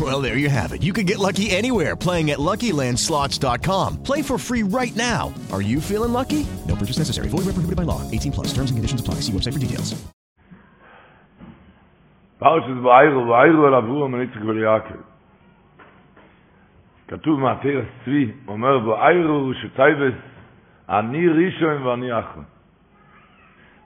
Well, 0.00 0.20
there 0.20 0.36
you 0.36 0.50
have 0.50 0.72
it. 0.72 0.82
You 0.82 0.92
can 0.92 1.06
get 1.06 1.18
lucky 1.18 1.50
anywhere 1.50 1.96
playing 1.96 2.30
at 2.32 2.38
LuckyLandSlots.com. 2.38 4.02
Play 4.02 4.22
for 4.22 4.36
free 4.36 4.62
right 4.64 4.94
now. 4.94 5.32
Are 5.52 5.62
you 5.62 5.80
feeling 5.80 6.12
lucky? 6.12 6.46
No 6.66 6.74
purchase 6.76 6.98
necessary. 6.98 7.28
Void 7.28 7.46
where 7.46 7.54
prohibited 7.54 7.76
by 7.76 7.84
law. 7.84 8.02
18 8.10 8.32
plus. 8.32 8.48
Terms 8.48 8.70
and 8.70 8.76
conditions 8.76 9.00
apply. 9.00 9.20
See 9.22 9.32
website 9.32 9.54
for 9.54 9.60
details. 9.60 9.94
פרשת 12.38 12.84
ואיירו, 12.84 13.28
ואיירו 13.28 13.68
אל 13.68 13.74
אברו 13.74 14.08
מניצק 14.08 14.40
וליעקב. 14.46 14.94
כתוב 17.08 17.40
מעתיר 17.40 17.82
הצבי, 17.82 18.32
אומר 18.48 18.88
ואיירו 18.88 19.52
שטייבס, 19.54 20.14
אני 20.88 21.28
ראשון 21.28 21.82
ואני 21.82 22.18
אחר. 22.18 22.40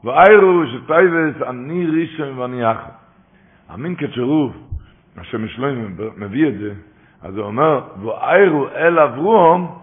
ואיירו 0.05 0.63
שטייבס, 0.73 1.43
אני 1.49 1.87
ראשון 1.87 2.39
ואני 2.39 2.73
אחר. 2.73 2.93
אמין 3.75 3.97
כתשרוף, 3.97 4.53
השם 5.18 5.46
משלוים 5.46 5.96
מביא 6.18 6.48
את 6.48 6.58
זה, 6.58 6.74
אז 7.22 7.38
הוא 7.38 7.46
אומר, 7.46 7.82
ואיירו 8.04 8.68
אל 8.70 9.00
אברום, 9.00 9.80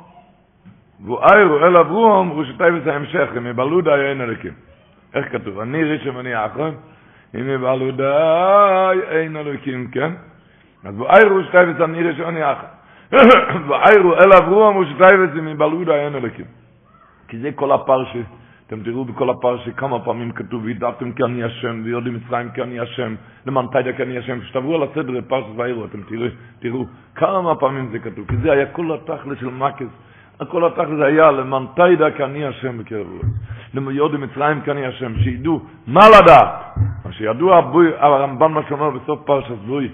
ואיירו 1.07 1.59
אל 1.59 1.77
אברום, 1.77 2.29
הוא 2.29 2.45
שטייבס 2.45 2.87
ההמשך, 2.87 3.29
הם 3.37 3.47
יבלו 3.47 3.81
די 3.81 3.91
אין 3.91 4.21
אלוקים. 4.21 4.53
איך 5.15 5.33
כתוב? 5.33 5.59
אני 5.59 5.85
ראשון 5.85 6.17
ואני 6.17 6.47
אחר. 6.47 6.71
אם 7.35 7.49
יבלו 7.49 7.91
די 7.91 9.01
אין 9.09 9.37
אלוקים, 9.37 9.89
כן? 9.91 10.13
אז 10.85 11.01
ואיירו 11.01 11.45
שטייבס 11.49 11.81
אני 11.81 12.03
ראשון 12.03 12.25
ואני 12.25 12.53
אחר. 12.53 12.67
ואיירו 13.69 14.15
אל 14.15 14.33
אברום 14.33 14.77
אם 15.39 15.49
יבלעו 15.49 15.85
די 15.85 15.93
אין 15.93 16.15
אלוקים. 16.15 16.45
כי 17.29 17.39
זה 17.39 17.51
כל 17.55 17.73
הפרשה. 17.73 18.21
אתם 18.73 18.83
תראו 18.83 19.05
בכל 19.05 19.31
הפרשה 19.31 19.71
כמה 19.71 19.99
פעמים 19.99 20.33
כתוב 20.33 20.65
וידעתם 20.65 21.13
כי 21.13 21.23
אני 21.23 21.45
השם 21.45 21.81
ויודעים 21.85 22.15
מצרים 22.15 22.51
כי 22.51 22.63
אני 22.63 22.81
השם 22.81 23.15
למען 23.47 23.67
תדע 23.67 23.93
כי 23.93 24.03
אני 24.03 24.19
השם. 24.19 24.41
כשתעברו 24.41 24.75
על 24.75 24.83
הסדר 24.83 25.21
פרשת 25.29 25.47
ואיירו 25.57 25.85
אתם 25.85 26.03
תראו, 26.03 26.27
תראו 26.61 26.87
כמה 27.15 27.55
פעמים 27.55 27.89
זה 27.93 27.99
כתוב 27.99 28.27
כי 28.29 28.37
זה 28.37 28.53
היה 28.53 28.67
כל 28.67 28.95
התכלס 28.95 29.39
של 29.41 29.47
מקס 29.47 29.93
כל 30.49 30.67
התכלס 30.67 31.01
היה 31.03 31.31
למען 31.31 31.67
תדע 31.75 32.11
כי 32.11 32.25
אני 32.25 32.47
השם 32.47 32.79
בקרב 32.79 33.07
רוח 33.07 33.93
יודעים 33.95 34.21
מצרים 34.21 34.61
כי 34.61 34.71
אני 34.71 34.87
השם. 34.87 35.13
שידעו 35.19 35.61
מה 35.87 36.01
לדעת. 36.09 36.77
מה 37.05 37.13
שידוע 37.13 37.57
הרמב"ן 37.99 38.53
מה 38.53 38.61
שאומר 38.69 38.91
בסוף 38.91 39.21
פרשת 39.25 39.59
בא 39.67 39.89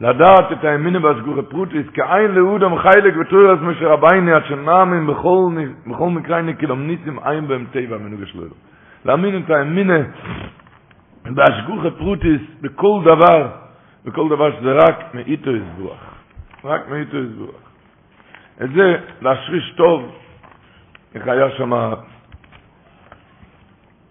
לדעת 0.00 0.52
את 0.52 0.64
האמונה 0.64 1.06
והשגחה 1.06 1.42
פרטית, 1.42 1.86
שאין 1.94 2.30
לאדם 2.30 2.78
חלק 2.78 3.14
בתורת 3.20 3.58
משה 3.62 3.88
רבינו, 3.88 4.32
עד 4.32 4.42
שנאמין 4.48 5.06
בכל, 5.06 5.50
בכל 5.86 6.10
מקרינו 6.10 6.54
שכולם 6.54 6.91
ניסים 6.91 7.18
אין 7.18 7.48
בהם 7.48 7.66
טבע 7.72 7.98
מנהגו 7.98 8.34
של. 8.34 8.42
להאמין 9.04 9.42
את 9.42 9.50
האמונה 9.50 9.98
והשגחה 11.36 11.90
פרטית 11.90 12.40
בכל 12.60 13.00
דבר, 13.04 13.50
בכל 14.04 14.28
דבר 14.28 14.60
שזה 14.60 14.72
רק 14.72 15.14
מאיתו 15.14 15.50
יתברך. 15.50 16.14
רק 16.64 16.88
מאיתו 16.88 17.16
יתברך. 17.16 17.70
את 18.64 18.70
זה 18.70 18.96
להשריש 19.22 19.74
טוב, 19.76 20.14
איך 21.14 21.28
היה 21.28 21.50
שם, 21.50 21.92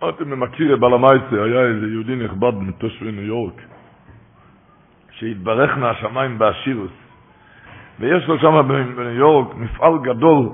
אתם 0.10 0.40
מכיר 0.40 0.76
בלמייסה, 0.76 1.44
היה 1.44 1.62
איזה 1.62 1.88
יהודי 1.88 2.16
נכבד 2.16 2.54
מתושבי 2.60 3.12
ניו 3.12 3.24
יורק. 3.24 3.69
שהתברך 5.20 5.78
מהשמיים 5.78 6.40
בעשירוס. 6.40 6.92
ויש 8.00 8.28
לו 8.28 8.40
שם 8.40 8.68
בניו 8.68 9.10
יורק 9.10 9.56
מפעל 9.56 9.94
גדול, 10.02 10.50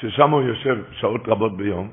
ששם 0.00 0.30
הוא 0.30 0.42
יושב 0.42 0.78
שעות 0.92 1.28
רבות 1.28 1.56
ביום, 1.56 1.88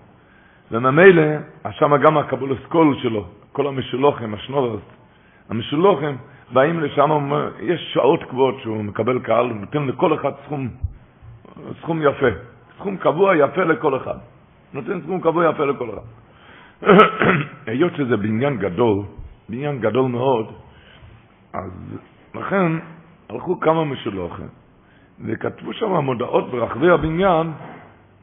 וממילא, 0.71 1.23
שם 1.71 1.97
גם 1.97 2.17
הקבול 2.17 2.53
אסכול 2.53 2.95
שלו, 3.01 3.25
כל 3.51 3.67
המשולוחים, 3.67 4.33
השנורס, 4.33 4.81
המשולוחים, 5.49 6.17
באים 6.53 6.79
לשם, 6.79 7.31
יש 7.59 7.93
שעות 7.93 8.23
קבועות 8.23 8.55
שהוא 8.61 8.83
מקבל 8.83 9.19
קהל, 9.19 9.49
הוא 9.49 9.57
נותן 9.57 9.87
לכל 9.87 10.13
אחד 10.13 10.31
סכום, 10.45 10.69
סכום 11.81 12.01
יפה, 12.01 12.27
סכום 12.77 12.97
קבוע 12.97 13.35
יפה 13.37 13.63
לכל 13.63 13.97
אחד. 13.97 14.17
נותן 14.73 15.01
סכום 15.01 15.21
קבוע 15.21 15.49
יפה 15.49 15.65
לכל 15.65 15.89
אחד. 15.89 16.05
היות 17.67 17.95
שזה 17.95 18.17
בניין 18.17 18.57
גדול, 18.57 19.03
בניין 19.49 19.79
גדול 19.79 20.11
מאוד, 20.11 20.64
אז 21.55 21.71
לכן 22.35 22.71
הלכו 23.29 23.59
כמה 23.59 23.85
משולוחים 23.85 24.47
וכתבו 25.25 25.73
שם 25.73 25.91
מודעות 25.91 26.51
ברחבי 26.51 26.89
הבניין 26.89 27.51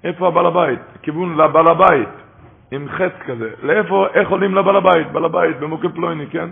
איפה 0.04 0.28
הבעל 0.28 0.46
הבית, 0.46 0.80
כיוון 1.02 1.36
לבעל 1.36 1.68
הבית, 1.68 2.08
עם 2.70 2.88
חץ 2.88 3.12
כזה, 3.26 3.50
לאיפה, 3.62 4.06
איך 4.14 4.30
עולים 4.30 4.54
לבעל 4.54 4.76
הבית, 4.76 5.12
בעל 5.12 5.24
הבית 5.24 5.60
במוקד 5.60 5.94
פלויני, 5.94 6.26
כן? 6.26 6.50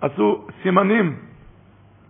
עשו 0.00 0.46
סימנים, 0.62 1.16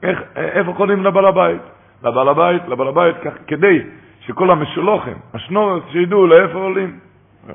איך, 0.03 0.23
איפה 0.37 0.73
עולים 0.77 1.05
לבעל 1.05 1.27
הבית, 1.27 1.63
לבעל 2.03 2.29
הבית, 2.29 2.63
לבעל 2.69 2.89
הבית, 2.89 3.17
כך, 3.25 3.33
כדי 3.47 3.83
שכל 4.21 4.51
המשולוחים, 4.51 5.17
השנורס, 5.35 5.83
שידעו 5.93 6.27
לאיפה 6.27 6.59
עולים, 6.59 6.99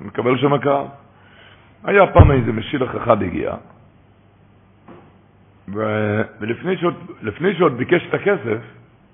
מקבל 0.02 0.38
שם 0.38 0.58
קהל. 0.58 0.86
היה 1.84 2.08
פעם 2.08 2.32
איזה 2.32 2.52
משילח 2.52 2.96
אחד 2.96 3.24
הגיע, 3.24 3.54
ולפני 5.74 6.78
שעוד, 6.78 6.94
שעוד 7.58 7.78
ביקש 7.78 8.08
את 8.10 8.14
הכסף, 8.14 8.58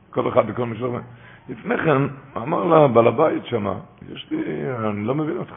כל 0.10 0.28
אחד 0.28 0.48
בכל 0.48 0.66
משלוח, 0.66 1.02
לפני 1.50 1.78
כן 1.78 2.02
אמר 2.38 2.64
לה 2.64 2.88
בעל 2.88 3.08
הבית 3.08 3.46
שמה, 3.46 3.74
יש 4.14 4.28
לי, 4.32 4.44
אני 4.90 5.06
לא 5.06 5.16
מבין 5.16 5.38
אותך, 5.38 5.54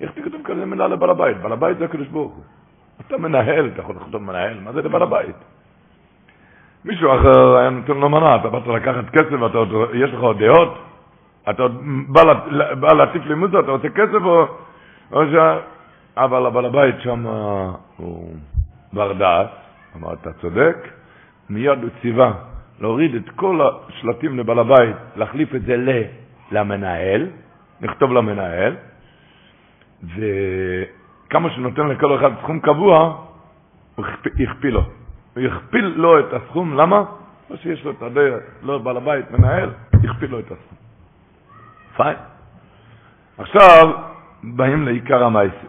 איך 0.00 0.10
תקדם 0.10 0.42
כזה 0.44 0.66
מילה 0.66 0.88
לבעל 0.88 1.10
הבית? 1.10 1.36
בעל 1.36 1.52
הבית 1.52 1.78
זה 1.78 1.84
הקדוש 1.84 2.08
ברוך 2.08 2.32
הוא. 2.32 2.44
אתה 3.06 3.18
מנהל, 3.18 3.66
אתה 3.66 3.80
יכול 3.80 3.96
לכתוב 3.96 4.22
מנהל, 4.22 4.60
מה 4.60 4.72
זה 4.72 4.82
לבעל 4.82 5.02
הבית? 5.02 5.36
מישהו 6.84 7.14
אחר 7.14 7.56
היה 7.56 7.70
נותן 7.70 7.92
לו 7.92 8.08
מנה, 8.08 8.36
אתה 8.36 8.48
באת 8.48 8.66
לקחת 8.66 9.10
כסף, 9.10 9.46
אתה 9.50 9.58
עוד, 9.58 9.68
יש 9.94 10.10
לך 10.10 10.20
עוד 10.20 10.38
דעות? 10.38 10.78
אתה 11.50 11.62
עוד 11.62 11.80
בא, 12.08 12.92
להטיף 12.92 13.26
לי 13.26 13.34
מוזר, 13.34 13.60
אתה 13.60 13.70
רוצה 13.70 13.88
כסף 13.88 14.22
או... 14.24 14.46
או 15.12 15.26
ש... 15.26 15.34
אבל 16.16 16.46
הבעל 16.46 16.64
הבית 16.64 16.94
שם 17.00 17.26
הוא 17.96 18.34
בר 18.92 19.12
דעת, 19.12 19.48
אמר, 19.96 20.12
אתה 20.12 20.32
צודק, 20.32 20.76
מיד 21.50 21.82
הוא 21.82 21.90
ציווה 22.00 22.32
להוריד 22.80 23.14
את 23.14 23.30
כל 23.36 23.60
השלטים 23.88 24.38
לבעל 24.38 24.58
הבית, 24.58 24.96
להחליף 25.16 25.54
את 25.54 25.62
זה 25.62 25.76
ל, 25.76 25.88
למנהל, 26.52 27.26
נכתוב 27.80 28.12
למנהל, 28.12 28.76
וכמה 30.02 31.50
שנותן 31.50 31.88
לכל 31.88 32.18
אחד 32.18 32.30
סכום 32.42 32.60
קבוע, 32.60 33.24
הוא 33.94 34.06
הכפיל 34.40 34.74
לו. 34.74 34.82
הוא 35.36 35.44
הכפיל 35.44 35.84
לו 35.84 36.20
את 36.20 36.32
הסכום, 36.32 36.74
למה? 36.76 37.04
לא 37.50 37.56
שיש 37.56 37.84
לו 37.84 37.90
את 37.90 38.02
הדרך, 38.02 38.42
לא 38.62 38.78
בעל 38.78 38.96
הבית, 38.96 39.30
מנהל, 39.30 39.70
הכפיל 40.04 40.30
לו 40.30 40.38
את 40.38 40.44
הסכום. 40.44 40.78
פיין. 41.96 42.16
עכשיו, 43.38 43.92
באים 44.42 44.84
לעיקר 44.84 45.24
המעשה. 45.24 45.66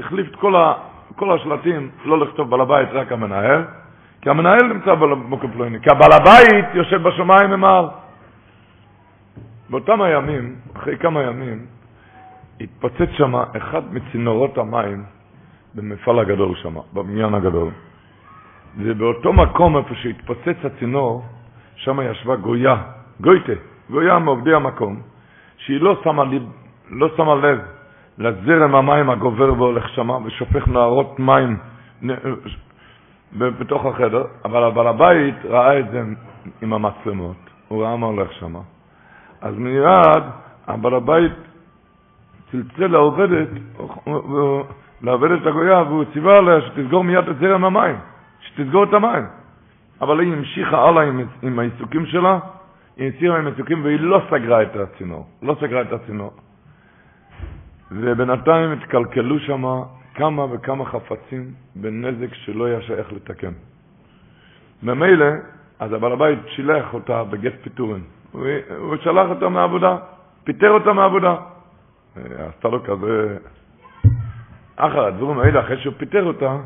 החליף 0.00 0.28
את 0.30 0.36
כל, 0.36 0.56
ה, 0.56 0.72
כל 1.16 1.32
השלטים, 1.32 1.90
לא 2.04 2.18
לכתוב 2.18 2.50
בעל 2.50 2.60
הבית, 2.60 2.88
רק 2.92 3.12
המנהל, 3.12 3.64
כי 4.20 4.30
המנהל 4.30 4.62
נמצא 4.62 4.94
במוקם 4.94 5.52
פלויני, 5.52 5.80
כי 5.80 5.90
הבעל 5.90 6.12
הבית 6.12 6.64
יושב 6.74 7.02
בשמיים 7.02 7.50
ממעל. 7.50 7.84
באותם 9.70 10.02
הימים, 10.02 10.56
אחרי 10.76 10.96
כמה 10.96 11.22
ימים, 11.22 11.66
התפוצץ 12.60 13.10
שם 13.12 13.34
אחד 13.56 13.94
מצינורות 13.94 14.58
המים 14.58 15.04
במפעל 15.74 16.18
הגדול 16.18 16.54
שם, 16.56 16.74
בבניין 16.94 17.34
הגדול. 17.34 17.68
ובאותו 18.78 19.32
מקום, 19.32 19.76
איפה 19.76 19.94
שהתפוצץ 19.94 20.64
הצינור, 20.64 21.24
שם 21.76 21.98
ישבה 22.10 22.36
גויה, 22.36 22.76
גויטה, 23.20 23.52
גויה 23.90 24.18
מעובדי 24.18 24.54
המקום, 24.54 25.00
שהיא 25.56 25.80
לא 25.80 26.00
שמה, 26.04 26.24
לב, 26.24 26.42
לא 26.90 27.08
שמה 27.16 27.34
לב 27.34 27.60
לזרם 28.20 28.74
המים 28.74 29.10
הגובר 29.10 29.52
והולך 29.52 29.88
שמה, 29.88 30.18
ושופך 30.24 30.68
נערות 30.68 31.18
מים 31.18 31.58
בתוך 33.32 33.86
החדר, 33.86 34.24
אבל 34.44 34.62
הבעל 34.64 34.86
הבית 34.86 35.34
ראה 35.44 35.78
את 35.78 35.90
זה 35.90 36.02
עם 36.62 36.72
המצלמות, 36.72 37.36
הוא 37.68 37.84
ראה 37.84 37.96
מה 37.96 38.06
הולך 38.06 38.32
שמה. 38.32 38.60
אז 39.40 39.54
מיד 39.58 40.22
הבעל 40.66 40.94
הבית 40.94 41.32
צלצל 42.50 42.86
לעובדת, 42.86 43.48
לעובדת 45.02 45.46
הגויה, 45.46 45.82
והוא 45.82 46.04
ציווה 46.12 46.38
עליה 46.38 46.60
שתסגור 46.60 47.04
מיד 47.04 47.28
את 47.28 47.38
זרם 47.38 47.64
המים, 47.64 47.96
שתסגור 48.40 48.84
את 48.84 48.94
המים. 48.94 49.24
אבל 50.00 50.20
היא 50.20 50.32
המשיכה 50.32 50.88
הלאה 50.88 51.02
עם, 51.02 51.20
עם 51.42 51.58
העיסוקים 51.58 52.06
שלה, 52.06 52.38
היא 52.96 53.10
הסירה 53.16 53.38
עם 53.38 53.46
העיסוקים 53.46 53.84
והיא 53.84 54.00
לא 54.00 54.20
סגרה 54.30 54.62
את 54.62 54.76
הצינור, 54.76 55.26
לא 55.42 55.56
סגרה 55.60 55.82
את 55.82 55.92
הצינור. 55.92 56.32
ובינתיים 57.90 58.72
התקלקלו 58.72 59.38
שם 59.40 59.64
כמה 60.14 60.44
וכמה 60.50 60.84
חפצים 60.84 61.50
בנזק 61.76 62.34
שלא 62.34 62.64
היה 62.64 62.80
שייך 62.80 63.12
לתקן. 63.12 63.52
ממילא, 64.82 65.26
אז 65.78 65.92
הבעל 65.92 66.12
הבית 66.12 66.38
שילח 66.46 66.94
אותה 66.94 67.24
בגט 67.24 67.52
פיטורין. 67.62 68.02
הוא, 68.32 68.46
הוא 68.78 68.96
שלח 68.96 69.28
אותה 69.30 69.48
מהעבודה, 69.48 69.96
פיטר 70.44 70.70
אותה 70.70 70.92
מהעבודה. 70.92 71.36
עשתה 72.16 72.68
לו 72.68 72.82
כזה... 72.84 73.36
אחר 74.76 75.04
הדברים 75.06 75.38
האלה, 75.38 75.60
אחרי 75.60 75.80
שהוא 75.80 75.94
פיטר 75.96 76.24
אותה, 76.24 76.56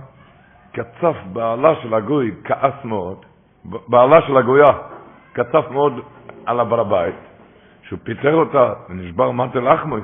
קצף 0.73 1.17
בעלה 1.33 1.75
של 1.83 1.95
הגוי, 1.95 2.35
כעס 2.45 2.85
מאוד, 2.85 3.27
בעלה 3.65 4.23
של 4.27 4.37
הגויה 4.37 4.73
קצף 5.33 5.65
מאוד 5.71 5.93
על 6.47 6.61
הבעל 6.61 6.81
הבית, 6.81 7.15
שהוא 7.83 7.99
פיטר 8.03 8.35
אותה 8.35 8.73
ונשבר 8.91 9.31
מטה 9.31 9.61
לחמו, 9.61 10.01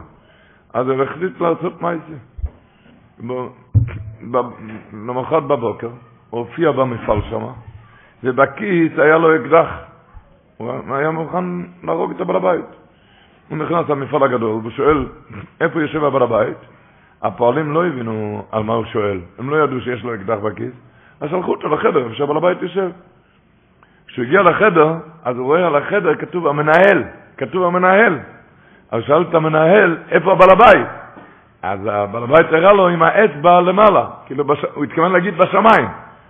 אז 0.75 0.89
הוא 0.89 1.03
החליט 1.03 1.41
לעשות 1.41 1.83
מייסי. 1.83 2.13
למחרת 4.93 5.43
בבוקר, 5.43 5.89
הוא 6.31 6.41
הופיע 6.41 6.71
במפעל 6.73 7.21
שם, 7.31 7.47
ובכיס 8.25 8.93
היה 8.99 9.19
לו 9.19 9.37
אקדח. 9.37 9.69
הוא 10.57 10.73
היה 10.95 11.11
מוכן 11.11 11.45
להרוג 11.83 12.11
את 12.11 12.21
הבעל 12.21 12.37
הבית. 12.37 12.65
הוא 13.49 13.59
נכנס 13.59 13.89
למפעל 13.89 14.23
הגדול 14.23 14.67
ושואל, 14.67 15.07
איפה 15.61 15.81
יושב 15.81 16.05
הבעל 16.05 16.23
הבית? 16.23 16.57
הפועלים 17.23 17.73
לא 17.73 17.87
הבינו 17.87 18.45
על 18.53 18.63
מה 18.63 18.75
הוא 18.75 18.85
שואל, 18.85 19.21
הם 19.39 19.51
לא 19.51 19.65
ידעו 19.65 19.81
שיש 19.81 20.05
לו 20.05 20.15
אקדח 20.15 20.39
בכיס, 20.39 20.73
אז 21.21 21.31
שלחו 21.31 21.51
אותו 21.51 21.69
לחדר 21.69 22.05
איפה 22.05 22.15
שהבעל 22.15 22.37
הבית 22.37 22.63
יושב. 22.63 22.91
כשהוא 24.07 24.25
הגיע 24.25 24.43
לחדר, 24.43 24.95
אז 25.25 25.37
הוא 25.37 25.47
רואה 25.47 25.67
על 25.67 25.77
החדר 25.77 26.15
כתוב 26.15 26.47
המנהל, 26.47 27.05
כתוב 27.37 27.65
המנהל. 27.65 28.19
אז 28.91 29.03
שאל 29.07 29.23
את 29.23 29.35
המנהל, 29.35 29.99
איפה 30.11 30.33
הבעל 30.33 30.51
הבית? 30.51 30.87
אז 31.63 31.81
הבעל 31.87 32.23
הבית 32.23 32.47
הראה 32.53 32.73
לו 32.73 32.89
עם 32.89 33.03
האצבע 33.03 33.61
למעלה, 33.61 34.07
כאילו 34.27 34.45
בש... 34.45 34.65
הוא 34.75 34.85
התכוון 34.85 35.13
להגיד 35.13 35.39
בשמיים, 35.39 35.89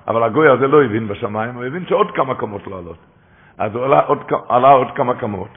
אבל 0.08 0.22
הגוי 0.22 0.48
הזה 0.48 0.68
לא 0.68 0.84
הבין 0.84 1.08
בשמיים, 1.08 1.54
הוא 1.54 1.64
הבין 1.64 1.86
שעוד 1.88 2.10
כמה 2.10 2.34
קמות 2.34 2.66
לעלות. 2.66 2.98
אז 3.58 3.74
הוא 3.74 3.84
עלה 3.84 4.00
עוד, 4.00 4.18
עלה 4.48 4.70
עוד 4.70 4.88
כמה 4.94 5.14
קמות. 5.14 5.48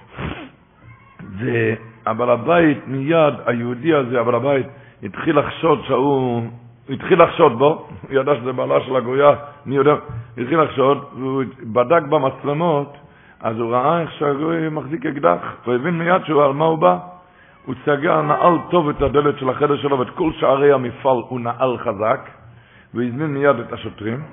והבעל 1.38 2.30
הבית 2.30 2.88
מיד, 2.88 3.34
היהודי 3.46 3.94
הזה, 3.94 4.20
הבעל 4.20 4.36
הבית, 4.36 4.66
התחיל 5.04 5.40
לחשוד 5.40 5.84
שהוא, 5.86 6.44
הוא 6.88 6.94
התחיל 6.94 7.24
לחשוד 7.24 7.58
בו, 7.58 7.88
הוא 8.02 8.20
ידע 8.20 8.36
שזה 8.36 8.54
בעלה 8.54 8.82
של 8.82 8.96
הגויה, 8.96 9.32
מי 9.66 9.76
יודע, 9.76 9.96
התחיל 10.38 10.62
לחשוד, 10.62 11.06
והוא 11.18 11.44
בדק 11.64 12.02
במצלמות, 12.10 12.98
אז 13.44 13.60
הוא 13.60 13.72
ראה 13.72 14.02
איך 14.02 14.12
שהגוי 14.12 14.70
מחזיק 14.70 15.06
אקדח, 15.06 15.40
הוא 15.66 15.74
הבין 15.74 15.98
מיד 15.98 16.26
שהוא, 16.26 16.44
על 16.44 16.54
מה 16.54 16.66
הוא 16.66 16.78
בא. 16.78 16.98
הוא 17.66 17.76
סגר, 17.86 18.22
נעל 18.22 18.58
טוב 18.70 18.90
את 18.90 19.02
הדלת 19.02 19.40
של 19.40 19.50
החדר 19.50 19.78
שלו 19.78 20.00
ואת 20.00 20.10
כל 20.10 20.32
שערי 20.34 20.72
המפעל 20.72 21.18
הוא 21.28 21.40
נעל 21.40 21.78
חזק, 21.78 22.30
והזמין 22.94 23.34
מיד 23.34 23.60
את 23.60 23.74
השוטרים, 23.74 24.24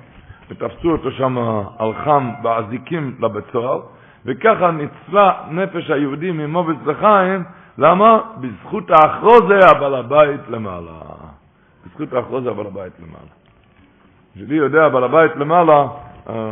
ותפסו 0.49 0.91
אותו 0.91 1.11
שם 1.11 1.37
על 1.79 1.93
חם 2.03 2.31
באזיקים 2.41 3.15
לבית 3.19 3.45
סוהר, 3.51 3.81
וככה 4.25 4.71
ניצלה 4.71 5.33
נפש 5.51 5.89
היהודי 5.89 6.31
ממובץ 6.31 6.77
לחיים, 6.85 7.43
למה? 7.77 8.19
בזכות 8.37 8.91
האחרוזה 8.91 9.59
הבעל 9.71 9.95
הבית 9.95 10.41
למעלה. 10.49 10.99
בזכות 11.85 12.13
האחרוזה 12.13 12.49
הבעל 12.51 12.67
הבית 12.67 12.93
למעלה. 12.99 13.31
שלי 14.35 14.55
יודע 14.55 14.85
הבעל 14.85 15.03
הבית 15.03 15.35
למעלה 15.35 15.87
אה, 16.29 16.51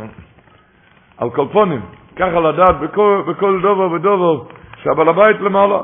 על 1.18 1.30
קולפונים, 1.30 1.80
ככה 2.16 2.40
לדעת 2.40 2.80
בכל, 2.80 3.22
בכל 3.28 3.60
דובר 3.62 3.92
ודובר 3.92 4.42
שהבעל 4.82 5.08
הבית 5.08 5.40
למעלה. 5.40 5.78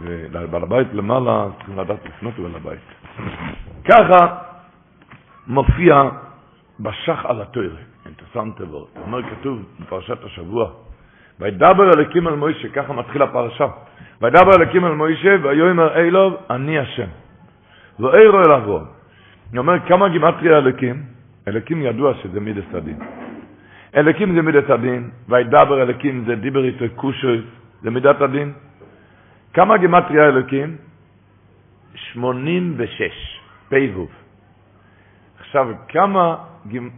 ובעל 0.00 0.62
הבית 0.62 0.88
למעלה 0.92 1.46
צריכים 1.56 1.78
לדעת 1.78 2.04
לפנות 2.04 2.38
לבעל 2.38 2.56
הבית. 2.56 2.80
ככה 3.88 4.36
מופיע 5.46 6.02
בשח 6.80 7.24
על 7.24 7.42
התוירה, 7.42 7.76
אינטרסנטה 8.06 8.64
וורט. 8.64 8.88
אומר 9.06 9.22
כתוב 9.22 9.62
בפרשת 9.80 10.24
השבוע, 10.24 10.70
וידבר 11.40 11.90
אלוקים 11.94 12.26
על 12.26 12.34
מוישה, 12.36 12.68
ככה 12.68 12.92
מתחיל 12.92 13.22
הפרשה. 13.22 13.66
וידבר 14.22 14.50
אלוקים 14.60 14.84
על 14.84 14.92
מוישה, 14.92 15.36
ויאמר 15.42 16.00
אילוב, 16.00 16.36
אני 16.50 16.78
השם. 16.78 17.08
ואירו 18.00 18.38
אל 18.38 18.52
אברום. 18.52 18.84
אני 19.50 19.58
אומר, 19.58 19.74
כמה 19.88 20.08
גימטריה 20.08 20.58
אלוקים? 20.58 21.02
אלוקים 21.48 21.82
ידוע 21.82 22.14
שזה 22.14 22.40
מידס 22.40 22.74
הדין. 22.74 23.25
אלוקים 23.96 24.34
זה 24.34 24.42
מידס 24.42 24.70
הדין, 24.70 25.10
וידבר 25.28 25.82
אלוקים 25.82 26.24
זה 26.26 26.34
דיבר 26.36 26.64
איתו 26.64 26.84
קושוי, 26.96 27.42
זה 27.82 27.90
מידת 27.90 28.20
הדין. 28.20 28.52
כמה 29.54 29.76
גימטריה 29.76 30.24
אלוקים? 30.28 30.76
86, 31.94 33.40
פ"ו. 33.68 34.06
עכשיו, 35.40 35.68
כמה, 35.88 36.36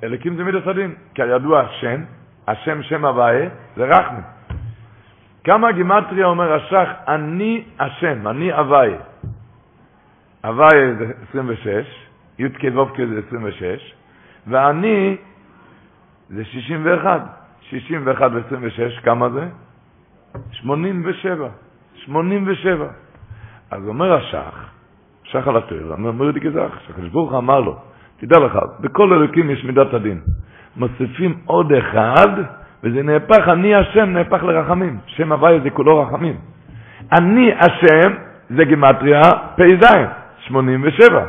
אלוקים 0.05 0.37
זה 0.37 0.45
מידס 0.45 0.67
הדין? 0.67 0.95
כידוע 1.15 1.61
השם, 1.61 2.01
השם 2.49 2.83
שם 2.83 3.05
הוויה, 3.05 3.49
זה 3.77 3.85
רחמי. 3.85 4.21
כמה 5.45 5.73
גימטריה 5.73 6.27
אומר 6.27 6.53
השח, 6.53 6.89
אני 7.09 7.65
השם, 7.79 8.29
אני 8.29 8.53
הוויה. 8.53 8.99
הוויה 10.45 10.95
זה 10.99 11.13
26, 11.31 11.87
י' 12.39 12.49
כו' 12.71 12.87
זה 12.97 13.21
26, 13.29 13.95
ואני 14.47 15.17
זה 16.29 16.45
61. 16.45 17.21
61 17.71 18.31
ו-26, 18.35 19.01
כמה 19.05 19.29
זה? 19.31 19.49
87. 20.51 21.49
87. 22.05 22.87
אז 23.71 23.89
אומר 23.89 24.13
השח, 24.15 24.71
שח 25.25 25.49
על 25.49 25.57
התואר, 25.57 25.95
אומר 25.99 26.31
לי 26.31 26.41
כזך, 26.41 26.79
שהקדוש 26.87 27.09
ברוך 27.09 27.35
אמר 27.35 27.61
לו, 27.61 27.77
תדע 28.21 28.39
לך, 28.39 28.59
בכל 28.81 29.13
אלוקים 29.13 29.51
יש 29.51 29.65
מידת 29.65 29.95
הדין. 29.95 30.21
מוסיפים 30.77 31.39
עוד 31.45 31.73
אחד, 31.73 32.29
וזה 32.83 33.03
נהפך, 33.03 33.49
אני 33.49 33.75
השם 33.75 34.11
נהפך 34.13 34.43
לרחמים. 34.43 34.99
שם 35.07 35.33
הוויה 35.33 35.61
זה 35.61 35.71
כולו 35.71 36.03
רחמים. 36.03 36.37
אני 37.13 37.53
השם, 37.55 38.13
זה 38.51 38.65
גימטריה 38.65 39.23
פ"ז, 39.57 39.85
87. 40.39 41.25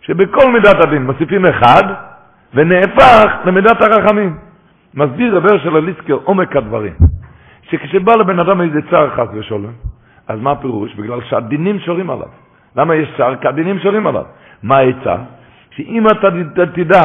שבכל 0.00 0.52
מידת 0.52 0.84
הדין 0.84 1.06
מוסיפים 1.06 1.46
אחד, 1.46 2.07
ונהפך 2.54 3.26
למידת 3.44 3.82
הרחמים. 3.82 4.36
מסביר 4.94 5.36
רבר 5.36 5.58
של 5.58 5.76
הליסקר 5.76 6.18
עומק 6.24 6.56
הדברים. 6.56 6.92
שכשבא 7.70 8.12
לבן 8.16 8.38
אדם 8.38 8.60
איזה 8.60 8.78
צער 8.90 9.10
חס 9.10 9.28
ושלום, 9.34 9.72
אז 10.28 10.40
מה 10.40 10.50
הפירוש? 10.50 10.94
בגלל 10.94 11.20
שהדינים 11.20 11.78
שורים 11.78 12.10
עליו. 12.10 12.28
למה 12.76 12.94
יש 12.94 13.08
צער? 13.16 13.36
כי 13.36 13.48
הדינים 13.48 13.78
שורים 13.78 14.06
עליו. 14.06 14.24
מה 14.62 14.76
העצה? 14.76 15.16
שאם 15.70 16.06
אתה 16.06 16.28
תדע 16.74 17.02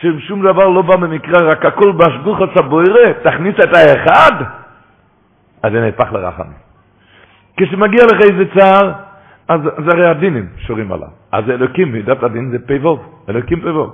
ששום 0.00 0.42
דבר 0.42 0.68
לא 0.68 0.82
בא 0.82 0.96
במקרה, 0.96 1.42
רק 1.42 1.64
הכל 1.64 1.92
בהשגוך 1.92 2.40
הצבוירה, 2.40 3.12
תכניס 3.22 3.54
את 3.54 3.74
האחד, 3.74 4.44
אז 5.62 5.72
זה 5.72 5.80
נהפך 5.80 6.12
לרחמים. 6.12 6.58
כשמגיע 7.56 8.04
לך 8.04 8.20
איזה 8.30 8.44
צער, 8.58 8.92
אז 9.48 9.60
זה 9.62 9.90
הרי 9.92 10.06
הדינים 10.06 10.46
שורים 10.56 10.92
עליו. 10.92 11.08
אז 11.32 11.50
אלוקים, 11.50 11.92
מידת 11.92 12.22
הדין 12.22 12.50
זה 12.50 12.58
פ"ו, 12.58 12.98
אלוקים 13.28 13.60
פ"ו. 13.60 13.92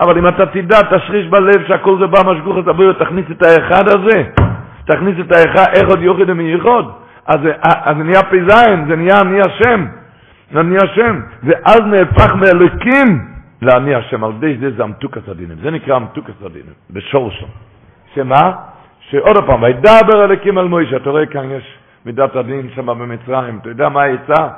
אבל 0.00 0.18
אם 0.18 0.28
אתה 0.28 0.46
תדע, 0.46 0.78
תשריש 0.82 1.26
בלב 1.26 1.66
שהכל 1.68 1.98
זה 1.98 2.06
בא 2.06 2.32
משגוך 2.32 2.56
הצבוירה, 2.56 2.94
תכניס 2.94 3.26
את 3.30 3.42
האחד 3.42 3.88
הזה, 3.88 4.24
תכניס 4.84 5.14
את 5.20 5.32
האחד, 5.32 5.66
איך 5.74 5.88
עוד 5.88 6.02
יוכל 6.02 6.24
ומייחוד. 6.26 6.92
אז, 7.26 7.40
אז 7.62 7.96
זה 7.96 8.04
נהיה 8.04 8.22
פ"ז, 8.22 8.54
זה 8.88 8.96
נהיה 8.96 9.20
אני 9.20 9.40
השם, 9.40 9.86
אני 10.56 10.76
השם, 10.76 11.20
ואז 11.42 11.80
נהפך 11.86 12.34
מאלוקים 12.34 13.28
לאני 13.62 13.94
השם, 13.94 14.24
על 14.24 14.30
ידי 14.30 14.56
זה 14.60 14.76
זה 14.76 14.82
המתוקס 14.82 15.28
הדינים, 15.28 15.56
זה 15.62 15.70
נקרא 15.70 15.96
המתוקס 15.96 16.42
הדינים, 16.46 16.72
בשורשו. 16.90 17.46
שמה? 18.14 18.52
שעוד 19.00 19.44
פעם, 19.46 19.62
וידבר 19.62 20.24
אלוקים 20.24 20.58
על 20.58 20.68
מוישה, 20.68 20.96
אתה 20.96 21.10
רואה 21.10 21.26
כאן 21.26 21.50
יש 21.50 21.78
מידת 22.06 22.36
הדין 22.36 22.68
שם 22.74 22.86
במצרים, 22.86 23.58
אתה 23.62 23.68
יודע 23.68 23.88
מה 23.88 24.02
העצה? 24.02 24.48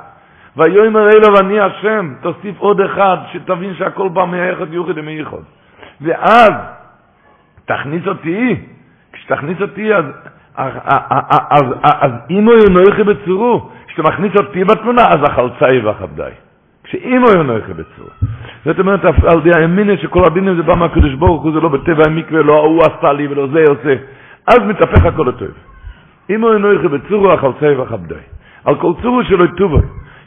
ויאמר 0.57 1.09
אלו 1.09 1.33
ואני 1.37 1.59
השם, 1.59 2.13
תוסיף 2.21 2.59
עוד 2.59 2.81
אחד, 2.81 3.17
שתבין 3.33 3.73
שהכל 3.75 4.09
בא 4.09 4.25
מהיחד 4.25 4.73
יוחד 4.73 4.93
ומייחוד. 4.95 5.43
ואז, 6.01 6.51
תכניס 7.65 8.07
אותי, 8.07 8.55
כשתכניס 9.13 9.61
אותי, 9.61 9.95
אז, 9.95 10.05
אז, 10.55 10.73
אז, 11.49 11.63
אז 11.83 12.11
אם 12.29 12.45
הוא 12.45 12.55
ינויכי 12.69 13.03
בצורו, 13.03 13.69
כשאתה 13.87 14.03
מכניס 14.03 14.31
אותי 14.35 14.63
בתמונה, 14.63 15.01
אז 15.01 15.19
עבדי. 16.01 16.31
כשאם 16.83 17.21
הוא 17.21 17.39
ינויכי 17.39 17.73
בצורו. 17.73 18.09
זאת 18.65 18.79
אומרת, 18.79 19.05
על 19.05 19.41
די 19.43 19.49
האמינה 19.55 19.97
שכל 19.97 20.25
הדינים 20.25 20.55
זה 20.55 20.63
בא 20.63 20.75
מהקדוש 20.75 21.13
ברוך 21.13 21.43
הוא, 21.43 21.51
זה 21.53 21.59
לא 21.59 21.69
בטבע 21.69 22.03
המקווה, 22.07 22.41
לא 22.41 22.53
ההוא 22.53 22.81
עשה 22.81 23.13
לי 23.13 23.27
ולא 23.27 23.47
זה 23.47 23.63
עושה. 23.69 23.95
אז 24.47 24.57
מתהפך 24.67 25.05
הכל 25.05 25.29
הטוב. 25.29 25.51
אם 26.29 26.41
הוא 26.41 26.53
ינויכי 26.53 26.87
בצורו, 26.87 27.31
החלצה 27.31 27.65
יבח 27.65 27.91
עבדי. 27.91 28.15
על 28.65 28.75
כל 28.75 28.93
צורו 29.01 29.23
שלו 29.23 29.45
יטובו. 29.45 29.79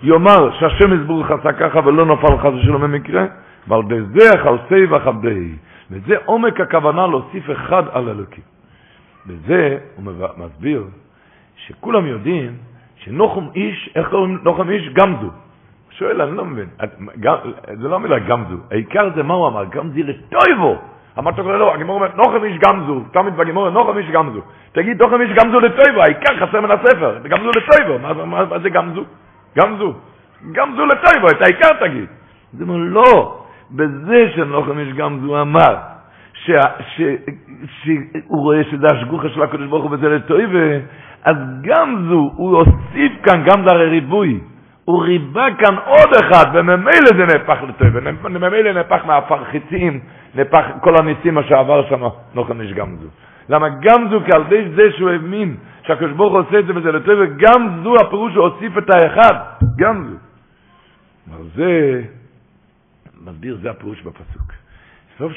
יאמר 0.04 0.50
שהשם 0.58 1.00
יסבור 1.00 1.24
חסה 1.24 1.52
ככה 1.52 1.80
ולא 1.84 2.06
נפל 2.06 2.38
חס 2.38 2.52
ושלום 2.60 2.82
במקרה, 2.82 3.24
ועל 3.68 3.82
החלצה 4.34 4.76
יבח 4.76 5.06
עבדי. 5.06 5.52
וזה 5.90 6.14
עומק 6.24 6.60
הכוונה 6.60 7.06
להוסיף 7.06 7.50
אחד 7.50 7.82
על 7.92 8.08
אלוקים. 8.08 8.44
וזה, 9.26 9.78
הוא 9.96 10.04
מסביר, 10.36 10.84
שכולם 11.56 12.06
יודעים 12.06 12.52
שנוחם 12.96 13.44
איש, 13.54 13.90
איך 13.96 14.08
קוראים 14.08 14.38
נוחם 14.42 14.70
איש? 14.70 14.88
גמזו. 14.88 15.30
שואל, 15.90 16.22
אני 16.22 16.36
לא 16.36 16.44
מבין. 16.44 16.66
את, 16.84 16.90
גם, 17.20 17.36
זה 17.66 17.88
לא 17.88 17.96
המילה 17.96 18.18
גמזו, 18.18 18.56
העיקר 18.70 19.10
זה 19.14 19.22
מה 19.22 19.34
הוא 19.34 19.48
אמר, 19.48 19.64
גמזי 19.64 20.02
לטויבו. 20.02 20.78
אמרת 21.18 21.38
לו, 21.38 21.58
לא, 21.58 21.74
הגימור 21.74 21.96
אומרת, 21.96 22.16
נוחם 22.16 22.44
איש 22.44 22.58
גמזו, 22.58 23.00
תמיד 23.12 23.36
בגימור, 23.36 23.70
נוחם 23.70 23.98
איש 23.98 24.10
גמזו. 24.10 24.40
תגיד, 24.72 25.02
נוחם 25.02 25.20
איש 25.20 25.30
גמזו 25.30 25.60
לטויבו, 25.60 26.02
העיקר 26.02 26.46
חסר 26.46 26.60
מן 26.60 26.70
הספר, 26.70 27.18
גמזו 27.28 27.50
לטויבו, 27.50 27.98
מה, 27.98 28.12
מה, 28.12 28.44
מה 28.44 28.58
זה 28.58 28.70
גמזו? 28.70 29.04
גמזו. 29.58 29.94
גמזו 30.52 30.86
לטויבו, 30.86 31.26
את 31.26 31.42
העיקר 31.42 31.86
תגיד. 31.86 32.06
אז 32.54 32.60
הוא 32.60 32.68
אומר, 32.68 32.78
לא, 32.78 33.40
בזה 33.70 34.26
שנוחם 34.34 34.78
איש 34.78 34.92
גמזו 34.92 35.40
אמר, 35.40 35.76
שהוא 36.34 37.08
רואה 38.28 38.64
שזה 38.70 38.86
השגוחה 38.86 39.28
של 39.28 39.42
הקדוש 39.42 39.66
ברוך 39.66 39.84
הוא 39.84 39.92
וזה 39.92 40.08
לטויבו, 40.08 40.58
אז 41.24 41.36
גמזו, 41.62 42.30
הוא 42.36 42.56
הוסיף 42.58 43.12
כאן, 43.22 43.44
גם 43.44 43.68
זה 43.68 43.74
הרי 43.74 43.88
ריבוי. 43.88 44.40
הוא 44.84 45.02
ריבה 45.02 45.46
כאן 45.58 45.74
עוד 45.86 46.10
אחד, 46.20 46.44
וממילא 46.54 47.10
זה 47.16 47.26
נהפך 47.26 47.58
לטוב, 47.68 47.88
וממילא 48.24 48.72
נהפך 48.72 49.06
מהפרחיצים, 49.06 50.00
נהפך 50.34 50.64
כל 50.80 50.94
הניסים 50.98 51.38
שעבר 51.48 51.88
שם, 51.88 52.02
נוחם 52.34 52.60
איש 52.60 52.72
גמזו. 52.72 53.06
למה 53.48 53.68
גמזו, 53.68 54.20
כי 54.24 54.30
על 54.36 54.42
ידי 54.42 54.70
זה 54.74 54.82
שהוא 54.96 55.10
האמין, 55.10 55.56
שהקדוש 55.86 56.12
ברוך 56.12 56.32
הוא 56.32 56.40
עושה 56.40 56.58
את 56.58 56.66
זה 56.66 56.76
וזה 56.76 56.92
לטוב, 56.92 57.14
וגם 57.20 57.80
זו 57.82 57.94
הפירוש 57.96 58.34
הוא 58.34 58.44
הוסיף 58.44 58.78
את 58.78 58.90
האחד, 58.90 59.34
גמזו. 59.76 60.16
אבל 61.30 61.44
זה, 61.54 62.02
מסביר, 63.24 63.58
זה 63.62 63.70
הפירוש 63.70 64.02
בפסוק. 64.02 64.52
סוף 65.18 65.32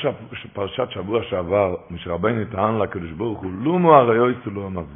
פרשת 0.53 0.89
שבוע 0.89 1.23
שעבר, 1.23 1.75
משרבנו 1.91 2.45
טען 2.51 2.77
לקדוש 2.77 3.11
ברוך 3.11 3.39
הוא, 3.39 3.51
לומו 3.63 3.95
הרי 3.95 4.19
אויסו 4.19 4.51
לא 4.51 4.69
מה 4.69 4.81
זה. 4.81 4.95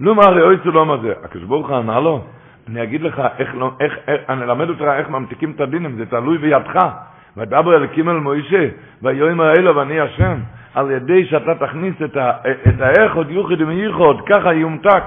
לומו 0.00 0.22
הרי 0.22 0.42
אויסו 0.42 0.70
לא 0.70 0.86
מה 0.86 0.96
זה. 1.02 1.12
הקדוש 1.24 1.44
ברוך 1.44 1.68
הוא 1.68 1.76
ענה 1.76 2.00
לו, 2.00 2.24
אני 2.68 2.82
אגיד 2.82 3.02
לך 3.02 3.22
איך, 3.38 3.54
לא, 3.54 3.70
איך, 3.80 3.98
איך 4.08 4.20
אני 4.28 4.44
אלמד 4.44 4.68
אותך 4.68 4.82
איך 4.82 5.08
ממתיקים 5.08 5.50
את 5.50 5.60
הדינים, 5.60 5.96
זה 5.96 6.06
תלוי 6.06 6.38
בידך. 6.38 6.78
ודבר 7.36 7.76
אל 7.76 8.18
מוישה, 8.18 8.68
ויום 9.02 9.40
האלו 9.40 9.76
ואני 9.76 10.00
השם, 10.00 10.38
על 10.78 10.90
ידי 10.90 11.26
שאתה 11.26 11.54
תכניס 11.54 11.94
את, 12.04 12.16
ה, 12.16 12.30
את 12.68 12.80
האחוד 12.80 13.30
יוחד 13.30 13.60
ומייחוד, 13.60 14.20
ככה 14.28 14.52
יומתק. 14.52 15.02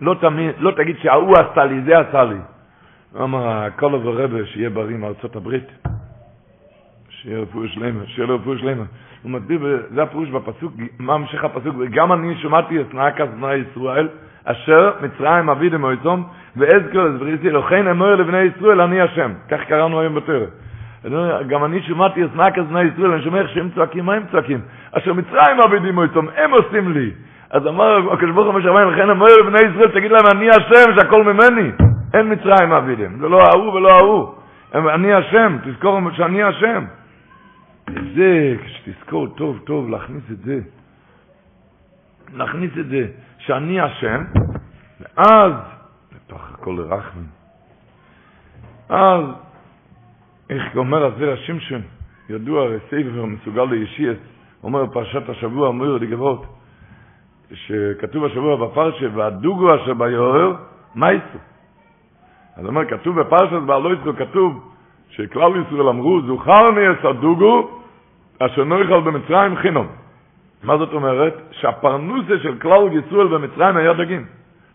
לא, 0.00 0.14
תמיד, 0.20 0.50
לא 0.58 0.70
תגיד 0.70 0.96
שההוא 1.02 1.34
עשה 1.38 1.64
לי, 1.64 1.80
זה 1.80 1.98
עשה 1.98 2.24
לי. 2.24 2.36
אמר 3.22 3.48
הקולו 3.48 4.02
ורבה, 4.04 4.46
שיהיה 4.46 4.70
בריא 4.70 4.96
מארצות 4.96 5.36
הברית. 5.36 5.64
שיהיה 7.08 7.38
רפואי 7.38 7.68
שלמה, 7.68 8.06
שיהיה 8.06 8.28
רפואי 8.28 8.58
שלמה. 8.58 8.84
הוא 9.22 9.30
מסביר, 9.32 9.82
זה 9.94 10.02
הפירוש 10.02 10.28
בפסוק, 10.28 10.72
מה 10.98 11.14
המשך 11.14 11.44
הפסוק, 11.44 11.74
וגם 11.78 12.12
אני 12.12 12.34
שמעתי 12.36 12.80
את 12.80 12.94
נעקת 12.94 13.28
בני 13.28 13.54
ישראל, 13.54 14.08
אשר 14.44 14.92
מצרים 15.02 15.50
אבי 15.50 15.68
דמויצום, 15.68 16.24
ואזכר 16.56 17.04
לזבריסי, 17.04 17.50
לכן 17.50 17.86
אמר 17.86 18.14
לבני 18.14 18.42
ישראל, 18.42 18.80
אני 18.80 19.00
השם. 19.00 19.32
כך 19.48 19.60
קראנו 19.68 20.00
היום 20.00 20.14
בתורה. 20.14 20.46
גם 21.48 21.64
אני 21.64 21.82
שמעתי 21.82 22.24
את 22.24 22.36
נעקת 22.36 22.62
בני 22.62 22.82
ישראל, 22.82 23.12
אני 23.12 23.22
שומע 23.22 23.40
איך 23.40 23.50
שהם 23.50 23.68
צועקים, 23.74 24.04
מה 24.04 24.14
הם 24.14 24.22
צועקים? 24.30 24.60
אשר 24.92 25.12
מצרים 25.12 25.60
אבי 25.60 25.78
דמויצום, 25.78 26.28
הם 26.36 26.50
עושים 26.50 26.92
לי. 26.92 27.10
אז 27.50 27.66
אמר 27.66 28.12
הקדוש 28.12 28.30
ברוך 28.30 28.46
הוא 28.46 28.54
משמיים, 28.54 28.88
לכן 28.88 29.10
אמר 29.10 29.26
לבני 29.40 29.58
ישראל, 29.58 29.90
תגיד 29.90 30.10
להם, 30.10 30.26
אני 30.32 30.50
השם, 30.50 31.00
שהכל 31.00 31.24
ממני. 31.24 31.70
אין 32.14 32.32
מצרים 32.32 32.72
אבידם, 32.72 33.18
זה 33.20 33.28
לא 33.28 33.42
ההוא 33.42 33.72
ולא 33.72 33.98
ההוא. 33.98 34.34
אני 34.74 35.12
השם, 35.12 35.56
תזכור 35.64 36.00
שאני 36.16 36.42
השם. 36.42 36.84
זה, 38.14 38.54
כשתזכור 38.64 39.26
טוב 39.26 39.58
טוב 39.64 39.90
להכניס 39.90 40.22
את 40.32 40.38
זה, 40.38 40.58
להכניס 42.34 42.70
את 42.80 42.88
זה, 42.88 43.06
שאני 43.38 43.80
השם, 43.80 44.24
ואז, 45.00 45.52
לתוך 46.16 46.50
הכל 46.54 46.76
רחמים, 46.80 47.26
אז, 48.88 49.24
איך 50.50 50.76
אומר 50.76 51.04
הזר 51.04 51.32
השמשון, 51.32 51.80
ידוע 52.30 52.62
הרי 52.62 52.78
ספר 52.86 53.24
מסוגל 53.24 53.64
לישיאס, 53.64 54.16
אומר 54.62 54.86
פרשת 54.86 55.28
השבוע, 55.28 55.68
אומר 55.68 55.92
לגבות, 55.92 56.46
שכתוב 57.52 58.24
השבוע 58.24 58.66
בפרשה, 58.66 59.06
והדוגו 59.14 59.74
אשר 59.74 59.94
ביורר, 59.94 60.54
מה 60.94 61.12
יצאו? 61.12 61.38
אז 62.56 62.66
אומר, 62.66 62.84
כתוב 62.84 63.20
בפרשת 63.20 63.62
בעלו 63.66 63.92
יצאו, 63.92 64.16
כתוב, 64.16 64.72
שכלל 65.10 65.52
ישראל 65.66 65.88
אמרו, 65.88 66.20
זוכרני 66.22 66.90
את 66.90 67.04
הדוגו, 67.04 67.70
אשר 68.38 68.64
נויכל 68.64 69.00
במצרים 69.00 69.56
חינום. 69.56 69.86
מה 70.62 70.78
זאת 70.78 70.92
אומרת? 70.92 71.34
שהפרנוסה 71.50 72.38
של 72.42 72.58
כלל 72.58 72.88
ישראל 72.92 73.26
במצרים 73.26 73.76
היה 73.76 73.92
דגים. 73.92 74.24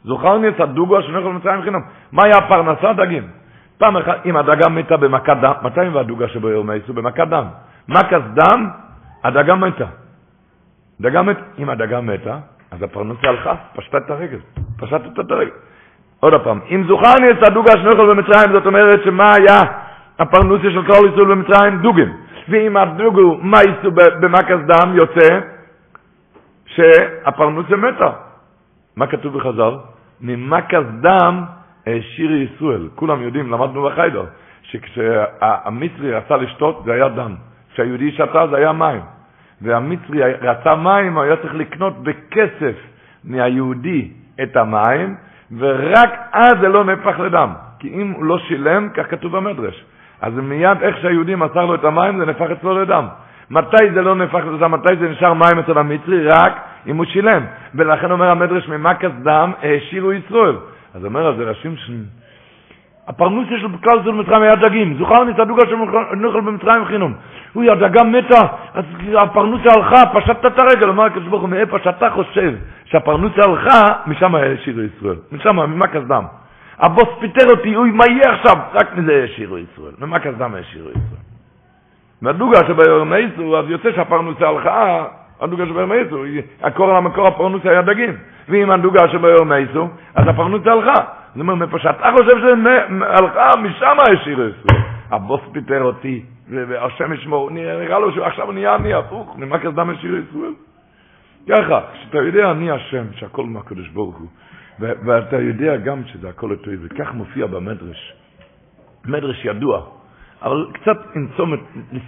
זוכרני 0.03 0.47
את 0.47 0.59
הדוגו 0.59 0.99
אשר 0.99 1.11
נויכל 1.11 1.29
במצרים 1.29 1.61
חינום. 1.61 1.81
מה 2.11 2.23
היה 2.25 2.41
פרנסת 2.41 2.95
דגים? 2.97 3.23
פעם 3.77 3.97
אחת, 3.97 4.25
אם 4.25 4.37
הדגה 4.37 4.69
מתה 4.69 4.97
במכת 4.97 5.37
דם, 5.41 5.53
מתי 5.61 5.81
עם 5.81 5.97
הדוגה 5.97 6.27
שבו 6.27 6.49
ירמייסו? 6.49 6.93
במכת 6.93 7.27
דם. 7.27 7.45
מכת 7.87 8.21
דם, 8.33 8.69
הדגה 9.23 9.55
מתה. 9.55 9.85
דגה 11.01 11.21
מת, 11.21 11.37
אם 11.59 11.69
הדגה 11.69 12.01
מתה, 12.01 12.37
אז 12.71 12.83
הפרנסה 12.83 13.27
הלכה, 13.27 13.55
פשטה 13.75 13.97
את 13.97 14.09
הרגל. 14.09 14.39
פשטת 14.77 15.19
את 15.19 15.31
הרגל. 15.31 15.51
עוד 16.19 16.33
פעם, 16.43 16.59
אם 16.69 16.83
זוכרני 16.87 17.31
את 17.31 17.47
הדוגה 17.47 17.73
אשר 17.73 17.83
נויכל 17.83 18.13
במצרים, 18.15 18.51
זאת 18.51 18.65
אומרת 18.65 19.03
שמה 19.03 19.33
היה 19.33 19.61
הפרנוסה 20.19 20.71
של 20.71 20.85
כלל 20.85 21.09
ישראל 21.13 21.25
במצרים? 21.25 21.81
דוגים. 21.81 22.17
ואם 22.49 22.77
הדוגו 22.77 23.37
מייסו 23.41 23.91
במקס 23.91 24.57
דם 24.67 24.95
יוצא 24.95 25.39
שהפרנוסה 26.65 27.75
מתה. 27.75 28.09
מה 28.95 29.07
כתוב 29.07 29.37
בחז"ל? 29.37 29.73
ממקס 30.21 30.85
דם 31.01 31.43
העשיר 31.87 32.31
ישראל. 32.31 32.87
כולם 32.95 33.21
יודעים, 33.21 33.51
למדנו 33.51 33.83
בחיידר, 33.83 34.25
שכשהמצרי 34.61 36.13
רצה 36.13 36.37
לשתות 36.37 36.81
זה 36.85 36.93
היה 36.93 37.09
דם. 37.09 37.35
כשהיהודי 37.73 38.11
שתה 38.11 38.47
זה 38.47 38.57
היה 38.57 38.71
מים. 38.71 39.01
והמצרי 39.61 40.33
רצה 40.41 40.75
מים, 40.75 41.13
הוא 41.15 41.23
היה 41.23 41.35
צריך 41.35 41.53
לקנות 41.53 42.03
בכסף 42.03 42.75
מהיהודי 43.23 44.11
את 44.43 44.57
המים, 44.57 45.15
ורק 45.57 46.09
אז 46.31 46.53
זה 46.61 46.67
לא 46.67 46.83
נהפך 46.83 47.19
לדם. 47.19 47.49
כי 47.79 47.89
אם 47.93 48.11
הוא 48.11 48.25
לא 48.25 48.37
שילם, 48.37 48.89
כך 48.93 49.11
כתוב 49.11 49.37
במדרש. 49.37 49.85
אז 50.21 50.33
מיד 50.33 50.77
איך 50.81 50.97
שהיהודי 51.01 51.35
מסר 51.35 51.65
לו 51.65 51.75
את 51.75 51.83
המים, 51.83 52.19
זה 52.19 52.25
נהפך 52.25 52.51
אצלו 52.51 52.81
לדם. 52.81 53.07
מתי 53.49 53.89
זה 53.93 54.01
לא 54.01 54.15
נהפך 54.15 54.43
לדם? 54.53 54.71
מתי 54.71 54.95
זה 54.99 55.09
נשאר 55.09 55.33
מים 55.33 55.59
אצל 55.59 55.77
המצרי? 55.77 56.27
רק 56.27 56.53
אם 56.87 56.97
הוא 56.97 57.05
שילם. 57.05 57.43
ולכן 57.75 58.11
אומר 58.11 58.29
המדרש, 58.29 58.67
ממכס 58.67 59.11
דם 59.23 59.51
העשירו 59.61 60.11
ישראל. 60.13 60.55
אז 60.93 61.05
אומר 61.05 61.27
על 61.27 61.37
זה 61.37 61.53
ש... 61.53 61.91
הפרנוסיה 63.07 63.59
של 63.59 63.67
כלל 63.83 64.03
זול 64.03 64.15
מצרים 64.15 64.41
היה 64.41 64.55
דגים. 64.55 64.97
זוכר 64.97 65.23
מסדוגה 65.23 65.61
של 65.69 65.75
נוכל 66.15 66.41
במצרים 66.41 66.85
חינום. 66.85 67.13
הוא 67.53 67.63
הדגה 67.63 68.03
מתה, 68.03 68.41
אז 68.73 68.85
הפרנוסיה 69.17 69.71
הלכה, 69.73 70.19
פשטת 70.19 70.45
את 70.45 70.59
הרגל. 70.59 70.87
אומר 70.89 71.03
הקדוש 71.03 71.27
ברוך 71.27 71.41
הוא, 71.41 71.49
מאיפה 71.49 71.77
שאתה 71.83 72.09
חושב 72.09 72.53
שהפרנוסיה 72.85 73.43
הלכה, 73.43 73.93
משם 74.07 74.35
העשירו 74.35 74.81
ישראל. 74.81 75.15
משם, 75.31 75.55
ממכס 75.55 76.01
דם. 76.07 76.23
הבוס 76.79 77.09
פיטר 77.19 77.45
אותי, 77.51 77.75
אוי, 77.75 77.91
מה 77.91 78.03
יהיה 78.09 78.33
עכשיו? 78.33 78.53
רק 78.73 78.97
מזה 78.97 79.23
השאירו 79.23 79.57
ישראל. 79.57 79.93
ומה 79.99 80.19
כסדם 80.19 80.55
השאירו 80.55 80.89
ישראל? 80.89 81.23
והדוגה 82.21 82.59
שביום 82.67 83.13
אז 83.13 83.69
יוצא 83.69 83.91
שהפרנוסה 83.91 84.47
הלכה, 84.47 85.05
הדוגה 85.41 85.65
שביום 85.65 85.91
איסו, 85.91 86.23
הקור 86.61 86.89
על 86.89 86.95
המקור 86.95 87.27
הפרנוסה 87.27 87.69
היה 87.69 87.81
דגים. 87.81 88.17
ואם 88.49 88.71
הדוגה 88.71 88.99
שביום 89.11 89.51
איסו, 89.53 89.87
אז 90.15 90.27
הפרנוסה 90.27 90.71
הלכה. 90.71 90.93
זאת 91.35 91.39
אומרת, 91.39 91.57
מאיפה 91.57 91.79
שאתה 91.79 92.11
חושב 92.17 92.37
שזה 92.37 92.53
הלכה, 93.05 93.49
משם 93.59 93.97
השאירו 93.99 94.43
ישראל. 94.43 94.81
הבוס 95.11 95.41
פיטר 95.51 95.83
אותי, 95.83 96.23
והשם 96.49 97.13
ישמור, 97.13 97.51
נראה 97.51 97.99
לו 97.99 98.11
שעכשיו 98.11 98.51
נהיה 98.51 98.75
אני 98.75 98.93
הפוך, 98.93 99.35
ממה 99.37 99.59
כסדם 99.59 99.89
השאירו 99.89 100.17
ישראל? 100.17 100.53
ככה, 101.49 101.81
כשאתה 101.93 102.17
יודע, 102.17 102.51
אני 102.51 102.71
השם, 102.71 103.05
שהכל 103.15 103.45
מהקדוש 103.45 103.87
ברוך 103.89 104.17
הוא. 104.17 104.27
ואתה 104.79 105.35
יודע 105.35 105.77
גם 105.77 106.01
שזה 106.05 106.29
הכל 106.29 106.51
אותו, 106.51 106.71
וכך 106.81 107.13
מופיע 107.13 107.45
במדרש. 107.45 108.13
מדרש 109.05 109.45
ידוע, 109.45 109.81
אבל 110.43 110.67
קצת 110.73 110.97
עם 111.15 111.27
צומת, 111.37 111.59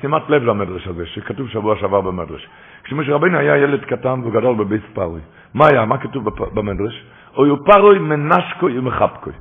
שימת 0.01 0.29
לב 0.29 0.43
למדרש 0.43 0.87
הזה, 0.87 1.05
שכתוב 1.05 1.49
שבוע 1.49 1.75
שעבר 1.75 2.01
במדרש. 2.01 2.47
כשמשה 2.83 3.13
רבינו 3.13 3.37
היה 3.37 3.57
ילד 3.57 3.85
קטן 3.85 4.21
וגדל 4.23 4.53
בבית 4.53 4.81
פרוי, 4.93 5.19
מה 5.53 5.65
היה? 5.71 5.85
מה 5.85 5.97
כתוב 5.97 6.29
במדרש? 6.53 7.05
אוי 7.37 7.49
פרוי 7.65 7.99
מנשקוי 7.99 8.79
ומחבקוי. 8.79 9.33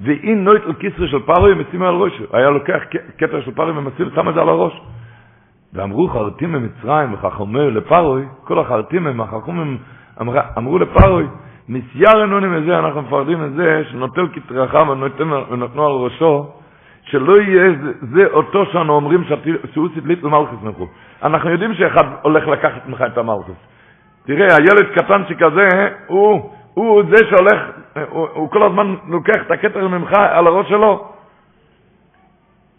ואין 0.00 0.44
נויט 0.44 0.62
על 0.64 0.74
כיסרי 0.74 1.08
של 1.08 1.18
פרוי 1.18 1.54
משים 1.54 1.82
על 1.82 1.94
ראשו. 1.94 2.24
היה 2.32 2.50
לוקח 2.50 2.80
כתר 3.18 3.40
של 3.40 3.54
פרוי 3.54 3.70
ומסיר, 3.70 4.10
שם 4.14 4.28
את 4.28 4.34
זה 4.34 4.40
על 4.40 4.48
הראש. 4.48 4.80
ואמרו 5.72 6.08
חרטים 6.08 6.52
ממצרים 6.52 7.14
וחכומי 7.14 7.70
לפרוי, 7.70 8.24
כל 8.44 8.58
החרטים 8.58 9.20
החכומים 9.20 9.78
אמרו 10.58 10.78
לפרוי, 10.78 11.26
מסיירנו 11.68 12.40
מזה, 12.40 12.78
אנחנו 12.78 13.02
מפרדים 13.02 13.44
את 13.44 13.52
זה, 13.52 13.82
שנוטל 13.90 14.28
כתרחה 14.32 14.82
ונותנו 14.90 15.86
על 15.86 15.92
ראשו, 15.92 16.52
שלא 17.10 17.40
יהיה 17.40 17.72
זה, 18.00 18.26
אותו 18.26 18.66
שאנו 18.66 18.92
אומרים 18.92 19.24
שהוא 19.72 19.88
סידלית 19.94 20.22
למלכוס 20.22 20.58
מכו. 20.62 20.86
אנחנו 21.22 21.50
יודעים 21.50 21.74
שאחד 21.74 22.04
הולך 22.22 22.48
לקחת 22.48 22.86
ממך 22.86 23.02
את 23.12 23.18
המלכוס. 23.18 23.56
תראה, 24.26 24.46
הילד 24.56 24.86
קטן 24.94 25.22
שכזה, 25.28 25.68
הוא, 26.06 26.52
הוא 26.74 27.02
זה 27.10 27.26
שהולך, 27.30 27.60
הוא, 28.10 28.28
הוא 28.32 28.50
כל 28.50 28.62
הזמן 28.62 28.94
לוקח 29.08 29.36
את 29.46 29.50
הכתר 29.50 29.88
ממך 29.88 30.12
על 30.12 30.46
הראש 30.46 30.68
שלו. 30.68 31.08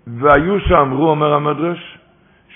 והיו 0.07 0.59
שאמרו, 0.59 1.09
אומר 1.09 1.33
המדרש, 1.33 1.97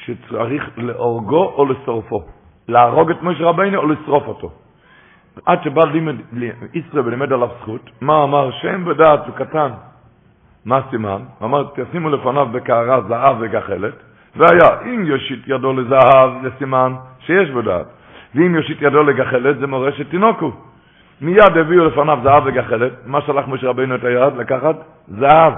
שצריך 0.06 0.70
להורגו 0.78 1.54
או 1.58 1.66
לשרופו. 1.66 2.24
להרוג 2.68 3.12
את 3.12 3.22
משה 3.22 3.44
רבינו 3.44 3.78
או 3.78 3.88
לשרוף 3.88 4.28
אותו. 4.28 4.52
עד 5.46 5.64
שבא 5.64 5.86
לימד, 5.86 6.16
ישראל 6.74 7.08
ולימד 7.08 7.34
עליו 7.34 7.50
זכות, 7.62 7.90
מה 8.02 8.24
אמר? 8.24 8.52
שם 8.52 8.84
ודעת 8.88 9.20
וקטן. 9.30 9.72
מה 10.66 10.80
סימן? 10.90 11.22
אמר, 11.44 11.64
תשימו 11.76 12.10
לפניו 12.10 12.48
בקערה 12.52 13.02
זהב 13.02 13.36
וגחלת, 13.40 13.94
והיה, 14.36 14.82
אם 14.86 15.06
יושיט 15.06 15.40
ידו 15.48 15.74
לזהב, 15.74 16.32
זה 16.44 16.50
סימן 16.58 16.94
שיש 17.20 17.50
בדעת. 17.50 17.86
ואם 18.36 18.56
יושיט 18.56 18.78
ידו 18.82 19.04
לגחלת, 19.04 19.60
זה 19.60 19.68
מורשת 19.68 20.10
תינוקו. 20.10 20.52
מיד 21.22 21.58
הביאו 21.58 21.86
לפניו 21.86 22.20
זהב 22.24 22.44
וגחלת, 22.46 22.92
מה 23.06 23.22
שלח 23.22 23.48
משה 23.48 23.70
רבינו 23.70 23.96
את 23.96 24.04
היד? 24.04 24.38
לקחת 24.38 24.76
זהב. 25.08 25.54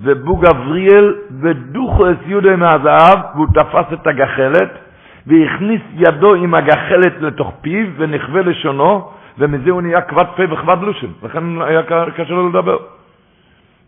ובו 0.00 0.36
גבריאל 0.36 1.14
ודוחו 1.40 2.10
את 2.10 2.16
יהודה 2.26 2.56
מהזהב, 2.56 3.18
והוא 3.34 3.46
תפס 3.54 3.92
את 3.92 4.06
הגחלת, 4.06 4.70
והכניס 5.26 5.80
ידו 5.94 6.34
עם 6.34 6.54
הגחלת 6.54 7.20
לתוך 7.20 7.52
פיו, 7.60 7.86
ונכווה 7.96 8.42
לשונו, 8.42 9.10
ומזה 9.38 9.70
הוא 9.70 9.82
נהיה 9.82 10.00
כבד 10.00 10.24
פה 10.36 10.42
וכבד 10.50 10.82
לושן, 10.82 11.06
לכן 11.22 11.62
היה 11.62 11.82
קשה 12.16 12.32
לו 12.32 12.48
לדבר. 12.48 12.76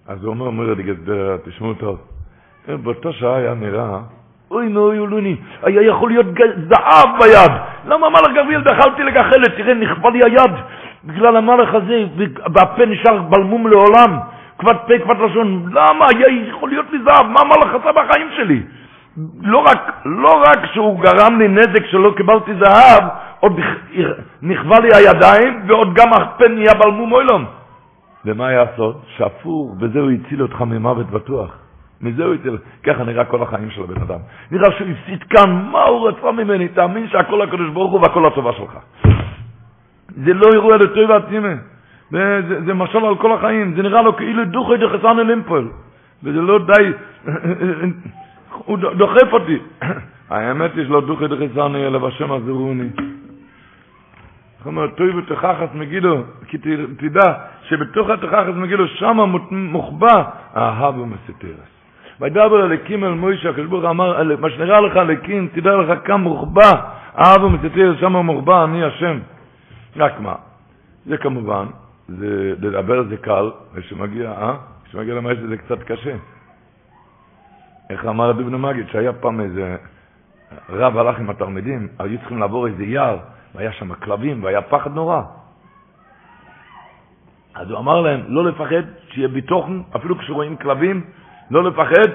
אז 0.08 0.24
הוא 0.24 0.30
אומר, 0.30 0.46
אומר 0.46 0.74
תשמעו 1.44 1.74
טוב, 1.74 1.98
באותה 2.68 3.12
שעה 3.12 3.36
היה 3.36 3.54
נראה, 3.54 3.98
אוי 4.50 4.68
נוי 4.68 4.98
אולוני, 4.98 5.36
היה 5.62 5.82
יכול 5.82 6.10
להיות 6.10 6.26
זהב 6.68 7.08
ביד. 7.20 7.52
למה 7.86 8.06
המלאך 8.06 8.30
גבריאל 8.36 8.62
דחלתי 8.62 9.02
לגחלת, 9.02 9.56
תראה, 9.56 9.74
נכבה 9.74 10.10
לי 10.10 10.20
היד, 10.24 10.52
בגלל 11.04 11.36
המלאך 11.36 11.74
הזה, 11.74 12.04
והפה 12.54 12.86
נשאר 12.86 13.22
בלמום 13.22 13.66
לעולם. 13.66 14.18
כבד 14.58 14.74
פה, 14.86 14.98
כבד 15.04 15.16
לשון, 15.20 15.70
למה? 15.72 16.06
היה 16.14 16.48
יכול 16.48 16.68
להיות 16.68 16.86
לי 16.92 16.98
זהב, 17.04 17.26
מה 17.26 17.40
המלאך 17.40 17.74
עשה 17.74 17.92
בחיים 17.92 18.28
שלי? 18.36 18.62
לא 19.42 19.58
רק, 19.58 20.02
לא 20.04 20.42
רק 20.46 20.66
שהוא 20.72 21.00
גרם 21.00 21.38
לי 21.38 21.48
נזק 21.48 21.86
שלא 21.86 22.14
קיבלתי 22.16 22.52
זהב, 22.54 23.02
עוד 23.40 23.60
נכבה 24.42 24.80
לי 24.80 24.88
הידיים, 24.94 25.62
ועוד 25.66 25.94
גם 25.94 26.12
הפה 26.12 26.48
נהיה 26.48 26.74
בלמום 26.74 27.12
אוילום. 27.12 27.44
ומה 28.26 28.46
היה 28.46 28.62
הסוד? 28.62 28.96
שאפור, 29.16 29.74
בזה 29.78 30.00
הוא 30.00 30.10
הציל 30.10 30.42
אותך 30.42 30.60
ממוות 30.60 31.10
בטוח. 31.10 31.58
מזה 32.00 32.24
הוא 32.24 32.34
הציל, 32.34 32.58
ככה 32.82 33.04
נראה 33.04 33.24
כל 33.24 33.42
החיים 33.42 33.70
של 33.70 33.82
הבן 33.82 34.02
אדם. 34.02 34.18
נראה 34.50 34.72
שהוא 34.78 34.88
הפסיד 34.88 35.22
כאן, 35.22 35.68
מה 35.72 35.82
הוא 35.82 36.08
רצה 36.08 36.32
ממני? 36.32 36.68
תאמין 36.68 37.08
שהכל 37.08 37.42
הקדוש 37.42 37.70
ברוך 37.70 37.92
הוא 37.92 38.00
והכל 38.00 38.26
הטובה 38.26 38.52
שלך. 38.52 38.78
זה 40.24 40.34
לא 40.34 40.46
אירוע 40.52 40.76
לטוב 40.76 41.10
ועצימה. 41.10 41.54
זה, 42.10 42.42
זה, 42.48 42.64
זה 42.64 42.74
משל 42.74 43.04
על 43.04 43.16
כל 43.16 43.32
החיים, 43.32 43.74
זה 43.76 43.82
נראה 43.82 44.02
לו 44.02 44.16
כאילו 44.16 44.44
דוחי 44.44 44.76
דחסן 44.76 45.18
אלימפול. 45.18 45.70
וזה 46.22 46.40
לא 46.40 46.58
די, 46.66 46.92
הוא 48.66 48.78
דוחף 48.78 49.32
אותי. 49.32 49.58
האמת 50.30 50.70
היא 50.74 50.84
שלא 50.86 51.00
דוחי 51.00 51.28
דחסן 51.28 51.74
אלא 51.76 51.98
בשם 51.98 52.32
עזרוני. 52.32 52.88
זאת 54.58 54.66
אומרת, 54.66 54.94
טוי 54.96 55.10
ותכחס 55.18 55.68
מגידו, 55.74 56.22
כי 56.46 56.58
תדע 56.98 57.32
שבתוך 57.68 58.10
התכחס 58.10 58.54
מגידו, 58.54 58.88
שם 58.88 59.16
מוחבא 59.50 60.22
אהב 60.56 60.98
ומסתרס. 60.98 61.76
וידבר 62.20 62.66
אליקים 62.66 63.04
אל 63.04 63.10
מוישה, 63.10 63.50
הקדוש 63.50 63.66
ברוך 63.66 63.84
אמר, 63.84 64.36
מה 64.40 64.50
שנראה 64.50 64.80
לך 64.80 64.96
אליקים, 64.96 65.48
תדע 65.52 65.76
לך 65.76 66.06
כמה 66.06 66.16
מוחבא 66.16 66.70
אהב 67.18 67.42
ומסתרס, 67.42 68.00
שם 68.00 68.16
מוחבא 68.16 68.64
אני 68.64 68.84
השם. 68.84 69.18
רק 69.96 70.20
מה, 70.20 70.34
זה 71.06 71.16
כמובן, 71.16 71.66
זה, 72.08 72.54
לדבר 72.60 73.04
זה 73.08 73.16
קל, 73.16 73.50
וכשמגיע, 73.74 74.30
אה? 74.30 74.54
כשמגיע 74.84 75.14
למעשה 75.14 75.46
זה 75.48 75.56
קצת 75.56 75.82
קשה. 75.82 76.16
איך 77.90 78.06
אמר 78.06 78.32
דובן 78.32 78.54
מגיד, 78.54 78.86
שהיה 78.88 79.12
פעם 79.12 79.40
איזה 79.40 79.76
רב 80.70 80.96
הלך 80.98 81.18
עם 81.18 81.30
התלמידים, 81.30 81.88
היו 81.98 82.18
צריכים 82.18 82.38
לעבור 82.38 82.66
איזה 82.66 82.84
יער, 82.84 83.18
והיה 83.54 83.72
שם 83.72 83.94
כלבים, 83.94 84.44
והיה 84.44 84.62
פחד 84.62 84.94
נורא. 84.94 85.22
אז 87.56 87.70
הוא 87.70 87.78
אמר 87.78 88.00
להם, 88.00 88.20
לא 88.28 88.44
לפחד, 88.44 88.82
שיהיה 89.10 89.28
ביטוחן, 89.28 89.80
אפילו 89.96 90.18
כשרואים 90.18 90.56
כלבים, 90.56 91.04
לא 91.50 91.64
לפחד. 91.64 92.10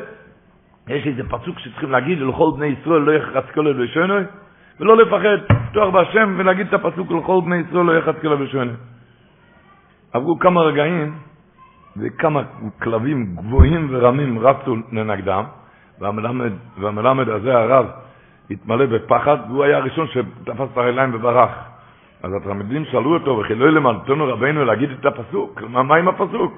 יש 0.88 1.08
איזה 1.08 1.24
פסוק 1.30 1.60
שצריכים 1.60 1.92
להגיד, 1.92 2.20
לכל 2.20 2.52
בני 2.58 2.66
ישראל 2.66 3.02
לא 3.02 3.12
יחרץ 3.12 3.46
כל 3.54 3.68
אל 3.68 3.82
ושונוי, 3.82 4.24
ולא 4.80 4.98
לפחד, 4.98 5.38
לפתוח 5.50 5.90
בהשם 5.94 6.36
ולהגיד 6.38 6.68
את 6.68 6.74
הפסוק, 6.74 7.12
לכל 7.12 7.42
בני 7.46 7.56
ישראל 7.56 7.86
לא 7.86 7.98
יחרץ 7.98 8.16
כל 8.22 8.28
אל 8.28 8.42
ושונוי. 8.42 8.76
עברו 10.14 10.40
כמה 10.40 10.62
רגעים, 10.62 11.16
וכמה 11.98 12.42
כלבים 12.82 13.36
גבוהים 13.36 13.88
ורמים 13.92 14.40
רצו 14.40 14.76
לנגדם, 14.92 15.44
והמלמד, 16.00 16.52
והמלמד 16.80 17.30
הזה, 17.30 17.58
הרב, 17.58 17.86
התמלא 18.52 18.86
בפחד, 18.86 19.38
והוא 19.48 19.64
היה 19.64 19.78
הראשון 19.78 20.08
שתפס 20.08 20.68
את 20.74 20.78
הרגליים 20.78 21.16
וברח. 21.16 21.71
אז 22.24 22.34
התלמידים 22.34 22.86
שאלו 22.86 23.14
אותו, 23.14 23.38
וכי 23.38 23.56
לא 23.56 23.70
למדתנו 23.70 24.28
רבנו 24.28 24.66
להגיד 24.66 24.90
את 24.92 25.06
הפסוק, 25.06 25.62
מה, 25.62 25.84
מה 25.84 25.96
עם 25.96 26.08
הפסוק? 26.08 26.54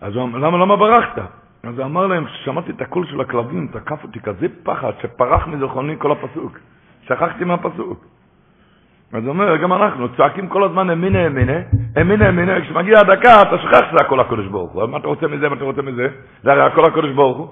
אז 0.00 0.16
הוא 0.16 0.22
אמר, 0.24 0.38
למה, 0.38 0.58
למה 0.58 0.76
ברחת? 0.76 1.18
אז 1.62 1.78
הוא 1.78 1.84
אמר 1.84 2.06
להם, 2.06 2.24
כששמעתי 2.24 2.70
את 2.70 2.80
הקול 2.80 3.06
של 3.06 3.20
הכלבים, 3.20 3.68
תקף 3.72 4.04
אותי 4.04 4.20
כזה 4.20 4.46
פחד, 4.62 4.92
שפרח 5.02 5.46
מזיכרוני 5.46 5.94
כל 5.98 6.12
הפסוק. 6.12 6.58
שכחתי 7.06 7.44
מהפסוק. 7.44 8.04
אז 9.12 9.22
הוא 9.22 9.28
אומר, 9.28 9.56
גם 9.56 9.72
אנחנו 9.72 10.08
צועקים 10.16 10.48
כל 10.48 10.64
הזמן 10.64 10.90
אמינה 10.90 11.26
אמינה, 11.26 11.58
אמינה 12.00 12.28
אמינה, 12.28 12.60
כשמגיע 12.60 12.98
הדקה 12.98 13.42
אתה 13.42 13.58
שוכח 13.58 13.80
שזה 13.90 13.96
הכל 14.00 14.20
הקדוש 14.20 14.46
ברוך 14.46 14.72
הוא. 14.72 14.86
מה 14.86 14.98
אתה 14.98 15.08
רוצה 15.08 15.26
מזה, 15.26 15.48
מה 15.48 15.56
אתה 15.56 15.64
רוצה 15.64 15.82
מזה? 15.82 16.08
זה 16.42 16.52
הרי 16.52 16.62
הכל 16.62 16.84
הקדוש 16.84 17.12
ברוך 17.12 17.38
הוא. 17.38 17.48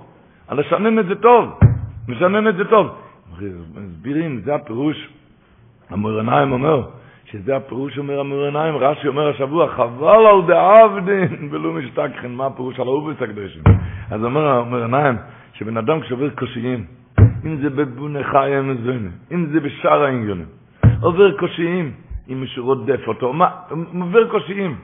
אז 0.48 0.58
לשנן 0.58 0.98
את 0.98 1.06
זה 1.06 1.14
טוב, 1.14 1.58
לשנן 2.08 2.48
את 2.48 2.56
זה 2.56 2.64
טוב. 2.64 2.86
מסבירים, 3.74 4.40
זה 4.40 4.54
הפירוש, 4.54 5.08
המורניים 5.94 6.52
אומר, 6.52 6.82
שזה 7.24 7.56
הפירוש 7.56 7.98
אומר 7.98 8.20
המורניים, 8.20 8.76
רש"י 8.76 9.08
אומר 9.08 9.28
השבוע, 9.28 9.68
חבל 9.68 10.26
על 10.26 10.42
דעבדין 10.46 11.28
ולא 11.50 11.72
משתכחן, 11.72 12.30
מה 12.30 12.46
הפירוש 12.46 12.80
על 12.80 12.86
האובס 12.86 13.22
הקדושים. 13.22 13.62
אז 14.10 14.24
אומר 14.24 14.46
המורניים, 14.48 15.16
שבן 15.52 15.76
אדם 15.76 16.00
כשעובר 16.00 16.30
קושיים, 16.30 16.84
אם 17.44 17.56
זה 17.56 17.70
בבוני 17.70 18.24
חיים 18.24 18.76
אם 19.32 19.46
זה 19.52 19.60
בשאר 19.60 20.02
העניונים, 20.02 20.46
עובר 21.00 21.38
קושיים, 21.38 21.92
אם 22.32 22.40
מישהו 22.40 22.64
רודף 22.64 23.00
אותו, 23.08 23.32
מה, 23.32 23.48
עובר 24.00 24.28
קושיים. 24.30 24.76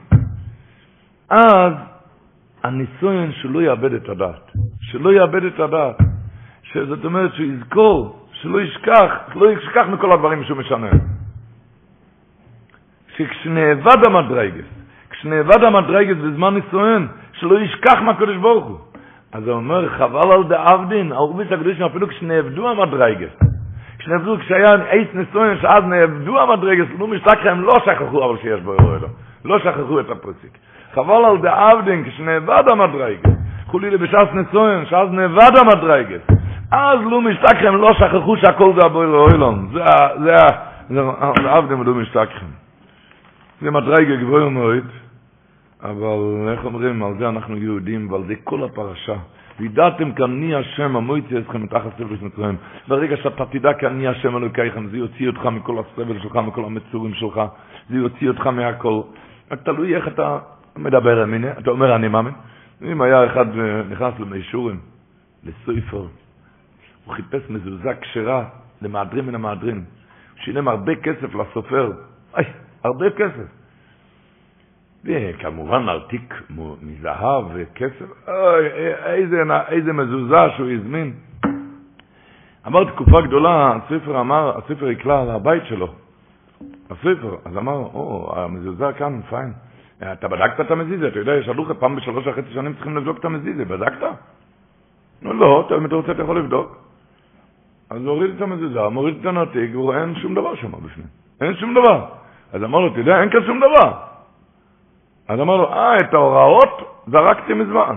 אז 1.29 1.73
הניסיון 2.63 3.31
שלא 3.31 3.61
יאבד 3.61 3.93
את 3.93 4.09
הדעת, 4.09 4.51
שלא 4.81 5.13
יאבד 5.13 5.43
את 5.43 5.59
הדעת, 5.59 5.97
שזאת 6.63 7.05
אומרת 7.05 7.33
שהוא 7.33 7.45
יזכור, 7.45 8.20
שלא 8.41 8.61
ישכח, 8.61 9.11
שלא 9.33 9.51
ישכח 9.51 9.85
מכל 9.91 10.11
הדברים 10.11 10.43
שהוא 10.43 10.57
משנה. 10.57 10.89
שכשנאבד 13.15 14.05
המדרגס, 14.05 14.65
כשנאבד 15.09 15.63
המדרגס 15.63 16.17
בזמן 16.17 16.53
ניסיון, 16.53 17.07
שלא 17.33 17.59
ישכח 17.59 18.01
מהקדוש 18.01 18.37
ברוך 18.37 18.65
הוא. 18.65 18.77
אז 19.31 19.47
הוא 19.47 19.55
אומר, 19.55 19.89
חבל 19.89 20.31
על 20.31 20.43
דאבדין, 20.43 21.11
האורביס 21.11 21.51
הקדושים, 21.51 21.85
אפילו 21.85 22.07
כשנאבדו 22.07 22.69
המדרגס, 22.69 23.29
כשנאבדו, 23.99 24.37
כשהיה 24.39 24.75
אייס 24.91 25.07
ניסיון, 25.13 25.57
שאז 25.61 25.83
נאבדו 25.83 26.41
המדרגס, 26.41 26.85
לא 26.99 27.07
משתכח, 27.07 27.45
הם 27.45 27.61
לא 27.61 27.75
שכחו 27.85 28.25
אבל 28.25 28.37
שיש 28.41 28.61
בו 28.61 28.73
אלוהים. 28.73 29.01
לא 29.45 29.59
שכחו 29.59 29.99
את 29.99 30.09
הפוסיק. 30.09 30.57
חבל 30.93 31.25
על 31.25 31.37
דאבדין, 31.37 32.03
כשנאבד 32.03 32.63
המדרגס, 32.67 33.21
חולי 33.65 33.89
לבשס 33.89 34.27
ניסיון, 34.33 34.85
שאז 34.85 35.11
נאבד 35.11 35.51
המדרגס, 35.57 36.40
אז 36.71 36.99
לא 37.11 37.21
משתכחם, 37.21 37.75
לא 37.75 37.93
שכחו 37.93 38.37
שהכל 38.37 38.73
זה 38.79 38.85
הבוי 38.85 39.07
לאוילום. 39.07 39.69
זה 39.73 39.83
ה... 39.83 40.17
זה 40.23 40.35
ה... 40.35 40.71
זה 41.41 41.51
עבדים 41.51 41.83
לא 41.83 41.93
משתכחם. 41.93 42.45
זה 43.61 43.71
מדרגה 43.71 44.15
גבוה 44.15 44.49
מאוד, 44.49 44.83
אבל 45.83 46.49
איך 46.51 46.65
אומרים, 46.65 47.03
על 47.03 47.13
זה 47.19 47.29
אנחנו 47.29 47.57
יהודים, 47.57 48.11
ועל 48.11 48.23
זה 48.27 48.33
כל 48.43 48.63
הפרשה. 48.63 49.15
וידעתם 49.59 50.11
כי 50.11 50.23
אני 50.23 50.55
השם 50.55 50.95
המויצי 50.95 51.37
אתכם 51.37 51.63
מתחת 51.63 51.97
סבל 51.97 52.15
מצרים. 52.21 52.55
ברגע 52.87 53.17
שאתה 53.17 53.45
תדע 53.45 53.73
כי 53.73 53.87
אני 53.87 54.07
השם 54.07 54.37
אלוקיכם, 54.37 54.87
זה 54.87 54.97
יוציא 54.97 55.27
אותך 55.27 55.45
מכל 55.45 55.75
הסבל 55.79 56.19
שלך, 56.19 56.35
מכל 56.35 56.65
המצורים 56.65 57.13
שלך, 57.13 57.41
זה 57.89 57.97
יוציא 57.97 58.27
אותך 58.29 58.47
מהכל. 58.47 59.01
תלוי 59.63 59.95
איך 59.95 60.07
אתה 60.07 60.39
מדבר 60.77 61.25
אתה 61.59 61.71
אומר 61.71 61.95
אני 61.95 62.07
מאמין. 62.07 62.33
אם 62.81 63.01
היה 63.01 63.25
אחד 63.25 63.45
נכנס 63.89 64.13
למישורים, 64.19 64.79
לסויפר, 65.43 66.05
הוא 67.05 67.13
חיפש 67.13 67.49
מזוזה 67.49 67.93
כשרה 68.01 68.45
למהדרין 68.81 69.25
מן 69.25 69.35
המהדרין. 69.35 69.83
שילם 70.35 70.67
הרבה 70.67 70.95
כסף 70.95 71.35
לסופר, 71.35 71.91
אי, 72.37 72.43
הרבה 72.83 73.09
כסף. 73.09 73.45
וכמובן 75.05 75.85
נרתיק 75.85 76.33
מזהב 76.81 77.45
וכסף, 77.53 78.27
אוי, 78.27 78.67
איזה, 79.05 79.41
איזה 79.67 79.93
מזוזה 79.93 80.49
שהוא 80.57 80.69
הזמין. 80.69 81.13
אמר 82.67 82.91
תקופה 82.91 83.21
גדולה, 83.21 83.75
הספר 83.75 84.19
אמר, 84.19 84.57
הספר 84.57 84.89
יקלע 84.89 85.21
על 85.21 85.29
הבית 85.29 85.63
שלו, 85.65 85.87
הספר, 86.89 87.35
אז 87.45 87.57
אמר, 87.57 87.73
או, 87.73 88.33
המזוזה 88.35 88.85
כאן, 88.97 89.21
פיין. 89.29 89.53
אתה 90.01 90.27
בדקת 90.27 90.59
את 90.59 90.71
המזיזה? 90.71 91.07
אתה 91.07 91.19
יודע, 91.19 91.33
יש 91.33 91.47
הלוכה 91.47 91.73
פעם 91.73 91.95
בשלוש 91.95 92.27
וחצי 92.27 92.53
שנים 92.53 92.73
צריכים 92.73 92.97
לבדוק 92.97 93.19
את 93.19 93.25
המזיזה, 93.25 93.65
בדקת? 93.65 94.03
לא, 95.21 95.69
אם 95.77 95.85
אתה 95.85 95.95
רוצה 95.95 96.11
אתה 96.11 96.21
יכול 96.21 96.39
לבדוק. 96.39 96.90
אז 97.91 98.05
הוריד 98.05 98.31
את 98.35 98.41
המזוזה, 98.41 98.89
מוריד 98.89 99.17
את 99.19 99.25
הנתיק, 99.25 99.69
והוא 99.73 99.93
אין 99.93 100.15
שום 100.15 100.35
דבר 100.35 100.55
שם 100.55 100.71
בפנים. 100.71 101.07
אין 101.41 101.55
שום 101.55 101.73
דבר. 101.73 102.05
אז 102.53 102.63
אמר 102.63 102.79
לו, 102.79 102.89
תדע, 102.89 103.21
אין 103.21 103.29
כאן 103.29 103.43
שום 103.45 103.59
דבר. 103.59 103.91
אז 105.27 105.39
אמר 105.39 105.57
לו, 105.57 105.73
אה, 105.73 105.97
את 105.97 106.13
ההוראות 106.13 107.01
זרקתי 107.07 107.53
מזמן. 107.53 107.95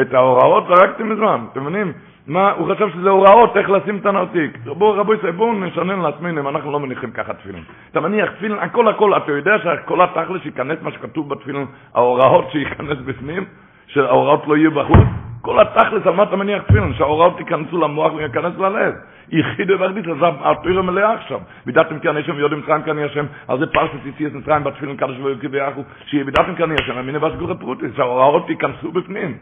את 0.00 0.14
ההוראות 0.14 0.64
זרקתי 0.68 1.02
מזמן. 1.02 1.44
אתם 1.52 1.60
מבינים? 1.60 1.92
מה, 2.26 2.52
הוא 2.52 2.74
חשב 2.74 2.90
שזה 2.90 3.10
הוראות 3.10 3.56
איך 3.56 3.70
לשים 3.70 3.96
את 3.96 4.06
הנרתיק. 4.06 4.58
בואו 4.66 4.94
רבו 4.94 5.14
ישראל, 5.14 5.32
בואו 5.32 5.52
נשנן 5.52 5.98
לעצמנו 6.00 6.40
אם 6.40 6.48
אנחנו 6.48 6.72
לא 6.72 6.80
מניחים 6.80 7.10
ככה 7.10 7.34
תפילין. 7.34 7.62
אתה 7.90 8.00
מניח 8.00 8.30
תפילין, 8.30 8.58
הכל 8.58 8.88
הכל, 8.88 9.16
אתה 9.16 9.32
יודע 9.32 9.58
שכל 9.58 10.02
התכלס 10.02 10.44
ייכנס 10.44 10.78
מה 10.82 10.90
שכתוב 10.92 11.28
בתפילין, 11.28 11.66
ההוראות 11.94 12.50
שייכנס 12.50 12.98
בפנים, 13.04 13.44
שההוראות 13.86 14.42
לא 14.46 14.56
יהיו 14.56 14.70
בחוץ? 14.70 15.29
כל 15.40 15.60
התכלס, 15.60 16.06
על 16.06 16.14
מה 16.14 16.22
אתה 16.22 16.36
מניח 16.36 16.62
תפילין? 16.62 16.94
שההוראות 16.94 17.38
ייכנסו 17.38 17.78
למוח 17.78 18.12
וייכנס 18.12 18.58
ללב. 18.58 18.94
יחיד 19.28 19.70
ואחדית, 19.70 20.08
אז 20.08 20.16
התפילה 20.20 20.82
מלאה 20.82 21.14
עכשיו. 21.14 21.40
וידעתם 21.66 21.98
כאן 21.98 22.16
יש 22.18 22.26
שם 22.26 22.38
יודעים 22.38 22.62
מצרים 22.62 22.82
כאן 22.82 22.98
יש 22.98 23.12
שם, 23.14 23.26
על 23.48 23.58
זה 23.58 23.66
פרשת 23.66 24.06
יציאת 24.06 24.32
מצרים 24.32 24.64
בתפילין 24.64 24.96
קדוש 24.96 25.16
ויוקי 25.18 25.46
ויחו, 25.46 25.82
שיבידעתם 26.06 26.54
כאן 26.54 26.72
יש 26.72 26.80
שם, 26.86 26.98
המיני 26.98 27.18
בסגורת 27.18 27.60
פרוטיס, 27.60 27.90
שההוראות 27.96 28.50
ייכנסו 28.50 28.92
בפנים. 28.92 29.38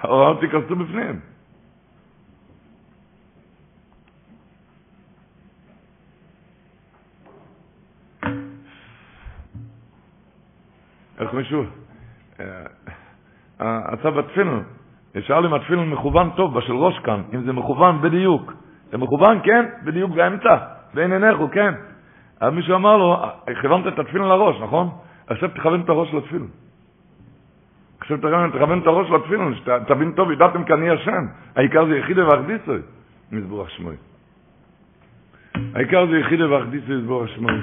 ההוראות 0.00 0.42
ייכנסו 0.42 0.76
בפנים. 0.76 1.20
איך 11.18 11.34
מישהו, 11.34 11.64
הצו 13.60 14.12
בתפילין, 14.12 14.62
שאל 15.22 15.46
אם 15.46 15.54
התפילין 15.54 15.90
מכוון 15.90 16.30
טוב, 16.30 16.58
בשל 16.58 16.72
ראש 16.72 16.98
כאן, 16.98 17.22
אם 17.34 17.42
זה 17.42 17.52
מכוון 17.52 18.00
בדיוק. 18.02 18.52
זה 18.90 18.98
מכוון, 18.98 19.38
כן, 19.42 19.64
בדיוק 19.84 20.10
באמצע, 20.10 20.56
בין 20.94 21.12
עיניך, 21.12 21.38
כן. 21.52 21.74
אבל 22.40 22.50
מישהו 22.50 22.74
אמר 22.74 22.96
לו, 22.96 23.16
כיוונת 23.60 23.86
את 23.86 23.98
התפילין 23.98 24.28
לראש, 24.28 24.56
נכון? 24.60 24.88
עכשיו 25.26 25.48
תכוון 25.48 25.80
את 25.80 25.88
הראש 25.88 26.14
לתפילין. 26.14 26.46
עכשיו 28.00 28.18
תכוון 28.52 28.78
את 28.78 28.86
הראש 28.86 29.10
לתפילין, 29.10 29.54
שתבין 29.54 30.12
טוב, 30.12 30.30
ידעתם 30.30 30.64
כי 30.64 30.72
אני 30.72 30.90
השם. 30.90 31.26
העיקר 31.56 31.86
זה 31.86 31.96
יחידה 31.96 32.26
ואחדיסוי, 32.28 32.78
מזבוח 33.32 33.68
שמוי. 33.68 33.96
העיקר 35.74 36.06
זה 36.06 36.18
יחידה 36.18 36.50
ואחדיסוי, 36.50 36.96
מזבוח 36.96 37.26
שמוי. 37.26 37.60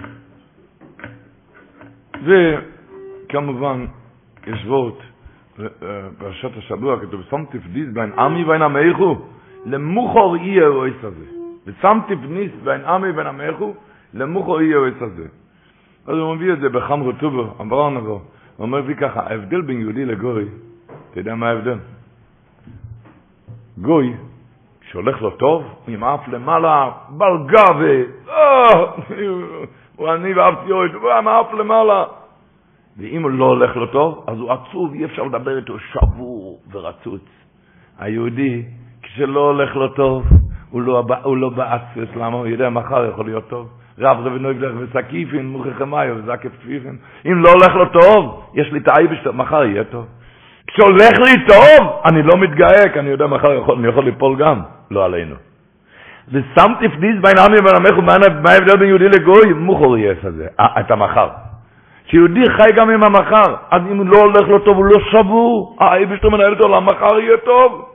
וכמובן, 2.24 3.86
יש 4.48 4.66
וורט, 4.66 4.98
פרשת 6.18 6.58
השבוע, 6.58 7.00
כתוב, 7.00 7.22
שמתי 7.30 7.60
פדיס 7.60 7.90
בין 7.94 8.12
עמי 8.20 8.44
ובין 8.44 8.62
עמייכו, 8.62 9.18
למוחור 9.66 10.38
יהיה 10.38 10.68
אויס 10.68 11.04
הזה. 11.04 11.26
ושמתי 11.68 12.16
פניס 12.16 12.52
בין 12.64 12.86
עמי 12.86 13.10
ובין 13.10 13.28
עמייכו, 13.28 13.74
למוחור 14.14 14.62
יהיה 14.62 14.78
אויס 14.78 15.02
הזה. 15.02 15.26
אז 16.08 16.18
הוא 16.18 16.36
מביא 16.36 16.54
את 16.54 16.60
זה 16.60 16.70
בחמרו 16.70 17.12
טובו, 17.12 17.48
אמרו 17.62 17.90
נבו. 17.90 18.10
הוא 18.12 18.22
אומר 18.60 18.82
לי 18.82 18.96
ככה, 18.96 19.20
ההבדל 19.20 19.62
בין 19.62 19.82
יהודי 19.82 20.06
לגוי, 20.06 20.46
אתה 21.12 21.20
יודע 21.20 21.36
מה 21.36 21.50
ההבדל? 21.50 21.78
גוי, 23.78 24.14
כשהולך 24.82 25.22
לו 25.22 25.30
טוב, 25.32 25.64
הוא 25.86 25.96
ימעף 25.96 26.28
למעלה, 26.28 26.92
בלגה 27.10 27.66
ו... 27.80 28.04
הוא 29.96 30.14
אני 30.14 30.34
ואהבתי 30.34 30.72
אוהד, 30.72 30.94
הוא 30.94 31.12
ימעף 31.18 31.54
למעלה. 31.54 32.06
ואם 32.98 33.24
הוא 33.24 33.32
לא 33.32 33.46
הולך 33.46 33.76
לו 33.76 33.88
טוב, 33.88 34.24
אז 34.28 34.38
הוא 34.40 34.52
עצוב, 34.52 34.94
אי 34.94 35.06
אפשר 35.06 35.24
לדבר 35.24 35.58
איתו 35.58 35.80
שבור 35.80 36.60
ורצוץ. 36.72 37.22
היהודי, 38.00 38.64
כשלא 39.02 39.40
הולך 39.40 39.76
לו 39.76 39.88
טוב, 39.88 40.26
הוא 40.70 40.82
לא, 40.82 41.04
הוא 41.24 41.38
לא 41.38 41.50
באצפס, 41.50 42.16
למה? 42.16 42.38
הוא 42.38 42.48
יודע, 42.48 42.70
מחר 42.70 43.06
יכול 43.06 43.26
להיות 43.26 43.50
טוב. 43.50 43.70
רב 44.00 44.18
רבי 44.20 44.40
נויבלך 44.40 44.74
וסקיפין, 44.80 45.48
מוכי 45.48 45.74
חמיו 45.74 46.16
וזקף 46.18 46.50
פיפין. 46.66 46.98
אם 47.26 47.44
לא 47.44 47.50
הולך 47.50 47.76
לו 47.76 48.02
טוב, 48.02 48.44
יש 48.54 48.72
לי 48.72 48.80
את 48.80 48.88
האייבש, 48.88 49.28
מחר 49.28 49.64
יהיה 49.64 49.84
טוב. 49.84 50.06
כשהולך 50.68 51.20
לי 51.20 51.46
טוב, 51.48 52.02
אני 52.06 52.24
לא 52.24 52.38
מתגאה, 52.38 52.90
כי 52.94 53.00
אני 53.00 53.10
יודע, 53.10 53.28
מחר 53.28 53.54
יכול, 53.54 53.78
אני 53.78 53.88
יכול 53.88 54.04
ליפול 54.04 54.38
גם, 54.38 54.62
לא 54.92 55.06
עלינו. 55.06 55.36
ושמתי 56.28 56.90
פדיס 56.90 57.16
בין 57.22 57.38
עמי 57.46 57.60
ובין 57.60 57.76
עמך, 57.76 57.98
מה 58.44 58.52
ההבדל 58.52 58.78
בין 58.78 58.88
יהודי 58.88 59.10
לגוי? 59.10 59.54
מוכר 59.54 59.98
יש 59.98 60.26
הזה, 60.26 60.48
את 60.80 60.92
המחר. 60.92 61.30
שיהודי 62.12 62.50
חי 62.50 62.70
גם 62.76 62.90
עם 62.90 63.04
המחר, 63.04 63.56
אז 63.72 63.82
אם 63.92 64.08
לא 64.08 64.18
הולך 64.18 64.48
לו 64.48 64.60
טוב, 64.60 64.78
הוא 64.78 64.86
לא 64.86 65.00
שבור, 65.12 65.78
האייבש 65.80 66.24
מנהל 66.24 66.54
אותו, 66.54 66.68
למחר 66.68 67.20
יהיה 67.20 67.38
טוב. 67.38 67.86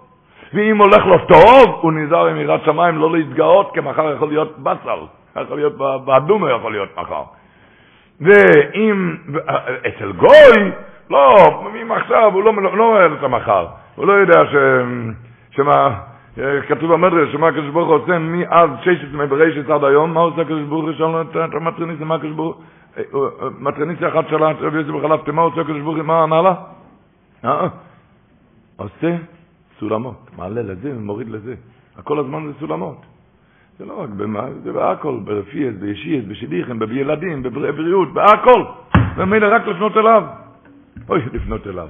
ואם 0.54 0.78
הולך 0.78 1.06
לו 1.06 1.18
טוב, 1.18 1.78
הוא 1.80 1.92
נזהר 1.92 2.26
עם 2.26 2.36
יראת 2.36 2.60
שמיים 2.64 2.98
לא 2.98 3.12
להתגאות, 3.12 3.70
כי 3.74 3.80
מחר 3.80 4.12
יכול 4.12 4.28
להיות 4.28 4.58
בסל. 4.58 4.98
יכול 5.42 5.56
להיות 5.56 5.76
באדומה 6.04 6.50
יכול 6.52 6.72
להיות 6.72 6.88
מחר. 6.98 7.22
ואם, 8.20 9.16
אצל 9.88 10.12
גוי, 10.12 10.70
לא, 11.10 11.36
אם 11.82 11.92
עכשיו 11.92 12.32
הוא 12.34 12.42
לא, 12.42 12.52
לא 12.76 12.84
רואה 12.84 13.06
את 13.06 13.22
המחר, 13.22 13.66
הוא 13.96 14.06
לא 14.06 14.12
יודע 14.12 14.40
ש... 14.46 14.54
שמה, 15.50 15.90
כתוב 16.68 16.92
במדרש, 16.92 17.32
שמה 17.32 17.48
הקדוש 17.48 17.70
ברוך 17.70 17.88
הוא 17.88 17.96
עושה 17.96 18.18
מאז 18.18 18.70
ששת 18.82 19.12
מבראשית 19.12 19.70
עד 19.70 19.84
היום, 19.84 20.14
מה 20.14 20.20
עושה 20.20 20.42
הקדוש 20.42 20.62
ברוך 20.62 20.84
הוא? 20.84 20.92
שאלנו 20.92 21.22
את 21.22 21.54
המטרניסיה, 21.54 22.06
מה 22.06 22.14
הקדוש 22.14 22.32
ברוך 22.32 22.56
הוא? 22.56 22.64
מטרניסיה 23.58 24.08
אחת 24.08 24.28
שאלה 24.28 24.50
את 24.50 24.56
רבי 24.60 24.76
יוסי 24.76 24.92
בחלב, 24.92 25.30
מה 25.30 25.42
עושה 25.42 25.60
הקדוש 25.60 25.80
ברוך 25.80 25.96
הוא? 25.96 26.04
מה 26.04 26.22
ענה 26.22 26.42
לה? 26.42 26.54
עושה 28.76 29.16
סולמות, 29.78 30.30
מעלה 30.36 30.62
לזה 30.62 30.96
ומוריד 30.96 31.28
לזה. 31.28 31.54
הכל 31.96 32.18
הזמן 32.18 32.46
זה 32.46 32.52
סולמות. 32.60 33.06
זה 33.78 33.84
לא 33.84 34.02
רק 34.02 34.08
במה, 34.08 34.46
זה 34.62 34.72
בהכל, 34.72 35.20
ברפיאס, 35.24 35.74
בישיאס, 35.80 36.24
בשליחם, 36.28 36.78
בילדים, 36.78 37.42
בבריאות, 37.42 38.12
בהכל. 38.12 38.64
ומילא 39.16 39.46
רק 39.54 39.66
לפנות 39.66 39.96
אליו. 39.96 40.22
אוי, 41.08 41.22
לפנות 41.32 41.66
אליו. 41.66 41.88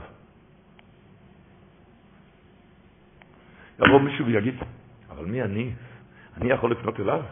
יבוא 3.79 4.01
מישהו 4.01 4.27
ויגיד, 4.27 4.55
אבל 5.11 5.25
מי 5.25 5.43
אני? 5.43 5.71
אני 6.41 6.51
יכול 6.51 6.71
לפנות 6.71 7.01
אליו? 7.01 7.23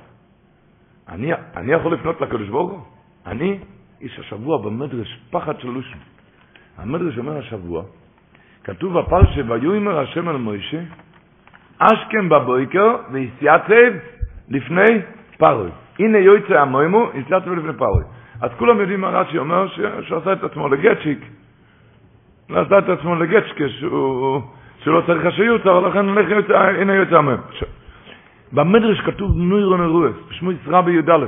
אני, 1.08 1.32
אני 1.56 1.72
יכול 1.72 1.94
לפנות 1.94 2.20
לקדוש 2.20 2.48
ברוך 2.48 2.70
הוא? 2.70 2.80
אני 3.26 3.58
איש 4.00 4.18
השבוע 4.18 4.58
במדרש 4.58 5.18
פחד 5.30 5.60
של 5.60 5.68
לושם. 5.68 5.98
המדרש 6.78 7.18
אומר 7.18 7.38
השבוע, 7.38 7.82
כתוב 8.64 8.98
בפרשה, 8.98 9.40
ויאמר 9.48 9.98
השם 9.98 10.28
אל 10.28 10.36
מוישה, 10.36 10.80
אשכם 11.78 12.28
בבויקר 12.28 12.96
והסייצב 13.12 13.92
לפני 14.48 15.00
פרוי. 15.38 15.70
הנה 15.98 16.18
יועצה 16.18 16.60
המוימו, 16.60 17.08
הסייצב 17.10 17.52
לפני 17.52 17.72
פרוי. 17.72 18.04
אז 18.40 18.50
כולם 18.58 18.80
יודעים 18.80 19.00
מה 19.00 19.08
רש"י 19.08 19.38
אומר, 19.38 19.68
שהוא 20.02 20.18
עשה 20.18 20.32
את 20.32 20.44
עצמו 20.44 20.68
לגצ'יק. 20.68 21.18
הוא 22.50 22.58
עשה 22.58 22.78
את 22.78 22.88
עצמו 22.88 23.14
לגצ'יק, 23.14 23.58
שלא 24.84 25.02
צריך 25.06 25.26
חשיות, 25.26 25.66
אבל 25.66 25.88
לכן 25.88 26.08
הנה 26.80 26.94
יועצה 26.94 27.18
המוימו. 27.18 27.42
במדרש 28.52 29.00
כתוב 29.00 29.36
נוירון 29.36 29.80
הרועס, 29.80 30.14
בשמו 30.30 30.52
ישרה 30.52 30.82
בי"א. 30.82 31.26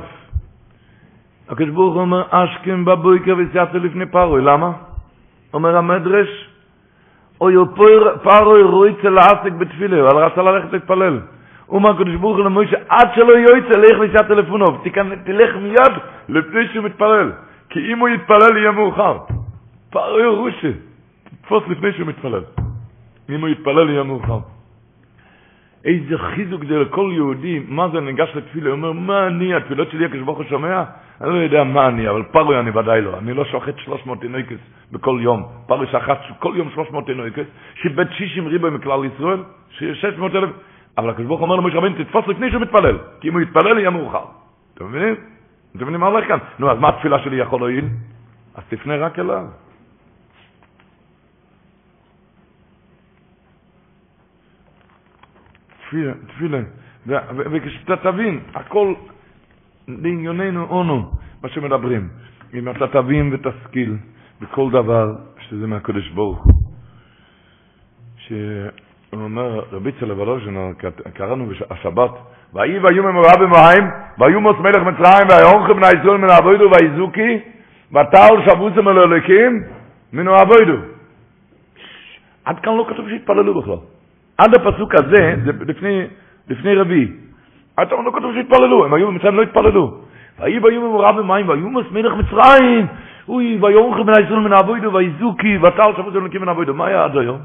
הקדוש 1.48 1.70
ברוך 1.70 1.94
הוא 1.94 2.02
אומר, 2.02 2.22
אשכם 2.30 2.84
בבויקר 2.84 3.34
והסייצב 3.38 3.76
לפני 3.76 4.06
פרוי. 4.06 4.42
למה? 4.42 4.72
אומר 5.54 5.76
המדרש, 5.76 6.28
אוי 7.40 7.54
פרוי 8.22 8.62
רויצה 8.62 9.10
לעסק 9.10 9.52
בתפילה, 9.58 10.00
אבל 10.00 10.24
רצה 10.24 10.42
ללכת 10.42 10.72
להתפלל. 10.72 11.20
אומר 11.68 11.90
הקדוש 11.90 12.14
ברוך 12.14 12.36
הוא 12.36 12.44
למוישה, 12.44 12.76
עד 12.88 13.08
שלא 13.14 13.32
יועצה, 13.32 13.78
לך 13.78 13.98
לשעה 14.00 14.28
טלפונוב, 14.28 14.84
תלך 15.24 15.56
מיד 15.56 15.92
לפני 16.28 16.68
שהוא 16.72 16.84
מתפלל. 16.84 17.32
כי 17.70 17.92
אם 17.92 17.98
הוא 17.98 18.08
יתפלל 18.08 18.56
יהיה 18.56 18.72
מאוחר. 18.72 19.18
פרוי 19.90 20.26
רושה, 20.26 20.70
תתפוס 21.24 21.62
לפני 21.68 21.92
שהוא 21.92 22.06
מתפלל. 22.06 22.42
אם 23.30 23.40
הוא 23.40 23.48
יתפלל 23.48 23.90
יהיה 23.90 24.02
מאוחר. 24.02 24.38
איזה 25.84 26.18
חיזוק 26.18 26.64
זה 26.64 26.78
לכל 26.78 27.10
יהודי, 27.14 27.62
מה 27.68 27.88
זה 27.92 28.00
ניגש 28.00 28.30
לתפילה, 28.34 28.70
הוא 28.70 28.76
אומר, 28.76 28.92
מה 28.92 29.26
אני, 29.26 29.54
התפילות 29.54 29.90
שלי 29.90 30.04
הקדוש 30.04 30.22
ברוך 30.22 30.38
הוא 30.38 30.46
שומע? 30.48 30.84
אני 31.20 31.30
לא 31.30 31.34
יודע 31.34 31.64
מה 31.64 31.88
אני, 31.88 32.08
אבל 32.08 32.22
פרוי 32.22 32.60
אני 32.60 32.70
ודאי 32.70 33.00
לא. 33.00 33.18
אני 33.18 33.34
לא 33.34 33.44
שוחט 33.44 33.78
300 33.78 34.20
תינוקס 34.20 34.60
בכל 34.92 35.18
יום. 35.22 35.42
פרוי 35.66 35.86
שחט 35.86 36.18
כל 36.38 36.52
יום 36.56 36.70
300 36.74 37.06
תינוקס, 37.06 37.46
שאיבד 37.74 38.12
60 38.12 38.46
ריבוי 38.46 38.70
מכלל 38.70 39.04
ישראל, 39.04 39.42
שיש 39.70 40.00
600 40.00 40.34
אלף. 40.34 40.50
אבל 40.98 41.10
הקדוש 41.10 41.26
ברוך 41.26 41.40
אומר 41.40 41.56
למשה 41.56 41.76
רבינו, 41.76 42.04
תתפוס 42.04 42.26
לפני 42.28 42.50
שהוא 42.50 42.62
מתפלל, 42.62 42.98
כי 43.20 43.28
אם 43.28 43.32
הוא 43.32 43.40
יתפלל 43.40 43.78
יהיה 43.78 43.90
מאוחר. 43.90 44.24
אתם 44.74 44.84
מבינים? 44.88 45.14
אתם 45.76 45.82
מבינים 45.82 46.00
מה 46.00 46.06
הולך 46.06 46.28
כאן? 46.28 46.38
נו, 46.58 46.70
אז 46.70 46.78
מה 46.78 46.88
התפילה 46.88 47.18
שלי 47.18 47.36
יכול 47.36 47.60
להועיל? 47.60 47.84
אז 48.54 48.62
תפנה 48.68 48.96
רק 48.96 49.18
אליו. 49.18 49.44
תפילה, 55.86 56.12
תפילה. 56.26 56.58
וכשאתה 57.36 57.96
תבין, 57.96 58.40
הכל 58.54 58.94
לענייננו 59.88 60.64
אונו, 60.64 61.10
מה 61.42 61.48
שמדברים. 61.48 62.08
אם 62.54 62.70
אתה 62.70 62.86
תבין 62.86 63.34
ותשכיל 63.34 63.96
בכל 64.40 64.70
דבר 64.70 65.14
שזה 65.38 65.66
מהקדוש 65.66 66.08
ברוך 66.08 66.44
הוא. 66.44 66.52
הוא 69.10 69.22
אומר, 69.24 69.62
רבי 69.72 69.92
צלע 70.00 70.14
ולוז'נה, 70.14 70.70
קראנו 71.14 71.46
בשבת, 71.46 72.10
ויהי 72.54 72.78
ויום 72.78 73.06
אמורה 73.06 73.32
במים, 73.40 73.90
ויומוס 74.18 74.56
מלך 74.58 74.76
מצרים, 74.76 75.28
ויהונכם 75.30 75.76
בני 75.76 75.86
ישראל 75.86 76.16
מן 76.16 76.30
האבוידו 76.30 76.70
ויזוקי, 76.70 77.38
ותעל 77.90 78.50
שבוסם 78.50 78.88
אל 78.88 78.98
אלוקים, 78.98 79.62
מן 80.12 80.28
האבוידו. 80.28 80.76
עד 82.44 82.60
כאן 82.60 82.76
לא 82.76 82.86
כתוב 82.90 83.08
שהתפללו 83.08 83.60
בכלל. 83.60 83.78
עד 84.38 84.54
הפסוק 84.54 84.94
הזה, 84.94 85.34
זה 85.44 85.52
לפני, 85.66 86.06
לפני 86.48 86.74
רביעי. 86.74 87.25
עד 87.76 87.88
כאן 87.90 88.04
לא 88.04 88.10
כתוב 88.10 88.34
שהתפללו, 88.34 88.84
הם 88.84 88.94
היו 88.94 89.06
במצרים 89.06 89.34
לא 89.34 89.42
התפללו. 89.42 89.94
ויהי 90.38 90.58
ויום 90.58 90.84
אמורה 90.84 91.12
במים, 91.12 91.48
ויומוס 91.48 91.86
מלך 91.90 92.12
מצרים, 92.12 92.86
אוי, 93.28 93.58
ויהונכם 93.62 94.06
בני 94.06 94.20
ישראל 94.20 94.38
מן 94.38 94.52
האבוידו 94.52 94.92
ויזוקי, 94.92 95.58
ותעל 95.58 95.92
שבוסם 95.96 96.16
אל 96.16 96.22
אלוקים 96.22 96.40
מן 96.40 96.48
האבוידו. 96.48 96.74
מה 96.74 96.86
היה 96.86 97.04
עד 97.04 97.16
היום? 97.16 97.38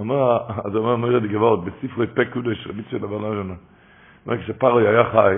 אמר, 0.00 0.38
אז 0.64 0.76
אומר 0.76 0.96
מרד 0.96 1.26
גבעות, 1.26 1.64
בספרי 1.64 2.06
פה 2.06 2.24
קודש, 2.24 2.66
רבי 2.66 2.82
ציון 2.90 3.04
אבל 3.04 3.16
לא 3.20 3.42
אומר, 4.26 4.38
כשפרוי 4.38 4.88
היה 4.88 5.04
חי, 5.04 5.36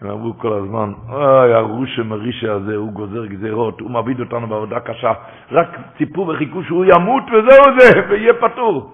הם 0.00 0.10
אמרו 0.10 0.38
כל 0.38 0.52
הזמן, 0.52 0.92
אוי, 1.08 1.54
הרושה 1.54 2.02
מרישה 2.02 2.52
הזה, 2.52 2.76
הוא 2.76 2.92
גוזר 2.92 3.26
גזירות, 3.26 3.80
הוא 3.80 3.90
מעביד 3.90 4.20
אותנו 4.20 4.46
בעבודה 4.46 4.80
קשה, 4.80 5.12
רק 5.50 5.78
ציפו 5.98 6.28
וחיכו 6.28 6.62
שהוא 6.62 6.84
ימות 6.84 7.22
וזהו 7.32 7.78
זה, 7.78 8.00
ויהיה 8.08 8.34
פטור. 8.34 8.92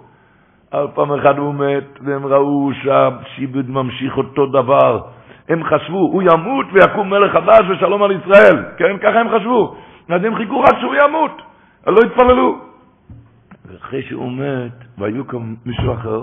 פעם 0.94 1.12
אחת 1.12 1.36
הוא 1.36 1.54
מת, 1.54 1.98
והם 2.00 2.26
ראו 2.26 2.70
שהשיבוד 2.82 3.70
ממשיך 3.70 4.16
אותו 4.16 4.46
דבר. 4.46 5.00
הם 5.48 5.64
חשבו, 5.64 5.98
הוא 5.98 6.22
ימות 6.22 6.66
ויקום 6.72 7.10
מלך 7.10 7.32
חדש 7.32 7.60
ושלום 7.70 8.02
על 8.02 8.12
ישראל. 8.12 8.64
כן, 8.76 8.98
ככה 9.02 9.20
הם 9.20 9.28
חשבו. 9.38 9.74
אז 10.08 10.24
הם 10.24 10.34
חיכו 10.36 10.60
רק 10.60 10.78
שהוא 10.80 10.94
ימות, 10.94 11.42
אז 11.86 11.94
לא 11.94 12.00
התפללו. 12.06 12.58
ואחרי 13.66 14.02
שהוא 14.02 14.32
מת, 14.32 14.84
והיו 14.98 15.26
כאן 15.26 15.54
מישהו 15.66 15.92
אחר, 15.92 16.22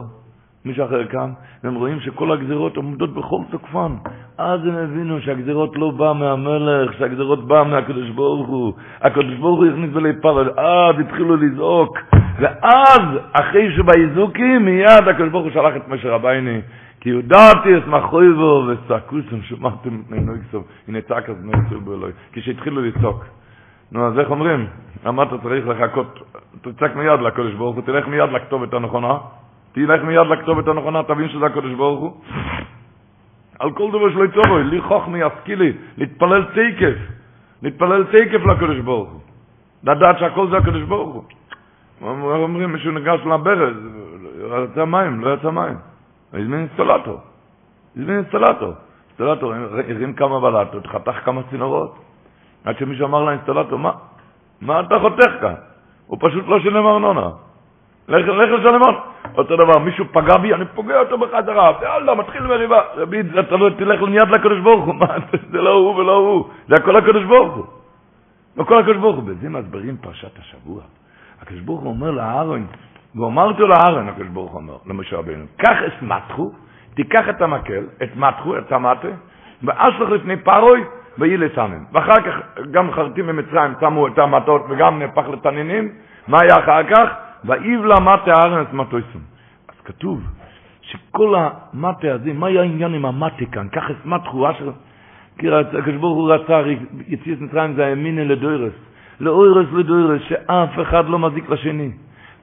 מישהו 0.65 0.85
אחר 0.85 1.03
קם, 1.05 1.29
והם 1.63 1.75
רואים 1.75 1.99
שכל 1.99 2.31
הגזירות 2.31 2.77
עומדות 2.77 3.13
בכל 3.13 3.41
תוקפן. 3.51 3.91
אז 4.37 4.59
הם 4.65 4.75
הבינו 4.75 5.21
שהגזירות 5.21 5.77
לא 5.77 5.91
באה 5.91 6.13
מהמלך, 6.13 6.93
שהגזירות 6.99 7.47
באה 7.47 7.63
מהקדוש 7.63 8.09
ברוך 8.09 8.47
הוא. 8.47 8.73
הקדוש 9.01 9.35
ברוך 9.35 9.59
הוא 9.59 9.67
הכניס 9.67 9.89
ולהתפלל, 9.93 10.49
אז 10.59 10.95
התחילו 10.99 11.35
לזעוק. 11.35 11.97
ואז, 12.39 13.01
אחרי 13.33 13.75
שבאיזוקי, 13.75 14.57
מיד 14.57 15.07
הקדוש 15.07 15.29
ברוך 15.29 15.43
הוא 15.43 15.51
שלח 15.51 15.75
את 15.75 15.87
משה 15.87 16.09
רבייני. 16.09 16.61
כי 17.01 17.09
יודעתי 17.09 17.77
את 17.77 17.87
מחוי 17.87 18.33
בו 18.33 18.67
וצעקוסם, 18.67 19.41
שמעתם 19.41 20.01
ממנו 20.09 20.35
יקסוב, 20.35 20.63
הנה 20.87 21.01
צעק 21.01 21.29
אז 21.29 21.35
נעשו 21.45 21.81
בו 21.81 21.93
אלוהי. 21.93 22.13
כשהתחילו 22.31 22.81
לצעוק. 22.81 23.25
נו, 23.91 24.07
אז 24.07 24.19
איך 24.19 24.29
אומרים? 24.29 24.67
אתה 25.01 25.37
צריך 25.43 25.67
לחכות? 25.67 26.19
תצעק 26.61 26.95
מיד 26.95 27.19
לקדוש 27.19 27.53
ברוך 27.53 27.75
הוא, 27.75 27.83
תלך 27.83 28.07
מיד 28.07 28.29
לכתובת 28.31 28.73
הנכונה. 28.73 29.17
תלך 29.71 30.03
מיד 30.03 30.27
לכתובת 30.27 30.67
הנכונה, 30.67 31.03
תבין 31.03 31.29
שזה 31.29 31.45
הקדוש 31.45 31.73
ברוך 31.73 31.99
הוא. 31.99 32.11
על 33.59 33.71
כל 33.71 33.89
דבר 33.89 34.11
שלא 34.11 34.25
יצורו, 34.25 34.57
לי 34.57 34.81
חוכמי, 34.81 35.23
השכילי, 35.23 35.73
להתפלל 35.97 36.43
תקף. 36.43 36.97
להתפלל 37.61 38.03
תקף 38.03 38.45
לקדוש 38.45 38.79
ברוך 38.79 39.09
הוא. 39.09 39.19
לדעת 39.83 40.19
שהכל 40.19 40.49
זה 40.49 40.57
הקדוש 40.57 40.83
ברוך 40.83 41.13
הוא. 41.13 41.23
אומרים, 42.01 42.73
מישהו 42.73 42.91
ניגש 42.91 43.19
לברז, 43.25 43.75
לא 44.39 44.63
יצא 44.63 44.85
מים, 44.85 45.21
לא 45.21 45.33
יצא 45.33 45.51
מים. 45.51 45.77
הזמין 46.33 46.59
אינסטלטור. 46.59 47.19
הזמין 47.97 48.17
אינסטלטור. 48.17 48.73
אינסטלטור 49.09 49.53
הרים 49.53 50.13
כמה 50.13 50.39
בלטות, 50.39 50.87
חתך 50.87 51.15
כמה 51.25 51.41
צינורות. 51.49 51.95
עד 52.65 52.77
שמישהו 52.77 53.05
אמר 53.05 53.23
לאינסטלטור, 53.23 53.79
מה, 53.79 53.91
מה 54.61 54.79
אתה 54.79 54.99
חותך 54.99 55.31
כאן? 55.41 55.53
הוא 56.07 56.17
פשוט 56.21 56.47
לא 56.47 56.59
שילם 56.59 56.85
ארנונה. 56.85 57.29
לך, 58.07 58.27
לך 58.27 58.59
לשלם 58.59 58.83
ארנונה. 58.83 58.99
אותו 59.37 59.55
דבר, 59.55 59.79
מישהו 59.79 60.05
פגע 60.11 60.37
בי, 60.37 60.53
אני 60.53 60.65
פוגע 60.65 60.99
אותו 60.99 61.17
בחזרה. 61.17 61.71
יאללה, 61.81 62.15
מתחיל 62.15 62.41
מריבה. 62.41 62.81
רבי, 62.95 63.21
אתה 63.39 63.55
לא 63.55 63.69
תלך 63.69 64.01
מיד 64.01 64.29
לקדוש 64.29 64.59
ברוך 64.59 64.85
הוא. 64.85 64.95
זה 65.51 65.61
לא 65.61 65.73
הוא 65.73 65.95
ולא 65.95 66.17
הוא. 66.17 66.49
זה 66.67 66.75
הכל 66.75 66.95
הקדוש 66.95 67.23
ברוך 67.23 67.55
הוא. 67.55 67.65
הכל 68.57 68.79
הקדוש 68.79 68.97
ברוך 68.97 69.15
הוא. 69.15 69.23
בזה 69.23 69.49
מסבירים 69.49 69.97
פרשת 69.97 70.39
השבוע. 70.39 70.81
הקדוש 71.41 71.61
ברוך 71.61 71.81
הוא 71.81 71.89
אומר 71.89 72.11
לאהרון, 72.11 72.65
ואומרתי 73.15 73.61
לאהרון, 73.61 74.09
הקדוש 74.09 74.27
ברוך 74.27 74.51
הוא 74.51 74.61
אומר, 74.61 74.77
למשה 74.85 75.17
רבינו, 75.17 75.45
קח 75.57 75.77
את 75.87 76.01
מתחו, 76.01 76.51
תיקח 76.95 77.29
את 77.29 77.41
המקל, 77.41 77.83
את 78.03 78.15
מתחו, 78.15 78.57
את 78.57 78.71
המטה, 78.71 79.07
ואשלח 79.63 80.09
לפני 80.09 80.37
פרוי, 80.37 80.83
ויהי 81.17 81.37
לצנן. 81.37 81.83
ואחר 81.91 82.21
כך 82.21 82.35
גם 82.71 82.91
חרטים 82.91 83.27
במצרים 83.27 83.73
שמו 83.79 84.07
את 84.07 84.17
המטות 84.17 84.61
וגם 84.69 84.99
נהפך 84.99 85.27
לתנינים, 85.33 85.89
מה 86.27 86.37
היה 86.41 86.53
אחר 86.63 86.83
כך? 86.83 87.09
ואיב 87.45 87.85
למטה 87.85 88.33
הארץ 88.33 88.67
מטויסום. 88.73 89.21
אז 89.69 89.75
כתוב 89.85 90.21
שכל 90.81 91.35
המטה 91.37 92.13
הזה, 92.13 92.33
מה 92.33 92.47
היה 92.47 92.61
העניין 92.61 92.93
עם 92.93 93.05
המטה 93.05 93.45
כאן? 93.51 93.67
קח 93.67 93.91
את 93.91 94.05
מתחו, 94.05 94.51
אשר... 94.51 94.71
כי 95.37 95.47
הקדוש 95.51 95.95
ברוך 95.95 96.17
הוא 96.17 96.33
רצה, 96.33 96.61
יציאת 97.07 97.41
מצרים 97.41 97.73
זה 97.73 97.85
הימין 97.85 98.27
לדוירס. 98.27 98.73
לאוירס 99.21 99.67
לדוירס, 99.73 100.21
שאף 100.29 100.69
אחד 100.81 101.09
לא 101.09 101.19
מזיק 101.19 101.49
לשני. 101.49 101.89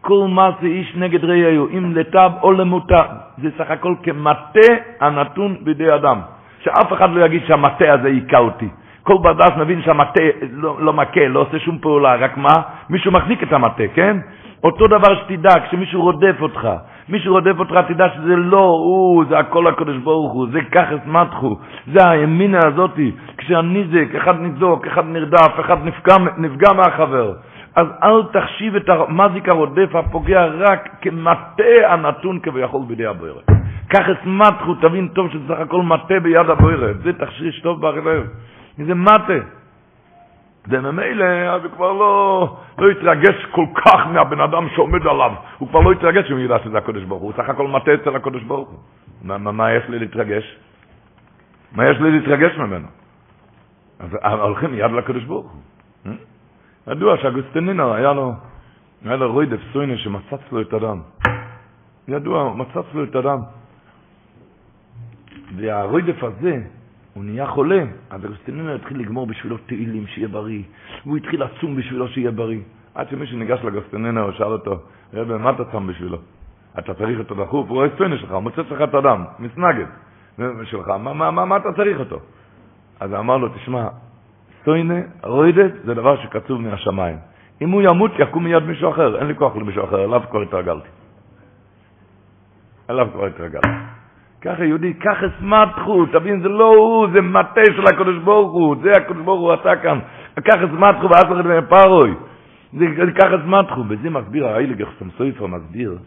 כל 0.00 0.26
מעשה 0.28 0.66
איש 0.66 0.96
נגד 0.96 1.24
רעהו, 1.24 1.68
אם 1.78 1.92
לטב 1.96 2.30
או 2.42 2.52
למוטב. 2.52 3.04
זה 3.42 3.48
סך 3.58 3.70
הכל 3.70 3.94
כמטה 4.02 4.68
הנתון 5.00 5.56
בידי 5.60 5.94
אדם. 5.94 6.20
שאף 6.62 6.92
אחד 6.92 7.10
לא 7.10 7.24
יגיד 7.24 7.42
שהמטה 7.46 7.92
הזה 7.92 8.08
היכה 8.08 8.38
אותי. 8.38 8.68
כל 9.02 9.16
דעת 9.38 9.56
מבין 9.56 9.82
שהמטה 9.82 10.22
לא, 10.52 10.76
לא 10.80 10.92
מכה, 10.92 11.28
לא 11.28 11.40
עושה 11.40 11.58
שום 11.58 11.78
פעולה, 11.78 12.14
רק 12.14 12.36
מה? 12.36 12.54
מישהו 12.90 13.12
מחזיק 13.12 13.42
את 13.42 13.52
המטה, 13.52 13.82
כן? 13.94 14.16
אותו 14.64 14.86
דבר 14.86 15.14
שתדע, 15.14 15.54
כשמישהו 15.66 16.02
רודף 16.02 16.36
אותך, 16.40 16.68
מישהו 17.08 17.32
רודף 17.34 17.58
אותך, 17.58 17.74
תדע 17.88 18.08
שזה 18.14 18.36
לא 18.36 18.64
הוא, 18.84 19.24
זה 19.28 19.38
הכל 19.38 19.66
הקדוש 19.66 19.96
ברוך 19.96 20.32
הוא, 20.32 20.46
זה 20.52 20.60
ככס 20.72 21.06
מתחו, 21.06 21.56
זה 21.92 22.08
הימינה 22.10 22.58
הזאתי, 22.66 23.12
כשהניזק, 23.38 24.14
אחד 24.14 24.40
ניזוק, 24.40 24.86
אחד 24.86 25.04
נרדף, 25.06 25.60
אחד 25.60 25.76
נפגע, 25.84 26.14
נפגע 26.38 26.72
מהחבר. 26.72 27.32
אז 27.76 27.86
אל 28.02 28.22
תחשיב 28.32 28.76
את 28.76 28.88
המזיק 28.88 29.48
הרודף 29.48 29.94
הפוגע 29.94 30.46
רק 30.46 30.88
כמטה 31.02 31.64
הנתון 31.88 32.38
כביכול 32.42 32.82
בידי 32.88 33.06
הבוערת. 33.06 33.50
קח 33.88 34.10
את 34.10 34.26
מתחו, 34.26 34.74
תבין 34.74 35.08
טוב 35.08 35.30
שזה 35.30 35.42
סך 35.48 35.60
הכל 35.60 35.82
מטה 35.82 36.20
ביד 36.22 36.50
הבוערת. 36.50 36.96
זה 37.04 37.12
תחשיש 37.12 37.60
טוב 37.60 37.80
בלב. 37.80 38.26
זה 38.86 38.94
מטה. 38.94 39.57
וממילא, 40.68 41.24
אז 41.24 41.64
הוא 41.64 41.72
כבר 41.72 41.92
לא, 41.92 42.56
לא 42.78 42.90
יתרגש 42.90 43.46
כל 43.50 43.66
כך 43.74 44.06
מהבן 44.12 44.40
אדם 44.40 44.68
שעומד 44.74 45.06
עליו. 45.06 45.32
הוא 45.58 45.68
כבר 45.68 45.80
לא 45.80 45.92
יתרגש 45.92 46.30
אם 46.30 46.36
הוא 46.36 46.44
ידע 46.44 46.58
שזה 46.64 46.78
הקדוש 46.78 47.04
ברוך 47.04 47.22
הוא. 47.22 47.32
הוא 47.32 47.42
סך 47.42 47.48
הכל 47.48 47.68
מטה 47.68 47.94
אצל 47.94 48.16
הקדוש 48.16 48.42
ברוך 48.42 48.68
הוא. 48.68 48.78
מה, 49.22 49.38
מה, 49.38 49.52
מה 49.52 49.72
יש 49.72 49.84
לי 49.88 49.98
להתרגש? 49.98 50.58
מה 51.72 51.88
יש 51.88 52.00
לי 52.00 52.10
להתרגש 52.10 52.56
ממנו? 52.56 52.86
אז 53.98 54.40
הולכים 54.40 54.70
מיד 54.70 54.90
לקדוש 54.90 55.24
ברוך 55.24 55.52
הוא. 55.52 55.60
ידוע 56.88 57.16
שאגוסטנינה 57.16 57.94
היה 57.94 58.12
לו, 58.12 58.32
היה 59.04 59.16
לו 59.16 59.32
רוידף 59.32 59.60
סוינה 59.72 59.96
שמצץ 59.96 60.52
לו 60.52 60.60
את 60.60 60.72
הדם. 60.72 61.00
ידוע, 62.08 62.54
מצץ 62.54 62.94
לו 62.94 63.04
את 63.04 63.16
הדם. 63.16 63.40
והרוידף 65.56 66.22
הזה, 66.24 66.62
הוא 67.14 67.24
נהיה 67.24 67.46
חולה, 67.46 67.84
אז 68.10 68.24
אגוסטיננו 68.24 68.74
התחיל 68.74 68.98
לגמור 69.00 69.26
בשבילו 69.26 69.56
תהילים, 69.66 70.06
שיהיה 70.06 70.28
בריא. 70.28 70.62
הוא 71.04 71.16
התחיל 71.16 71.42
לצום 71.44 71.76
בשבילו 71.76 72.08
שיהיה 72.08 72.30
בריא. 72.30 72.60
עד 72.94 73.08
שמישהו 73.08 73.38
ניגש 73.38 73.60
לאגוסטיננו, 73.64 74.20
הוא 74.20 74.32
שאל 74.32 74.52
אותו, 74.52 74.78
רבי, 75.14 75.34
מה 75.34 75.50
אתה 75.50 75.64
צם 75.64 75.86
בשבילו? 75.86 76.18
אתה 76.78 76.94
צריך 76.94 77.18
אותו 77.18 77.34
דחוף, 77.34 77.68
הוא 77.68 77.76
רואה 77.76 77.88
שלך, 78.18 78.30
הוא 78.30 78.40
מוצץ 78.40 78.58
לך 78.70 78.82
את 78.82 78.94
הדם, 78.94 79.24
מסנגד 79.38 79.86
שלך, 80.64 80.88
מה, 80.88 81.12
מה, 81.12 81.30
מה, 81.30 81.44
מה 81.44 81.56
אתה 81.56 81.72
צריך 81.72 82.00
אותו? 82.00 82.18
אז 83.00 83.14
אמר 83.14 83.36
לו, 83.36 83.48
תשמע, 83.48 83.88
סטוינה, 84.60 84.94
רוידת, 85.22 85.72
זה 85.84 85.94
דבר 85.94 86.16
שקצוב 86.22 86.60
מהשמיים. 86.60 87.16
אם 87.62 87.70
הוא 87.70 87.82
ימות, 87.82 88.10
יקום 88.18 88.44
מיד 88.44 88.62
מישהו 88.62 88.90
אחר, 88.90 89.18
אין 89.18 89.26
לי 89.26 89.34
כוח 89.34 89.56
למישהו 89.56 89.84
אחר, 89.84 90.04
אליו 90.04 90.22
כבר 90.30 90.42
התרגלתי. 90.42 90.88
אליו 92.90 93.08
כבר 93.12 93.26
התרגלתי. 93.26 93.68
ככה 94.42 94.64
יהודי, 94.64 94.94
ככה 94.94 95.26
סמטחו, 95.40 96.06
תבין, 96.06 96.40
זה 96.40 96.48
לא 96.48 96.64
הוא, 96.64 97.06
זה 97.12 97.20
מטה 97.20 97.60
של 97.76 97.86
הקדוש 97.86 98.16
ברוך 98.16 98.52
הוא, 98.52 98.76
זה 98.82 98.92
הקדוש 98.92 99.22
ברוך 99.24 99.40
הוא 99.40 99.52
עשה 99.52 99.76
כאן, 99.76 99.98
ככה 100.44 100.66
סמטחו 100.76 101.06
אחד 101.06 101.46
מהם 101.46 101.64
פרוי, 101.68 102.14
זה 102.72 102.86
ככה 103.18 103.36
סמטחו, 103.44 103.84
וזה 103.88 104.10
מסביר, 104.10 104.48
האילג 104.48 104.80
יחסם 104.80 105.10
סויפר 105.16 105.46
מסביר, 105.46 105.98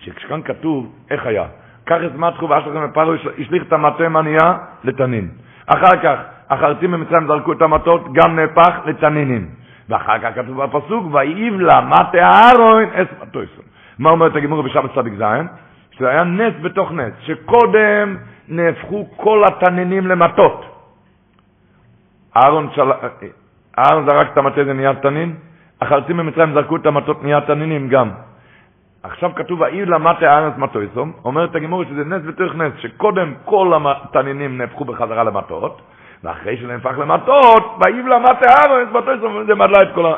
שכשכאן 0.00 0.42
כתוב, 0.42 0.92
איך 1.10 1.26
היה, 1.26 1.44
ככה 1.86 2.04
סמטחו 2.16 2.46
אחד 2.58 2.72
מהם 2.74 2.90
פרוי, 2.92 3.18
השליך 3.38 3.62
את 3.62 3.72
המטה 3.72 4.08
מניעה 4.08 4.58
לתנין, 4.84 5.28
אחר 5.66 5.96
כך, 6.02 6.18
החרצים 6.50 6.92
במצרים 6.92 7.26
זרקו 7.26 7.52
את 7.52 7.62
המטות, 7.62 8.12
גם 8.12 8.36
נהפך 8.36 8.74
לתנינים, 8.86 9.48
ואחר 9.88 10.18
כך 10.18 10.28
כתוב 10.34 10.64
בפסוק, 10.64 11.14
ויהיב 11.14 11.60
לה 11.60 11.80
מטה 11.80 12.18
אהרון 12.18 12.84
אס 12.92 13.06
מטויסון, 13.22 13.64
מה 13.98 14.10
אומרת 14.10 14.36
הגמור 14.36 14.62
בשבת 14.62 14.94
צדיק 14.94 15.12
זין? 15.14 15.46
זה 15.98 16.08
היה 16.08 16.24
נס 16.24 16.54
בתוך 16.62 16.92
נס, 16.92 17.12
שקודם 17.20 18.16
נהפכו 18.48 19.06
כל 19.16 19.44
התנינים 19.46 20.06
למטות. 20.06 20.64
אהרון, 22.36 22.68
של... 22.74 22.90
זרק 24.06 24.32
את 24.32 24.38
המטה, 24.38 24.64
זה 24.64 24.72
נהיה 24.72 24.94
תנין, 24.94 25.34
החרצים 25.80 26.16
במצרים 26.16 26.54
זרקו 26.54 26.76
את 26.76 26.86
המטות, 26.86 27.22
נהיה 27.22 27.40
תנינים 27.40 27.88
גם. 27.88 28.10
עכשיו 29.02 29.30
כתוב, 29.34 29.62
האי 29.62 29.84
למטה 29.84 30.30
הארץ 30.30 30.52
מטויסום, 30.58 31.12
אומרת 31.24 31.54
הגמור 31.54 31.84
שזה 31.84 32.04
נס 32.04 32.22
בתוך 32.26 32.54
נס, 32.54 32.72
שקודם 32.78 33.34
כל 33.44 33.72
התנינים 33.86 34.58
נהפכו 34.58 34.84
בחזרה 34.84 35.24
למטות, 35.24 35.82
ואחרי 36.24 36.56
שזה 36.56 36.66
נהפך 36.66 36.98
למטות, 36.98 37.78
באי 37.78 38.02
למטה 38.02 38.46
הארץ 38.50 38.88
מטויסום, 38.92 39.44
זה 39.46 39.54
מדלה 39.54 39.82
את 39.82 39.94
כל 39.94 40.06
ה... 40.06 40.14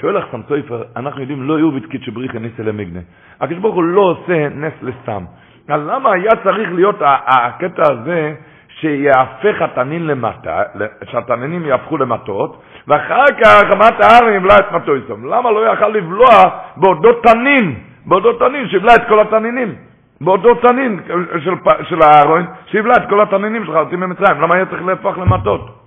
שואל 0.00 0.16
לך 0.18 0.24
סמסויפר, 0.32 0.82
אנחנו 0.96 1.20
יודעים, 1.20 1.42
לא 1.42 1.58
יהיו 1.58 1.70
בתקית 1.70 2.02
שבריחה 2.02 2.38
ניסה 2.38 2.62
למגנה. 2.62 3.00
הקדוש 3.40 3.58
ברוך 3.58 3.74
הוא 3.74 3.84
לא 3.84 4.00
עושה 4.00 4.48
נס 4.48 4.72
לסתם. 4.82 5.24
אז 5.68 5.80
למה 5.86 6.12
היה 6.12 6.30
צריך 6.44 6.68
להיות 6.72 6.96
הקטע 7.26 7.82
הזה 7.92 8.34
שיהפך 8.68 9.62
התנין 9.62 10.06
למטה, 10.06 10.62
שהתנינים 11.04 11.66
יהפכו 11.66 11.96
למטות, 11.96 12.62
ואחר 12.88 13.26
כך 13.44 13.62
רמת 13.72 14.02
ההר 14.02 14.30
יבלע 14.30 14.54
את 14.54 14.72
מטויסום. 14.72 15.24
למה 15.26 15.50
לא 15.50 15.72
יכל 15.72 15.88
לבלוע 15.88 16.28
באותו 16.76 17.12
תנין, 17.12 17.74
באותו 18.06 18.32
תנין 18.32 18.68
שיבלע 18.68 18.94
את 18.94 19.08
כל 19.08 19.20
התנינים? 19.20 19.74
באותו 20.20 20.54
תנין 20.54 21.00
של, 21.44 21.54
של 21.88 22.02
הארון, 22.02 22.46
שיבלע 22.66 22.94
את 22.96 23.08
כל 23.08 23.22
התנינים 23.22 23.64
שלך, 23.64 23.74
אותי 23.76 23.96
ממצרים. 23.96 24.40
למה 24.40 24.54
היה 24.54 24.66
צריך 24.66 24.82
להפוך 24.82 25.18
למטות? 25.18 25.78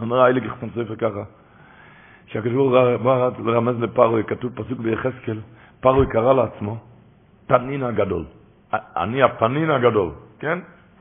אומר 0.00 0.20
האיליק 0.20 0.44
יחסם 0.44 0.66
ספר 0.70 0.96
ככה, 0.96 1.22
שהקדוש 2.26 2.54
ברוך 2.54 3.38
לרמז 3.44 3.80
לפרוי, 3.80 4.24
כתוב 4.24 4.52
פסוק 4.54 4.78
ביחזקאל, 4.78 5.38
פרוי 5.80 6.06
קרא 6.06 6.32
לעצמו 6.32 6.76
תנין 7.46 7.82
הגדול. 7.82 8.24
אני 8.72 9.22
הפנין 9.22 9.70
הגדול, 9.70 10.10
כן? 10.40 10.58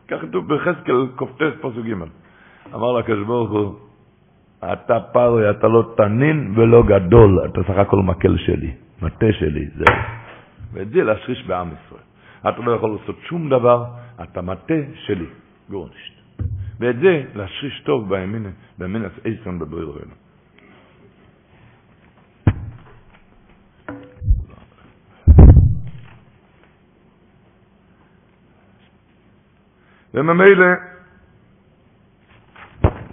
כך 0.08 0.22
כתוב 0.22 0.48
ביחזקאל 0.48 1.08
קופטס 1.16 1.54
פסוק 1.62 1.86
ג'. 1.86 1.94
אמר 2.76 2.92
לקדוש 2.92 3.26
ברוך 3.28 3.52
הוא, 3.52 3.74
אתה 4.74 5.00
פרוי, 5.00 5.50
אתה 5.50 5.68
לא 5.68 5.94
תנין 5.98 6.54
ולא 6.56 6.84
גדול, 6.84 7.40
אתה 7.46 7.64
סך 7.64 7.78
הכל 7.78 7.98
מקל 7.98 8.38
שלי, 8.38 8.72
מטה 9.02 9.26
שלי, 9.32 9.68
זהו. 9.76 9.96
ואת 10.74 10.90
זה 10.90 11.04
להשריש 11.04 11.48
בעם 11.48 11.68
ישראל. 11.68 12.11
אתה 12.50 12.62
לא 12.62 12.72
יכול 12.72 12.98
לעשות 13.00 13.16
שום 13.30 13.50
דבר, 13.50 13.86
אתה 14.24 14.42
מטה 14.42 14.74
שלי, 14.96 15.26
גורנישט. 15.70 16.14
ואת 16.80 17.00
זה 17.00 17.24
להשריש 17.36 17.82
טוב 17.86 18.10
בימין, 18.10 18.52
בימין 18.78 19.06
אייסון 19.26 19.60
בבריר 19.60 19.98
אלו. 20.04 20.16
וממילא, 30.14 30.66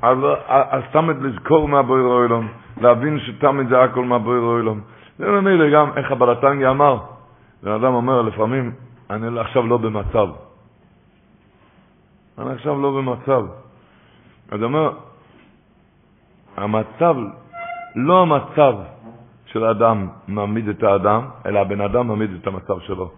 אז 0.02 0.82
תמיד 0.92 1.16
לזכור 1.22 1.68
מהבויר 1.68 2.04
אוילום, 2.04 2.48
להבין 2.80 3.18
שתמיד 3.20 3.68
זה 3.68 3.82
הכל 3.82 4.04
מהבויר 4.04 4.42
אוילום. 4.42 4.80
וממילא 5.20 5.70
גם, 5.70 5.90
איך 5.96 6.10
הבלטנגי 6.12 6.66
אמר, 6.66 6.98
בן 7.62 7.70
אדם 7.70 7.94
אומר 7.94 8.22
לפעמים, 8.22 8.72
אני 9.10 9.40
עכשיו 9.40 9.66
לא 9.66 9.76
במצב. 9.76 10.28
אני 12.38 12.52
עכשיו 12.52 12.80
לא 12.80 12.90
במצב. 12.90 13.44
אז 14.50 14.62
אומר, 14.62 14.92
המצב, 16.56 17.16
לא 17.96 18.22
המצב 18.22 18.74
של 19.46 19.64
האדם 19.64 20.08
מעמיד 20.28 20.68
את 20.68 20.82
האדם, 20.82 21.22
אלא 21.46 21.58
הבן 21.58 21.80
אדם 21.80 22.06
מעמיד 22.06 22.30
את 22.42 22.46
המצב 22.46 22.80
שלו. 22.80 23.10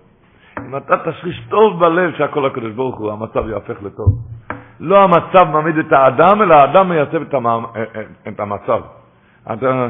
אם 0.58 0.76
אתה 0.76 0.94
תשריש 1.10 1.46
טוב 1.48 1.80
בלב 1.80 2.14
שהכל 2.18 2.46
הקדוש 2.46 2.72
ברוך 2.72 2.98
הוא, 2.98 3.12
המצב 3.12 3.48
יהפך 3.48 3.82
לטוב. 3.82 4.18
לא 4.80 5.02
המצב 5.02 5.50
מעמיד 5.52 5.78
את 5.78 5.92
האדם, 5.92 6.42
אלא 6.42 6.54
האדם 6.54 6.88
מייצב 6.88 7.22
את, 7.22 7.34
המע... 7.34 7.58
את 8.28 8.40
המצב. 8.40 8.80
אתה, 9.52 9.88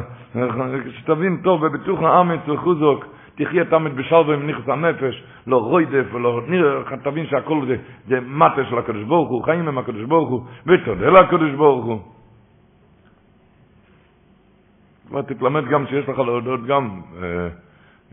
שתבין 0.99 1.41
טוב, 1.43 1.65
העם 2.05 2.31
אצל 2.31 2.57
חוזוק, 2.57 3.05
תחיה 3.45 3.65
תמיד 3.65 3.97
בשלווה 3.97 4.35
עם 4.35 4.51
נכס 4.51 4.69
הנפש, 4.69 5.23
לא 5.47 5.57
רוידף 5.57 6.15
ולא 6.15 6.41
נראה, 6.47 6.97
תבין 7.03 7.27
שהכל 7.27 7.67
זה, 7.67 7.77
זה 8.09 8.21
מטה 8.21 8.65
של 8.71 8.79
הקדוש 8.79 9.05
ברוך 9.05 9.29
הוא, 9.29 9.45
חיים 9.45 9.69
עם 9.69 9.79
הקדוש 9.79 10.05
ברוך 10.05 10.29
הוא, 10.29 10.45
ותודה 10.67 11.11
לקדוש 11.11 11.51
ברוך 11.51 11.85
הוא. 11.85 12.01
כבר 15.09 15.23
תתלמד 15.23 15.65
גם 15.69 15.87
שיש 15.87 16.09
לך 16.09 16.19
להודות 16.19 16.67
גם, 16.67 17.01
אה, 17.23 17.49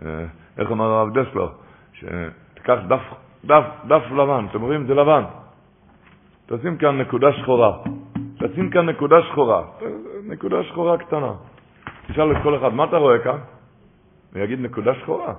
אה, 0.05 0.25
איך 0.57 0.71
אמר 0.71 0.85
הרב 0.85 1.19
דסלר, 1.19 1.49
שתיקח 1.93 2.77
דף, 2.87 3.03
דף, 3.45 3.65
דף 3.87 4.03
לבן, 4.11 4.45
אתם 4.51 4.61
רואים? 4.61 4.87
זה 4.87 4.93
לבן. 4.93 5.23
תשים 6.45 6.77
כאן 6.77 6.97
נקודה 6.97 7.33
שחורה. 7.33 7.71
תשים 8.39 8.69
כאן 8.69 8.89
נקודה 8.89 9.21
שחורה. 9.21 9.61
נקודה 10.27 10.63
שחורה 10.63 10.97
קטנה. 10.97 11.31
תשאל 12.07 12.31
את 12.31 12.37
כל 12.43 12.57
אחד, 12.57 12.73
מה 12.73 12.83
אתה 12.83 12.97
רואה 12.97 13.19
כאן? 13.19 13.56
ויגיד 14.37 14.61
נקודה 14.61 14.93
שחורה. 14.93 15.33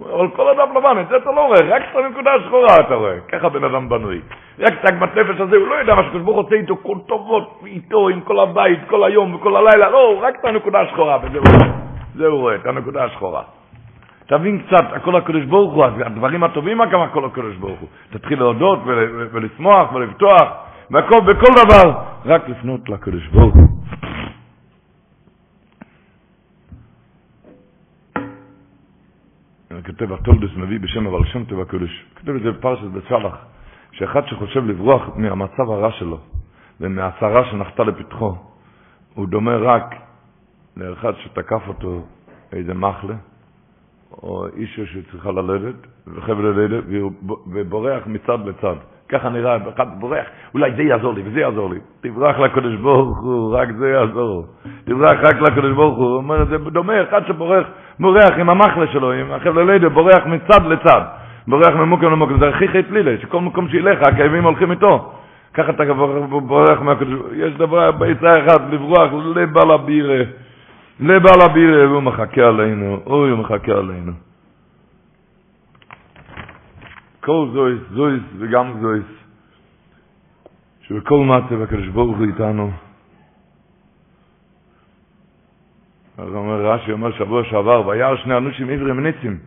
אבל 0.00 0.28
כל 0.36 0.48
הדף 0.48 0.68
לבן, 0.76 1.00
את 1.00 1.08
זה 1.08 1.16
אתה 1.16 1.30
לא 1.32 1.46
רואה, 1.46 1.60
רק 1.76 1.82
את 1.90 1.96
הנקודה 1.96 2.34
השחורה 2.34 2.80
אתה 2.80 2.94
רואה. 2.94 3.20
ככה 3.32 3.48
בן 3.48 3.64
אדם 3.64 3.88
בנוי. 3.88 4.20
רק 4.58 4.72
את 4.80 4.88
הגמת 4.88 5.10
הזה, 5.40 5.56
הוא 5.56 5.68
לא 5.68 5.74
יודע 5.74 5.94
מה 5.94 6.02
שקדוש 6.04 6.22
ברוך 6.22 6.36
עושה 6.36 6.54
איתו 6.54 6.76
כל 6.76 6.96
טובות, 7.06 7.62
איתו, 7.66 8.08
עם 8.08 8.20
כל 8.20 8.40
הבית, 8.40 8.78
כל 8.88 9.04
היום 9.04 9.34
וכל 9.34 9.56
הלילה, 9.56 9.90
לא, 9.90 10.18
רק 10.22 10.34
את 10.40 10.44
הנקודה 10.44 10.80
השחורה, 10.80 11.18
וזה 11.22 11.38
הוא. 11.38 11.46
זה 12.14 12.26
הוא 12.26 12.40
רואה, 12.40 12.54
את 12.54 12.66
הנקודה 12.66 13.04
השחורה. 13.04 13.42
תבין 14.26 14.58
קצת, 14.58 14.84
הכל 14.92 15.16
הקדוש 15.16 15.44
ברוך 15.44 15.74
הוא, 15.74 15.84
הדברים 15.84 16.44
הטובים 16.44 16.84
גם 16.84 17.00
הכל 17.00 17.24
הקדוש 17.24 17.56
ברוך 17.56 17.80
הוא. 17.80 17.88
תתחיל 18.10 18.38
להודות 18.38 18.78
ולשמוח 19.32 19.92
ולפתוח, 19.92 20.48
והכל, 20.90 21.20
בכל 21.20 21.52
דבר, 21.64 21.92
רק 22.26 22.48
לפנות 22.48 22.88
לקדוש 22.88 23.26
ברוך 23.26 23.54
הוא. 23.54 23.66
כותב 29.86 30.12
הטולדס 30.12 30.56
מביא 30.56 30.80
בשם 30.80 31.06
אבל 31.06 31.24
שם 31.24 31.44
טוב 31.44 31.60
הקדוש. 31.60 32.04
כותב 32.18 32.34
את 32.34 32.42
זה 32.42 32.52
בפרשת 32.52 32.86
בצלח, 32.86 33.36
שאחד 33.92 34.26
שחושב 34.26 34.66
לברוח 34.66 35.02
מהמצב 35.16 35.70
הרע 35.70 35.90
שלו 35.90 36.18
ומהצרה 36.80 37.44
שנחתה 37.50 37.82
לפתחו, 37.82 38.34
הוא 39.14 39.26
דומה 39.28 39.56
רק 39.56 39.94
לאחד 40.76 41.12
שתקף 41.16 41.68
אותו 41.68 42.02
איזה 42.52 42.74
מחלה, 42.74 43.14
או 44.22 44.46
אישה 44.56 44.86
שצריכה 44.86 45.30
ללדת, 45.30 45.86
וחבל 46.06 46.44
ללדת, 46.44 46.84
ובורח 47.46 48.06
מצד 48.06 48.38
לצד. 48.46 48.76
ככה 49.08 49.28
נראה, 49.28 49.56
אחד 49.74 50.00
בורח, 50.00 50.26
אולי 50.54 50.70
זה 50.76 50.82
יעזור 50.82 51.14
לי 51.14 51.22
וזה 51.24 51.40
יעזור 51.40 51.70
לי. 51.70 51.80
תברח 52.00 52.38
לקדוש 52.38 52.74
ברוך 52.76 53.18
הוא, 53.18 53.56
רק 53.56 53.68
זה 53.78 53.88
יעזור. 53.88 54.46
תברח 54.84 55.18
רק 55.22 55.36
לקדוש 55.40 55.72
ברוך 55.72 55.96
הוא. 55.96 56.06
הוא 56.06 56.16
אומר, 56.16 56.44
זה 56.44 56.58
דומה, 56.58 57.02
אחד 57.02 57.26
שבורח, 57.26 57.66
בורח 58.00 58.32
עם 58.38 58.50
המחלה 58.50 58.86
שלו, 58.92 59.12
עם 59.12 59.32
החבל 59.32 59.72
לידה, 59.72 59.88
בורח 59.88 60.26
מצד 60.26 60.66
לצד. 60.66 61.00
בורח 61.48 61.74
ממוקם 61.74 62.06
למוקם, 62.06 62.38
זה 62.38 62.48
הכי 62.48 62.68
חטא 62.68 62.92
לילה, 62.92 63.20
שכל 63.22 63.40
מקום 63.40 63.68
שילך, 63.68 63.98
הכאבים 64.02 64.44
הולכים 64.44 64.70
איתו. 64.70 65.12
ככה 65.54 65.70
אתה 65.70 65.94
בורח 66.28 66.80
מהקדוש 66.80 67.14
ברוך. 67.14 67.32
יש 67.32 67.54
דבר, 67.54 67.92
בעצה 67.92 68.30
אחת, 68.30 68.60
לברוח 68.70 69.12
לבעל 69.36 69.70
הבירה. 69.70 70.24
לבעל 71.00 71.40
הבירה, 71.50 71.90
והוא 71.90 72.02
מחכה 72.02 72.42
עלינו. 72.42 73.00
אוי, 73.06 73.30
הוא 73.30 73.38
מחכה 73.38 73.72
עלינו. 73.72 74.12
כל 77.20 77.46
זויס, 77.52 77.80
זויס 77.90 78.22
וגם 78.38 78.72
זויס, 78.80 79.04
שבכל 80.82 81.18
מצב 81.18 81.62
הקדוש 81.62 81.88
ברוך 81.88 82.16
הוא 82.16 82.26
איתנו. 82.26 82.70
אז 86.18 86.34
אומר 86.34 86.66
רש"י, 86.66 86.92
אומר 86.92 87.12
שבוע 87.12 87.44
שעבר, 87.44 87.86
וירא 87.86 88.16
שני 88.16 88.36
אנושים 88.36 88.70
עברים 88.70 89.00
ניצים. 89.00 89.38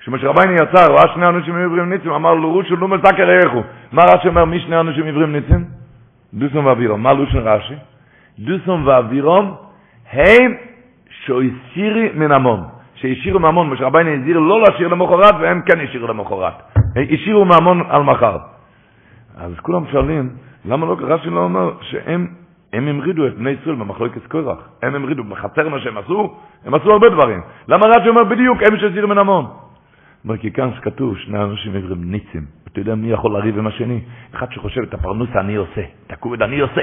כשמשה 0.00 0.28
רבייני 0.28 0.56
הוא 0.60 0.96
ראה 0.98 1.14
שני 1.14 1.28
אנושים 1.28 1.54
עברים 1.54 1.92
ניצים, 1.92 2.12
אמר 2.12 2.34
לו 2.34 2.52
רושו 2.52 2.76
לא 2.76 2.88
מזכר 2.88 3.30
איכו. 3.30 3.62
מה 3.92 4.02
רש"י 4.02 4.28
אומר, 4.28 4.44
מי 4.44 4.60
שני 4.60 4.80
אנושים 4.80 5.06
עברים 5.06 5.32
ניצים? 5.32 5.64
דוסום 6.34 6.66
ואבירום. 6.66 7.02
מה 7.02 7.12
לושן 7.12 7.38
רש"י? 7.38 7.74
דוסום 8.38 8.86
ואבירום 8.86 9.54
הם 10.12 10.54
שויסירי 11.26 12.10
מן 12.14 12.32
המון. 12.32 12.60
שהשאירו 12.94 13.40
מהמון, 13.40 13.70
משה 13.70 13.84
רבייני 13.86 14.14
הזהיר 14.14 14.38
לא 14.38 14.60
להשאיר 14.60 14.88
למחרת, 14.88 15.34
והם 15.40 15.60
כן 15.62 15.80
השאירו 15.80 16.06
למחרת. 16.06 16.54
השאירו 17.10 17.44
מהמון 17.44 17.82
על 17.88 18.02
מחר. 18.02 18.36
אז 19.36 19.52
כולם 19.62 19.84
שואלים, 19.92 20.30
למה 20.64 20.86
לא, 20.86 20.96
רש"י 21.00 21.30
לא 21.30 21.40
אומר 21.40 21.72
שהם 21.80 22.26
הם 22.72 22.88
המרידו 22.88 23.26
את 23.26 23.34
בני 23.34 23.50
ישראל 23.50 23.74
במחלוקת 23.74 24.26
קורח. 24.26 24.68
הם 24.82 24.94
המרידו, 24.94 25.24
בחצר 25.24 25.68
מה 25.68 25.80
שהם 25.80 25.98
עשו, 25.98 26.34
הם 26.64 26.74
עשו 26.74 26.92
הרבה 26.92 27.08
דברים. 27.08 27.40
למה 27.68 27.86
רש"י 27.86 28.08
אומר 28.08 28.24
בדיוק, 28.24 28.58
הם 28.62 28.78
שהזהירו 28.78 29.08
מן 29.08 29.18
המון? 29.18 29.46
אומר, 30.24 30.36
כי 30.36 30.52
כאן 30.52 30.70
כתוב, 30.82 31.18
שני 31.18 31.42
אנשים 31.42 31.76
עברים 31.76 32.10
ניצים. 32.10 32.42
אתה 32.72 32.80
יודע 32.80 32.94
מי 32.94 33.10
יכול 33.10 33.32
לריב 33.32 33.58
עם 33.58 33.66
השני? 33.66 34.00
אחד 34.34 34.52
שחושב 34.52 34.82
את 34.82 34.94
הפרנוסה 34.94 35.40
אני 35.40 35.56
עושה, 35.56 35.80
את 36.06 36.12
הכובד 36.12 36.42
אני 36.42 36.60
עושה. 36.60 36.82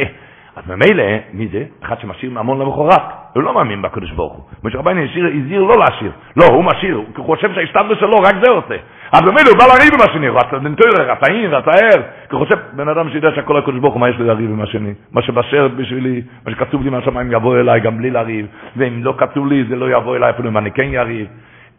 אז 0.56 0.64
ממילא, 0.68 1.04
מי 1.34 1.48
זה? 1.48 1.66
אחד 1.84 2.00
שמשאיר 2.00 2.32
ממון 2.32 2.60
למחרת. 2.60 3.02
הוא 3.34 3.44
לא 3.44 3.54
מאמין 3.54 3.82
בקדוש 3.82 4.12
ברוך 4.12 4.34
הוא. 4.34 4.44
משה 4.64 4.78
רבייני 4.78 5.04
הזהיר 5.04 5.62
לא 5.62 5.76
להשאיר. 5.80 6.12
לא, 6.38 6.46
הוא 6.46 6.64
משאיר, 6.64 7.02
הוא 7.18 7.26
חושב 7.26 7.54
שההשתדלות 7.54 8.00
שלו, 8.00 8.18
רק 8.18 8.36
זה 8.46 8.52
עושה. 8.52 8.76
אז 9.12 9.22
ממילא 9.22 9.50
הוא 9.50 9.58
בא 9.58 9.66
לריב 9.66 9.94
עם 9.94 10.02
השני, 10.10 10.30
רצה 10.30 10.60
דנטוירר, 10.60 11.12
רצה 11.12 11.32
אין, 11.32 11.54
רצה 11.54 11.72
ער. 11.72 12.02
כי 12.30 12.36
חושב, 12.36 12.58
בן 12.74 12.88
אדם 12.88 13.10
שיודע 13.10 13.30
שהכל 13.36 13.58
הקדוש 13.58 13.80
ברוך 13.80 13.94
הוא, 13.94 14.02
מה 14.02 14.10
יש 14.10 14.16
לי 14.20 14.26
לריב 14.26 14.52
עם 14.52 14.62
השני? 14.62 14.94
מה 15.12 15.22
שבשרת 15.22 15.76
בשבילי, 15.76 16.22
מה 16.46 16.52
שכתוב 16.52 16.84
לי 16.84 16.90
מהשמיים 16.90 17.32
יבוא 17.32 17.60
אליי 17.60 17.80
גם 17.80 17.98
בלי 17.98 18.12
לריב, 18.12 18.46
ואם 18.78 19.04
לא 19.04 19.14
כתוב 19.18 19.48
לי 19.48 19.64
זה 19.70 19.76
לא 19.76 19.98
יבוא 19.98 20.16
אליי 20.16 20.30
אפילו 20.30 20.50
אם 20.50 20.58
אני 20.58 20.72
כן 20.72 20.88
יריב. 20.92 21.28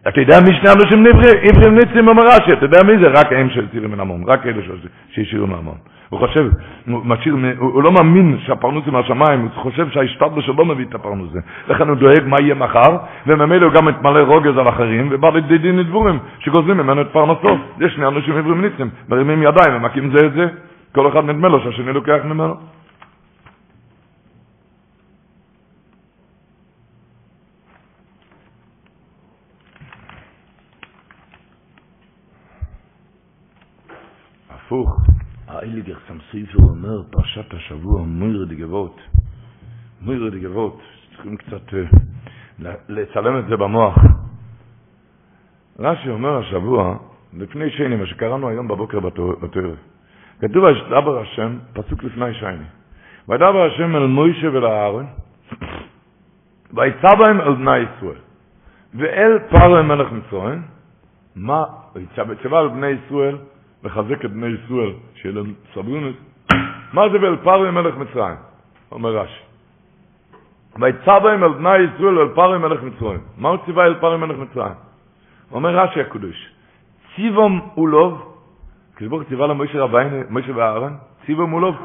אתה 0.09 0.21
יודע 0.21 0.41
מי 0.41 0.55
שני 0.55 0.71
אנשים 0.73 1.05
עברים 1.49 1.75
ניצים 1.75 2.09
אומר 2.09 2.23
רש"י, 2.23 2.53
אתה 2.53 2.65
יודע 2.65 2.83
מי 2.83 2.93
זה? 2.99 3.09
רק 3.21 3.33
הם 3.33 3.51
שהסירו 3.51 3.89
מן 3.89 4.01
המון, 4.01 4.25
רק 4.27 4.47
אלה 4.47 4.63
שהשאירו 5.11 5.47
מהמון. 5.47 5.77
הוא 6.11 6.19
חושב, 6.19 6.51
הוא, 6.87 7.01
משאיר, 7.05 7.37
הוא, 7.59 7.83
לא 7.83 7.93
מאמין 7.93 8.39
שהפרנוס 8.47 8.85
היא 8.87 8.93
מהשמיים, 8.93 9.41
הוא 9.41 9.51
חושב 9.63 9.91
שההשתדלו 9.91 10.43
שלו 10.43 10.65
מביא 10.65 10.85
את 10.85 10.95
הפרנוס 10.95 11.31
הזה. 11.31 11.41
לכן 11.69 11.89
הוא 11.89 11.97
דואג 11.97 12.23
מה 12.27 12.37
יהיה 12.41 12.55
מחר, 12.55 12.97
וממילא 13.27 13.67
הוא 13.67 13.75
גם 13.75 13.85
מתמלא 13.87 14.21
רוגז 14.21 14.59
על 14.59 14.69
אחרים, 14.69 15.09
ובא 15.11 15.31
לידי 15.31 15.59
דין 15.59 15.79
לדבורים 15.79 16.19
שגוזלים 16.39 16.77
ממנו 16.77 17.01
את 17.01 17.07
פרנסו. 17.13 17.59
יש 17.81 17.95
שני 17.95 18.07
אנשים 18.07 18.37
עברים 18.37 18.61
ניצים, 18.61 18.91
מרימים 19.09 19.43
ידיים 19.43 19.77
ומכים 19.77 20.17
זה 20.17 20.27
את 20.27 20.33
זה, 20.33 20.47
כל 20.95 21.09
אחד 21.09 21.25
נדמה 21.25 21.49
לו 21.49 21.61
שהשני 21.61 21.93
לוקח 21.93 22.19
ממנו. 22.25 22.55
הפוך, 34.51 34.97
האיליגר 35.51 35.95
סמסויפר 36.09 36.59
אומר, 36.59 37.03
פרשת 37.11 37.55
השבוע, 37.55 38.03
מויר 38.03 38.45
דגבות. 38.45 39.01
מויר 40.01 40.31
דגבות, 40.31 40.81
צריכים 41.11 41.37
קצת 41.37 41.75
אה, 41.75 42.73
לצלם 42.89 43.39
את 43.39 43.45
זה 43.49 43.57
במוח. 43.57 43.95
רש"י 45.79 46.11
אומר 46.11 46.39
השבוע, 46.39 46.97
לפני 47.39 47.71
שני, 47.71 47.97
מה 47.97 48.07
שקראנו 48.07 48.49
היום 48.49 48.69
בבוקר 48.69 49.01
בתואר, 49.01 49.75
כתוב 50.41 50.65
וידבר 50.65 51.21
השם, 51.21 51.59
פסוק 51.73 52.05
לפני 52.05 52.35
שני. 52.35 52.65
וידבר 53.29 53.67
השם 53.67 53.97
אל 53.97 54.07
מוישה 54.07 54.49
ולאהרון, 54.49 55.07
ויצא 56.75 57.15
בהם 57.19 57.41
אל 57.41 57.55
בני 57.55 57.79
ישראל, 57.79 58.21
ואל 58.95 59.39
פרעה 59.51 59.83
מלך 59.83 60.13
מצרים, 60.13 60.63
מה, 61.37 61.65
ויצא 61.95 62.23
על 62.59 62.69
בני 62.69 62.87
ישראל, 62.87 63.37
לחזק 63.85 64.25
את 64.25 64.31
בני 64.33 64.47
ישראל, 64.47 64.93
שיהיה 65.15 65.35
להם 65.35 65.55
סבלונות. 65.75 66.17
מה 66.93 67.09
זה 67.09 67.19
ואל 67.23 67.37
פרעה 67.37 67.71
מלך 67.71 67.97
מצרים? 67.97 68.37
אומר 68.93 69.17
רש"י. 69.17 69.43
ויצא 70.81 71.19
בהם 71.19 71.45
אל 71.45 71.53
בני 71.53 71.79
ישראל 71.79 72.19
ואל 72.19 72.29
פרעה 72.35 72.59
מלך 72.59 72.83
מצרים. 72.83 73.21
מה 73.39 73.49
הוא 73.49 73.59
ציווה 73.65 73.85
אל 73.85 73.95
פרעה 73.95 74.17
מלך 74.17 74.39
מצרים? 74.39 74.73
אומר 75.53 75.71
רש"י 75.77 76.01
הקדוש, 76.01 76.51
ציבום 77.17 77.69
אולוב, 77.77 78.37
כשבור 78.97 79.25
ציווה 79.25 79.47
למשה 79.47 79.81
רבינו, 79.83 80.17
משה 80.31 80.57
ואהרן, 80.57 80.95
ציבום 81.27 81.53
אולוב, 81.53 81.77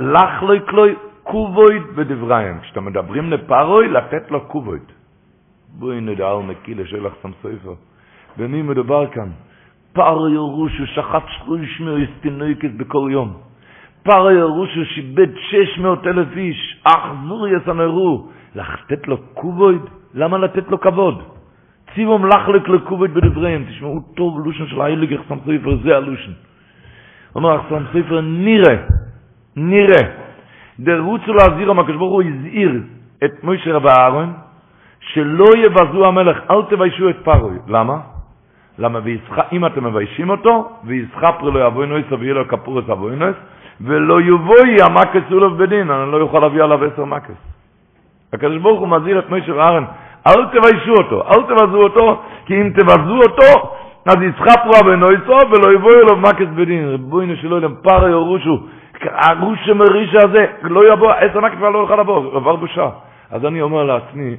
לחלוי 0.00 0.60
כלוי 0.68 0.94
קובויד 1.22 1.82
בדבריים. 1.94 2.60
כשאתם 2.60 2.84
מדברים 2.84 3.30
לפרוי, 3.30 3.88
לתת 3.88 4.30
לו 4.30 4.40
קובויד. 4.40 4.82
בואי 5.78 6.00
נדע 6.00 6.30
על 6.30 6.42
מקילה 6.42 6.86
שלך 6.86 7.12
ספר. 7.40 7.74
במי 8.36 8.62
מדובר 8.62 9.06
כאן? 9.10 9.28
פאר 9.98 10.28
ירושו 10.28 10.86
שחט 10.86 11.22
שרוש 11.28 11.80
מאסטינויקס 11.80 12.70
בכל 12.76 13.08
יום. 13.10 13.32
פאר 14.02 14.30
ירושו 14.30 14.84
שיבד 14.84 15.26
600 15.50 16.06
אלף 16.06 16.36
איש, 16.36 16.82
אחזור 16.84 17.48
יסנרו, 17.48 18.28
לתת 18.54 19.08
לו 19.08 19.16
קובויד? 19.34 19.82
למה 20.14 20.38
לתת 20.38 20.68
לו 20.70 20.80
כבוד? 20.80 21.22
ציבום 21.94 22.26
לחלק 22.26 22.68
לקובויד 22.68 23.14
בדבריהם, 23.14 23.64
תשמעו 23.64 24.00
טוב 24.16 24.40
לושן 24.44 24.66
של 24.66 24.80
האיליג 24.80 25.14
אחסם 25.14 25.38
ספר, 25.40 25.76
זה 25.82 25.96
הלושן. 25.96 26.32
אומר 27.34 27.60
אחסם 27.60 27.82
ספר, 27.92 28.20
נראה, 28.20 28.76
נראה, 29.56 30.02
דרוצו 30.80 31.32
להזהיר, 31.32 31.70
המקש 31.70 31.94
ברוך 31.94 32.12
הוא 32.12 32.22
הזהיר 32.22 32.82
את 33.24 33.44
מוישה 33.44 33.72
רב 33.74 33.86
אהרון, 33.86 34.32
שלא 35.00 35.46
יבזו 35.56 36.06
המלך, 36.06 36.38
אל 36.50 36.62
תביישו 36.70 37.10
את 37.10 37.16
פרוי. 37.24 37.58
למה? 37.68 38.17
למה 38.78 38.98
ויסח... 39.02 39.38
אם 39.52 39.66
אתם 39.66 39.84
מביישים 39.84 40.30
אותו, 40.30 40.70
ויסחפר 40.84 41.50
לו 41.50 41.60
יבוא 41.60 41.84
נויס 41.84 42.06
ויהיה 42.18 42.34
לו 42.34 42.48
כפורס 42.48 42.90
אבוי 42.90 43.16
נויס, 43.16 43.36
ולא 43.80 44.20
יבואי 44.20 44.76
המקס 44.86 45.32
אולוב 45.32 45.62
בדין, 45.62 45.90
אני 45.90 46.12
לא 46.12 46.24
יכול 46.24 46.40
להביא 46.40 46.62
עליו 46.62 46.84
עשר 46.84 47.04
מקס. 47.04 47.38
הקדוש 48.32 48.58
ברוך 48.58 48.80
הוא 48.80 48.88
מזהיר 48.88 49.18
את 49.18 49.30
משה 49.30 49.54
ואהרן, 49.54 49.84
אל 50.26 50.46
תביישו 50.46 50.92
אותו, 50.92 51.22
אל 51.28 51.42
תבזו 51.42 51.82
אותו, 51.82 52.22
כי 52.46 52.54
אם 52.62 52.70
תבזו 52.70 53.16
אותו, 53.16 53.70
אז 54.06 54.16
יסחפרו 54.22 54.72
אבוי 54.82 54.96
נויסו, 54.96 55.38
ולא 55.50 55.74
יבואי 55.74 56.00
לו 56.10 56.16
מקס 56.16 56.46
בדין. 56.54 56.88
ריבונו 56.88 57.36
שלא 57.36 57.56
ילם 57.56 57.74
פר 57.82 58.08
יורושו, 58.08 58.58
הרוש 59.02 59.58
שמריש 59.64 60.14
הזה, 60.14 60.46
לא 60.62 60.92
יבוא, 60.92 61.12
עשר 61.12 61.40
מקס 61.40 61.56
כבר 61.56 61.70
לא 61.70 61.78
יכול 61.84 62.00
לבוא, 62.00 62.36
עבר 62.36 62.56
בושה. 62.56 62.88
אז 63.30 63.44
אני 63.44 63.62
אומר 63.62 63.84
לעצמי, 63.84 64.36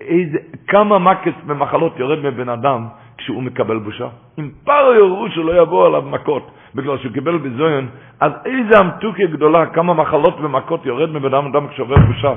איזה, 0.00 0.38
כמה 0.68 0.98
מקס 0.98 1.32
במחלות 1.46 1.98
יורד 1.98 2.18
מבן 2.18 2.48
אדם, 2.48 2.86
כשהוא 3.18 3.42
מקבל 3.42 3.78
בושה. 3.78 4.08
אם 4.38 4.50
פרו 4.64 4.94
יראו 4.94 5.30
שלא 5.30 5.62
יבוא 5.62 5.86
עליו 5.86 6.02
מכות 6.02 6.50
בגלל 6.74 6.98
שהוא 6.98 7.12
קיבל 7.12 7.38
בזוין, 7.38 7.88
אז 8.20 8.32
איזה 8.44 8.78
המתוקה 8.78 9.26
גדולה, 9.26 9.66
כמה 9.66 9.94
מחלות 9.94 10.40
ומכות 10.40 10.86
יורד 10.86 11.10
מבן 11.10 11.34
אדם 11.34 11.68
כשעובר 11.68 11.96
בושה. 11.96 12.34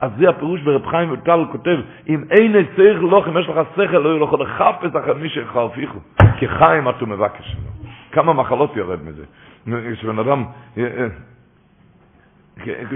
אז 0.00 0.10
זה 0.18 0.28
הפירוש 0.28 0.60
ברב 0.60 0.86
חיים 0.86 1.12
וטל 1.12 1.44
כותב, 1.52 1.76
אם 2.08 2.24
אין 2.30 2.52
צריך 2.76 3.02
לוח, 3.02 3.28
אם 3.28 3.38
יש 3.38 3.48
לך 3.48 3.60
שכל, 3.72 3.98
לא 3.98 4.08
יהיה 4.08 4.22
לך 4.22 4.32
לחפש 4.32 4.96
אחר 4.96 5.14
מי 5.14 5.28
שחרפיכו. 5.28 5.98
כי 6.38 6.48
חיים 6.48 6.88
אתו 6.88 7.06
מבקש 7.06 7.44
שלו. 7.52 7.90
כמה 8.12 8.32
מחלות 8.32 8.76
יורד 8.76 8.98
מזה. 9.02 9.24
כשבן 9.92 10.18
אדם, 10.18 10.44
אה, 10.78 10.82
אה, 10.84 11.06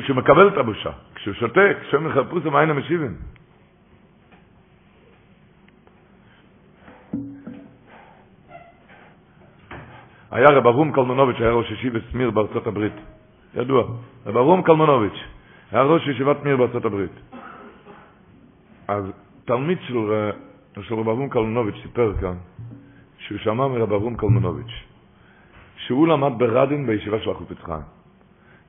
כשהוא 0.00 0.16
מקבל 0.16 0.48
את 0.48 0.58
הבושה, 0.58 0.90
כשהוא 1.14 1.34
שותק, 1.34 1.76
כשהוא 1.82 2.02
מחפוש 2.02 2.46
עם 2.46 2.56
המשיבים. 2.56 3.14
היה 10.34 10.48
רב 10.48 10.66
אברום 10.66 10.92
קלמנוביץ', 10.92 11.36
היה 11.40 11.50
ראש 11.50 11.70
ישיבת 11.70 12.14
מיר 12.14 12.30
בארצות 12.30 12.66
הברית. 12.66 12.92
ידוע. 13.54 13.82
רב 14.26 14.36
אברום 14.36 14.62
קלמנוביץ', 14.62 15.20
היה 15.72 15.82
ראש 15.82 16.06
ישיבת 16.06 16.44
מיר 16.44 16.56
בארצות 16.56 16.84
הברית. 16.84 17.10
אז 18.88 19.04
תלמיד 19.44 19.78
של, 19.86 19.96
של 20.82 20.94
רב 20.94 21.08
אברום 21.08 21.28
קלמנוביץ' 21.28 21.74
סיפר 21.82 22.12
כאן, 22.20 22.34
שהוא 23.18 23.38
שמע 23.38 23.68
מרב 23.68 23.92
אברום 23.92 24.16
קלמנוביץ', 24.16 24.74
שהוא 25.76 26.08
למד 26.08 26.38
ברדין 26.38 26.86
בישיבה 26.86 27.20
של 27.20 27.30
החופץ 27.30 27.58
חיים. 27.64 27.86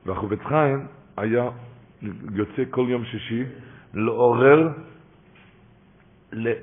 והחופץ 0.06 0.40
חיים 0.48 0.86
היה 1.16 1.50
יוצא 2.34 2.62
כל 2.70 2.86
יום 2.88 3.04
שישי 3.04 3.42
לעורר, 3.94 4.68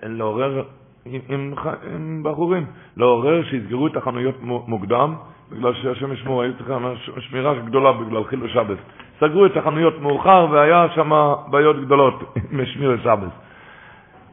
לעורר 0.03 0.63
עם, 1.05 1.53
עם 1.93 2.23
בחורים, 2.23 2.65
לעורר 2.97 3.43
שיסגרו 3.43 3.87
את 3.87 3.97
החנויות 3.97 4.35
מוקדם, 4.41 5.13
בגלל 5.51 5.73
שהשם 5.73 6.13
ישמור, 6.13 6.41
היו 6.41 6.53
צריכים 6.53 6.75
שמירה 7.19 7.53
גדולה 7.59 7.91
בגלל 7.91 8.23
חילול 8.23 8.49
שבת. 8.49 8.77
סגרו 9.19 9.45
את 9.45 9.57
החנויות 9.57 10.01
מאוחר 10.01 10.47
והיה 10.51 10.87
שם 10.95 11.11
בעיות 11.51 11.85
גדולות 11.85 12.23
עם 12.51 12.65
שמיר 12.65 12.97
שבת. 13.03 13.31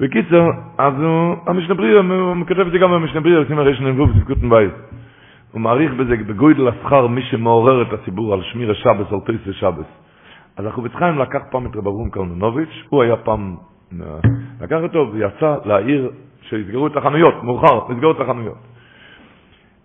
בקיצר, 0.01 0.47
אז 0.79 0.95
הוא, 1.01 1.37
המשנה 1.47 1.75
בריר, 1.75 2.01
הוא 2.01 2.47
כותב 2.49 2.61
את 2.61 2.73
זה 2.73 2.79
גם 2.79 2.91
במשנה 2.91 3.21
בריר, 3.21 3.39
עושים 3.39 3.59
הרי 3.59 3.75
שנבוא 3.77 4.07
בספקותן 4.07 4.49
בית. 4.49 4.73
הוא 5.53 5.61
מעריך 5.61 5.93
בזה 5.93 6.17
בגוידל 6.17 6.69
השכר 6.69 7.07
מי 7.07 7.23
שמעורר 7.23 7.83
את 7.83 7.93
הציבור 7.93 8.35
על 8.35 8.43
שמיר 8.43 8.71
השבס, 8.71 9.13
על 9.13 9.21
תויס 9.27 9.41
השבס. 9.49 9.87
אז 10.57 10.67
אנחנו 10.67 10.83
בצחיים 10.83 11.19
לקח 11.19 11.41
פעם 11.51 11.67
את 11.67 11.77
רב 11.77 11.89
אברום 11.89 12.11
קלמנוביץ', 12.11 12.85
הוא 12.89 13.03
היה 13.03 13.17
פעם, 13.17 13.57
לקח 14.61 14.79
אותו 14.83 15.11
ויצא 15.13 15.57
להעיר 15.65 16.11
שיסגרו 16.51 16.87
את 16.87 16.97
החנויות, 16.97 17.43
מאוחר, 17.43 17.93
נסגרו 17.93 18.11
את 18.11 18.21
החנויות. 18.21 18.59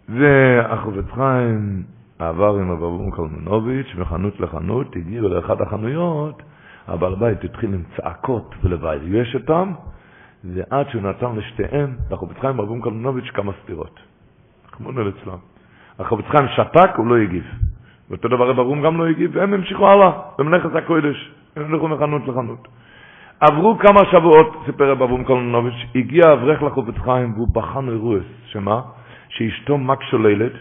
והחובץ 0.09 1.05
חיים 1.15 1.83
עבר 2.19 2.55
עם 2.55 2.71
אברבום 2.71 3.11
קלמנוביץ' 3.11 3.95
מחנות 3.97 4.39
לחנות, 4.39 4.95
הגיע 4.95 5.21
לאחת 5.21 5.61
החנויות, 5.61 6.41
הבעל 6.87 7.15
בית 7.15 7.43
התחיל 7.43 7.73
עם 7.73 7.83
צעקות 7.97 8.55
ולבייש 8.63 9.35
אותם, 9.35 9.71
ועד 10.43 10.89
שהוא 10.89 11.01
נתן 11.01 11.35
לשתיהם, 11.35 11.95
לחובץ 12.11 12.37
חיים 12.41 12.53
אברבום 12.53 12.81
קלמנוביץ' 12.81 13.29
כמה 13.33 13.51
סטירות. 13.63 13.99
חמוד 14.71 14.99
על 14.99 15.09
אצלם. 15.09 15.37
החובץ 15.99 16.25
חיים 16.25 16.47
שתק, 16.55 16.89
הוא 16.95 17.07
לא 17.07 17.17
הגיב. 17.17 17.43
ואותו 18.09 18.27
דבר 18.27 18.51
אברבום 18.51 18.81
גם 18.81 18.97
לא 18.97 19.07
הגיב, 19.07 19.31
והם 19.33 19.53
המשיכו 19.53 19.87
הלאה, 19.87 20.11
במלאכת 20.37 20.75
הקודש. 20.75 21.31
הם 21.55 21.73
הלכו 21.73 21.87
מחנות 21.87 22.27
לחנות. 22.27 22.67
עברו 23.39 23.77
כמה 23.77 24.01
שבועות, 24.11 24.55
סיפר 24.65 24.91
רב 24.91 25.01
אברום 25.01 25.23
קולנוביץ', 25.23 25.85
הגיע 25.95 26.33
אברך 26.33 26.63
לחופץ 26.63 26.95
חיים 27.03 27.33
והוא 27.33 27.47
בחן 27.53 27.89
אירועס, 27.89 28.23
שמה? 28.45 28.81
שאשתו 29.29 29.77
מק 29.77 30.03
שוללת, 30.03 30.51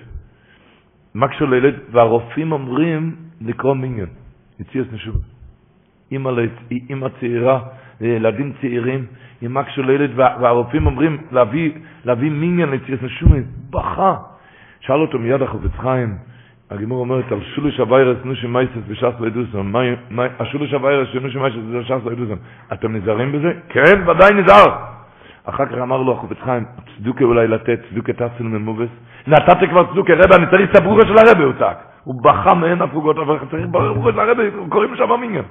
מק 1.14 1.32
שוללת, 1.32 1.74
והרופאים 1.90 2.52
אומרים 2.52 3.16
לקרוא 3.40 3.74
מיניון, 3.74 4.08
יציאס 4.60 4.86
נשוב. 4.92 5.16
אימא, 6.12 6.30
אימא 6.90 7.08
צעירה, 7.20 7.60
ילדים 8.00 8.52
צעירים, 8.60 9.06
עם 9.42 9.54
מק 9.54 9.68
שוללת, 9.68 10.10
והרופאים 10.16 10.86
אומרים 10.86 11.18
להביא, 11.32 11.72
להביא 12.04 12.30
מיניון 12.30 12.74
יציאס 12.74 13.02
נשוב, 13.02 13.32
בכה. 13.70 14.14
שאל 14.80 15.00
אותו 15.00 15.18
מיד 15.18 15.42
החופץ 15.42 15.70
חיים, 15.78 16.16
הגימור 16.70 17.00
אומרת 17.00 17.32
על 17.32 17.40
שולוש 17.54 17.80
הווירס 17.80 18.16
נושי 18.24 18.46
מייסס 18.46 18.88
בש"ס 18.88 19.20
לידוסון, 19.20 19.72
השולוש 20.38 20.72
הווירס 20.72 21.08
שנושי 21.12 21.38
מייסס 21.38 21.56
בש"ס 21.72 22.06
לידוסון, 22.06 22.38
אתם 22.72 22.96
נזהרים 22.96 23.32
בזה? 23.32 23.52
כן, 23.68 24.08
ודאי 24.08 24.34
נזהר. 24.34 24.94
אחר 25.44 25.66
כך 25.66 25.78
אמר 25.82 26.02
לו 26.02 26.12
החופץ 26.12 26.36
חיים, 26.44 26.64
צדוקה 26.96 27.24
אולי 27.24 27.48
לתת, 27.48 27.80
צדוקה 27.90 28.12
תעשו 28.12 28.44
ממובס. 28.44 28.88
נתת 29.26 29.70
כבר 29.70 29.92
צדוקה, 29.92 30.12
רבי, 30.12 30.34
אני 30.36 30.46
צריך 30.50 30.70
את 30.70 30.76
הברוכה 30.76 31.06
של 31.06 31.14
הרבי, 31.18 31.42
הוא 31.42 31.52
צעק. 31.58 31.78
הוא 32.04 32.22
בכה 32.22 32.54
מעין 32.54 32.82
הפרוגות, 32.82 33.18
אבל 33.18 33.38
צריך 33.50 33.66
ברוכה 33.70 34.12
של 34.12 34.20
הרבי, 34.20 34.50
קוראים 34.68 34.96
שם 34.96 35.12
המינגן. 35.12 35.42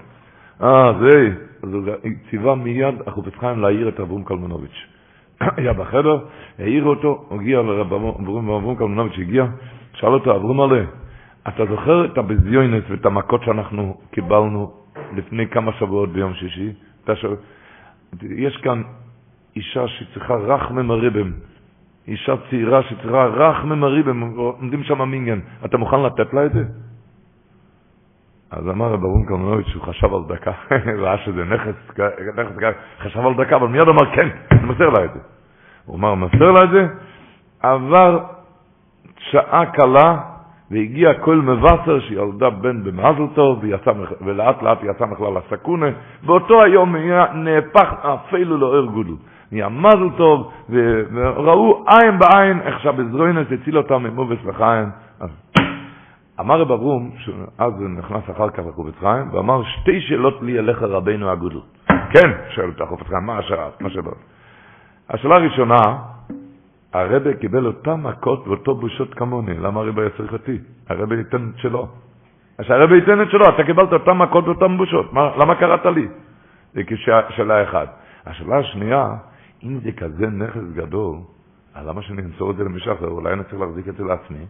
אה, 0.64 0.93
זה, 0.99 1.30
אז 1.64 1.74
הוא 1.74 1.84
ציווה 2.30 2.55
מיד 2.55 2.95
החופץ 3.07 3.34
חיים 3.39 3.59
להעיר 3.59 3.89
את 3.89 3.99
אברום 3.99 4.24
קלמנוביץ'. 4.24 4.88
היה 5.57 5.74
בחדר, 5.74 6.18
העיר 6.59 6.84
אותו, 6.84 7.26
הגיע 7.32 7.61
לרב 7.61 7.89
קלמנוביץ', 8.78 9.20
הגיע, 9.20 9.45
שאל 9.93 10.14
אותו, 10.14 10.36
אברום 10.36 10.61
עלה, 10.61 10.84
אתה 11.48 11.66
זוכר 11.66 12.06
את 12.06 12.18
הביזיונס 12.18 12.84
ואת 12.89 13.06
המכות 13.06 13.44
שאנחנו 13.44 13.98
קיבלנו 14.12 14.72
לפני 15.16 15.48
כמה 15.48 15.72
שבועות 15.74 16.10
ביום 16.10 16.34
שישי? 16.34 16.74
יש 18.22 18.58
כאן 18.58 18.84
אישה 19.56 19.88
שצריכה 19.88 20.36
רחמם 20.36 20.91
הריבם, 20.91 21.32
אישה 22.08 22.34
צעירה 22.50 22.84
שצריכה 22.84 23.26
רחמם 23.26 23.84
הריבם, 23.84 24.22
עומדים 24.22 24.84
שם 24.84 25.02
מינגן, 25.02 25.39
אתה 25.66 25.78
מוכן 25.78 26.04
לתת 26.04 26.34
לה 26.34 26.46
את 26.46 26.54
זה? 26.54 26.64
אז 28.52 28.70
אמר 28.70 28.86
רב 28.86 28.94
אברום 28.94 29.26
קלמנוביץ' 29.26 29.68
שהוא 29.68 29.84
חשב 29.84 30.14
על 30.14 30.22
דקה, 30.28 30.52
ראה 31.02 31.18
שזה 31.18 31.44
נכס, 31.44 32.00
נכס, 32.36 32.74
חשב 33.00 33.20
על 33.20 33.34
דקה, 33.34 33.56
אבל 33.56 33.68
מיד 33.68 33.88
אמר 33.88 34.16
כן, 34.16 34.30
אני 34.52 34.62
מסר 34.64 34.89
לה 34.89 35.06
את 35.06 35.14
זה. 35.14 35.20
הוא 35.86 35.96
אמר, 35.96 36.16
מסר 36.16 36.52
לה 36.52 36.64
את 36.64 36.70
זה, 36.70 36.88
עבר 37.60 38.20
שעה 39.18 39.66
קלה, 39.66 40.33
והגיע 40.74 41.13
כל 41.13 41.36
מבשר 41.36 41.99
שילדה 41.99 42.49
בן 42.49 42.84
במזל 42.84 43.28
טוב, 43.34 43.63
ולאט 44.21 44.63
לאט 44.63 44.78
יצא 44.84 45.05
מכלל 45.05 45.38
הסקונה, 45.38 45.86
באותו 46.26 46.63
היום 46.63 46.95
נהפך 47.34 47.93
אפילו 48.03 48.57
לאור 48.57 48.86
גודל. 48.86 49.13
נהיה 49.51 49.69
מזל 49.69 50.09
טוב, 50.17 50.51
וראו 50.69 51.86
עין 51.88 52.19
בעין 52.19 52.61
איך 52.61 52.80
שהבזרוינס 52.80 53.47
הציל 53.51 53.78
אותם 53.78 54.03
ממובס 54.03 54.38
וחיים. 54.45 54.89
אמר 56.39 56.61
רב 56.61 56.71
אברום, 56.71 57.11
אז 57.57 57.74
נכנס 57.97 58.24
אחר 58.32 58.49
כך 58.49 58.59
לחופץ 58.69 58.93
חיים, 58.99 59.34
ואמר 59.34 59.63
שתי 59.63 60.01
שאלות 60.01 60.41
לי 60.41 60.59
אליך 60.59 60.82
רבינו 60.82 61.30
הגודל. 61.32 61.59
כן, 61.88 62.32
שואל 62.49 62.67
אותך 62.67 62.89
חופץ 62.89 63.07
חיים, 63.07 63.26
מה 63.26 63.38
השאלות? 63.38 64.15
השאלה 65.09 65.36
הראשונה, 65.36 65.82
הרבה 66.94 67.34
קיבל 67.34 67.66
אותם 67.66 68.04
מכות 68.04 68.48
ואותו 68.48 68.76
בושות 68.76 69.14
כמוני, 69.14 69.54
למה 69.54 69.80
הרבה 69.80 70.02
היה 70.02 70.12
צריך 70.18 70.34
אותי? 70.34 70.58
הרבה 70.89 71.16
ייתן 71.16 71.50
את 71.50 71.58
שלו. 71.58 71.88
אז 72.58 72.66
הרבה 72.70 72.96
ייתן 72.96 73.22
את 73.22 73.30
שלו, 73.30 73.50
אתה 73.50 73.64
קיבלת 73.64 73.94
אותם 73.94 74.22
מכות 74.22 74.48
ואותם 74.48 74.78
בושות, 74.78 75.14
מה, 75.14 75.32
למה 75.38 75.56
קראת 75.56 75.86
לי? 75.86 76.08
זה 76.74 76.82
כשאלה 77.30 77.64
אחת. 77.64 77.96
השאלה 78.26 78.58
השנייה, 78.58 79.08
אם 79.64 79.80
זה 79.80 79.91
כזה 79.91 80.28
נכס 80.28 80.64
גדול, 80.74 81.18
אז 81.76 81.88
למה 81.88 82.02
שאני 82.02 82.22
אמסור 82.22 82.52
את 82.52 82.56
זה 82.56 82.64
למישהו 82.64 82.94
אחר? 82.94 83.08
אולי 83.08 83.34
אני 83.34 83.44
צריך 83.44 83.62
להחזיק 83.62 83.88
את 83.88 83.96
זה 83.96 84.04
לעצמי? 84.04 84.46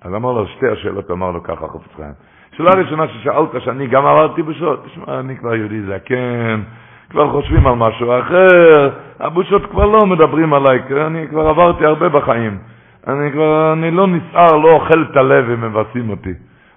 אז 0.00 0.14
אמר 0.14 0.32
לו 0.32 0.46
שתי 0.46 0.68
השאלות, 0.68 1.10
אמר 1.10 1.30
לו 1.30 1.42
ככה 1.42 1.66
חופץ 1.66 1.90
חיים. 1.96 2.12
שאלה 2.56 2.70
ראשונה 2.70 3.08
ששאלת, 3.08 3.62
שאני 3.64 3.86
גם 3.86 4.06
עברתי 4.06 4.42
בושות, 4.42 4.84
תשמע, 4.84 5.20
אני 5.20 5.36
כבר 5.36 5.54
יהודי 5.54 5.82
זקן, 5.82 6.62
כבר 7.10 7.30
חושבים 7.30 7.66
על 7.66 7.74
משהו 7.74 8.20
אחר, 8.20 8.90
הבושות 9.20 9.70
כבר 9.70 9.86
לא 9.86 10.06
מדברים 10.06 10.54
עליי, 10.54 10.78
אני 11.06 11.28
כבר 11.28 11.48
עברתי 11.48 11.84
הרבה 11.84 12.08
בחיים. 12.08 12.58
אני 13.06 13.32
כבר, 13.32 13.72
אני 13.72 13.90
לא 13.90 14.06
נסער, 14.06 14.56
לא 14.56 14.70
אוכל 14.72 15.02
את 15.02 15.16
הלב 15.16 15.44
ומבסים 15.48 16.10
אותי. 16.10 16.32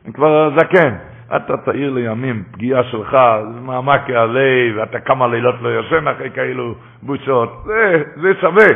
אני 0.05 0.13
כבר 0.13 0.49
זקן. 0.57 0.95
אתה 1.36 1.57
צעיר 1.57 1.93
לימים, 1.93 2.43
פגיעה 2.51 2.84
שלך, 2.84 3.17
מעמק 3.61 4.09
הלב, 4.09 4.77
ואתה 4.77 4.99
כמה 4.99 5.27
לילות 5.27 5.55
לא 5.61 5.69
יושן 5.69 6.07
אחרי 6.07 6.29
כאלו 6.29 6.75
בושות. 7.01 7.63
זה, 7.65 8.03
זה 8.21 8.34
שווה. 8.41 8.67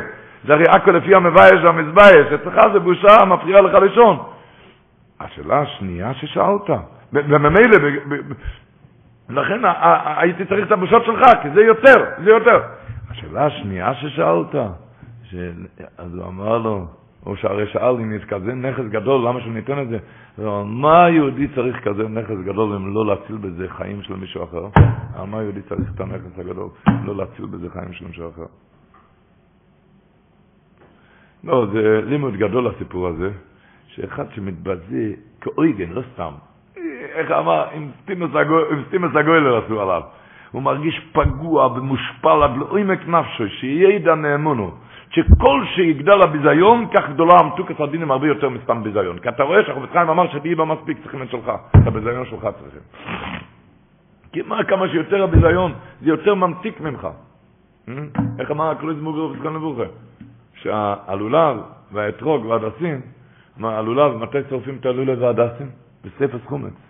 זה 0.45 0.53
הרי 0.53 0.63
הכל 0.69 0.91
לפי 0.91 1.15
המבייש 1.15 1.63
והמזבייש. 1.63 2.33
אצלך 2.33 2.59
זה 2.73 2.79
בושה, 2.79 3.25
מפריעה 3.25 3.61
לך 3.61 3.73
לישון. 3.73 4.17
השאלה 5.19 5.61
השנייה 5.61 6.13
ששאלת, 6.13 6.69
וממילא, 7.13 7.77
לכן 9.29 9.61
הייתי 10.17 10.45
צריך 10.45 10.67
את 10.67 10.71
הבושות 10.71 11.05
שלך, 11.05 11.21
כי 11.41 11.49
זה 11.49 11.61
יותר, 11.61 12.05
זה 12.23 12.29
יותר. 12.29 12.61
השאלה 13.09 13.45
השנייה 13.45 13.93
ששאלת. 13.95 14.55
אז 15.97 16.15
הוא 16.15 16.27
אמר 16.27 16.57
לו, 16.57 16.87
הוא 17.23 17.35
שהרי 17.35 17.67
שאל 17.67 17.95
אם 17.95 18.13
יש 18.13 18.25
כזה 18.25 18.53
נכס 18.53 18.83
גדול, 18.89 19.27
למה 19.27 19.41
שניתן 19.41 19.81
את 19.81 19.89
זה? 19.89 19.97
הוא 20.37 20.47
אמר, 20.47 20.63
מה 20.63 21.09
יהודי 21.09 21.47
צריך 21.55 21.83
כזה 21.83 22.07
נכס 22.07 22.35
גדול 22.45 22.75
אם 22.75 22.93
לא 22.93 23.05
להציל 23.05 23.37
בזה 23.37 23.67
חיים 23.69 24.01
של 24.01 24.15
מישהו 24.15 24.43
אחר? 24.43 24.67
מה 25.25 25.41
יהודי 25.41 25.61
צריך 25.61 25.91
את 25.95 25.99
הנכס 25.99 26.39
הגדול, 26.39 26.69
לא 27.03 27.15
להציל 27.15 27.45
בזה 27.45 27.69
חיים 27.69 27.93
של 27.93 28.07
מישהו 28.07 28.29
אחר? 28.29 28.45
לא, 31.43 31.67
זה 31.73 32.01
לימוד 32.05 32.35
גדול 32.35 32.67
הסיפור 32.67 33.07
הזה, 33.07 33.31
שאחד 33.87 34.25
שמתבזה 34.31 35.13
כאויגן, 35.41 35.89
לא 35.89 36.01
סתם, 36.13 36.31
איך 37.15 37.31
אמר, 37.31 37.65
עם 37.73 37.89
סטימוס 38.87 39.15
הגוילר 39.15 39.65
עשו 39.65 39.81
עליו. 39.81 40.01
הוא 40.51 40.61
מרגיש 40.61 40.99
פגוע 41.11 41.67
ומושפל 41.67 42.43
עד 42.43 42.57
לעומק 42.57 43.07
נפשו, 43.07 43.49
שיהיה 43.49 43.95
ידע 43.95 44.15
נאמונו. 44.15 44.71
שכל 45.09 45.63
שיגדל 45.75 46.21
הביזיון, 46.21 46.85
כך 46.93 47.09
גדולה 47.09 47.33
המתוקת 47.39 47.79
הדינים 47.79 48.11
הרבה 48.11 48.27
יותר 48.27 48.49
מסתם 48.49 48.83
ביזיון. 48.83 49.19
כי 49.19 49.29
אתה 49.29 49.43
רואה 49.43 49.63
שהחופץ 49.65 49.89
חיים 49.91 50.09
אמר 50.09 50.31
שתהיי 50.31 50.55
בה 50.55 50.65
מספיק 50.65 50.97
צריכים 51.01 51.21
את 51.21 51.29
שלך, 51.31 51.51
את 51.81 51.87
הביזיון 51.87 52.25
שלך 52.25 52.47
צריכים. 52.61 52.81
כי 54.31 54.41
מה 54.41 54.63
כמה 54.63 54.87
שיותר 54.89 55.23
הביזיון, 55.23 55.73
זה 56.01 56.09
יותר 56.09 56.35
ממתיק 56.35 56.81
ממך. 56.81 57.07
איך 58.39 58.51
אמר 58.51 58.71
הקרויז 58.71 59.01
מובר 59.01 59.25
ופסקן 59.25 59.53
לבוכה? 59.53 59.83
שהלולב 60.53 61.57
והאתרוג 61.91 62.45
והדסים, 62.45 63.01
הלולב, 63.63 64.17
מתי 64.17 64.37
שורפים 64.49 64.77
את 64.79 64.85
הלולב 64.85 65.21
והדסים? 65.21 65.67
בספר 66.03 66.37
חומץ. 66.45 66.84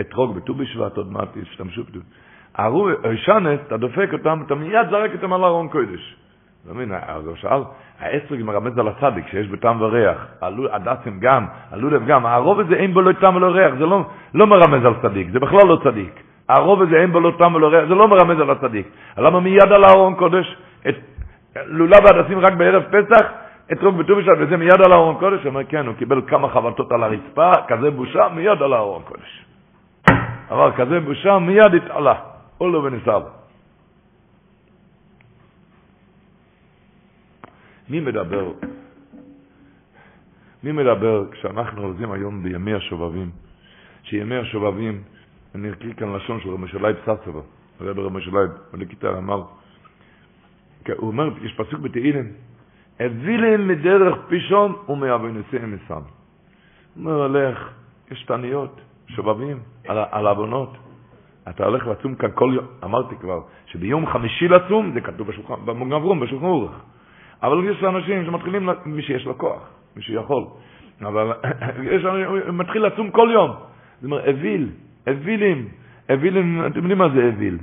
אתרוג 0.00 0.36
בט"ו 0.36 0.54
בשבט, 0.54 0.96
עוד 0.96 1.12
מעט 1.12 1.36
ישתמשו 1.36 1.82
בט"ו. 1.84 2.88
השנס, 3.04 3.60
אתה 3.66 3.76
דופק 3.76 4.08
אותם, 4.12 4.42
אתה 4.46 4.54
מיד 4.54 4.90
זרק 4.90 5.10
אותם 5.14 5.32
על 5.32 5.44
ארון 5.44 5.68
קודש. 5.68 6.16
אתה 6.64 6.74
מבין, 6.74 6.92
אז 7.06 7.26
הוא 7.26 7.36
שאל, 7.36 7.60
האסטרוג 8.00 8.42
מרמז 8.42 8.78
על 8.78 8.88
הצדיק, 8.88 9.26
שיש 9.28 9.48
בטעם 9.48 9.82
וריח, 9.82 10.26
הדסים 10.72 11.20
גם, 11.20 11.46
הלולב 11.70 12.06
גם, 12.06 12.26
הרוב 12.26 12.60
הזה 12.60 12.74
אין 12.74 12.94
בו 12.94 13.00
לא 13.00 13.12
טעם 13.12 13.36
ולא 13.36 13.46
ריח, 13.46 13.74
זה 13.78 13.86
לא, 13.86 14.04
לא 14.34 14.46
מרמז 14.46 14.84
על 14.84 14.94
צדיק, 15.02 15.28
זה 15.30 15.38
בכלל 15.38 15.68
לא 15.68 15.78
צדיק. 15.84 16.22
הרוב 16.48 16.82
הזה 16.82 16.96
אין 16.96 17.12
בו 17.12 17.20
לא 17.20 17.32
טעם 17.38 17.54
ולא 17.54 17.66
ריח, 17.66 17.88
זה 17.88 17.94
לא 17.94 18.08
מרמז 18.08 18.40
על 18.40 18.50
הצדיק. 18.50 18.88
למה 19.18 19.40
מיד 19.40 19.72
על 19.72 19.84
הארון 19.84 20.14
קודש? 20.14 20.56
את 20.88 20.94
לולב 21.66 22.04
והדסים 22.04 22.38
רק 22.38 22.52
בערב 22.52 22.82
פסח, 22.82 23.26
אתרוג 23.72 23.98
בט"ו 23.98 24.16
בשבט, 24.16 24.38
וזה 24.40 24.56
מיד 24.56 24.80
על 24.84 24.92
הארון 24.92 25.14
קודש? 25.18 25.42
הוא 25.42 25.48
אומר, 25.48 25.64
כן, 25.64 25.86
הוא 25.86 25.94
קיבל 25.94 26.20
כמה 26.26 26.48
חבטות 26.48 26.92
על 26.92 27.02
הרצפה, 27.02 27.50
כזה 27.68 27.90
בושה, 27.90 28.28
מיד 28.34 28.62
על 28.62 28.72
הארון 28.72 29.02
קודש. 29.02 29.45
אבל 30.50 30.70
כזה 30.76 31.00
בושה, 31.00 31.38
מיד 31.38 31.74
התעלה, 31.74 32.14
אולו 32.60 32.84
וניסב. 32.84 33.22
מי 37.88 38.00
מדבר? 38.00 38.52
מי 40.62 40.72
מדבר 40.72 41.30
כשאנחנו 41.30 41.82
עוזים 41.82 42.12
היום 42.12 42.42
בימי 42.42 42.74
השובבים? 42.74 43.30
שימי 44.02 44.36
השובבים, 44.36 45.02
אני 45.54 45.70
אקריא 45.70 45.94
כאן 45.94 46.12
לשון 46.12 46.40
של 46.40 46.50
רבי 46.50 46.68
שלייב 46.68 46.96
ססובר, 47.02 47.42
הרב 47.80 47.98
רבי 47.98 48.20
שלייב, 48.20 48.50
ולכיתה 48.72 49.18
אמר, 49.18 49.42
הוא 50.96 51.08
אומר, 51.08 51.28
יש 51.42 51.52
פסוק 51.52 51.80
בתהילים, 51.80 52.32
הביא 53.00 53.38
להם 53.38 53.68
מדרך 53.68 54.14
פישון 54.28 54.76
ומאבינוסיהם 54.88 55.74
מסם. 55.74 55.94
הוא 55.94 56.02
אומר, 56.96 57.22
הלך, 57.22 57.70
יש 58.10 58.22
תניות, 58.22 58.80
שובבים, 59.08 59.58
על, 59.88 59.98
על 60.10 60.26
עוונות. 60.26 60.76
אתה 61.48 61.64
הולך 61.64 61.86
לצום 61.86 62.14
כאן 62.14 62.28
כל 62.34 62.50
יום, 62.54 62.64
אמרתי 62.84 63.16
כבר, 63.16 63.40
שביום 63.66 64.06
חמישי 64.06 64.48
לצום, 64.48 64.90
זה 64.94 65.00
כתוב 65.00 65.28
בשולחן, 65.28 65.54
במגברום, 65.64 66.20
בשולחן 66.20 66.46
אורך. 66.46 66.72
אבל 67.42 67.64
יש 67.70 67.84
אנשים 67.84 68.24
שמתחילים, 68.24 68.68
מי 68.86 69.02
שיש 69.02 69.26
לו 69.26 69.38
כוח, 69.38 69.68
מי 69.96 70.02
שיכול. 70.02 70.44
אבל 71.02 71.32
יש 71.92 72.04
אנשים, 72.04 72.58
מתחיל 72.58 72.86
לצום 72.86 73.10
כל 73.10 73.28
יום. 73.32 73.50
זאת 73.50 74.04
אומרת, 74.04 74.24
אוויל, 74.24 74.68
אווילים, 75.06 75.68
אווילים, 76.10 76.66
אתם 76.66 76.78
יודעים 76.78 76.98
מה 76.98 77.08
זה 77.08 77.24
אוויל? 77.34 77.58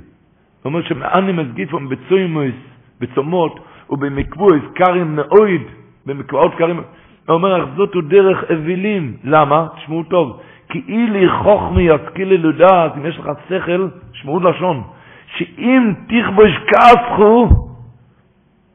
זאת 0.56 0.64
אומרת 0.64 0.84
שמאנים 0.84 1.38
הסגיפום 1.38 1.88
בצוימוס, 1.88 2.54
בצומות, 3.00 3.60
ובמקבועס 3.90 4.62
קרים 4.74 5.16
מאויד, 5.16 5.62
במקוואות 6.06 6.54
קרים, 6.54 6.76
הוא 6.76 7.34
אומר, 7.34 7.64
אך 7.64 7.68
זאת 7.76 7.94
הוא 7.94 8.02
דרך 8.02 8.44
אווילים. 8.50 9.16
למה? 9.24 9.66
תשמעו 9.76 10.02
טוב. 10.02 10.40
כי 10.74 10.82
אילי 10.88 11.28
חוכמי 11.28 11.82
ישכילי 11.82 12.38
לדעת, 12.38 12.96
אם 12.96 13.06
יש 13.06 13.18
לך 13.18 13.30
שכל, 13.48 13.88
שמעו 14.12 14.40
לשון, 14.40 14.82
שאם 15.26 15.92
תכבוש 16.08 16.50
כסחו, 16.66 17.48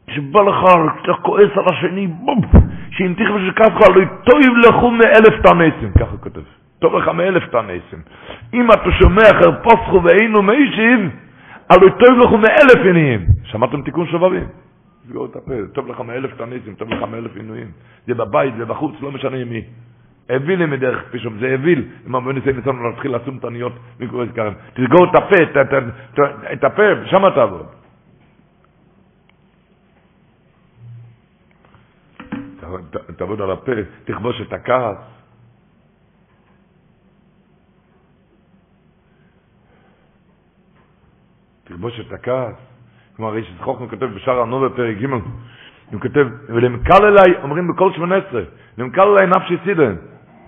שבא 0.09 0.41
לך, 0.41 0.63
אתה 1.03 1.13
כועס 1.21 1.49
על 1.55 1.63
השני, 1.71 2.07
בום, 2.07 2.41
שאם 2.91 3.13
תכבוש 3.13 3.41
כסחו, 3.55 3.91
הלוא 3.91 4.05
טוב 4.23 4.39
לכו 4.67 4.91
מאלף 4.91 5.41
תנסים, 5.43 5.91
ככה 5.99 6.17
כותב. 6.17 6.41
טוב 6.79 6.95
לך 6.95 7.07
מאלף 7.07 7.43
תנסים. 7.51 8.01
אם 8.53 8.71
אתה 8.71 8.91
שומע 8.99 9.29
חרפוסחו 9.43 10.03
ואינו 10.03 10.41
מישיב, 10.41 10.99
הלא 11.69 11.89
טוב 11.89 12.19
לך 12.19 12.31
מאלף 12.31 12.85
עינויים. 12.85 13.25
שמעתם 13.43 13.81
תיקון 13.81 14.07
שובבים? 14.07 14.47
סגור 15.09 15.25
את 15.25 15.35
הפה, 15.35 15.53
טוב 15.73 15.87
לך 15.87 16.01
מאלף 16.01 16.31
תניסים, 16.37 16.75
טוב 16.75 16.89
לך 16.89 17.03
מאלף 17.11 17.35
עינויים. 17.35 17.67
זה 18.07 18.15
בבית, 18.15 18.53
זה 18.57 18.65
בחוץ, 18.65 18.95
לא 19.01 19.11
משנה 19.11 19.45
מי. 19.45 19.61
הביל 20.29 20.59
לי 20.59 20.65
מדרך 20.65 21.05
כפי 21.07 21.19
שאומר, 21.19 21.39
זה 21.39 21.53
הביל, 21.53 21.87
אם 22.07 22.15
אמרו 22.15 22.31
ניסי 22.31 22.53
ניסיון 22.53 22.83
להתחיל 22.83 23.15
לשום 23.15 23.39
תניות 23.39 23.73
מקורא 23.99 24.25
זכרם. 24.25 24.53
תסגור 24.73 25.05
את 25.05 25.15
הפה, 25.15 25.59
את 26.53 26.63
הפה, 26.63 26.83
שם 27.05 27.29
תעבוד. 27.35 27.65
תעבוד 33.17 33.41
על 33.41 33.51
הפה, 33.51 33.71
תכבוש 34.05 34.41
את 34.41 34.53
הכעס. 34.53 34.97
תכבוש 41.63 41.99
את 41.99 42.11
הכעס. 42.11 42.55
כלומר, 43.15 43.37
ראשית 43.37 43.61
חוכמה 43.61 43.87
כותב 43.89 44.05
בשער 44.05 44.41
הענווה 44.41 44.69
פרק 44.69 44.97
ג', 44.97 45.05
הוא 45.91 46.01
כותב, 46.01 46.27
ולמקללי, 46.49 47.41
אומרים 47.43 47.67
בכל 47.67 47.93
שמונה 47.93 48.15
עשרה, 48.15 48.41
למקל 48.77 49.01
אליי 49.01 49.27
נפשי 49.27 49.57
סידן. 49.63 49.95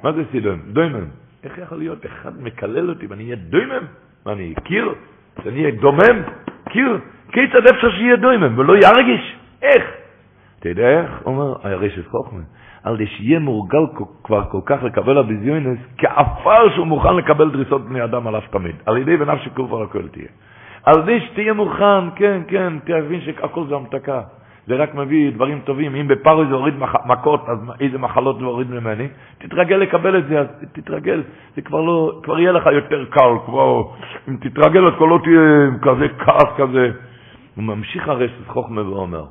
מה 0.04 0.12
זה 0.12 0.24
תידום? 0.32 0.58
דומם. 0.68 1.06
איך 1.44 1.58
יכול 1.58 1.78
להיות 1.78 2.06
אחד 2.06 2.42
מקלל 2.44 2.90
אותי 2.90 3.08
ואני 3.08 3.24
אהיה 3.24 3.36
דוימן? 3.36 3.86
מה, 4.26 4.32
אני 4.32 4.54
קיר? 4.64 4.94
שאני 5.44 5.62
אהיה 5.62 5.76
דומם? 5.76 6.22
קיר? 6.70 7.00
כיצד 7.32 7.68
אפשר 7.68 7.92
שיהיה 7.92 8.16
דוימן 8.16 8.60
ולא 8.60 8.74
ירגיש? 8.74 9.36
איך? 9.62 9.84
אתה 10.60 10.70
יודע 10.70 10.90
איך? 10.90 11.22
אומר 11.26 11.56
הרשת 11.64 12.08
חוכמה. 12.08 12.42
על 12.84 12.98
זה 12.98 13.06
שיהיה 13.06 13.40
מורגל 13.40 13.86
כבר 14.24 14.44
כל 14.52 14.62
כך 14.66 14.84
לקבל 14.84 15.18
הביזיונס, 15.18 15.80
כעפר 15.98 16.70
שהוא 16.76 16.88
מוכן 16.88 17.16
לקבל 17.16 17.52
דריסות 17.52 17.86
בני 17.86 18.04
אדם 18.04 18.28
עליו 18.28 18.42
תמיד. 18.52 18.76
על 18.86 18.98
ידי 18.98 19.18
כוף 19.54 19.74
על 19.74 19.84
הכל 19.84 20.08
תהיה. 20.08 20.28
על 20.84 21.06
זה 21.06 21.20
שתהיה 21.26 21.54
מוכן, 21.54 22.10
כן, 22.16 22.42
כן, 22.48 22.74
תבין 22.80 23.22
שהכל 23.22 23.68
זה 23.70 23.76
המתקה. 23.76 24.22
זה 24.72 24.76
רק 24.76 24.96
מביא 24.96 25.32
דברים 25.32 25.60
טובים. 25.64 25.96
אם 25.96 26.08
בפרוי 26.08 26.46
זה 26.48 26.54
הוריד 26.54 26.74
מכות, 27.06 27.50
אז 27.50 27.58
איזה 27.80 27.98
מחלות 27.98 28.40
זה 28.40 28.46
הוריד 28.46 28.72
ממני? 28.72 29.08
תתרגל 29.38 29.76
לקבל 29.76 30.18
את 30.18 30.28
זה, 30.28 30.40
אז 30.40 30.48
תתרגל. 30.72 31.24
זה 31.56 31.62
כבר 31.62 31.82
לא, 31.82 32.20
כבר 32.24 32.40
יהיה 32.40 32.52
לך 32.52 32.66
יותר 32.66 33.06
קל, 33.06 33.34
כבר, 33.46 33.84
אם 34.30 34.36
תתרגל 34.42 34.88
אז 34.88 34.94
כבר 34.98 35.06
לא 35.06 35.20
תהיה 35.24 35.40
כזה 35.82 36.08
כעס 36.20 36.50
כזה. 36.58 36.92
הוא 37.56 37.64
ממשיך 37.64 38.08
הרשת 38.08 38.48
חוכמה 38.48 38.90
ואומר, 38.90 39.24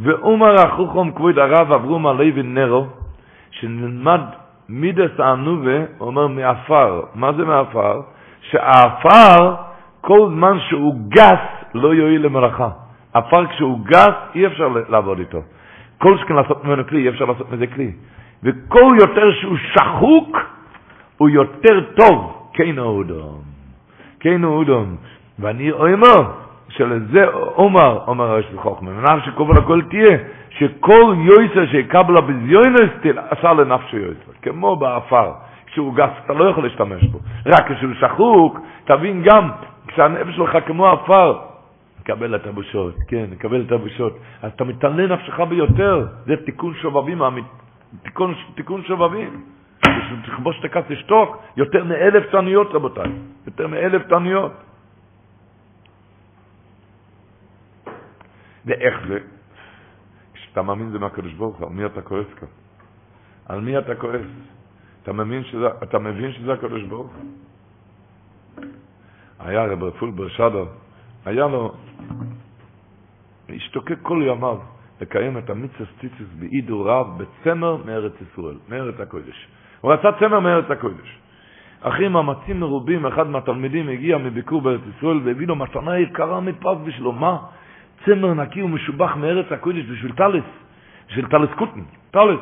ואומר 0.00 0.54
החוכם 0.54 1.10
כבוד 1.12 1.38
הרב 1.38 1.72
אברום 1.72 2.06
עלי 2.06 2.32
ונרו, 2.34 2.86
שנלמד 3.50 4.20
מידס 4.68 5.20
הענובה, 5.20 5.78
הוא 5.98 6.06
אומר 6.06 6.26
מעפר. 6.26 7.00
מה 7.14 7.32
זה 7.32 7.44
מעפר? 7.44 8.00
שהעפר, 8.40 9.54
כל 10.00 10.28
זמן 10.28 10.58
שהוא 10.68 10.94
גס, 11.08 11.44
לא 11.74 11.94
יועיל 11.94 12.26
למלאכה. 12.26 12.81
עפר 13.12 13.46
כשהוא 13.46 13.78
גס, 13.86 14.14
אי 14.34 14.46
אפשר 14.46 14.68
לעבוד 14.88 15.18
איתו. 15.18 15.42
כל 15.98 16.18
שכן 16.18 16.34
לעשות 16.34 16.64
ממנו 16.64 16.86
כלי, 16.86 17.02
אי 17.02 17.08
אפשר 17.08 17.24
לעשות 17.24 17.52
מזה 17.52 17.66
כלי. 17.66 17.92
וכל 18.42 18.90
יותר 19.00 19.32
שהוא 19.40 19.56
שחוק, 19.56 20.38
הוא 21.18 21.28
יותר 21.28 21.80
טוב. 21.96 22.48
כן 22.52 22.78
אדם. 22.78 23.40
כן 24.20 24.44
אדם. 24.44 24.96
ואני 25.38 25.72
אומר, 25.72 26.30
שלזה 26.68 27.26
אומר, 27.34 27.98
אומר 28.06 28.24
הראשית 28.24 28.44
חוכמה, 28.54 28.90
ונפשי 28.90 29.24
כעפר 29.24 29.58
לכל 29.58 29.82
תהיה, 29.90 30.18
שכל 30.50 31.14
יותר 31.18 31.66
שיקבל 31.66 32.20
בזיונות 32.20 32.90
עושה 33.30 33.52
לנפשו 33.52 33.96
יותר, 33.96 34.32
כמו 34.42 34.76
בעפר, 34.76 35.30
כשהוא 35.66 35.94
גס, 35.94 36.10
אתה 36.24 36.32
לא 36.32 36.44
יכול 36.44 36.64
להשתמש 36.64 37.04
בו, 37.04 37.18
רק 37.46 37.72
כשהוא 37.72 37.92
שחוק, 38.00 38.58
תבין 38.84 39.22
גם, 39.22 39.50
כשהנפש 39.86 40.36
שלך 40.36 40.58
כמו 40.66 40.86
עפר, 40.86 41.38
קבל 42.02 42.36
את 42.36 42.46
הבושות, 42.46 42.94
כן, 43.08 43.34
קבל 43.38 43.62
את 43.66 43.72
הבושות, 43.72 44.18
אז 44.42 44.52
אתה 44.52 44.64
מתעלה 44.64 45.06
נפשך 45.06 45.40
ביותר, 45.40 46.06
זה 46.26 46.34
תיקון 46.44 46.74
שובבים, 46.74 47.22
תיקון, 48.02 48.34
תיקון 48.54 48.84
שובבים. 48.84 49.44
תכבוש 50.24 50.60
את 50.60 50.64
הכס 50.64 50.90
לשתוק, 50.90 51.42
יותר 51.56 51.84
מאלף 51.84 52.30
תעניות 52.30 52.68
רבותיי, 52.74 53.12
יותר 53.46 53.66
מאלף 53.66 54.02
תעניות. 54.08 54.52
ואיך 58.66 58.94
זה? 59.08 59.18
כשאתה 60.34 60.62
מאמין 60.62 60.90
זה 60.90 60.98
מהקדוש 60.98 61.32
ברוך 61.32 61.56
הוא, 61.56 61.66
על 61.66 61.72
מי 61.72 61.86
אתה 61.86 62.02
כועס 62.02 62.26
כאן? 62.36 62.48
על 63.46 63.60
מי 63.60 63.78
אתה 63.78 63.94
כועס? 63.94 64.26
אתה 65.02 65.12
מבין 65.12 65.44
שזה, 65.44 65.68
אתה 65.82 65.98
מבין 65.98 66.32
שזה 66.32 66.52
הקדוש 66.52 66.82
ברוך 66.82 67.12
הוא? 67.12 67.24
היה 69.38 69.64
רב 69.64 69.82
רפול 69.82 70.10
ברשדו, 70.10 70.66
היה 71.24 71.46
לו, 71.46 71.74
השתוקק 73.72 73.98
כל 74.02 74.22
ימיו 74.26 74.58
לקיים 75.00 75.38
את 75.38 75.50
המיצס 75.50 75.88
ציציס 76.00 76.26
בעידו 76.38 76.84
רב 76.84 77.06
בצמר 77.18 77.76
מארץ 77.86 78.12
ישראל, 78.20 78.56
מארץ 78.68 79.00
הקודש. 79.00 79.48
הוא 79.80 79.92
רצה 79.92 80.08
צמר 80.20 80.40
מארץ 80.40 80.70
הקודש. 80.70 81.18
אחרי 81.80 82.08
מאמצים 82.08 82.60
מרובים, 82.60 83.06
אחד 83.06 83.28
מהתלמידים 83.28 83.88
הגיע 83.88 84.18
מביקור 84.18 84.60
בארץ 84.60 84.80
ישראל 84.96 85.20
והביא 85.24 85.46
לו 85.46 85.56
מתנה 85.56 85.98
יקרה 85.98 86.40
מפז 86.40 86.76
בשבילו. 86.84 87.12
מה? 87.12 87.38
צמר 88.04 88.34
נקי 88.34 88.62
ומשובח 88.62 89.16
מארץ 89.16 89.52
הקודש 89.52 89.84
בשביל 89.84 90.12
טלס, 90.12 90.44
בשביל 91.08 91.26
טלס 91.26 91.50
קוטן, 91.56 91.80
טלס. 92.10 92.40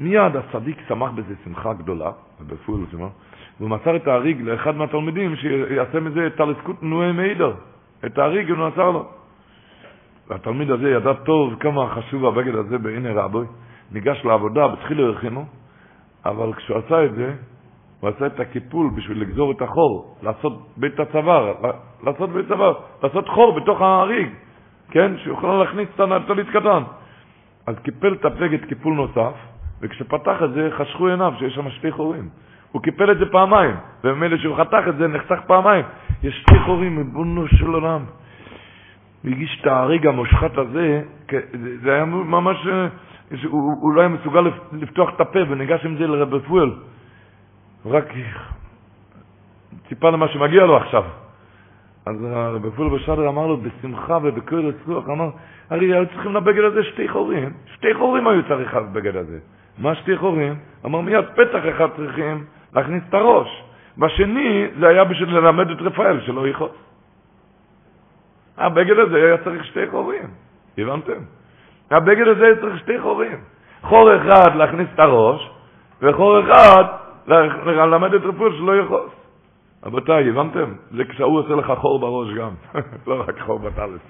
מיד 0.00 0.36
הצדיק 0.36 0.78
שמח 0.88 1.10
בזה 1.10 1.34
שמחה 1.44 1.72
גדולה, 1.72 2.10
בפועל 2.40 2.80
שמח, 2.90 3.10
והוא 3.60 3.70
מסר 3.70 3.96
את 3.96 4.06
האריג 4.08 4.42
לאחד 4.42 4.76
מהתלמידים 4.76 5.36
שיעשה 5.36 6.00
מזה 6.00 6.28
טלס 6.36 6.56
קוטן 6.62 6.86
נועה 6.86 7.12
מעידר. 7.12 7.52
את 8.06 8.18
האריג 8.18 8.50
הוא 8.50 8.68
מסר 8.68 8.90
לו. 8.90 9.21
והתלמיד 10.28 10.70
הזה 10.70 10.90
ידע 10.90 11.12
טוב 11.12 11.54
כמה 11.60 11.88
חשוב 11.94 12.26
הבגד 12.26 12.54
הזה 12.54 12.78
בעיני 12.78 13.10
רבוי, 13.10 13.46
ניגש 13.92 14.24
לעבודה, 14.24 14.68
בתחילו 14.68 15.06
הרחימו, 15.06 15.44
אבל 16.24 16.52
כשהוא 16.52 16.78
עשה 16.78 17.04
את 17.04 17.14
זה, 17.14 17.34
הוא 18.00 18.10
עשה 18.10 18.26
את 18.26 18.40
הקיפול 18.40 18.90
בשביל 18.96 19.20
לגזור 19.20 19.52
את 19.52 19.62
החור, 19.62 20.16
לעשות 20.22 20.68
בית 20.76 21.00
הצוואר, 21.00 21.52
לעשות 22.02 22.30
בית 22.30 22.48
צוואר, 22.48 22.74
לעשות 23.02 23.28
חור 23.28 23.60
בתוך 23.60 23.80
האריג. 23.82 24.28
כן, 24.90 25.12
שיוכל 25.18 25.46
להכניס 25.46 25.88
את 25.94 26.00
הטלית 26.00 26.48
קטן. 26.48 26.82
אז 27.66 27.78
קיפל 27.78 28.12
את 28.12 28.24
הבגד 28.24 28.64
קיפול 28.64 28.94
נוסף, 28.94 29.34
וכשפתח 29.80 30.42
את 30.44 30.52
זה 30.52 30.68
חשכו 30.78 31.08
עיניו 31.08 31.32
שיש 31.38 31.54
שם 31.54 31.70
שתי 31.70 31.92
חורים. 31.92 32.28
הוא 32.72 32.82
קיפל 32.82 33.12
את 33.12 33.18
זה 33.18 33.24
פעמיים, 33.32 33.74
וממילא 34.04 34.36
שהוא 34.36 34.56
חתך 34.56 34.88
את 34.88 34.96
זה 34.96 35.08
נחסך 35.08 35.40
פעמיים. 35.46 35.84
יש 36.22 36.40
שתי 36.42 36.58
חורים, 36.66 36.98
ריבונו 36.98 37.48
של 37.48 37.66
עולם. 37.66 38.04
הוא 39.22 39.30
הגיש 39.30 39.58
את 39.60 39.66
ההריג 39.66 40.06
המושחת 40.06 40.58
הזה, 40.58 41.02
זה 41.82 41.94
היה 41.94 42.04
ממש, 42.04 42.56
הוא, 43.48 43.76
הוא 43.80 43.92
לא 43.92 44.00
היה 44.00 44.08
מסוגל 44.08 44.50
לפתוח 44.72 45.10
את 45.14 45.20
הפה 45.20 45.38
וניגש 45.48 45.84
עם 45.84 45.96
זה 45.96 46.06
לרב 46.06 46.38
פואל. 46.38 46.70
רק 47.86 48.12
ציפה 49.88 50.10
למה 50.10 50.28
שמגיע 50.28 50.64
לו 50.64 50.76
עכשיו. 50.76 51.04
אז 52.06 52.24
הרב 52.24 52.70
פול 52.70 52.98
בשדר 52.98 53.28
אמר 53.28 53.46
לו 53.46 53.56
בשמחה 53.56 54.18
ובכל 54.22 54.66
רצוח, 54.66 55.08
אמר, 55.08 55.30
הרי 55.70 55.94
היו 55.94 56.06
צריכים 56.06 56.34
לבגד 56.34 56.64
הזה 56.64 56.84
שתי 56.84 57.08
חורים, 57.08 57.50
שתי 57.74 57.94
חורים 57.94 58.28
היו 58.28 58.42
צריך 58.48 58.74
לבגד 58.74 59.16
הזה. 59.16 59.38
מה 59.78 59.94
שתי 59.94 60.16
חורים? 60.16 60.54
אמר 60.86 61.00
מיד 61.00 61.24
פתח 61.34 61.62
אחד 61.70 61.88
צריכים 61.96 62.44
להכניס 62.74 63.02
את 63.08 63.14
הראש. 63.14 63.62
בשני 63.98 64.66
זה 64.80 64.88
היה 64.88 65.04
בשביל 65.04 65.36
ללמד 65.36 65.70
את 65.70 65.76
רפאל 65.80 66.20
שלא 66.20 66.48
יכעוס. 66.48 66.91
הבגד 68.58 68.98
הזה 68.98 69.16
היה 69.16 69.38
צריך 69.44 69.64
שתי 69.64 69.90
חורים, 69.90 70.28
הבנתם? 70.78 71.20
הבגד 71.90 72.28
הזה 72.28 72.44
היה 72.44 72.56
צריך 72.60 72.78
שתי 72.78 73.00
חורים. 73.00 73.38
חור 73.82 74.16
אחד 74.16 74.56
להכניס 74.56 74.88
את 74.94 74.98
הראש, 74.98 75.50
וחור 76.02 76.40
אחד 76.40 76.84
ללמד 77.66 78.14
את 78.14 78.22
רפאל 78.22 78.52
שלא 78.58 78.76
יכעוס. 78.76 79.12
רבותיי, 79.84 80.28
הבנתם? 80.28 80.72
זה 80.90 81.04
כשהוא 81.04 81.38
עושה 81.38 81.54
לך 81.54 81.72
חור 81.78 81.98
בראש 81.98 82.28
גם, 82.34 82.50
לא 83.06 83.24
רק 83.28 83.40
חור 83.40 83.58
בטלס. 83.58 84.00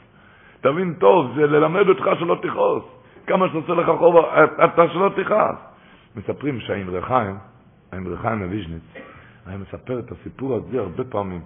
תבין 0.61 0.95
טוב, 0.95 1.33
זה 1.37 1.47
ללמד 1.47 1.89
אותך 1.89 2.05
שלא 2.19 2.37
תכעוס. 2.43 2.85
כמה 3.27 3.49
שעושה 3.49 3.73
לך 3.73 3.91
חור, 3.99 4.21
אתה 4.65 4.89
שלא 4.89 5.11
תכעס. 5.17 5.57
מספרים 6.17 6.61
שהאמרי 6.61 7.03
חיים, 7.03 7.37
האמרי 7.93 8.17
חיים 8.17 8.39
מוויז'ניץ, 8.39 8.83
היה 9.47 9.59
מספר 9.59 9.99
את 9.99 10.13
הסיפור 10.13 10.55
הזה 10.55 10.81
הרבה 10.81 11.05
פעמים. 11.05 11.41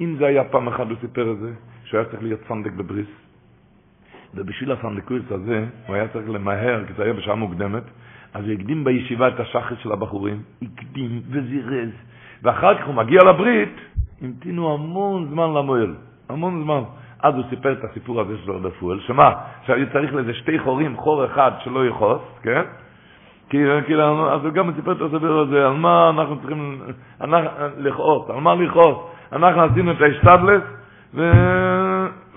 אם 0.00 0.16
זה 0.18 0.26
היה 0.26 0.44
פעם 0.44 0.68
אחת 0.68 0.86
הוא 0.86 0.96
סיפר 1.00 1.32
את 1.32 1.38
זה, 1.38 1.50
שהוא 1.90 1.98
היה 1.98 2.08
צריך 2.08 2.22
להיות 2.22 2.40
סנדק 2.48 2.72
בבריס, 2.72 3.06
ובשביל 4.34 4.72
הסנדקויס 4.72 5.22
הזה, 5.30 5.64
הוא 5.86 5.96
היה 5.96 6.08
צריך 6.08 6.30
למהר, 6.30 6.84
כי 6.86 6.92
זה 6.92 7.02
היה 7.02 7.12
בשעה 7.12 7.34
מוקדמת, 7.34 7.82
אז 8.34 8.44
הוא 8.44 8.52
הקדים 8.52 8.84
בישיבה 8.84 9.28
את 9.28 9.40
השחר 9.40 9.74
של 9.82 9.92
הבחורים, 9.92 10.42
הקדים 10.62 11.20
וזירז, 11.30 11.90
ואחר 12.42 12.78
כך 12.78 12.86
הוא 12.86 12.94
מגיע 12.94 13.18
לברית, 13.24 13.74
המתינו 14.22 14.74
המון 14.74 15.26
זמן 15.30 15.54
למועל, 15.54 15.94
המון 16.28 16.62
זמן. 16.62 16.82
אז 17.22 17.34
הוא 17.34 17.44
סיפר 17.50 17.72
את 17.72 17.84
הסיפור 17.84 18.20
הזה 18.20 18.38
של 18.44 18.50
רבי 18.52 18.70
פואל, 18.80 19.00
שמה? 19.00 19.32
שהיה 19.66 19.86
צריך 19.92 20.14
לזה 20.14 20.34
שתי 20.34 20.58
חורים, 20.58 20.96
חור 20.96 21.24
אחד 21.24 21.50
שלא 21.64 21.86
יכעוס, 21.86 22.22
כן? 22.42 22.62
כי, 23.48 23.58
אז 24.30 24.44
הוא 24.44 24.52
גם 24.52 24.72
סיפר 24.76 24.92
את 24.92 25.00
הסיפור 25.00 25.40
הזה, 25.40 25.66
על 25.66 25.72
מה 25.72 26.10
אנחנו 26.10 26.36
צריכים 26.38 26.82
לכעוס, 27.78 28.30
על 28.30 28.40
מה 28.40 28.54
לכעוס. 28.54 28.98
אנחנו 29.32 29.62
עשינו 29.62 29.92
את 29.92 30.00
האשתדלס, 30.00 30.62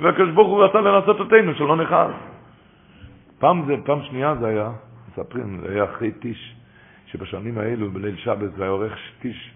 והקדוש 0.02 0.32
ברוך 0.32 0.48
הוא 0.48 0.64
רצה 0.64 0.82
לנסות 0.82 1.20
אותנו, 1.20 1.56
שלא 1.56 1.76
נכעס. 1.76 2.12
פעם 3.40 3.66
זה, 3.66 3.76
פעם 3.86 4.04
שנייה 4.04 4.36
זה 4.36 4.48
היה, 4.48 4.72
מספרים, 5.10 5.62
זה 5.62 5.74
היה 5.74 5.84
אחרי 5.84 6.12
טיש, 6.12 6.56
שבשנים 7.06 7.58
האלו, 7.58 7.92
בליל 7.92 8.16
שבת, 8.16 8.54
זה 8.56 8.64
היה 8.64 8.72
עורך 8.72 8.94
טיש, 9.22 9.54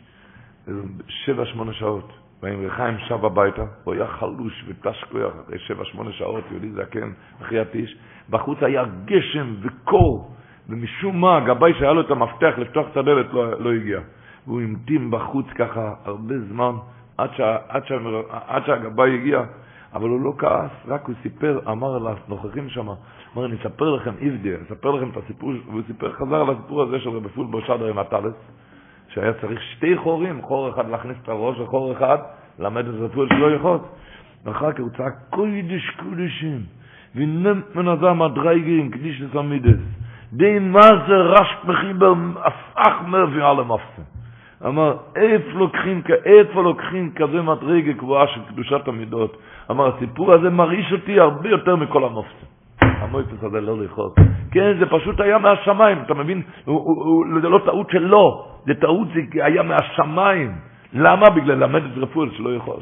שבע, 1.07 1.45
שמונה 1.45 1.73
שעות. 1.73 2.13
ואם 2.43 2.65
רחיים 2.65 2.97
שב 3.07 3.25
הביתה, 3.25 3.63
הוא 3.83 3.93
היה 3.93 4.07
חלוש 4.07 4.65
כוח 5.11 5.33
אחרי 5.45 5.59
שבע, 5.59 5.85
שמונה 5.85 6.11
שעות, 6.11 6.43
יהודי 6.51 6.71
זקן, 6.71 7.11
אחרי 7.41 7.59
הטיש. 7.59 7.97
בחוץ 8.29 8.63
היה 8.63 8.83
גשם 9.05 9.55
וקור, 9.61 10.35
ומשום 10.69 11.21
מה, 11.21 11.37
הגבאי 11.37 11.73
שהיה 11.73 11.93
לו 11.93 12.01
את 12.01 12.11
המפתח 12.11 12.53
לפתוח 12.57 12.87
את 12.91 12.97
הדלת 12.97 13.33
לא, 13.33 13.59
לא 13.59 13.73
הגיע. 13.73 13.99
והוא 14.47 14.61
המתין 14.61 15.11
בחוץ 15.11 15.45
ככה 15.55 15.93
הרבה 16.05 16.39
זמן, 16.39 16.71
עד, 17.17 17.29
שה, 17.37 17.57
עד, 17.67 17.85
שה, 17.85 17.95
עד 18.47 18.65
שהגבאי 18.65 19.13
הגיע, 19.13 19.41
אבל 19.93 20.09
הוא 20.09 20.21
לא 20.21 20.33
כעס, 20.37 20.71
רק 20.87 21.07
הוא 21.07 21.15
סיפר, 21.23 21.59
אמר 21.71 21.97
לנוכחים 21.97 22.69
שם, 22.69 22.87
אמר, 23.35 23.45
אני 23.45 23.55
אספר 23.55 23.89
לכם 23.89 24.13
איבדי, 24.21 24.55
אני 24.55 24.63
אספר 24.63 24.91
לכם 24.91 25.09
את 25.09 25.17
הסיפור, 25.17 25.51
והוא 25.65 25.81
סיפר, 25.87 26.13
חזר 26.13 26.35
על 26.35 26.49
הסיפור 26.49 26.81
הזה 26.81 26.99
של 26.99 27.09
רבי 27.09 27.29
פולבו 27.29 27.61
שדר 27.61 27.87
עם 27.87 27.99
הטלס, 27.99 28.33
שהיה 29.07 29.33
צריך 29.33 29.61
שתי 29.61 29.97
חורים, 29.97 30.41
חור 30.41 30.69
אחד 30.69 30.89
להכניס 30.89 31.17
את 31.23 31.29
הראש 31.29 31.59
וחור 31.59 31.91
אחד 31.91 32.17
למד 32.59 32.87
את 32.87 32.93
רפואל 32.99 33.27
שלא 33.29 33.51
יכול. 33.51 33.77
ואחר 34.45 34.71
כך 34.71 34.79
הוא 34.79 34.89
צעק 34.97 35.13
קוידש 35.29 35.89
קודשים, 35.89 36.61
ונמת 37.15 37.75
מן 37.75 37.87
הזם 37.87 38.21
הדרייגרים, 38.21 38.91
קדיש 38.91 39.21
לסמידס, 39.21 39.79
דין 40.33 40.71
מה 40.71 40.81
זה 41.07 41.15
רשק 41.15 41.65
מחיבר 41.65 42.13
אף 42.77 43.01
מרפי 43.07 43.41
על 43.41 43.59
המפסם. 43.59 44.16
אמר, 44.65 44.97
איפה 45.15 45.49
לוקחים, 45.59 46.01
איפה 46.25 46.61
לוקחים 46.61 47.11
כזה 47.15 47.41
מדרגה 47.41 47.93
קבועה 47.93 48.27
של 48.27 48.41
קדושת 48.49 48.87
המידות? 48.87 49.37
אמר, 49.71 49.95
הסיפור 49.95 50.33
הזה 50.33 50.49
מרעיש 50.49 50.93
אותי 50.93 51.19
הרבה 51.19 51.49
יותר 51.49 51.75
מכל 51.75 52.03
המופסם. 52.03 52.47
המויפס 52.81 53.43
הזה 53.43 53.61
לא 53.61 53.77
לכעוס. 53.83 54.13
כן, 54.51 54.77
זה 54.79 54.85
פשוט 54.85 55.19
היה 55.19 55.37
מהשמיים, 55.37 55.97
אתה 56.05 56.13
מבין? 56.13 56.41
זה 57.41 57.49
לא 57.49 57.59
טעות 57.65 57.89
שלו, 57.89 58.45
זה 58.65 58.73
טעות, 58.73 59.07
זה 59.13 59.45
היה 59.45 59.63
מהשמיים. 59.63 60.51
למה? 60.93 61.29
בגלל 61.29 61.55
ללמד 61.55 61.83
את 61.83 61.97
רפואל 61.97 62.29
שלא 62.37 62.55
יכול. 62.55 62.79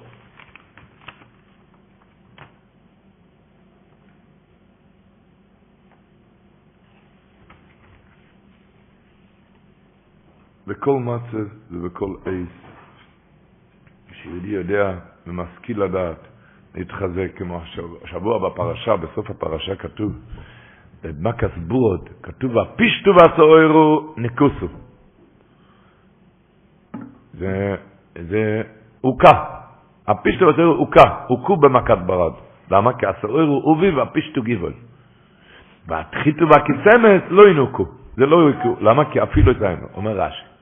בכל 10.67 10.99
מצב 10.99 11.47
ובכל 11.71 12.15
עיס, 12.25 12.49
כשיהודי 14.11 14.47
יודע 14.47 14.93
ומשכיל 15.27 15.83
לדעת 15.83 16.27
להתחזק, 16.75 17.31
כמו 17.37 17.61
השבוע 18.03 18.49
בפרשה, 18.49 18.95
בסוף 18.97 19.29
הפרשה 19.29 19.75
כתוב, 19.75 20.13
במקס 21.03 21.49
בורד, 21.67 21.99
כתוב, 22.23 22.57
הפישטו 22.57 23.11
והסוערו 23.15 24.13
נקוסו. 24.17 24.67
זה, 27.33 27.75
זה 28.29 28.61
הוקה. 29.01 29.43
הפישטו 30.07 30.45
והסוערו 30.45 30.73
הוקה, 30.73 31.25
הוקו 31.27 31.57
במכת 31.57 31.97
ברד. 32.05 32.33
למה? 32.71 32.93
כי 32.93 33.05
הסוערו 33.05 33.61
אובי 33.63 33.91
והפישטו 33.91 34.41
גיבול. 34.41 34.73
והתחיתו 35.87 36.45
והכסמס 36.49 37.21
לא 37.29 37.49
ינוקו. 37.49 37.85
זה 38.15 38.25
לא 38.25 38.49
ינוקו. 38.49 38.75
למה? 38.81 39.11
כי 39.11 39.23
אפילו 39.23 39.51
את 39.51 39.59
זה 39.59 39.75
אומר 39.95 40.19
רש"י. 40.19 40.54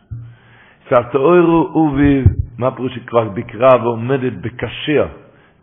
שהסוערו 0.89 1.69
אובי, 1.73 2.23
מה 2.57 2.71
פירוש 2.71 2.95
שכבר 2.95 3.29
בקרב 3.29 3.83
ועומדת 3.83 4.33
בקשר. 4.33 5.07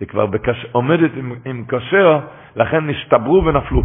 היא 0.01 0.09
כבר 0.09 0.27
בקש... 0.27 0.67
עומדת 0.73 1.11
עם, 1.17 1.33
עם 1.45 1.65
כשר, 1.69 2.19
לכן 2.57 2.87
נשתברו 2.87 3.45
ונפלו. 3.45 3.83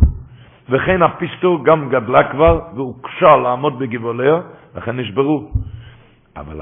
וכן 0.69 1.01
הפיסטו 1.01 1.63
גם 1.63 1.89
גדלה 1.89 2.23
כבר, 2.31 2.59
והוקשה 2.75 3.35
לעמוד 3.37 3.79
בגבעוליה, 3.79 4.39
לכן 4.75 4.99
נשברו. 4.99 5.51
אבל 6.37 6.61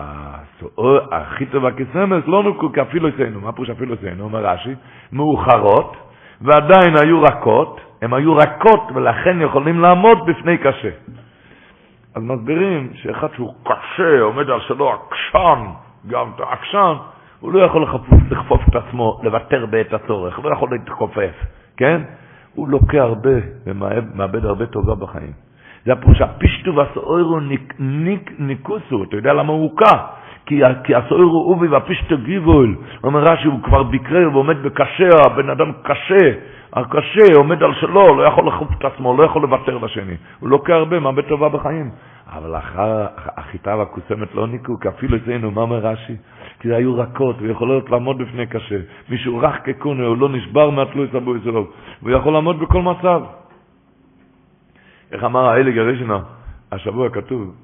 הכי 1.11 1.45
טוב 1.45 1.65
הכסמס 1.65 2.23
לא 2.27 2.43
נוקו 2.43 2.71
כאפילו 2.71 3.09
אצלנו, 3.09 3.41
מה 3.41 3.51
פירוש 3.51 3.69
אפילו 3.69 3.93
אצלנו, 3.93 4.23
אומר 4.23 4.45
רש"י, 4.45 4.75
מאוחרות, 5.11 5.97
ועדיין 6.41 6.93
היו 7.03 7.21
רכות, 7.21 7.81
הם 8.01 8.13
היו 8.13 8.35
רכות 8.35 8.91
ולכן 8.95 9.41
יכולים 9.41 9.79
לעמוד 9.79 10.17
בפני 10.25 10.57
קשה. 10.57 10.89
אז 12.15 12.23
מסבירים 12.23 12.89
שאחד 12.93 13.27
שהוא 13.35 13.53
קשה, 13.63 14.21
עומד 14.21 14.49
על 14.49 14.59
שלו 14.67 14.91
עקשן, 14.93 15.59
גם 16.07 16.27
עקשן, 16.39 16.93
הוא 17.39 17.53
לא 17.53 17.59
יכול 17.59 17.83
לכפוף 18.31 18.61
את 18.69 18.75
עצמו, 18.75 19.19
לוותר 19.23 19.65
בעת 19.65 19.93
הצורך, 19.93 20.37
הוא 20.37 20.45
לא 20.45 20.53
יכול 20.53 20.69
להתכופף, 20.71 21.33
כן? 21.77 22.01
הוא 22.55 22.69
לוקה 22.69 23.01
הרבה 23.01 23.35
ומאבד 23.65 24.45
הרבה 24.45 24.65
טובה 24.65 24.95
בחיים. 24.95 25.31
זה 25.85 25.93
הפירוש, 25.93 26.21
הפשתה 26.21 26.75
והשעורה 26.75 27.39
נוכ, 27.39 27.73
נוכ, 27.79 28.31
נוכתה, 28.39 29.03
אתה 29.03 29.15
יודע 29.15 29.33
למה 29.33 29.53
הוא 29.53 29.71
הוכה? 29.71 30.05
כי, 30.45 30.61
כי 30.83 30.95
השעורה 30.95 31.43
אביב 31.49 31.67
והפשתה 31.67 32.17
גבעול, 32.17 32.75
אומר 33.03 33.19
רש"י, 33.19 33.47
הוא 33.47 33.63
כבר 33.63 33.83
ביכרה 33.83 34.29
ועומד 34.29 34.63
בקשה, 34.63 35.09
הבן 35.25 35.49
אדם 35.49 35.71
קשה, 35.83 36.31
הקשה 36.75 37.35
עומד 37.35 37.63
על 37.63 37.73
שלו, 37.73 38.15
לא 38.15 38.23
יכול 38.27 38.47
לכוף 38.47 38.67
את 38.77 38.85
עצמו, 38.85 39.17
לא 39.17 39.23
יכול 39.23 39.41
לוותר 39.41 39.77
לשני. 39.77 40.15
הוא 40.39 40.49
לוקה 40.49 40.75
הרבה, 40.75 40.99
מאבד 40.99 41.21
טובה 41.21 41.49
בחיים. 41.49 41.91
אבל 42.33 42.57
אחר 42.57 43.05
החיטה 43.17 43.75
והקוסמת 43.77 44.35
לא 44.35 44.47
ניקו, 44.47 44.79
כי 44.79 44.87
אפילו 44.87 45.17
אצלנו, 45.17 45.51
מה 45.51 45.61
אומר 45.61 45.77
רש"י? 45.77 46.15
כי 46.59 46.67
זה 46.67 46.75
היו 46.75 46.97
רכות, 46.97 47.35
ויכולות 47.39 47.89
לעמוד 47.89 48.17
בפני 48.17 48.47
קשה. 48.47 48.79
מישהו 49.09 49.37
רך 49.37 49.55
כקונה, 49.65 50.05
הוא 50.05 50.17
לא 50.17 50.29
נשבר 50.29 50.69
מהתלוי 50.69 51.07
סבוי 51.11 51.39
שלו, 51.43 51.67
והוא 52.01 52.17
יכול 52.17 52.33
לעמוד 52.33 52.59
בכל 52.59 52.81
מצב. 52.81 53.21
איך 55.11 55.23
אמר 55.23 55.49
האלג 55.49 55.77
הראשונה, 55.77 56.19
השבוע 56.71 57.09
כתוב, 57.09 57.55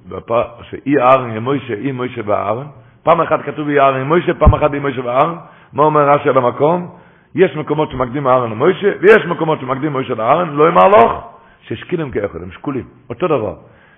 שאי 0.62 0.93
הארן 1.01 1.30
יהיה 1.30 1.39
מוישה, 1.39 1.74
אי 1.74 1.91
מוישה 1.91 2.24
בארן, 2.24 2.66
פעם 3.03 3.22
אחת 3.22 3.41
כתוב 3.45 3.68
אי 3.68 3.80
הארן 3.80 4.03
מוישה, 4.03 4.34
פעם 4.34 4.53
אחת 4.55 4.74
אי 4.74 4.80
מוישה 4.80 5.01
בארן, 5.01 5.36
מה 5.74 5.84
אומר 5.84 6.10
רש"י 6.10 6.30
על 6.30 6.38
המקום? 6.38 6.95
יש 7.36 7.55
מקומות 7.55 7.91
שמקדים 7.91 8.27
הארן 8.27 8.51
למוישה, 8.51 8.91
ויש 9.01 9.25
מקומות 9.25 9.59
שמקדים 9.59 9.91
מוישה 9.91 10.13
לארן, 10.13 10.49
לא 10.49 10.67
עם 10.67 10.77
ההלוך, 10.77 11.34
ששקילים 11.61 12.11
כאחד, 12.11 12.41
הם 12.41 12.51
שקולים, 12.51 12.86
אותו 13.09 13.27
דבר. 13.27 13.55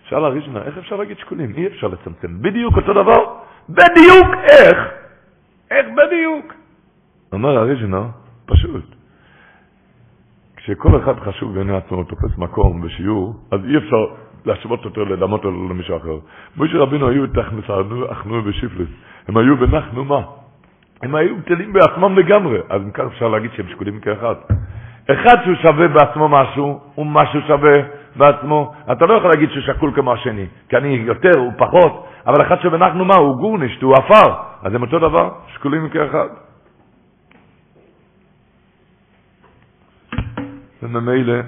שאל 0.10 0.26
הראשונה, 0.26 0.62
איך 0.64 0.78
אפשר 0.78 0.96
להגיד 0.96 1.18
שקולים? 1.18 1.54
אי 1.58 1.68
אפשר 1.68 1.88
לצמצם, 1.88 2.42
בדיוק 2.42 2.78
אותו 2.78 2.94
דבר. 2.94 3.26
בדיוק 3.70 4.28
איך? 4.44 4.78
איך 5.72 5.86
בדיוק? 5.98 6.54
אומר 7.34 7.58
הראשונה, 7.58 8.04
פשוט. 8.46 8.84
כשכל 10.56 11.00
אחד 11.04 11.20
חשוב 11.20 11.56
בעיני 11.56 11.78
עצמו, 11.78 12.04
תופס 12.04 12.38
מקום 12.38 12.82
בשיעור, 12.82 13.36
אז 13.52 13.60
אי 13.66 13.78
אפשר 13.78 14.06
להשוות 14.46 14.86
אותו, 14.86 15.06
לדמות 15.06 15.46
אותו 15.46 15.52
למישהו 15.70 15.98
אחר. 15.98 16.18
משה 16.58 16.78
רבינו 16.78 17.08
היו 17.08 17.28
תחנסנו, 17.28 18.12
אחנו 18.12 18.42
בשיפלס. 18.42 18.90
הם 19.28 19.38
היו 19.38 19.58
בנחנו 19.58 20.06
מה? 20.06 20.22
הם 21.04 21.16
היו 21.16 21.38
בטלים 21.38 21.74
בעצמם 21.74 22.18
לגמרי. 22.18 22.60
אז 22.70 22.82
מכך 22.82 23.04
אפשר 23.08 23.28
להגיד 23.28 23.52
שהם 23.56 23.68
שקולים 23.70 24.00
כאחד. 24.00 24.36
אחד 25.12 25.44
שהוא 25.44 25.56
שווה 25.62 25.88
בעצמו 25.88 26.30
משהו, 26.30 26.80
הוא 26.96 27.06
משהו 27.06 27.42
שווה 27.48 27.80
בעצמו. 28.16 28.74
אתה 28.92 29.06
לא 29.06 29.14
יכול 29.14 29.30
להגיד 29.30 29.50
שהוא 29.50 29.64
שקול 29.64 29.92
כמו 29.96 30.14
השני, 30.14 30.46
כי 30.70 30.78
אני 30.78 30.88
יותר, 30.88 31.40
הוא 31.40 31.52
פחות, 31.58 32.08
אבל 32.28 32.42
אחד 32.48 32.62
שבנחנו 32.62 33.06
מה, 33.06 33.16
הוא 33.16 33.38
גורנישט, 33.38 33.82
הוא 33.82 33.94
עפר, 33.94 34.34
אז 34.64 34.76
הם 34.76 34.82
אותו 34.82 35.00
דבר, 35.00 35.30
שקולים 35.48 35.90
כאחד. 35.90 36.28
וממילא, 40.84 41.40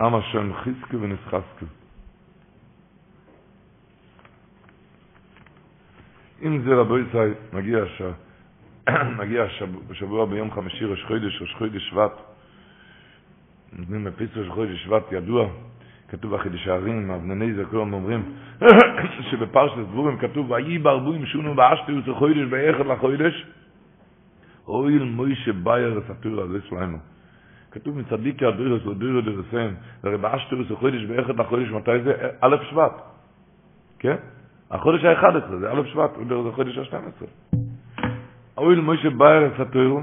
עם 0.00 0.14
השם 0.14 0.52
חזקו 0.54 1.00
ונסחזקו. 1.00 1.75
אם 6.42 6.62
זה 6.62 6.74
רבו 6.74 6.98
ישראל, 6.98 7.34
מגיע, 7.52 7.78
ש... 7.86 8.02
מגיע 9.20 9.44
בשבוע 9.88 10.26
ביום 10.26 10.50
חמישי 10.50 10.84
ראש 10.84 11.04
חודש, 11.04 11.42
ראש 11.42 11.54
חודש 11.54 11.88
שבט, 11.90 12.12
נותנים 13.78 14.04
מפיץ 14.04 14.30
ראש 14.36 14.48
חודש 14.48 14.84
שבט 14.84 15.12
ידוע, 15.12 15.48
כתוב 16.08 16.34
בחידש 16.36 16.68
הערים, 16.68 17.10
אבנני 17.10 17.54
זה 17.54 17.64
כולם 17.64 17.92
אומרים, 17.92 18.32
שבפרשת 19.30 19.78
דבורים 19.78 20.18
כתוב, 20.18 20.50
ויהי 20.50 20.78
ברבוים 20.78 21.26
שונו 21.26 21.54
באשתיוס 21.54 22.06
לחודש 22.06 22.44
באחד 22.50 22.86
לחודש, 22.86 23.46
אויל 24.68 25.02
מוישה 25.02 25.52
בייר 25.52 26.00
סטור 26.00 26.40
הזה 26.40 26.58
שלנו. 26.68 26.98
כתוב 27.70 27.98
מצדיק 27.98 28.42
הדרירס 28.42 28.86
לדירו 28.86 29.20
דרסם, 29.20 29.74
הרי 30.02 30.16
באשתיוס 30.16 30.70
לחודש 30.70 31.04
באחד 31.04 31.40
לחודש, 31.40 31.68
מתי 31.68 32.00
זה? 32.04 32.12
א' 32.40 32.56
שבט, 32.70 33.02
כן? 33.98 34.16
החודש 34.70 35.04
ה-11, 35.04 35.56
זה 35.60 35.72
א' 35.72 35.82
שבט, 35.92 36.10
זה 36.28 36.48
החודש 36.48 36.78
ה-12. 36.78 37.24
הואיל 38.58 38.80
משה 38.80 39.10
באר 39.10 39.50
את 39.54 39.66
התורה, 39.66 40.00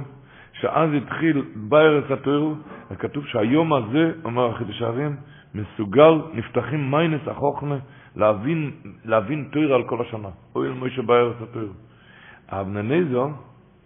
שאז 0.53 0.89
התחיל 0.93 1.43
באר 1.55 2.03
את 2.15 2.25
התורה, 2.25 2.55
וכתוב 2.91 3.25
שהיום 3.25 3.73
הזה, 3.73 4.11
אומר 4.25 4.49
החידושי 4.49 4.81
הרי"ם, 4.81 5.15
מסוגל, 5.55 6.21
נפתחים 6.33 6.91
מעיינות 6.91 7.27
החוכמה, 7.27 7.77
להבין, 8.15 8.71
להבין 9.05 9.49
תורה 9.51 9.73
על 9.73 9.83
כל 9.83 10.01
השנה. 10.01 10.29
הואיל 10.55 10.73
משה 10.73 11.01
באר 11.01 11.21
את 11.21 11.35
התורה. 11.41 11.71
האבני 12.49 12.93
נזר, 12.93 13.29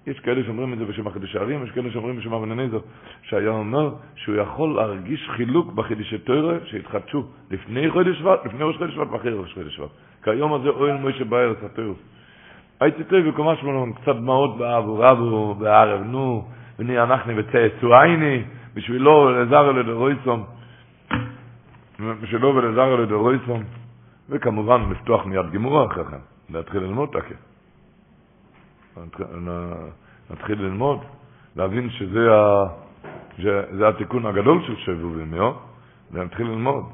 יש 0.08 0.20
כאלה 0.20 0.43
שאומרים 0.43 0.74
את 0.74 0.78
זה 0.78 0.86
בשם 0.86 1.08
החידושי 1.08 1.36
הרי"ם, 1.36 1.64
יש 1.64 1.72
כאלה 1.72 1.91
שאומרים 1.91 2.18
בשם 2.18 2.34
הנזר, 2.34 2.80
שהיה 3.22 3.49
אומר 3.49 3.93
שהוא 4.16 4.36
יכול 4.36 4.76
להרגיש 4.76 5.30
חילוק 5.30 5.74
בחידושי 5.74 6.18
תורה 6.18 6.54
שהתחדשו 6.66 7.24
לפני 7.51 7.89
חודש 7.89 8.18
שבט, 8.18 8.45
לפני 8.45 8.64
ראש 8.64 8.78
חודש 8.78 8.93
שבט 8.93 9.08
ואחרי 9.12 9.34
ראש 9.34 9.53
חודש 9.53 9.76
שבט. 9.76 9.89
כיום 10.24 10.53
הזה 10.53 10.70
אוהל 10.70 10.97
מוישה 10.97 11.24
בארץ 11.24 11.58
התוירוס. 11.64 11.97
הייתי 12.80 13.03
טוב 13.03 13.20
בקומה 13.20 13.55
שלנו, 13.55 13.93
קצת 13.95 14.16
דמעות 14.16 14.58
באבו 14.58 14.99
רבו, 14.99 15.55
בערב, 15.55 16.01
נו, 16.01 16.47
בני 16.80 17.03
אנחנו 17.03 17.34
וצאצואייני, 17.38 18.43
בשבילו 18.74 19.43
לזר 19.43 19.72
לדרויסום, 19.72 20.43
בשבילו 21.99 22.55
ולזר 22.55 22.95
לדרויסום, 22.95 23.64
וכמובן 24.30 24.82
לפתוח 24.91 25.26
מיד 25.26 25.51
גמורה 25.51 25.86
אחרי 25.86 26.03
כן, 26.03 26.18
להתחיל 26.49 26.82
ללמוד 26.82 27.10
תקה. 27.10 27.36
נתחיל 30.30 30.62
ללמוד, 30.62 31.00
להבין 31.56 31.89
שזה 31.89 32.32
ה... 32.34 32.68
שזה 33.38 33.88
התיקון 33.88 34.26
הגדול 34.26 34.64
של 34.68 34.76
שובבי"ם, 34.76 35.34
יו? 35.34 35.52
ונתחיל 36.12 36.48
ללמוד. 36.48 36.86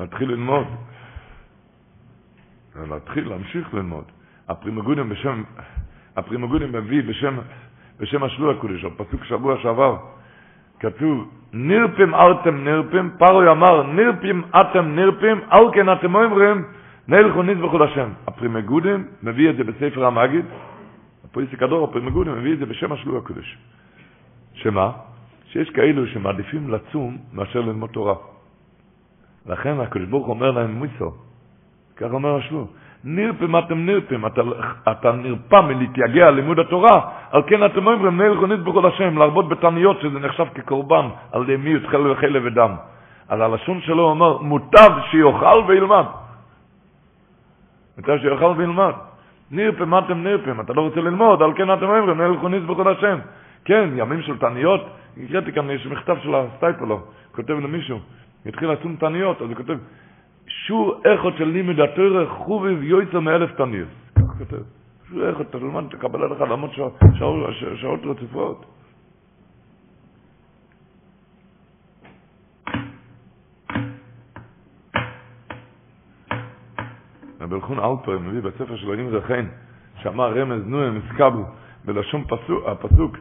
להתחיל 0.00 0.28
ללמוד. 0.30 0.66
להתחיל, 2.76 3.28
להמשיך 3.28 3.74
ללמוד. 3.74 4.04
הפרי 4.48 4.75
מגדים 4.75 5.08
בשם, 5.08 5.42
הפרי 6.16 6.41
מגדים 6.41 6.72
מביא 6.72 7.02
בשם, 7.02 7.38
בשם 7.98 8.22
השל"ה 8.22 8.54
הקדוש, 8.54 8.84
הפסוק 8.84 9.24
שבוע 9.24 9.56
שעבר, 9.62 9.96
כתוב, 10.80 11.28
נרפים 11.52 12.14
אתם 12.14 12.64
נרפים, 12.64 13.10
פרעה 13.18 13.50
אמר, 13.50 13.82
נרפים 13.82 14.42
אתם 14.60 14.94
נרפים, 14.94 15.40
על 15.48 15.64
כן 15.72 15.92
אתם 15.92 16.14
אומרים, 16.14 16.64
נלכו 17.08 17.42
נזבחו 17.42 17.78
לשם. 17.78 18.08
הפרימגודים 18.26 19.06
מביא 19.22 19.50
את 19.50 19.56
זה 19.56 19.64
בספר 19.64 20.04
המגיד, 20.04 20.44
הפריסי 21.24 21.56
כדור, 21.56 21.84
הפרימגודים 21.84 22.32
מביא 22.32 22.52
את 22.52 22.58
זה 22.58 22.66
בשם 22.66 22.92
השלוע 22.92 23.18
הקודש. 23.18 23.58
שמה? 24.54 24.92
שיש 25.46 25.70
כאלו 25.70 26.06
שמעדיפים 26.06 26.70
לצום 26.70 27.18
מאשר 27.32 27.60
ללמוד 27.60 27.90
תורה. 27.90 28.14
לכן 29.46 29.80
הקדוש 29.80 30.08
ברוך 30.08 30.28
אומר 30.28 30.50
להם 30.50 30.74
מוסו, 30.74 31.12
כך 31.96 32.12
אומר 32.12 32.36
השלום, 32.36 32.66
נרפם 33.04 33.58
אתם 33.58 33.86
נרפם, 33.86 34.26
אתה, 34.26 34.40
אתה 34.90 35.12
נרפא 35.12 35.60
מלהתייגע 35.60 36.30
לימוד 36.30 36.58
התורה, 36.58 37.00
על 37.30 37.42
כן 37.46 37.66
אתם 37.66 37.86
אומרים, 37.86 38.20
נלכו 38.20 38.46
נטבחו 38.46 38.80
לשם, 38.80 39.18
להרבות 39.18 39.48
בתניות 39.48 40.00
שזה 40.00 40.18
נחשב 40.18 40.46
כקורבן, 40.54 41.08
על 41.32 41.42
ידי 41.42 41.56
מי 41.56 41.74
יתחל 41.74 42.06
וחלב 42.06 42.42
ודם. 42.46 42.74
אז 43.28 43.40
הלשון 43.40 43.80
שלו 43.80 44.02
אומר, 44.02 44.38
מוטב 44.38 44.90
שיאכל 45.10 45.62
וילמד. 45.68 46.04
מוטב 47.98 48.18
שיאכל 48.18 48.52
וילמד. 48.56 48.92
נרפם 49.50 49.98
אתם 49.98 50.22
נרפם, 50.22 50.60
אתה 50.60 50.72
לא 50.72 50.80
רוצה 50.80 51.00
ללמוד, 51.00 51.42
על 51.42 51.52
כן 51.54 51.72
אתם 51.72 51.84
אומרים, 51.84 52.20
נלכו 52.20 52.48
נטבחו 52.48 52.84
לשם. 52.84 53.18
כן, 53.64 53.90
ימים 53.96 54.22
של 54.22 54.38
תניות, 54.38 54.80
הקראתי 55.24 55.52
כאן, 55.52 55.70
יש 55.70 55.86
מכתב 55.86 56.16
של 56.22 56.34
הסטייפלו, 56.34 57.00
כותב 57.32 57.52
למישהו, 57.52 57.98
התחיל 58.46 58.68
לעצום 58.68 58.96
תניות, 58.96 59.42
אז 59.42 59.48
הוא 59.48 59.56
כותב, 59.56 59.76
שור 60.46 61.02
איכות 61.04 61.34
של 61.38 61.44
לימוד 61.44 61.80
התוירה 61.80 62.26
חוביב 62.28 62.82
יויצר 62.82 63.20
מאלף 63.20 63.50
תניות. 63.56 63.88
כך 64.14 64.38
כותב. 64.38 64.62
שור 65.10 65.28
איכות, 65.28 65.46
תלמד, 65.52 65.84
תקבל 65.90 66.22
עליך 66.22 66.40
לעמוד 66.40 66.70
שעות 67.76 68.00
רציפות. 68.04 68.64
רבי 77.40 77.54
אלחון 77.54 77.78
אלפר 77.78 78.18
מביא 78.18 78.40
בספר 78.40 78.76
שלו, 78.76 78.94
אם 78.94 79.10
זה 79.10 79.18
שאמר 80.02 80.38
רמז 80.38 80.66
נוהם 80.66 81.00
הסקבו, 81.04 81.44
בלשון 81.84 82.24
הפסוק, 82.66 83.16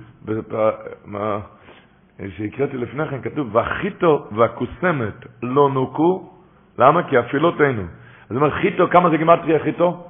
שהקראתי 2.38 2.78
לפני 2.78 3.07
כן, 3.07 3.22
כתוב, 3.22 3.55
והחיטו 3.55 4.28
והקוסמת 4.32 5.26
לא 5.43 5.70
נוקו, 5.70 6.38
למה? 6.80 7.03
כי 7.03 7.17
הפילות 7.17 7.61
אינו. 7.61 7.84
אז 8.30 8.36
אומר, 8.36 8.49
חיטו, 8.49 8.89
כמה 8.89 9.09
זה 9.09 9.17
גימטריה 9.17 9.59
חיטו? 9.59 10.07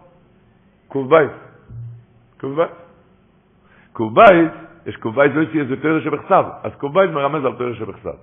קוב 0.88 1.10
בית. 1.10 1.32
קוב 2.42 2.56
בית. 2.56 2.72
קוב 3.94 4.16
בית, 4.16 4.52
יש 4.86 4.96
קוב 4.96 5.16
בית 5.16 5.34
זה 5.34 5.40
איסי 5.40 5.60
איזה 5.60 5.76
תרא 5.82 6.00
שבכסב, 6.00 6.44
אז 6.64 6.72
קוב 6.78 6.94
בית 6.94 7.12
מרמז 7.12 7.46
על 7.46 7.54
תרא 7.58 7.74
שבכסב. 7.74 8.18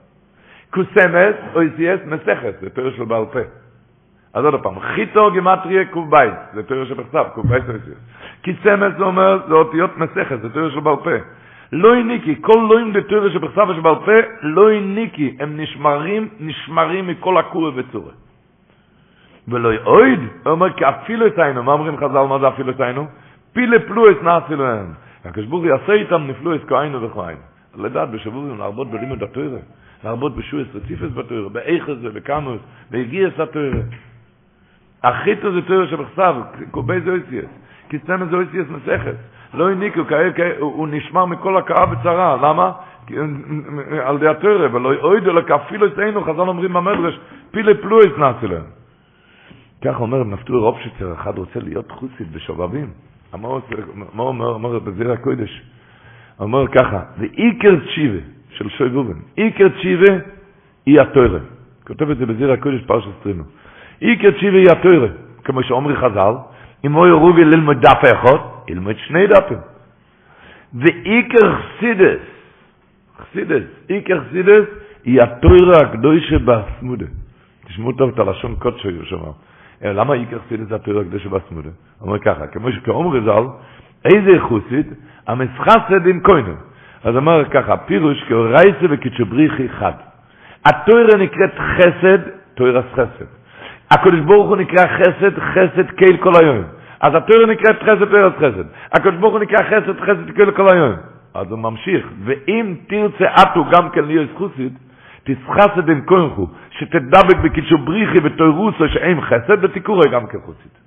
קוסמת, 0.70 1.36
או 1.54 1.60
איסי 1.60 1.92
איס 1.92 2.00
מסכת, 2.06 2.54
זה 2.60 2.70
תרא 2.70 2.90
של 2.90 3.04
בעל 3.04 3.24
פה. 3.32 3.38
אז 4.34 4.44
עוד 4.44 4.62
פעם, 4.62 4.80
חיטו 4.80 5.30
גימטריה 5.30 5.84
קוב 5.84 6.10
בית, 6.10 6.34
זה 6.54 6.62
תרא 6.62 6.84
שבכסב, 6.84 7.24
קוב 7.34 7.46
בית 7.46 7.64
זה 7.66 7.72
איסי 7.72 7.90
איס. 7.90 7.98
קיסמת 8.42 8.96
זה 8.98 9.04
אומר, 9.04 9.38
זה 9.48 9.54
אותיות 9.54 9.98
מסכת, 9.98 10.42
זה 10.42 10.52
תרא 10.52 10.70
של 10.70 10.80
בעל 10.80 10.96
פה. 10.96 11.10
לא 11.72 12.02
ניקי, 12.02 12.42
כל 12.42 12.66
לא 12.70 12.78
עם 12.78 12.92
דתורה 12.92 13.30
שבכסף 13.30 13.64
שבעל 13.76 13.94
פה, 14.04 14.12
לא 14.42 14.80
ניקי, 14.80 15.36
הם 15.40 15.60
נשמרים, 15.60 16.28
נשמרים 16.40 17.06
מכל 17.06 17.38
הכור 17.38 17.72
וצורה. 17.76 18.12
ולא 19.48 19.72
יעוד, 19.72 20.18
הוא 20.44 20.52
אומר, 20.52 20.72
כי 20.72 20.84
אפילו 20.88 21.26
היינו, 21.36 21.62
מה 21.62 21.72
אומרים 21.72 21.96
חז"ל, 21.96 22.26
מה 22.28 22.38
זה 22.38 22.48
אפילו 22.48 22.72
היינו? 22.78 23.06
פילה 23.52 23.78
פלויס 23.78 24.18
נעשי 24.22 24.56
להם. 24.56 24.92
הקשבור 25.24 25.66
יעשה 25.66 25.92
איתם 25.92 26.26
נפלויס 26.26 26.62
כהיינו 26.68 27.02
וכהיינו. 27.02 27.40
לדעת 27.76 28.10
בשבורים, 28.10 28.58
להרבות 28.58 28.90
בלימוד 28.90 29.22
התורה, 29.22 29.58
להרבות 30.04 30.36
בשויס 30.36 30.68
רציפס 30.74 31.12
בתורה, 31.14 31.48
באיכס 31.48 31.94
ובקמוס, 32.02 32.60
בהגיעס 32.90 33.40
התורה. 33.40 33.80
החיתו 35.02 35.52
זה 35.52 35.62
תורה 35.62 35.86
שבכסף, 35.86 36.32
קובי 36.70 37.00
זה 37.00 37.10
אויסייס, 37.10 37.44
כי 37.88 37.98
סתם 37.98 38.26
זה 38.30 38.36
אויסייס 38.36 38.66
מסכת. 38.68 39.14
לא 39.54 39.70
הניקו, 39.70 40.00
הוא 40.58 40.88
נשמר 40.90 41.24
מכל 41.24 41.56
הכאה 41.56 41.84
וצרה, 41.92 42.36
למה? 42.36 42.72
על 44.04 44.18
די 44.18 44.28
התורה, 44.28 44.74
ולא 44.74 44.94
יעוד 44.94 45.28
אלא 45.28 45.42
כאפילו 45.42 45.86
אצלנו, 45.86 46.24
חזון 46.24 46.48
אומרים 46.48 46.72
במדרש, 46.72 47.20
פילי 47.50 47.74
פלויס 47.74 48.18
נעשי 48.18 48.46
להם. 48.46 48.85
כך 49.84 50.00
אומר 50.00 50.24
נפתור 50.24 50.56
רובשיצר, 50.56 51.12
אחד 51.12 51.38
רוצה 51.38 51.60
להיות 51.60 51.90
חוסית 51.90 52.30
בשובבים. 52.32 52.90
מה 54.14 54.22
אומר, 54.22 54.78
בזיר 54.78 55.12
הקודש? 55.12 55.62
אומר 56.40 56.68
ככה, 56.68 57.00
ואיקר 57.18 57.74
צ'יבה 57.94 58.18
של 58.50 58.68
שוי 58.68 58.88
גובן, 58.90 59.18
איקר 59.38 59.68
צ'יבה 59.82 60.12
היא 60.86 61.00
התוירה. 61.00 61.38
כותב 61.86 62.10
את 62.10 62.18
זה 62.18 62.26
בזיר 62.26 62.52
הקודש 62.52 62.82
פרשת 62.86 63.08
סטרינו. 63.20 63.44
איקר 64.02 64.30
צ'יבה 64.40 64.56
היא 64.56 64.70
התוירה, 64.70 65.08
כמו 65.44 65.62
שאומרי 65.62 65.96
חז"ל, 65.96 66.34
אם 66.84 66.92
הוא 66.92 67.06
ירובי 67.06 67.44
ללמוד 67.44 67.80
דף 67.80 68.00
אחד, 68.12 68.38
ילמוד 68.68 68.96
שני 68.98 69.26
דפים. 69.26 69.58
ואיקר 70.74 71.56
חסידס, 71.56 72.20
חסידס, 73.18 73.62
איקר 73.90 74.20
חסידס, 74.24 74.64
היא 75.04 75.22
התוירה 75.22 75.78
הקדושה 75.80 76.38
בסמודה. 76.38 77.06
תשמעו 77.66 77.92
טוב 77.92 78.10
את 78.14 78.18
הלשון 78.18 78.54
קודשו 78.58 78.90
ירשמה. 78.90 79.30
למה 79.82 80.14
איקר 80.14 80.38
חסידס 80.46 80.68
זה 80.68 80.74
התוירה 80.74 81.00
הקדושה 81.00 81.28
בסמודה? 81.28 81.68
הוא 81.98 82.08
אומר 82.08 82.18
ככה, 82.18 82.46
כמו 82.46 82.72
שכאומר 82.72 83.20
ז"ל, 83.20 83.46
איזה 84.04 84.40
חוסית? 84.40 84.86
המסחסד 85.26 86.06
עם 86.06 86.20
קוינו. 86.20 86.54
אז 87.04 87.16
אומר 87.16 87.44
ככה, 87.44 87.76
פירוש 87.76 88.24
כאורייסה 88.28 88.86
וקיצ'בריחי 88.90 89.68
חד. 89.68 89.92
התוירה 90.66 91.18
נקראת 91.18 91.54
חסד, 91.58 92.18
תוירס 92.54 92.84
חסד. 92.92 93.24
הקדוש 93.90 94.20
ברוך 94.20 94.48
הוא 94.48 94.56
נקרא 94.56 94.84
חסד, 94.86 95.38
חסד 95.38 95.90
קייל 95.90 96.16
כל 96.16 96.32
היום. 96.42 96.64
אז 97.00 97.14
התורה 97.14 97.46
נקראת 97.46 97.82
חסד 97.82 98.04
תורס 98.04 98.32
חסד. 98.36 98.64
הקדוש 98.92 99.14
ברוך 99.14 99.32
הוא 99.32 99.40
נקרא 99.40 99.62
חסד 99.62 100.00
חסד 100.00 100.30
קייל 100.34 100.50
כל 100.50 100.68
היום. 100.72 100.92
אז 101.34 101.50
הוא 101.50 101.58
ממשיך, 101.58 102.06
ואם 102.24 102.74
תרצה 102.86 103.24
אתו 103.42 103.64
גם 103.64 103.90
כן 103.90 104.04
להיות 104.04 104.30
חוסית, 104.34 104.72
תסחסד 105.26 105.88
עם 105.88 106.06
כהנחו, 106.06 106.46
שתדבק 106.70 107.36
בקידשו 107.44 107.78
בריחי 107.78 108.18
ותוירוסו 108.24 108.88
שאין 108.88 109.20
חסד 109.20 109.64
ותיקורי 109.64 110.08
גם 110.12 110.26
כחוסית. 110.26 110.78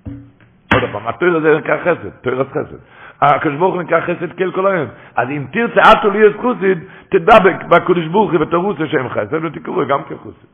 עוד 0.74 0.84
פעם, 0.92 1.08
התורה 1.08 1.42
זה 1.42 1.58
נקרא 1.58 1.78
חסד, 1.84 2.10
תורס 2.22 2.48
חסד. 2.48 2.78
הקדוש 3.22 3.56
ברוך 3.56 3.74
הוא 3.74 3.82
נקרא 3.82 4.02
חסד 4.02 4.32
קייל 4.32 4.52
כל 4.52 4.68
היום. 4.68 4.88
אז 5.16 5.30
אם 5.30 5.46
תרצה 5.52 5.82
אתו 5.92 6.10
להיות 6.10 6.36
חוסית, 6.42 6.78
תדבק 7.10 7.64
בקדוש 7.70 8.08
ברוך 8.08 8.32
הוא 8.32 8.42
ותוירוסו 8.42 8.88
שאין 8.88 9.10
חסד 9.10 9.46
ותיקורי 9.46 9.86
גם 9.86 10.04
כחוסית. 10.04 10.50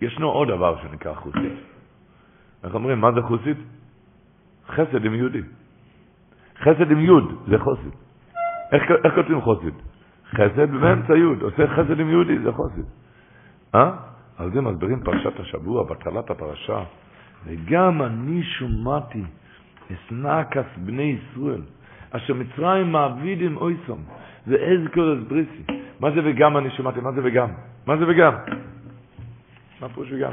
ישנו 0.00 0.28
עוד 0.28 0.48
דבר 0.48 0.76
שנקרא 0.82 1.14
חוסית. 1.14 1.52
איך 2.64 2.74
אומרים, 2.74 3.00
מה 3.00 3.12
זה 3.12 3.22
חוסית? 3.22 3.56
חסד 4.68 5.04
עם 5.04 5.14
יהודי. 5.14 5.42
חסד 6.60 6.90
עם 6.90 7.00
יוד 7.00 7.42
זה 7.46 7.58
חוסית. 7.58 7.94
איך, 8.72 8.82
איך 9.04 9.14
כותבים 9.14 9.40
חוסית? 9.40 9.74
חסד 10.34 10.70
באמצע 10.70 11.16
יוד, 11.16 11.42
עושה 11.42 11.66
חסד 11.66 12.00
עם 12.00 12.10
יהודי, 12.10 12.38
זה 12.38 12.52
חוסית. 12.52 12.84
אה? 13.74 13.90
על 14.38 14.50
זה 14.52 14.60
מסבירים 14.60 15.00
פרשת 15.04 15.40
השבוע, 15.40 15.84
בהתחלת 15.84 16.30
הפרשה. 16.30 16.82
וגם 17.46 18.02
אני 18.02 18.42
שומעתי 18.42 19.22
אסנקס 19.92 20.66
בני 20.76 21.16
ישראל, 21.18 21.62
אשר 22.10 22.34
מצרים 22.34 22.92
מעבידים 22.92 23.56
אויסום, 23.56 24.02
ואיזה 24.46 24.88
קורס 24.88 25.18
בריסי. 25.28 25.62
מה 26.00 26.10
זה 26.10 26.20
וגם 26.24 26.56
אני 26.56 26.70
שמעתי? 26.70 27.00
מה 27.00 27.12
זה 27.12 27.20
וגם? 27.24 27.48
מה 27.86 27.96
זה 27.96 28.04
וגם? 28.08 28.32
מה 29.80 29.88
פירוש 29.88 30.08
וגם? 30.12 30.32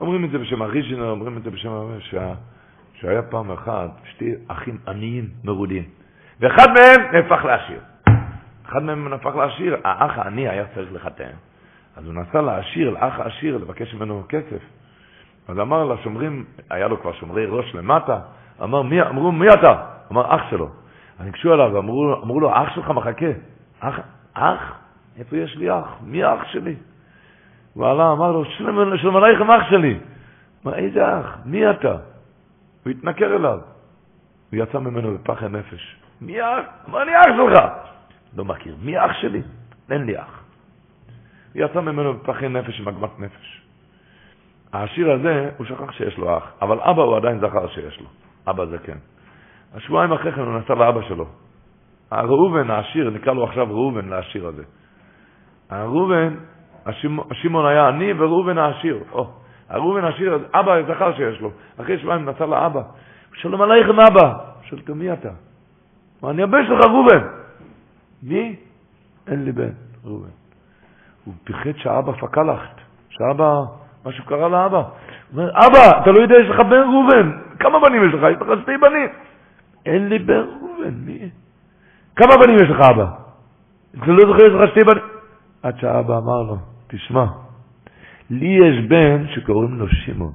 אומרים 0.00 0.24
את 0.24 0.30
זה 0.30 0.38
בשם 0.38 0.62
הריז'ינר, 0.62 1.10
אומרים 1.10 1.36
את 1.36 1.42
זה 1.42 1.50
בשם... 1.50 1.70
שה... 1.98 2.34
שהיה 2.94 3.22
פעם 3.22 3.50
אחת 3.50 3.90
שתי 4.04 4.34
אחים 4.48 4.78
עניים 4.88 5.28
מרודים, 5.44 5.82
ואחד 6.40 6.66
מהם 6.72 7.12
נהפך 7.12 7.44
לעשיר. 7.44 7.80
אחד 8.68 8.82
מהם 8.82 9.08
נהפך 9.08 9.36
לעשיר, 9.36 9.76
האח 9.84 10.18
העני 10.18 10.48
היה 10.48 10.64
צריך 10.74 10.92
לחתן. 10.92 11.30
אז 11.96 12.06
הוא 12.06 12.14
נסע 12.14 12.40
לעשיר, 12.40 12.90
לאח 12.90 13.20
העשיר, 13.20 13.56
לבקש 13.56 13.94
ממנו 13.94 14.22
כסף. 14.28 14.62
אז 15.48 15.58
אמר 15.58 15.84
לשומרים, 15.84 16.44
היה 16.70 16.88
לו 16.88 17.00
כבר 17.00 17.12
שומרי 17.12 17.46
ראש 17.46 17.74
למטה, 17.74 18.20
אמר, 18.62 18.82
מי, 18.82 19.02
אמרו, 19.02 19.32
מי 19.32 19.46
אתה? 19.48 19.82
אמר, 20.12 20.34
אח 20.34 20.50
שלו. 20.50 20.68
אז 21.18 21.24
ניגשו 21.24 21.54
אליו, 21.54 21.78
אמרו, 21.78 22.14
אמרו 22.22 22.40
לו, 22.40 22.50
אח 22.52 22.74
שלך 22.74 22.90
מחכה. 22.90 23.30
אח? 23.80 24.00
אח? 24.34 24.78
איפה 25.18 25.36
יש 25.36 25.56
לי 25.56 25.70
אח? 25.70 25.96
מי 26.02 26.24
האח 26.24 26.44
שלי? 26.44 26.76
הוא 27.74 27.86
עלה, 27.86 28.12
אמר 28.12 28.32
לו, 28.32 28.44
שלום 28.44 29.16
עליכם 29.16 29.50
אח 29.50 29.70
שלי. 29.70 29.98
מה, 30.64 30.74
איזה 30.74 31.20
אח? 31.20 31.38
מי 31.44 31.70
אתה? 31.70 31.96
הוא 32.84 32.90
התנכר 32.90 33.36
אליו. 33.36 33.58
הוא 34.52 34.62
יצא 34.62 34.78
ממנו 34.78 35.14
בפחד 35.14 35.46
נפש. 35.46 35.96
מי 36.20 36.42
אח? 36.42 36.64
אמר, 36.88 37.02
אני 37.02 37.12
אח 37.16 37.26
שלך. 37.36 37.60
לא 38.36 38.44
מכיר. 38.44 38.76
מי 38.82 38.98
אח 38.98 39.12
שלי? 39.20 39.42
אין 39.90 40.04
לי 40.04 40.18
אח. 40.18 40.42
הוא 41.54 41.64
יצא 41.64 41.80
ממנו 41.80 42.14
בפחד 42.14 42.44
נפש 42.44 42.80
עם 42.80 42.88
עגמת 42.88 43.20
נפש. 43.20 43.62
העשיר 44.72 45.12
הזה, 45.12 45.50
הוא 45.56 45.66
שכח 45.66 45.92
שיש 45.92 46.18
לו 46.18 46.38
אח, 46.38 46.52
אבל 46.62 46.80
אבא 46.80 47.02
הוא 47.02 47.16
עדיין 47.16 47.38
זכר 47.40 47.68
שיש 47.68 48.00
לו. 48.00 48.06
אבא 48.50 48.66
זה 48.66 48.78
כן. 48.78 48.98
השבועיים 49.74 50.12
אחרי 50.12 50.32
כן 50.32 50.40
הוא 50.40 50.58
נסע 50.58 50.74
לאבא 50.74 51.02
שלו. 51.08 51.26
הראובן 52.10 52.70
העשיר, 52.70 53.10
נקרא 53.10 53.32
לו 53.32 53.44
עכשיו 53.44 53.66
ראובן 53.66 54.08
לעשיר 54.08 54.46
הזה. 54.46 54.62
הראובן, 55.70 56.34
השמעון 57.30 57.66
היה 57.66 57.88
עני 57.88 58.12
וראובן 58.12 58.58
העשיר. 58.58 58.98
או, 59.12 59.30
הראובן 59.68 60.04
העשיר, 60.04 60.38
אבא 60.54 60.82
זכר 60.82 61.16
שיש 61.16 61.40
לו. 61.40 61.50
אחרי 61.80 61.98
שבועיים 61.98 62.28
נסע 62.28 62.46
לאבא. 62.46 62.82
שלום 63.34 63.62
עליכם 63.62 64.00
אבא. 64.00 64.32
שאלתו, 64.62 64.94
מי 64.94 65.12
אתה? 65.12 65.30
אני 66.24 66.42
הבן 66.42 66.66
שלך 66.66 66.84
ראובן. 66.84 67.45
מי? 68.22 68.56
אין 69.26 69.44
לי 69.44 69.52
בן, 69.52 69.70
ראובן. 70.04 70.28
הוא 71.24 71.34
פיחד 71.44 71.76
שהאבא 71.76 72.12
פקלחת, 72.12 72.80
שהאבא, 73.08 73.62
משהו 74.06 74.24
קרה 74.24 74.48
לאבא. 74.48 74.76
הוא 74.76 74.86
אומר, 75.32 75.50
אבא, 75.50 76.02
אתה 76.02 76.10
לא 76.10 76.18
יודע, 76.22 76.34
יש 76.44 76.50
לך 76.50 76.60
בן 76.60 76.82
ראובן. 76.82 77.38
כמה 77.58 77.80
בנים 77.80 78.08
יש 78.08 78.14
לך? 78.14 78.22
יש 78.30 78.36
לך 78.40 78.62
שתי 78.62 78.76
בנים. 78.76 79.08
אין 79.86 80.08
לי 80.08 80.18
בן 80.18 80.44
ראובן, 80.60 80.94
מי? 81.04 81.30
כמה 82.16 82.36
בנים 82.44 82.56
יש 82.56 82.70
לך, 82.70 82.80
אבא? 82.90 83.06
אתה 83.98 84.06
לא 84.06 84.26
זוכר, 84.26 84.46
יש 84.46 84.52
לך 84.52 84.70
שתי 84.70 84.84
בנים. 84.84 85.04
עד 85.62 85.78
שהאבא 85.78 86.18
אמר 86.18 86.42
לו, 86.42 86.56
תשמע, 86.86 87.24
לי 88.30 88.58
יש 88.66 88.86
בן 88.88 89.26
שקוראים 89.34 89.78
לו 89.78 89.88
שמעון. 89.88 90.32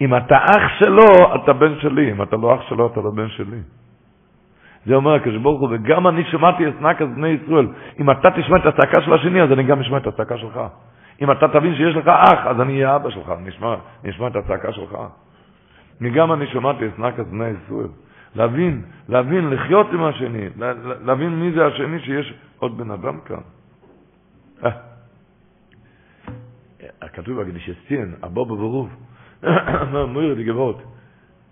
אם 0.00 0.16
אתה 0.16 0.36
אח 0.36 0.78
שלו, 0.78 1.34
אתה 1.34 1.52
בן 1.52 1.74
שלי. 1.80 2.12
אם 2.12 2.22
אתה 2.22 2.36
לא 2.36 2.54
אח 2.54 2.60
שלו, 2.68 2.86
אתה 2.86 3.00
לא 3.00 3.10
בן 3.10 3.28
שלי. 3.28 3.60
זה 4.86 4.94
אומר 4.94 5.14
הקדוש 5.14 5.36
ברוך 5.36 5.60
הוא, 5.60 5.68
וגם 5.72 6.08
אני 6.08 6.24
שמעתי 6.24 6.68
את 6.68 6.82
נקס 6.82 7.06
בני 7.14 7.28
ישראל. 7.28 7.66
אם 8.00 8.10
אתה 8.10 8.30
תשמע 8.30 8.56
את 8.56 8.66
הצעקה 8.66 9.02
של 9.02 9.12
השני, 9.12 9.42
אז 9.42 9.52
אני 9.52 9.62
גם 9.62 9.80
אשמע 9.80 9.96
את 9.96 10.06
הצעקה 10.06 10.38
שלך. 10.38 10.60
אם 11.22 11.30
אתה 11.30 11.48
תבין 11.48 11.74
שיש 11.74 11.96
לך 11.96 12.08
אח, 12.08 12.46
אז 12.46 12.60
אני 12.60 12.72
אהיה 12.72 12.96
אבא 12.96 13.10
שלך, 13.10 13.32
אני 13.38 14.10
אשמע 14.10 14.26
את 14.26 14.36
הצעקה 14.36 14.72
שלך. 14.72 14.98
וגם 16.00 16.32
אני 16.32 16.46
שמעתי 16.46 16.86
את 16.86 16.98
נקס 16.98 17.26
בני 17.30 17.48
ישראל. 17.48 17.88
להבין, 18.34 18.82
להבין, 19.08 19.50
לחיות 19.50 19.86
עם 19.92 20.04
השני, 20.04 20.46
להבין 21.04 21.40
מי 21.40 21.52
זה 21.52 21.66
השני 21.66 22.00
שיש 22.00 22.34
עוד 22.58 22.78
בן 22.78 22.90
אדם 22.90 23.20
כאן. 23.20 23.40
אה. 24.64 24.70
כתוב 27.12 27.42
בקדיש 27.42 27.70
ציין, 27.88 28.14
הבו 28.22 28.44
בברוב, 28.44 28.88
מויר 30.12 30.34
די 30.34 30.44
גבורת, 30.44 30.76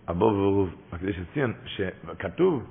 הבו 0.08 0.30
בברוב, 0.30 0.74
בקדיש 0.92 1.20
ציין, 1.34 1.52
שכתוב, 1.64 2.62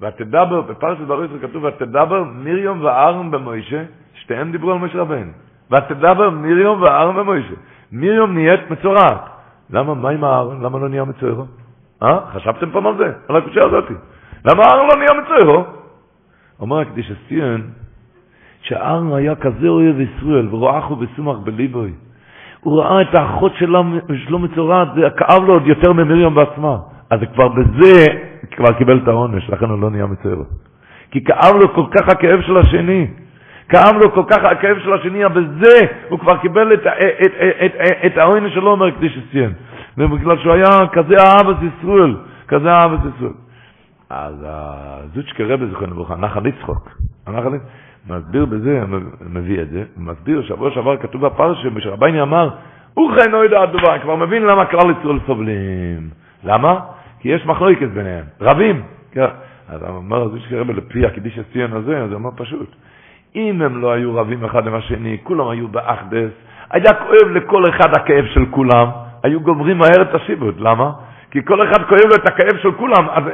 ותדבר, 0.00 0.60
בפרשת 0.60 1.00
בריס 1.00 1.30
כתוב, 1.42 1.64
ותדבר 1.64 2.24
מרים 2.24 2.84
ואהרון 2.84 3.30
במוישה, 3.30 3.82
שתיהם 4.14 4.52
דיברו 4.52 4.72
על 4.72 4.78
משה 4.78 4.98
רבנו. 4.98 5.32
ותדבר 5.70 6.30
מרים 6.30 6.82
ואהרון 6.82 7.16
במוישה. 7.16 7.54
מרים 7.92 8.34
נהיית 8.34 8.70
מצורעת. 8.70 9.20
למה, 9.70 9.94
מה 9.94 10.10
עם 10.10 10.24
אהרון? 10.24 10.60
למה 10.60 10.78
לא 10.78 10.88
נהיה 10.88 11.04
מצוירו? 11.04 11.44
אה? 12.02 12.18
חשבתם 12.32 12.70
פעם 12.70 12.86
על 12.86 12.96
זה? 12.96 13.12
על 13.28 13.36
הקושה 13.36 13.60
הזאת. 13.66 13.84
למה 14.44 14.62
אהרון 14.62 14.88
לא 14.88 14.96
נהיה 14.96 15.22
מצוירו? 15.22 15.64
אומר 16.60 16.80
הקדיש 16.80 17.10
הציין, 17.10 17.70
שאהרון 18.62 19.12
היה 19.12 19.34
כזה 19.34 19.68
אוהב 19.68 20.00
ישראל, 20.00 20.48
ורואחו 20.50 20.96
בסומך 20.96 21.38
בליבוי. 21.44 21.92
הוא 22.60 22.80
ראה 22.80 23.02
את 23.02 23.14
האחות 23.14 23.52
שלו 23.54 24.38
מצורעת, 24.38 24.88
זה 24.94 25.10
כאב 25.16 25.42
לו 25.42 25.52
עוד 25.52 25.66
יותר 25.66 25.92
ממרים 25.92 26.34
בעצמה. 26.34 26.78
אז 27.10 27.20
כבר 27.34 27.48
בזה 27.48 28.06
כבר 28.50 28.72
קיבל 28.72 28.98
את 29.02 29.08
העונש, 29.08 29.50
לכן 29.50 29.64
הוא 29.64 29.80
לא 29.80 29.90
נהיה 29.90 30.06
מצער. 30.06 30.42
כי 31.10 31.24
כאב 31.24 31.54
לו 31.60 31.74
כל 31.74 31.84
כך 31.90 32.08
הכאב 32.08 32.40
של 32.40 32.56
השני. 32.56 33.06
כאב 33.68 33.94
לו 34.02 34.12
כל 34.12 34.22
כך 34.30 34.44
הכאב 34.44 34.78
של 34.78 34.92
השני, 34.92 35.24
אבל 35.26 35.44
בזה 35.44 35.86
הוא 36.08 36.18
כבר 36.18 36.36
קיבל 36.36 36.74
את, 36.74 36.80
את, 36.86 37.32
את, 37.64 37.72
את, 37.80 37.96
את 38.06 38.18
העונש 38.18 38.54
שלו, 38.54 38.70
אומר 38.70 38.90
קדיש 38.90 39.18
ציין. 39.32 39.52
ובגלל 39.98 40.38
שהוא 40.38 40.52
היה 40.52 40.88
כזה 40.92 41.14
אהבת 41.16 41.56
ישראל, 41.62 42.16
כזה 42.48 42.70
אהבת 42.70 43.00
ישראל. 43.16 43.32
אז 44.10 44.34
הזוצ'קה 44.46 45.44
רבי 45.44 45.66
זוכר 45.66 45.86
לברכה, 45.86 46.16
נחל 46.16 46.46
יצחוק. 46.46 46.88
הנחל 47.26 47.58
מסביר 48.10 48.44
בזה, 48.44 48.82
מביא 49.26 49.62
את 49.62 49.70
זה, 49.70 49.84
מסביר, 49.96 50.42
שבוע 50.42 50.70
שעבר 50.70 50.96
כתוב 50.96 51.26
בפרשה, 51.26 51.68
שרבייני 51.78 52.22
אמר, 52.22 52.50
חי 52.94 53.30
נוידע 53.30 53.62
הדובר, 53.62 53.98
כבר 53.98 54.16
מבין 54.16 54.42
למה 54.42 54.64
כלל 54.66 54.90
ישראל 54.90 55.18
סובלים. 55.26 56.08
למה? 56.44 56.80
כי 57.24 57.28
יש 57.28 57.46
מחלוקת 57.46 57.88
ביניהם, 57.88 58.24
רבים. 58.40 58.82
כן. 59.12 59.26
אז 59.68 59.82
אומר 59.82 60.22
הזו 60.22 60.40
שקרא 60.40 60.64
לפי 60.64 61.06
הקידיש 61.06 61.38
הציון 61.38 61.72
הזה, 61.72 61.98
אז 61.98 62.10
הוא 62.10 62.14
אומר 62.14 62.30
פשוט, 62.36 62.74
אם 63.36 63.62
הם 63.62 63.80
לא 63.80 63.92
היו 63.92 64.16
רבים 64.16 64.44
אחד 64.44 64.66
עם 64.66 64.74
השני, 64.74 65.18
כולם 65.22 65.48
היו 65.48 65.68
באחדס, 65.68 66.30
היה 66.70 66.94
כואב 66.94 67.30
לכל 67.30 67.68
אחד 67.68 67.96
הכאב 67.96 68.24
של 68.26 68.46
כולם, 68.50 68.86
היו 69.22 69.40
גומרים 69.40 69.78
מהר 69.78 70.02
את 70.02 70.14
השיבוד, 70.14 70.60
למה? 70.60 70.90
כי 71.30 71.44
כל 71.44 71.68
אחד 71.68 71.84
כואב 71.84 72.04
לו 72.10 72.14
את 72.14 72.28
הכאב 72.28 72.56
של 72.62 72.72
כולם, 72.72 73.08
אז, 73.10 73.24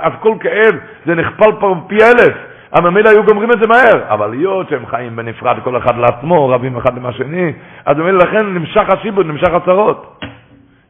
אז 0.00 0.12
כל 0.20 0.34
כאב 0.40 0.74
זה 1.06 1.14
נכפל 1.14 1.50
פי 1.86 1.96
אלף, 1.96 2.34
אבל 2.74 2.90
ממילא 2.90 3.08
היו 3.08 3.24
גומרים 3.24 3.50
את 3.50 3.58
זה 3.60 3.66
מהר. 3.68 4.14
אבל 4.14 4.32
היות 4.32 4.68
שהם 4.68 4.86
חיים 4.86 5.16
בנפרד 5.16 5.56
כל 5.64 5.76
אחד 5.76 5.96
לעצמו, 5.98 6.48
רבים 6.48 6.76
אחד 6.76 6.96
עם 6.96 7.06
השני, 7.06 7.52
אז 7.84 7.96
ממילא 7.96 8.18
לכן 8.18 8.54
נמשך 8.54 8.84
השיבוד, 8.92 9.26
נמשך 9.26 9.50
הצרות. 9.50 10.24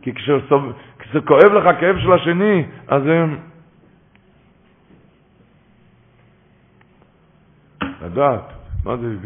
כי 0.05 0.13
כשזה 1.05 1.21
כואב 1.21 1.53
לך 1.53 1.81
כאב 1.81 1.99
של 1.99 2.13
השני, 2.13 2.65
אז 2.89 3.03
הם... 3.07 3.39
לדעת, 8.03 8.53
מה 8.85 8.97
זה... 8.97 9.17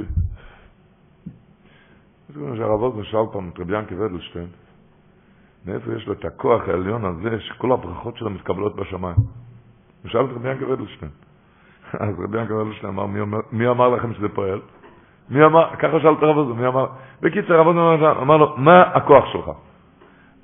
זה 2.28 2.34
כמו 2.34 2.56
שהרב 2.56 2.82
אוזן 2.82 3.04
שאל 3.04 3.26
פעם 3.32 3.50
את 3.54 3.58
רבי 3.60 3.78
ינקי 3.78 3.94
ודלשטיין, 3.94 4.46
מאיפה 5.66 5.92
יש 5.92 6.06
לו 6.06 6.12
את 6.12 6.24
הכוח 6.24 6.68
העליון 6.68 7.04
הזה 7.04 7.40
שכל 7.40 7.72
הברכות 7.72 8.16
שלו 8.16 8.30
מתקבלות 8.30 8.76
בשמיים. 8.76 9.16
הוא 10.02 10.10
שאל 10.10 10.24
את 10.24 10.30
רבי 10.34 10.48
ינקי 10.50 10.64
ודלשטיין. 10.64 11.10
אז 11.92 12.14
רבי 12.24 12.40
ינקי 12.40 12.52
ודלשטיין 12.52 12.92
אמר, 12.92 13.06
מי, 13.52 13.68
אמר 13.68 13.88
לכם 13.88 14.14
שזה 14.14 14.28
פועל? 14.28 14.60
מי 15.30 15.44
אמר, 15.44 15.76
ככה 15.78 16.00
שאל 16.00 16.12
את 16.12 16.22
הרב 16.22 16.36
אוזן, 16.36 16.60
מי 16.60 16.66
אמר? 16.66 16.86
בקיצר, 17.20 17.54
הרב 17.54 17.66
אוזן 17.66 18.04
אמר 18.04 18.36
לו, 18.36 18.56
מה 18.56 18.82
הכוח 18.82 19.24
שלך? 19.32 19.50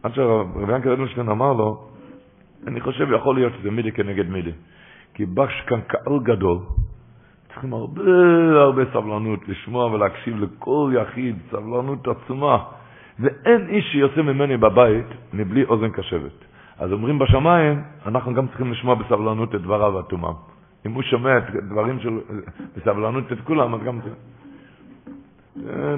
עד 0.05 0.15
שרבי 0.15 0.73
ינקל 0.73 0.93
אדלשטיין 0.93 1.29
אמר 1.29 1.53
לו, 1.53 1.89
אני 2.67 2.81
חושב 2.81 3.13
יכול 3.13 3.35
להיות 3.35 3.53
שזה 3.59 3.71
מידי 3.71 3.93
כנגד 3.93 4.31
מידי. 4.31 4.53
כי 5.15 5.27
בש 5.27 5.61
כאן 5.67 5.81
קהל 5.87 6.19
גדול, 6.23 6.59
צריכים 7.49 7.73
הרבה 7.73 8.03
הרבה 8.61 8.83
סבלנות 8.93 9.49
לשמוע 9.49 9.87
ולהקשיב 9.93 10.37
לכל 10.41 10.93
יחיד, 10.95 11.37
סבלנות 11.51 12.09
עצומה. 12.09 12.59
ואין 13.21 13.69
איש 13.69 13.85
שיוצא 13.93 14.23
ממני 14.23 14.57
בבית 14.57 15.07
מבלי 15.33 15.65
אוזן 15.65 15.91
קשבת. 15.91 16.45
אז 16.79 16.93
אומרים 16.93 17.19
בשמיים, 17.19 17.83
אנחנו 18.07 18.35
גם 18.35 18.47
צריכים 18.49 18.73
לשמוע 18.73 18.95
בסבלנות 18.95 19.55
את 19.55 19.61
דבריו 19.61 19.99
הטומאם. 19.99 20.35
אם 20.87 20.93
הוא 20.93 21.03
שומע 21.03 21.39
את 21.39 21.45
דברים 21.69 22.01
של, 22.01 22.19
בסבלנות 22.77 23.33
את 23.33 23.41
כולם, 23.45 23.75
אז 23.75 23.81
גם 23.81 23.99
זה. 24.05 24.11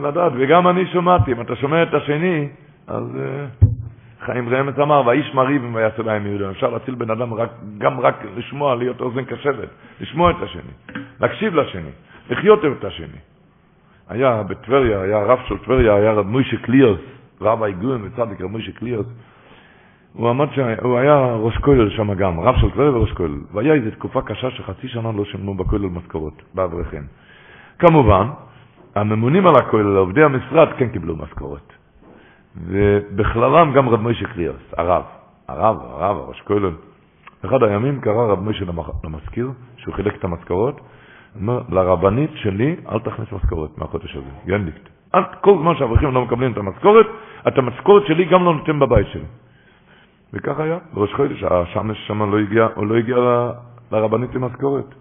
לדעת, 0.09 0.33
וגם 0.37 0.69
אני 0.69 0.87
שמעתי, 0.87 1.33
אם 1.33 1.41
אתה 1.41 1.57
שומע 1.57 1.83
את 1.83 1.95
השני, 1.95 2.49
אז... 2.87 3.05
חיים 4.27 4.49
רמז 4.49 4.81
אמר, 4.81 5.03
ואיש 5.07 5.35
מריבים 5.35 5.75
ויעשו 5.75 6.03
להם 6.03 6.27
יהודים. 6.27 6.51
אפשר 6.51 6.71
להציל 6.71 6.95
בן 6.95 7.11
אדם 7.11 7.35
רק, 7.35 7.51
גם 7.79 8.01
רק 8.01 8.25
לשמוע, 8.37 8.75
להיות 8.75 9.01
אוזן 9.01 9.25
קשבת, 9.25 9.69
לשמוע 10.01 10.31
את 10.31 10.37
השני, 10.43 11.03
להקשיב 11.21 11.55
לשני, 11.55 11.91
לחיות 12.31 12.61
את 12.65 12.85
השני. 12.85 13.19
היה 14.09 14.43
בטבריה, 14.43 15.01
היה 15.01 15.17
הרב 15.19 15.39
של 15.49 15.59
טבריה, 15.59 15.95
היה 15.95 16.13
רב 16.13 16.27
מוישה 16.27 16.57
קליוס, 16.57 17.01
רב 17.41 17.63
האיגון 17.63 18.03
וצדיק 18.05 18.41
רב 18.41 18.51
מוישה 18.51 18.73
קליוס. 18.73 19.07
הוא 20.13 20.31
עמד 20.31 20.49
שם, 20.55 20.69
הוא 20.83 20.99
היה 20.99 21.35
ראש 21.35 21.57
כולל 21.57 21.91
שם 21.91 22.15
גם, 22.15 22.41
רב 22.41 22.55
של 22.61 22.71
טבריה 22.71 22.91
וראש 22.91 23.13
כולל. 23.13 23.39
והיה 23.53 23.75
איזו 23.75 23.91
תקופה 23.91 24.23
קשה 24.23 24.51
שחצי 24.51 24.89
שנה 24.89 25.13
לא 25.13 25.25
שילמו 25.25 25.55
בכולל 25.55 25.89
משכורות, 25.89 26.43
באברכים. 26.55 27.03
כמובן, 27.79 28.27
הממונים 28.95 29.47
על 29.47 29.55
הכולל, 29.57 29.97
עובדי 29.97 30.23
המשרד, 30.23 30.69
כן 30.79 30.89
קיבלו 30.89 31.17
משכורת. 31.17 31.76
ובכללם 32.65 33.73
גם 33.73 33.89
רב 33.89 34.01
מוישה 34.01 34.27
קריאוס, 34.27 34.75
הרב, 34.77 35.03
הרב, 35.49 35.77
הרב, 35.81 36.17
הראש 36.17 36.41
כולל. 36.41 36.73
אחד 37.45 37.63
הימים 37.63 38.01
קרא 38.01 38.33
רב 38.33 38.41
מוישה 38.41 38.65
למזכיר, 39.05 39.51
שהוא 39.77 39.95
חילק 39.95 40.17
את 40.17 40.25
המשכורות, 40.25 40.81
אומר, 41.41 41.61
לרבנית 41.69 42.31
שלי, 42.35 42.77
אל 42.93 42.99
תכניס 42.99 43.33
משכורת 43.33 43.79
מהחודש 43.79 44.17
הזה, 44.17 44.55
ינדיקט. 44.55 44.89
כל 45.41 45.59
זמן 45.63 45.77
שהאברכים 45.77 46.15
לא 46.15 46.25
מקבלים 46.25 46.53
את 46.53 46.57
המשכורת, 46.57 47.07
את 47.49 47.59
המשכורת 47.59 48.07
שלי 48.07 48.25
גם 48.25 48.45
לא 48.45 48.55
נותן 48.55 48.79
בבית 48.79 49.07
שלי. 49.07 49.25
וכך 50.33 50.59
היה, 50.61 50.79
בראש 50.93 51.15
חודש, 51.15 51.43
השמש 51.43 52.07
שם 52.07 52.31
לא 52.31 52.39
הגיע, 52.39 52.69
הוא 52.75 52.87
לא 52.87 52.97
הגיע 52.97 53.17
ל, 53.17 53.51
לרבנית 53.93 54.35
עם 54.35 54.45
משכורת. 54.45 54.95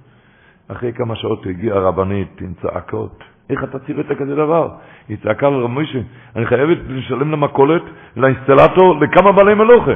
אחרי 0.67 0.93
כמה 0.93 1.15
שעות 1.15 1.45
הגיעה 1.45 1.77
הרבנית 1.77 2.41
עם 2.41 2.53
צעקות. 2.61 3.23
איך 3.49 3.63
אתה 3.63 3.79
צירית 3.79 4.11
כזה 4.11 4.35
דבר? 4.35 4.69
היא 5.07 5.17
צעקה 5.23 5.49
לרב 5.49 5.69
מוישה, 5.69 5.99
אני 6.35 6.45
חייבת 6.45 6.77
לשלם 6.87 7.31
למכולת, 7.31 7.81
לאינסטלטור, 8.17 8.99
לכמה 8.99 9.31
בעלי 9.31 9.53
מלוכה. 9.53 9.91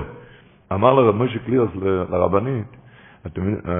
אמר 0.73 0.93
לרב 0.93 1.15
מוישה 1.15 1.39
קליוס, 1.39 1.69
לרבנית, 2.09 2.75
את, 3.27 3.39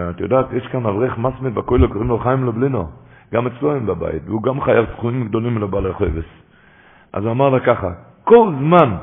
את 0.10 0.22
יודעת, 0.22 0.46
יש 0.54 0.68
כאן 0.68 0.86
אברך 0.86 1.18
מסמד 1.18 1.56
בכולל, 1.56 1.88
קוראים 1.88 2.10
לו 2.10 2.20
חיים 2.20 2.48
לבלינו, 2.48 2.88
גם 3.34 3.48
אצלו 3.48 3.72
הם 3.72 3.86
בבית, 3.86 4.22
והוא 4.26 4.44
גם 4.44 4.62
חייב 4.62 4.86
סכומים 4.94 5.28
גדולים 5.28 5.58
לבעלי 5.58 5.94
חבס. 5.94 6.30
אז 7.14 7.28
אמר 7.28 7.50
לה 7.50 7.60
ככה, 7.60 7.90
כל 8.24 8.52
זמן 8.60 8.96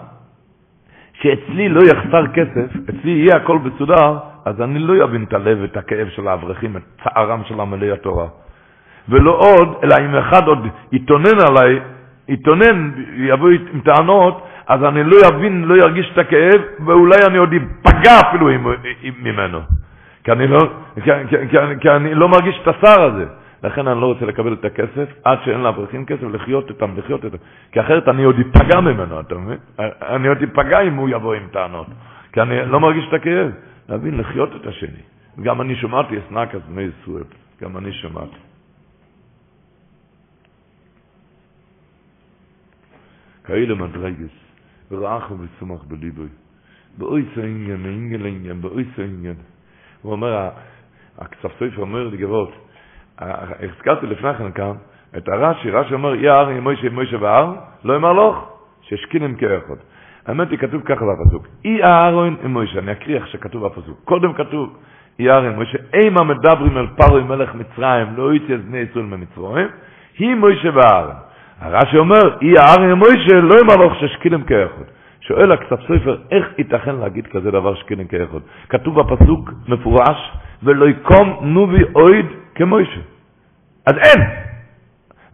שאצלי 1.13 1.69
לא 1.69 1.81
יחסר 1.81 2.27
כסף, 2.35 2.77
אצלי 2.91 3.11
יהיה 3.11 3.37
הכל 3.37 3.59
בסודר, 3.59 4.19
אז 4.45 4.61
אני 4.61 4.79
לא 4.79 5.05
אבין 5.05 5.25
את 5.25 5.33
הלב 5.33 5.59
ואת 5.63 5.77
הכאב 5.77 6.09
של 6.09 6.29
האברכים, 6.29 6.77
את 6.77 6.83
צערם 7.05 7.43
של 7.45 7.61
עמלי 7.61 7.93
התורה. 7.93 8.27
ולא 9.09 9.31
עוד, 9.31 9.69
אלא 9.85 9.95
אם 10.05 10.17
אחד 10.17 10.47
עוד 10.47 10.67
יתונן 10.93 11.39
עליי, 11.49 11.81
יתונן, 12.29 12.91
יבוא 13.17 13.51
עם 13.73 13.81
טענות, 13.81 14.47
אז 14.67 14.85
אני 14.85 15.05
לא 15.05 15.17
אבין, 15.29 15.65
לא 15.65 15.85
ארגיש 15.85 16.11
את 16.13 16.19
הכאב, 16.19 16.61
ואולי 16.87 17.17
אני 17.27 17.39
עוד 17.39 17.53
אפגע 17.87 18.21
אפילו 18.29 18.49
ממנו. 19.23 19.61
כי 20.25 20.33
אני, 20.33 20.47
לא, 20.47 20.59
כי, 20.95 21.11
כי, 21.29 21.37
כי, 21.51 21.57
כי 21.81 21.91
אני 21.91 22.15
לא 22.15 22.29
מרגיש 22.29 22.61
את 22.63 22.69
השר 22.69 23.03
הזה. 23.03 23.25
לכן 23.63 23.89
אני 23.89 24.01
לא 24.01 24.07
רוצה 24.07 24.27
לקבל 24.27 24.53
את 24.53 24.65
הכסף 24.65 25.09
עד 25.25 25.39
שאין 25.45 25.61
לאברכים 25.61 26.05
כסף 26.07 26.23
לחיות 26.33 26.71
איתם, 26.71 26.91
לחיות 26.97 27.25
איתם. 27.25 27.37
כי 27.73 27.81
אחרת 27.81 28.09
אני 28.09 28.25
עוד 28.25 28.37
אפגע 28.41 28.81
ממנו, 28.81 29.21
אתה 29.21 29.35
מבין? 29.35 29.59
אני 30.03 30.29
עוד 30.29 30.39
אפגע 30.43 30.81
אם 30.81 30.95
הוא 30.95 31.09
יבוא 31.09 31.35
עם 31.35 31.47
טענות. 31.51 31.87
כי 32.33 32.41
אני 32.41 32.67
לא 32.67 32.81
מרגיש 32.81 33.05
את 33.09 33.15
הכאב. 33.15 33.51
להבין, 33.89 34.19
לחיות 34.19 34.57
את 34.57 34.67
השני. 34.67 35.03
גם 35.43 35.61
אני 35.61 35.77
שמעתי 35.77 36.15
אסנק 36.19 36.55
אז 36.55 36.61
בני 36.69 36.83
ישראל. 36.83 37.25
גם 37.63 37.77
אני 37.77 37.93
שמעתי. 37.93 38.37
כאלה 43.47 43.75
מדרגס, 43.75 44.35
ורעך 44.91 45.31
וצומח 45.31 45.85
בליבוי. 45.85 46.29
באויס 46.99 47.29
העניין, 47.37 47.85
העניין 47.85 48.23
לעניין, 48.23 48.61
באויס 48.61 48.89
העניין. 48.99 49.35
הוא 50.03 50.13
אומר, 50.13 50.49
הקצפסויף 51.19 51.79
אומר 51.79 52.09
לי 52.09 52.17
גבות, 52.17 52.53
הזכרתי 53.19 54.07
לפני 54.07 54.35
כן 54.35 54.53
כאן, 54.53 54.73
את 55.17 55.29
הרש"י, 55.29 55.71
רש"י 55.71 55.95
אומר, 55.95 56.15
יא 56.15 56.31
ארי 56.31 56.61
מוישה 56.61 56.91
מוישה 56.91 57.17
והר, 57.21 57.55
לא 57.85 57.97
אמר 57.97 58.13
לך, 58.13 58.37
ששכינם 58.83 59.35
כאחד. 59.35 59.75
האמת 60.27 60.51
היא, 60.51 60.59
כתוב 60.59 60.83
ככה 60.83 61.05
בפסוק, 61.05 61.47
אי 61.65 61.83
אהרון 61.83 62.37
עם 62.45 62.51
מוישה, 62.51 62.79
אני 62.79 62.93
אקריא 62.93 63.17
איך 63.17 63.27
שכתוב 63.27 63.67
בפסוק. 63.67 64.01
קודם 64.05 64.33
כתוב, 64.33 64.79
אי 65.19 65.31
אהרון 65.31 65.55
מוישה, 65.55 65.79
אימה 65.95 66.25
מדברים 66.25 66.79
אל 66.79 66.87
פרוי 66.87 67.23
מלך 67.23 67.55
מצרים, 67.55 68.07
לא 68.17 68.31
הייתי 68.31 68.55
אז 68.55 68.61
בני 68.61 68.79
ישראל 68.79 69.05
ממצרים, 69.05 69.69
היא 70.19 70.35
מוישה 70.35 70.69
ואהרון. 70.75 71.15
הרש"י 71.61 71.99
אומר, 71.99 72.37
אי 72.43 72.55
עם 72.59 72.93
מוישה, 72.93 73.41
לא 73.41 73.55
אמר 73.65 73.87
לך 73.87 73.93
ששכינם 74.01 74.43
כאחד. 74.43 74.85
שואל 75.21 75.53
הכתב 75.53 75.77
ספר, 75.85 76.17
איך 76.31 76.47
ייתכן 76.59 76.97
להגיד 76.97 77.27
כזה 77.27 77.51
דבר 77.51 77.75
שכינם 77.75 78.05
כאחד? 78.07 78.39
כתוב 78.69 79.01
בפסוק 79.01 79.51
מפורש, 79.69 80.33
ולא 80.63 80.89
יקום 80.89 81.39
נובי 81.43 81.83
אויד 81.95 82.27
כמוישה. 82.55 83.01
אז 83.87 83.95
אין. 83.99 84.46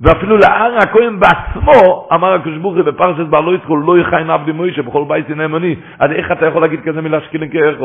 ואפילו 0.03 0.37
לאר 0.37 0.77
הכהן 0.83 1.19
בעצמו, 1.21 2.09
אמר 2.13 2.33
הקדוש 2.33 2.59
ברוך 2.59 2.75
הוא 2.75 2.83
בפרשת 2.83 3.27
בעלו 3.27 3.55
יצחו, 3.55 3.77
לא 3.77 3.99
יכהן 3.99 4.31
עבדי 4.31 4.53
מוישה 4.53 4.83
בכל 4.83 5.05
בית 5.09 5.31
נאמני. 5.31 5.77
אז 5.99 6.11
איך 6.11 6.33
אתה 6.33 6.47
יכול 6.47 6.63
להגיד 6.63 6.81
כזה 6.85 7.01
מילה 7.01 7.21
שקילן 7.21 7.49
כאחד? 7.49 7.85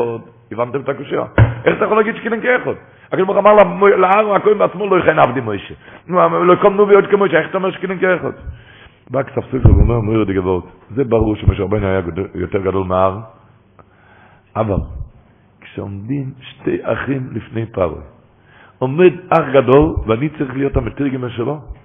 הבנתם 0.52 0.80
את 0.80 0.88
הקושייה? 0.88 1.22
איך 1.64 1.76
אתה 1.76 1.84
יכול 1.84 1.96
להגיד 1.96 2.16
שקילן 2.16 2.40
כאחד? 2.40 2.72
הקדוש 3.06 3.26
ברוך 3.26 3.38
אמר 3.38 3.52
לאר 3.96 4.34
הכהן 4.34 4.58
בעצמו, 4.58 4.86
לא 4.86 4.98
יכהן 4.98 5.18
עבדי 5.18 5.40
מוישה. 5.40 5.74
לא 6.08 6.52
יקום 6.52 6.74
נובי 6.74 6.94
עוד 6.94 7.06
כמוישה, 7.06 7.38
איך 7.38 7.50
אתה 7.50 7.58
אומר 7.58 7.70
שקילן 7.70 7.98
כאחד? 7.98 8.30
בא 9.10 9.22
כסף 9.22 9.44
ספר 9.48 9.74
ואומר, 9.76 10.00
מויר 10.00 10.24
דגבות, 10.24 10.66
זה 10.90 11.04
ברור 11.04 11.36
שמשה 11.36 11.62
רבנו 11.62 11.86
היה 11.86 12.00
יותר 12.34 12.58
גדול 12.58 12.86
מהר, 12.86 13.18
אבל 14.56 14.80
כשעומדים 15.60 16.30
שתי 16.40 16.78
אחים 16.82 17.28
לפני 17.32 17.66
פרוי, 17.66 18.02
עומד 18.78 19.12
אח 19.30 19.44
גדול, 19.52 19.94
ואני 20.06 20.28
צריך 20.28 20.56
להיות 20.56 20.76
המתרגמן 20.76 21.30
שלו. 21.30 21.77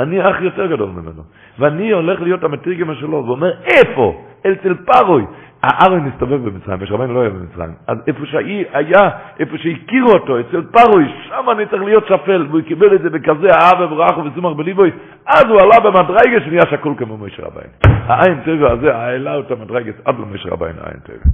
אני 0.00 0.30
אח 0.30 0.40
יותר 0.40 0.66
גדול 0.66 0.88
ממנו. 0.90 1.22
ואני 1.58 1.90
הולך 1.90 2.20
להיות 2.20 2.44
המתרגמן 2.44 2.94
שלו, 2.94 3.24
ואומר, 3.26 3.50
איפה? 3.64 4.22
אצל 4.40 4.74
פרוי. 4.74 5.24
הארון 5.62 6.00
מסתובב 6.00 6.48
במצרים, 6.48 6.78
משה 6.82 6.94
רבנו 6.94 7.14
לא 7.14 7.20
היה 7.20 7.30
במצרים. 7.30 7.74
אז 7.86 7.98
איפה 8.06 8.26
שהיה, 8.26 9.10
איפה 9.40 9.58
שהכירו 9.58 10.10
אותו, 10.10 10.40
אצל 10.40 10.62
פרוי, 10.62 11.04
שם 11.28 11.50
אני 11.50 11.66
צריך 11.66 11.82
להיות 11.82 12.06
שפל, 12.06 12.46
והוא 12.50 12.60
קיבל 12.60 12.94
את 12.94 13.02
זה 13.02 13.10
בכזה 13.10 13.48
אהבה 13.50 13.94
ורחו 13.94 14.24
וסומך 14.24 14.56
בליבוי, 14.56 14.90
אז 15.26 15.44
הוא 15.48 15.60
עלה 15.60 15.80
במדרגה 15.80 16.40
שנהיה 16.44 16.62
שקול 16.70 16.94
כמו 16.98 17.16
משה 17.16 17.42
רבנו. 17.42 17.96
העין 18.06 18.40
טבע 18.44 18.70
הזה, 18.70 18.96
העלה 18.96 19.34
אותו 19.34 19.56
מדרגה 19.56 19.92
עד 20.04 20.14
למשה 20.18 20.50
רבנו, 20.50 20.80
העין 20.80 21.00
טבע. 21.04 21.30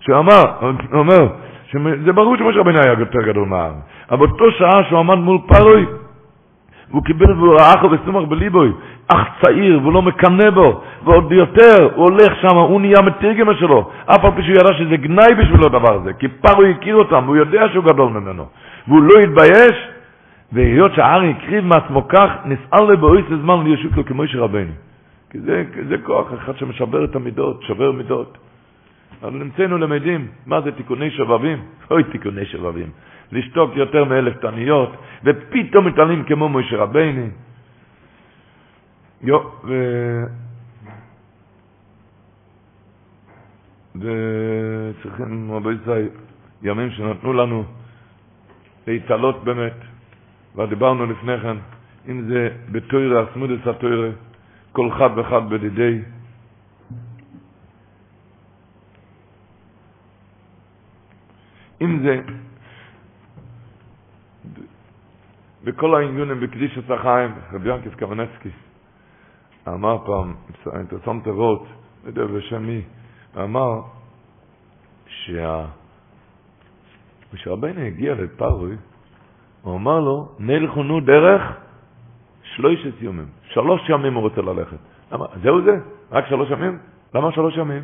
שהוא 0.00 0.18
אמר, 0.18 0.42
הוא 0.60 0.98
אומר, 0.98 1.28
זה 2.04 2.12
ברור 2.12 2.36
שמשה 2.36 2.58
רבנו 2.58 2.78
היה 2.78 2.94
יותר 2.98 3.22
גדול 3.26 3.48
מהעם, 3.48 3.74
אבל 4.10 4.26
באותו 4.26 4.50
שעה 4.50 4.84
שהוא 4.88 4.98
עמד 4.98 5.18
מול 5.18 5.38
פרוי, 5.48 5.86
והוא 6.90 7.04
קיבל 7.04 7.32
והוא 7.32 7.54
רעך 7.54 7.84
וסומך 7.84 8.28
בליבוי, 8.28 8.72
אח 9.08 9.26
צעיר 9.42 9.80
והוא 9.82 9.92
לא 9.92 10.02
מקנא 10.02 10.50
בו, 10.50 10.80
ועוד 11.04 11.32
יותר, 11.32 11.88
הוא 11.94 12.04
הולך 12.04 12.32
שם, 12.42 12.56
הוא 12.56 12.80
נהיה 12.80 13.02
מתרגמה 13.06 13.54
שלו, 13.54 13.90
אף 14.06 14.24
על 14.24 14.30
פי 14.36 14.42
שהוא 14.42 14.54
ידע 14.54 14.72
שזה 14.78 14.96
גנאי 14.96 15.34
בשבילו 15.38 15.66
הדבר 15.66 15.94
הזה, 15.94 16.12
כי 16.12 16.28
פרוי 16.28 16.70
הכיר 16.70 16.96
אותם, 16.96 17.22
והוא 17.24 17.36
יודע 17.36 17.62
שהוא 17.72 17.84
גדול 17.84 18.12
ממנו, 18.12 18.46
והוא 18.88 19.02
לא 19.02 19.20
התבייש, 19.20 19.88
והיות 20.52 20.94
שהארי 20.94 21.30
הקריב 21.30 21.64
מעצמו 21.64 22.08
כך, 22.08 22.30
נסער 22.44 22.84
לזמן 23.30 23.64
לישוק 23.64 23.96
לו 23.96 24.04
כמו 24.04 24.22
רבנו. 24.34 24.72
כי 25.30 25.40
זה, 25.40 25.64
זה 25.88 25.98
כוח 25.98 26.26
אחד 26.34 26.56
שמשבר 26.56 27.04
את 27.04 27.16
המידות, 27.16 27.62
שובר 27.62 27.92
מידות. 27.92 28.38
אבל 29.22 29.38
נמצאנו 29.38 29.78
למדים, 29.78 30.26
מה 30.46 30.60
זה 30.60 30.72
תיקוני 30.72 31.10
שבבים? 31.10 31.58
אוי 31.90 32.04
תיקוני 32.04 32.44
שבבים. 32.44 32.86
לשתוק 33.32 33.70
יותר 33.76 34.04
מאלף 34.04 34.36
תעניות, 34.36 34.90
ופתאום 35.24 35.86
מתעלים 35.86 36.24
כמו 36.24 36.48
משה 36.48 36.76
רבני. 36.76 37.28
יו, 39.22 39.38
ו... 39.64 39.74
וצריכים, 43.96 45.52
רבי 45.52 45.70
ישראל, 45.82 46.08
ימים 46.62 46.90
שנתנו 46.90 47.32
לנו 47.32 47.64
להתעלות 48.86 49.44
באמת, 49.44 49.76
ודיברנו 50.56 51.06
לפני 51.06 51.40
כן, 51.40 51.56
אם 52.08 52.28
זה 52.28 52.48
בתוירה, 52.72 53.24
אסמודס 53.30 53.66
התוירה, 53.66 54.10
כל 54.72 54.90
חד 54.90 55.10
וחד 55.16 55.50
בדידי, 55.50 55.98
אם 61.80 62.02
זה 62.02 62.20
בכל 65.64 65.94
העניונים 65.94 66.40
בקדישת 66.40 66.90
החיים, 66.90 67.30
רבי 67.52 67.74
ינקיס 67.74 67.94
קמנצקי 67.94 68.50
אמר 69.68 69.98
פעם, 70.06 70.34
אינטרסנט 70.74 71.24
תיבות, 71.24 71.66
לא 72.04 72.08
יודע 72.08 72.24
בשם 72.24 72.62
מי, 72.62 72.82
אמר 73.36 73.80
שה... 75.06 75.64
כשרבנו 77.32 77.80
הגיע 77.80 78.14
לפרוי, 78.14 78.76
הוא 79.62 79.76
אמר 79.76 80.00
לו, 80.00 80.28
נלכונו 80.38 81.00
דרך 81.00 81.42
שלושת 82.42 83.02
יומים. 83.02 83.26
שלוש 83.48 83.88
ימים 83.88 84.14
הוא 84.14 84.22
רוצה 84.22 84.40
ללכת. 84.40 84.76
למה? 85.12 85.26
זהו 85.42 85.62
זה? 85.62 85.78
רק 86.10 86.26
שלוש 86.28 86.50
ימים? 86.50 86.78
למה 87.14 87.32
שלוש 87.32 87.56
ימים? 87.56 87.82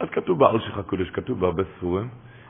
אז 0.00 0.08
כתוב 0.10 0.38
באלשיך 0.38 0.78
הקודש, 0.78 1.10
כתוב 1.10 1.40
בהרבה 1.40 1.62
ספורים, 1.76 2.08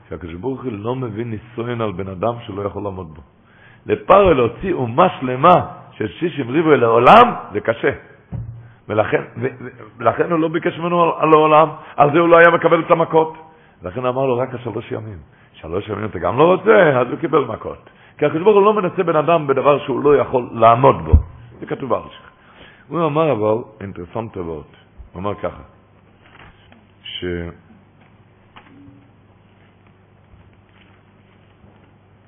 שהקדוש 0.08 0.34
ברוך 0.34 0.62
הוא 0.62 0.72
לא 0.72 0.94
מבין 0.96 1.30
ניסיון 1.30 1.80
על 1.80 1.92
בן 1.92 2.08
אדם 2.08 2.34
שלא 2.46 2.62
יכול 2.62 2.82
לעמוד 2.82 3.14
בו. 3.14 3.22
לפרעה 3.86 4.32
להוציא 4.32 4.72
אומה 4.72 5.08
שלמה 5.20 5.54
של 5.92 6.08
שישים 6.08 6.50
ריבו 6.50 6.72
אל 6.72 6.84
העולם, 6.84 7.34
זה 7.52 7.60
קשה. 7.60 7.90
ולכן, 8.88 9.22
ולכן 9.98 10.32
הוא 10.32 10.40
לא 10.40 10.48
ביקש 10.48 10.78
ממנו 10.78 11.14
על, 11.18 11.28
העולם, 11.32 11.68
על 11.96 12.12
זה 12.12 12.18
הוא 12.18 12.28
לא 12.28 12.36
היה 12.38 12.50
מקבל 12.50 12.80
את 12.80 12.90
המכות. 12.90 13.34
לכן 13.82 14.06
אמר 14.06 14.26
לו 14.26 14.36
רק 14.38 14.54
השלוש 14.54 14.92
ימים. 14.92 15.18
שלוש 15.52 15.88
ימים 15.88 16.04
אתה 16.04 16.18
גם 16.18 16.38
לא 16.38 16.44
רוצה, 16.44 17.00
אז 17.00 17.06
הוא 17.10 17.18
קיבל 17.18 17.44
מכות. 17.44 17.90
כי 18.18 18.26
הקדוש 18.26 18.42
ברוך 18.42 18.56
הוא 18.56 18.64
לא 18.64 18.74
מנסה 18.74 19.02
בן 19.02 19.16
אדם 19.16 19.46
בדבר 19.46 19.78
שהוא 19.78 20.00
לא 20.00 20.16
יכול 20.16 20.48
לעמוד 20.52 21.04
בו. 21.04 21.12
זה 21.60 21.66
כתוב 21.66 21.90
בארשך. 21.90 22.30
הוא 22.88 23.06
אמר 23.06 23.32
אבל, 23.32 23.62
אינטרסנט 23.80 24.32
טובות, 24.32 24.76
אומר 25.14 25.34
ככה, 25.34 25.62
ש... 27.02 27.24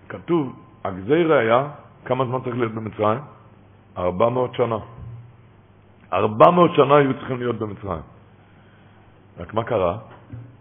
כתוב, 0.08 0.67
הגזירה 0.84 1.38
היה, 1.38 1.68
כמה 2.04 2.24
זמן 2.24 2.38
צריך 2.44 2.56
להיות 2.56 2.72
במצרים? 2.72 3.18
400 3.98 4.54
שנה. 4.54 4.78
400 6.12 6.70
שנה 6.74 6.96
היו 6.96 7.14
צריכים 7.14 7.38
להיות 7.38 7.58
במצרים. 7.58 8.02
רק 9.38 9.54
מה 9.54 9.64
קרה? 9.64 9.98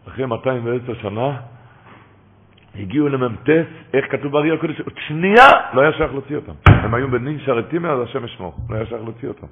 אחרי 0.08 0.26
210 0.26 0.94
שנה 0.94 1.38
הגיעו 2.76 3.10
למ"ט, 3.10 3.50
איך 3.94 4.12
כתוב 4.12 4.32
בארי 4.32 4.52
הקודש? 4.52 4.80
עוד 4.82 4.94
שנייה 5.08 5.46
לא 5.74 5.82
היה 5.82 5.94
שייך 5.94 6.12
להוציא 6.12 6.36
אותם. 6.36 6.52
הם 6.68 6.94
היו 6.94 7.12
בנין 7.12 7.40
שרתים 7.40 7.86
אז 7.86 8.00
השם 8.02 8.26
ישמור, 8.26 8.54
לא 8.70 8.76
היה 8.76 8.86
שייך 8.86 9.02
להוציא 9.04 9.28
אותם. 9.28 9.48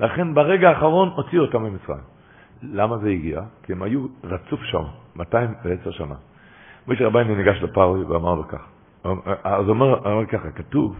לכן 0.00 0.34
ברגע 0.34 0.68
האחרון 0.68 1.08
הוציאו 1.08 1.42
אותם 1.42 1.62
ממצרים. 1.62 2.04
למה 2.62 2.98
זה 2.98 3.08
הגיע? 3.08 3.40
כי 3.62 3.72
הם 3.72 3.82
היו 3.82 4.06
רצוף 4.24 4.60
שם, 4.62 4.82
210 5.16 5.90
שנה. 5.90 6.14
משה 6.88 7.06
רבינו 7.06 7.34
ניגש 7.34 7.62
לפרוי 7.62 8.04
ואמר 8.04 8.34
לו 8.34 8.48
כך. 8.48 8.71
אז 9.44 9.68
אומר, 9.68 9.98
אומר 10.04 10.26
ככה, 10.26 10.50
כתוב 10.50 10.96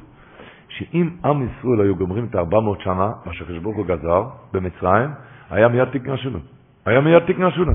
שאם 0.68 1.10
עם 1.24 1.46
ישראל 1.46 1.80
היו 1.80 1.96
גומרים 1.96 2.26
את 2.30 2.34
ה-400 2.34 2.84
שנה, 2.84 3.10
מה 3.26 3.32
שחשבו 3.32 3.70
הוא 3.70 3.86
גזר, 3.86 4.24
במצרים, 4.52 5.10
היה 5.50 5.68
מיד 5.68 5.88
תקנה 5.88 6.16
שונו. 6.16 6.38
היה 6.86 7.00
מיד 7.00 7.22
תקנה 7.26 7.50
שונו. 7.50 7.72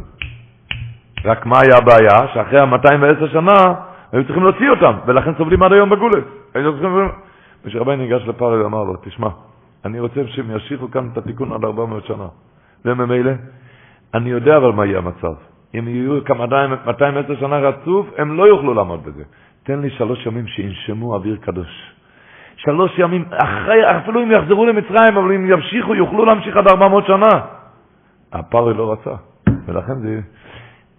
רק 1.26 1.46
מה 1.46 1.56
היה 1.60 1.78
הבעיה? 1.78 2.34
שאחרי 2.34 2.60
ה-210 2.60 3.32
שנה 3.32 3.74
היו 4.12 4.24
צריכים 4.24 4.44
להוציא 4.44 4.70
אותם, 4.70 4.94
ולכן 5.06 5.32
סובלים 5.38 5.64
עד 5.64 5.74
היום 5.74 5.90
בגולת. 5.90 6.24
משה 7.66 7.80
רבינו 7.80 8.04
ניגש 8.04 8.28
לפרוי 8.28 8.64
ואמר 8.64 8.84
לו, 8.84 8.96
תשמע, 8.96 9.28
אני 9.86 10.00
רוצה 10.00 10.22
שהם 10.28 10.56
ישאירו 10.56 10.92
כאן 10.92 11.10
את 11.14 11.18
התיקון 11.18 11.54
עד 11.54 11.64
400 11.64 12.06
שנה. 12.06 12.28
וממילא, 12.86 13.32
אני 14.14 14.30
יודע 14.30 14.58
אבל 14.58 14.72
מה 14.72 14.86
יהיה 14.86 14.98
המצב. 14.98 15.34
אם 15.76 15.88
יהיו 15.88 16.26
כמה 16.26 16.46
210 16.86 17.40
שנה 17.40 17.60
רצוף, 17.60 18.08
הם 18.18 18.38
לא 18.38 18.44
יוכלו 18.44 18.74
לעמוד 18.74 19.04
בזה. 19.06 19.24
תן 19.68 19.80
לי 19.80 19.90
שלוש 19.90 20.26
ימים 20.26 20.48
שינשמו 20.48 21.16
אוויר 21.16 21.38
קדוש. 21.42 21.92
שלוש 22.56 23.00
ימים, 23.00 23.26
אחרי, 23.32 23.98
אפילו 23.98 24.24
אם 24.24 24.32
יחזרו 24.32 24.66
למצרים, 24.66 25.18
אבל 25.18 25.32
אם 25.32 25.52
ימשיכו, 25.52 25.96
יוכלו 25.96 26.26
להמשיך 26.26 26.58
עד 26.58 26.68
400 26.68 27.06
שנה. 27.08 27.28
הפרי 28.34 28.74
לא 28.74 28.92
רצה, 28.92 29.16
ולכן 29.68 29.96
זה 30.00 30.20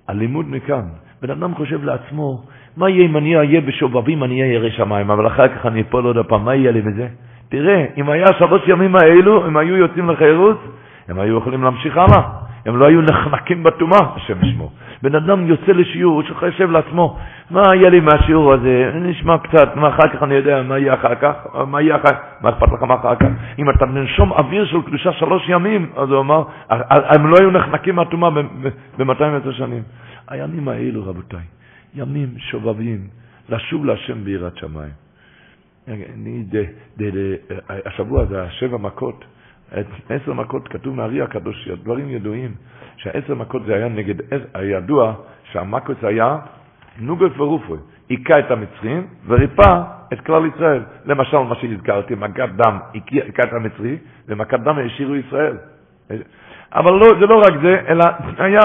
הלימוד 0.08 0.46
מכאן. 0.48 0.82
בן 1.22 1.30
אדם 1.30 1.54
חושב 1.54 1.84
לעצמו, 1.84 2.42
מה 2.76 2.90
יהיה 2.90 3.04
אם 3.06 3.16
אני 3.16 3.36
אהיה 3.36 3.60
בשובבים, 3.60 4.24
אני 4.24 4.42
אהיה 4.42 4.52
ירא 4.52 4.70
שמיים, 4.70 5.10
אבל 5.10 5.26
אחר 5.26 5.48
כך 5.48 5.66
אני 5.66 5.80
אפול 5.80 6.04
עוד 6.04 6.26
פעם, 6.26 6.44
מה 6.44 6.54
יהיה 6.54 6.70
לי 6.70 6.80
בזה? 6.80 7.08
תראה, 7.48 7.86
אם 7.96 8.10
היה 8.10 8.26
שלוש 8.38 8.62
ימים 8.68 8.96
האלו, 8.96 9.46
הם 9.46 9.56
היו 9.56 9.76
יוצאים 9.76 10.10
לחירות, 10.10 10.60
הם 11.08 11.18
היו 11.18 11.38
יכולים 11.38 11.62
להמשיך 11.62 11.96
הלאה. 11.96 12.47
הם 12.66 12.76
לא 12.76 12.86
היו 12.86 13.00
נחנקים 13.02 13.62
בטומאה, 13.62 13.98
השם 14.16 14.44
ישמור. 14.44 14.72
בן 15.02 15.14
אדם 15.14 15.46
יוצא 15.46 15.72
לשיעור, 15.72 16.22
הוא 16.22 16.36
חושב 16.38 16.70
לעצמו, 16.70 17.18
מה 17.50 17.62
יהיה 17.74 17.90
לי 17.90 18.00
מהשיעור 18.00 18.52
הזה? 18.52 18.90
נשמע 18.94 19.38
קצת, 19.38 19.76
מה 19.76 19.88
אחר 19.88 20.08
כך 20.08 20.22
אני 20.22 20.34
יודע, 20.34 20.62
מה 20.62 20.78
יהיה 20.78 20.94
אחר 20.94 21.14
כך? 21.14 21.34
מה 21.66 21.80
יהיה 21.82 21.96
אחר 21.96 22.02
כך? 22.02 22.18
מה 22.40 22.48
אכפת 22.50 22.72
לך 22.72 22.82
מה 22.82 22.94
אחר 22.94 23.14
כך? 23.14 23.26
אם 23.58 23.70
אתה 23.70 23.86
ננשום 23.86 24.32
אוויר 24.32 24.66
של 24.66 24.82
קדושה 24.82 25.12
שלוש 25.12 25.48
ימים, 25.48 25.90
אז 25.96 26.10
הוא 26.10 26.20
אמר, 26.20 26.42
הם 26.90 27.26
לא 27.26 27.36
היו 27.40 27.50
נחנקים 27.50 27.96
מהטומאה 27.96 28.30
ב-210 28.30 29.52
שנים. 29.52 29.82
הימים 30.28 30.68
האלו, 30.68 31.06
רבותיי, 31.06 31.44
ימים 31.94 32.28
שובבים, 32.38 33.00
לשוב 33.48 33.84
להשם 33.84 34.24
ביראת 34.24 34.56
שמיים. 34.56 34.92
אני, 35.88 36.44
השבוע 37.86 38.24
זה 38.24 38.42
השבע 38.42 38.78
מכות. 38.78 39.24
עשר 40.08 40.32
מכות 40.32 40.68
כתוב 40.68 40.96
מהארי 40.96 41.22
הקדוש, 41.22 41.68
דברים 41.68 42.10
ידועים, 42.10 42.50
שהעשר 42.96 43.34
מכות 43.34 43.62
זה 43.66 43.74
היה 43.74 43.88
נגד, 43.88 44.14
הידוע 44.54 45.14
שהמכות 45.52 46.04
היה 46.04 46.38
נוגף 46.98 47.40
ורופוי, 47.40 47.78
היכה 48.08 48.38
את 48.38 48.50
המצרים 48.50 49.06
וריפא 49.26 49.82
את 50.12 50.20
כלל 50.20 50.46
ישראל. 50.46 50.82
למשל, 51.06 51.38
מה 51.38 51.54
שהזכרתי, 51.54 52.14
מכת 52.14 52.48
דם 52.56 52.78
היכה 52.94 53.42
את 53.42 53.52
המצרי, 53.52 53.96
ומכת 54.28 54.60
דם 54.60 54.78
השאירו 54.86 55.14
ישראל. 55.16 55.56
אבל 56.72 56.92
לא, 56.92 57.06
זה 57.20 57.26
לא 57.26 57.38
רק 57.38 57.54
זה, 57.62 57.80
אלא 57.88 58.04
היה, 58.38 58.60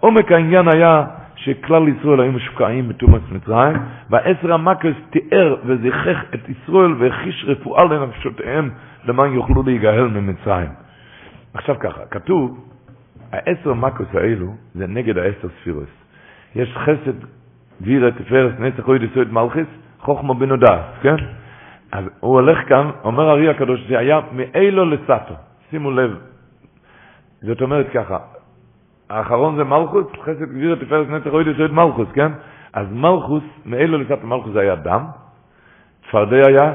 עומק 0.00 0.32
העניין 0.32 0.68
היה 0.74 1.04
שכלל 1.36 1.88
ישראל 1.88 2.20
היו 2.20 2.32
משוקעים 2.32 2.88
בתומץ 2.88 3.22
מצרים, 3.32 3.76
והעשר 4.10 4.52
המכות 4.52 4.94
תיאר 5.10 5.56
וזיכך 5.66 6.24
את 6.34 6.40
ישראל 6.48 6.92
והחיש 6.98 7.44
רפואה 7.48 7.84
לנפשותיהם 7.84 8.70
למען 9.04 9.32
יוכלו 9.32 9.62
להיגאל 9.62 10.08
ממצרים. 10.08 10.70
עכשיו 11.54 11.76
ככה, 11.80 12.00
כתוב, 12.10 12.68
העשר 13.32 13.74
מכות 13.74 14.14
האלו 14.14 14.54
זה 14.74 14.86
נגד 14.86 15.18
העשר 15.18 15.48
ספירוס. 15.60 15.88
יש 16.54 16.76
חסד, 16.76 17.18
גבירה, 17.82 18.10
תפארת, 18.10 18.60
נצח, 18.60 18.88
אוי 18.88 18.98
דסוית 18.98 19.32
מלכיס, 19.32 19.66
חוכמה 20.00 20.34
בן 20.34 20.56
דעת, 20.56 20.84
כן? 21.02 21.16
אז 21.92 22.04
הוא 22.20 22.34
הולך 22.34 22.68
כאן, 22.68 22.90
אומר 23.04 23.28
הארי 23.28 23.48
הקדוש, 23.48 23.80
זה 23.88 23.98
היה 23.98 24.20
מאילו 24.32 24.84
לסטו. 24.84 25.34
שימו 25.70 25.90
לב, 25.90 26.18
זאת 27.42 27.62
אומרת 27.62 27.86
ככה, 27.94 28.18
האחרון 29.10 29.56
זה 29.56 29.64
מלכוס, 29.64 30.06
חסד, 30.22 30.52
גבירה, 30.52 30.76
תפארת, 30.76 31.08
נצח, 31.08 31.30
אוי 31.30 31.52
דסוית 31.52 31.72
מלכוס, 31.72 32.08
כן? 32.12 32.32
אז 32.72 32.86
מלכוס, 32.92 33.44
מאילו 33.66 33.98
לסטו, 33.98 34.26
מלכוס 34.26 34.52
זה 34.52 34.60
היה 34.60 34.74
דם, 34.74 35.04
צפרדע 36.08 36.46
היה 36.46 36.74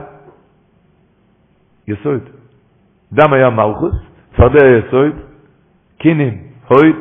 יסוד. 1.90 2.22
דם 3.14 3.34
היה 3.34 3.50
מלכוס, 3.50 3.96
צפרדע 4.34 4.68
יסוד, 4.68 5.14
קינים, 5.98 6.38
הויד. 6.68 6.96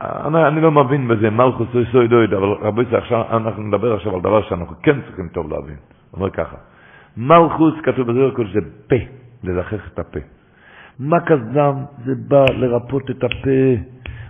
אני, 0.00 0.48
אני 0.48 0.60
לא 0.60 0.70
מבין 0.70 1.08
בזה, 1.08 1.30
מלכוס 1.30 1.68
יסוד 1.68 2.12
הויד, 2.12 2.32
אבל 2.34 2.48
רבי 2.48 2.84
זה 2.90 2.98
עכשיו, 2.98 3.24
אנחנו 3.36 3.62
נדבר 3.62 3.94
עכשיו 3.94 4.14
על 4.14 4.20
דבר 4.20 4.42
שאנחנו 4.42 4.74
כן 4.82 5.00
צריכים 5.06 5.28
טוב 5.28 5.52
להבין. 5.52 5.76
הוא 6.10 6.18
אומר 6.20 6.30
ככה, 6.30 6.56
מלכוס, 7.16 7.74
כתוב 7.82 8.10
בזה 8.10 8.26
הקודש, 8.32 8.52
זה 8.52 8.60
פה, 8.88 8.96
לזכך 9.44 9.92
את 9.94 9.98
הפה. 9.98 10.20
מכס 11.00 11.38
דם 11.52 11.74
זה 12.04 12.12
בא 12.28 12.44
לרפות 12.52 13.10
את 13.10 13.24
הפה. 13.24 13.60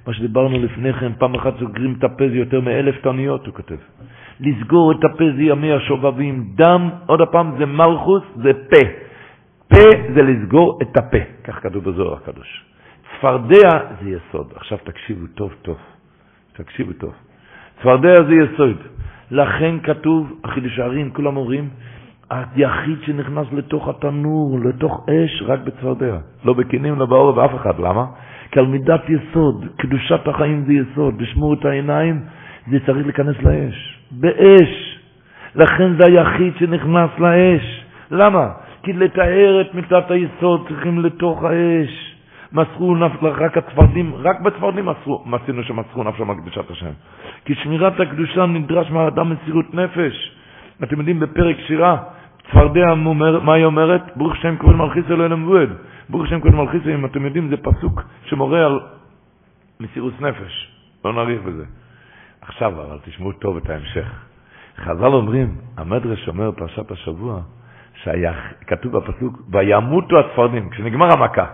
מה 0.06 0.12
שדיברנו 0.14 0.58
לפני 0.58 0.92
כן, 0.92 1.12
פעם 1.18 1.34
אחת 1.34 1.54
סוגרים 1.58 1.94
את 1.98 2.04
הפה 2.04 2.28
זה 2.28 2.36
יותר 2.36 2.60
מאלף 2.60 3.02
תניות, 3.02 3.46
הוא 3.46 3.54
כותב. 3.54 3.76
לסגור 4.40 4.92
את 4.92 5.04
הפה 5.04 5.24
זה 5.36 5.42
ימי 5.42 5.72
השובבים. 5.72 6.44
דם, 6.54 6.90
עוד 7.06 7.20
פעם, 7.32 7.52
זה 7.58 7.66
מלכוס, 7.66 8.22
זה 8.34 8.52
פה. 8.70 8.86
פה 9.72 10.12
זה 10.14 10.22
לסגור 10.22 10.78
את 10.82 10.96
הפה, 10.96 11.18
כך 11.44 11.62
כתוב 11.62 11.84
בזוהר 11.84 12.14
הקדוש. 12.14 12.64
צפרדע 13.18 13.68
זה 14.02 14.10
יסוד. 14.10 14.52
עכשיו 14.56 14.78
תקשיבו 14.84 15.26
טוב 15.34 15.54
טוב, 15.62 15.76
תקשיבו 16.52 16.92
טוב. 16.92 17.12
צפרדע 17.80 18.14
זה 18.14 18.34
יסוד. 18.34 18.76
לכן 19.30 19.74
כתוב, 19.82 20.40
החידוש 20.44 20.78
הערים, 20.78 21.10
כולם 21.10 21.36
אומרים, 21.36 21.68
היחיד 22.30 22.98
שנכנס 23.06 23.46
לתוך 23.52 23.88
התנור, 23.88 24.58
לתוך 24.64 25.06
אש, 25.10 25.42
רק 25.46 25.60
בצפרדע. 25.60 26.16
לא 26.44 26.52
בקינים, 26.52 26.98
לא 26.98 27.06
בעורב, 27.06 27.38
אף 27.38 27.54
אחד. 27.54 27.78
למה? 27.78 28.06
כי 28.50 28.58
על 28.58 28.66
מידת 28.66 29.02
יסוד, 29.08 29.64
קדושת 29.78 30.28
החיים 30.28 30.64
זה 30.66 30.72
יסוד, 30.72 31.22
לשמור 31.22 31.54
את 31.54 31.64
העיניים, 31.64 32.20
זה 32.70 32.78
צריך 32.86 33.06
להיכנס 33.06 33.36
לאש. 33.42 33.98
באש. 34.10 34.98
לכן 35.54 35.92
זה 35.98 36.06
היחיד 36.06 36.52
שנכנס 36.58 37.10
לאש. 37.18 37.84
למה? 38.10 38.48
כי 38.82 38.92
לתאר 38.92 39.60
את 39.60 39.74
מיטת 39.74 40.10
היסוד 40.10 40.68
צריכים 40.68 41.00
לתוך 41.00 41.44
האש. 41.44 42.12
מסרו 42.52 42.96
נפש, 42.96 43.16
רק 43.22 43.56
הצפרדים, 43.58 44.14
רק 44.14 44.40
בצפרדים 44.40 44.86
מסרו, 44.86 45.22
מצינו 45.26 45.62
שמסרו 45.62 46.02
נפשם 46.02 46.30
על 46.30 46.36
קדושת 46.36 46.70
השם. 46.70 46.90
כי 47.44 47.54
שמירת 47.54 48.00
הקדושה 48.00 48.46
נדרש 48.46 48.90
מהאדם 48.90 49.32
מסירות 49.32 49.74
נפש. 49.74 50.36
אתם 50.82 50.98
יודעים 50.98 51.20
בפרק 51.20 51.56
שירה, 51.66 51.96
צפרדע, 52.48 52.94
מה 53.42 53.54
היא 53.54 53.64
אומרת? 53.64 54.02
ברוך 54.16 54.36
שם 54.36 54.56
כבוד 54.56 54.76
מלכיס 54.76 55.04
אלוהים 55.10 55.32
המבועד. 55.32 55.68
ברוך 56.08 56.26
שם 56.26 56.40
כבוד 56.40 56.54
מלכיס, 56.54 56.82
אם 56.94 57.04
אתם 57.06 57.24
יודעים, 57.26 57.48
זה 57.48 57.56
פסוק 57.56 58.02
שמורה 58.24 58.66
על 58.66 58.80
מסירות 59.80 60.20
נפש. 60.20 60.68
לא 61.04 61.12
נאריך 61.12 61.42
בזה. 61.42 61.64
עכשיו, 62.40 62.72
אבל 62.82 62.98
תשמעו 63.04 63.32
טוב 63.32 63.56
את 63.56 63.70
ההמשך. 63.70 64.08
חז"ל 64.76 65.04
אומרים, 65.06 65.56
המדרש 65.76 66.28
אומר 66.28 66.52
פרשת 66.52 66.90
השבוע, 66.90 67.40
שכתוב 67.94 68.96
בפסוק, 68.96 69.42
וימותו 69.52 70.18
הצפרדים, 70.18 70.70
כשנגמר 70.70 71.12
המכה, 71.12 71.44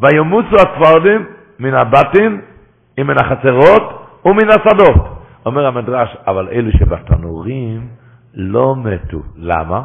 וימותו 0.00 0.56
הצפרדים 0.56 1.26
מן 1.58 1.74
הבתים, 1.74 2.40
מן 2.98 3.14
החצרות 3.18 4.08
ומן 4.24 4.48
השדות. 4.48 5.22
אומר 5.46 5.66
המדרש, 5.66 6.16
אבל 6.26 6.48
אלו 6.52 6.72
שבתנורים 6.72 7.86
לא 8.34 8.76
מתו. 8.76 9.22
למה? 9.36 9.82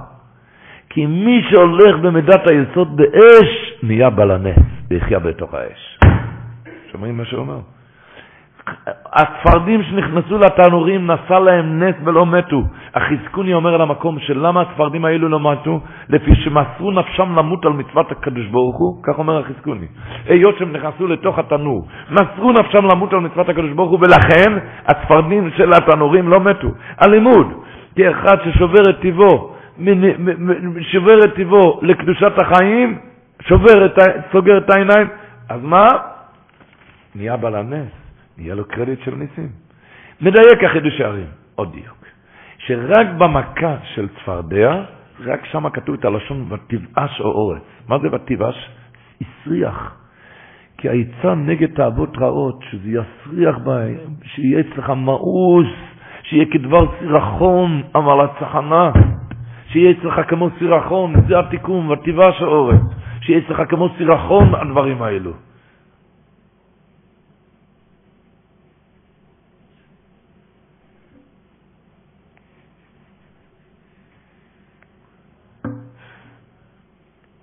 כי 0.89 1.05
מי 1.05 1.41
שהולך 1.49 1.95
במידת 2.01 2.49
היסוד 2.49 2.97
באש, 2.97 3.73
נהיה 3.83 4.09
בעל 4.09 4.31
הנס, 4.31 4.59
ויחיה 4.89 5.19
בתוך 5.19 5.53
האש. 5.53 5.99
שומעים 6.91 7.17
מה 7.17 7.25
שהוא 7.25 7.39
אומר? 7.39 7.59
הצפרדים 9.13 9.83
שנכנסו 9.83 10.37
לתנורים 10.37 11.11
נשא 11.11 11.33
להם 11.33 11.83
נס 11.83 11.95
ולא 12.03 12.25
מתו. 12.25 12.63
החזקוני 12.93 13.53
אומר 13.53 13.73
על 13.75 13.81
המקום 13.81 14.19
שלמה 14.19 14.61
הצפרדים 14.61 15.05
האלו 15.05 15.29
לא 15.29 15.51
מתו? 15.51 15.79
לפי 16.09 16.35
שמסרו 16.35 16.91
נפשם 16.91 17.35
למות 17.39 17.65
על 17.65 17.73
מצוות 17.73 18.11
הקדוש 18.11 18.45
ברוך 18.45 18.77
הוא, 18.77 19.03
כך 19.03 19.17
אומר 19.17 19.39
החזקוני. 19.39 19.85
היות 20.25 20.57
שהם 20.57 20.71
נכנסו 20.73 21.07
לתוך 21.07 21.39
התנור, 21.39 21.87
מסרו 22.11 22.51
נפשם 22.51 22.85
למות 22.93 23.13
על 23.13 23.19
מצוות 23.19 23.49
הקדוש 23.49 23.71
ברוך 23.71 23.91
הוא, 23.91 23.99
ולכן 23.99 24.57
הצפרדים 24.85 25.49
של 25.57 25.71
התנורים 25.73 26.29
לא 26.29 26.39
מתו. 26.39 26.67
הלימוד, 26.97 27.47
כאחד 27.95 28.37
ששובר 28.43 28.81
את 28.89 28.99
טיבו, 28.99 29.53
שובר 30.81 31.19
את 31.19 31.33
טיבו 31.35 31.79
לקדושת 31.81 32.33
החיים, 32.41 32.97
שובר 33.41 33.85
את, 33.85 33.99
סוגר 34.31 34.57
את 34.57 34.69
העיניים, 34.69 35.07
אז 35.49 35.59
מה? 35.63 35.87
נהיה 37.15 37.37
בעל 37.37 37.55
הנס. 37.55 38.06
יהיה 38.37 38.55
לו 38.55 38.65
קרדיט 38.65 38.99
של 39.03 39.15
ניסים. 39.15 39.49
מדייק 40.21 40.63
החידוש 40.63 41.01
הערים, 41.01 41.27
עוד 41.55 41.71
דיוק, 41.73 42.05
שרק 42.57 43.07
במכה 43.17 43.75
של 43.83 44.07
צפרדע, 44.07 44.83
רק 45.25 45.45
שם 45.45 45.69
כתוב 45.69 45.95
את 45.99 46.05
הלשון 46.05 46.45
ותבאש 46.49 47.21
או 47.21 47.25
אורץ. 47.31 47.61
מה 47.87 47.99
זה 47.99 48.07
ותבאש? 48.11 48.69
הסריח. 49.21 49.95
כי 50.77 50.89
העצה 50.89 51.35
נגד 51.35 51.75
תאוות 51.75 52.17
רעות, 52.17 52.63
שזה 52.69 52.89
יסריח 52.89 53.57
בהם, 53.57 53.97
שיהיה 54.23 54.59
אצלך 54.59 54.89
מאוס, 54.89 55.67
שיהיה 56.23 56.45
כדבר 56.51 56.85
סירחון, 56.99 57.81
אבל 57.95 58.25
הצחנה, 58.25 58.91
שיהיה 59.67 59.91
אצלך 59.91 60.29
כמו 60.29 60.49
סירחון, 60.59 61.13
זה 61.27 61.39
התיקון, 61.39 61.89
או 61.89 62.45
אורץ, 62.47 62.81
שיהיה 63.21 63.39
אצלך 63.39 63.61
כמו 63.69 63.89
סירחון 63.97 64.55
הדברים 64.55 65.01
האלו. 65.01 65.46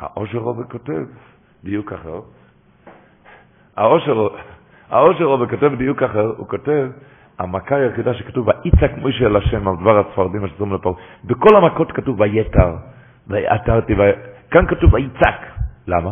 העושר 0.05 0.39
רובה 0.39 0.65
כותב 0.65 1.03
דיוק 1.65 1.93
אחר. 1.93 2.21
העושר, 3.77 4.29
העושר 4.91 5.25
רובה 5.25 5.47
כותב 5.47 5.75
דיוק 5.79 6.03
אחר, 6.03 6.33
הוא 6.37 6.49
כותב, 6.49 6.89
המכה 7.39 7.77
היחידה 7.77 8.15
שכתוב, 8.15 8.49
ויצעק 8.49 8.99
מוישה 8.99 9.27
אל 9.27 9.37
השם 9.37 9.69
על 9.69 9.77
דבר 9.77 9.99
הצפרדים 9.99 10.45
אשר 10.45 10.65
לפה. 10.65 10.95
בכל 11.25 11.57
המכות 11.57 11.93
כתוב 11.93 12.21
ויתר, 12.21 12.77
ויעתרתי, 13.29 13.95
ו... 13.95 13.99
כאן 14.51 14.67
כתוב 14.67 14.95
ויצעק. 14.95 15.41
למה? 15.87 16.11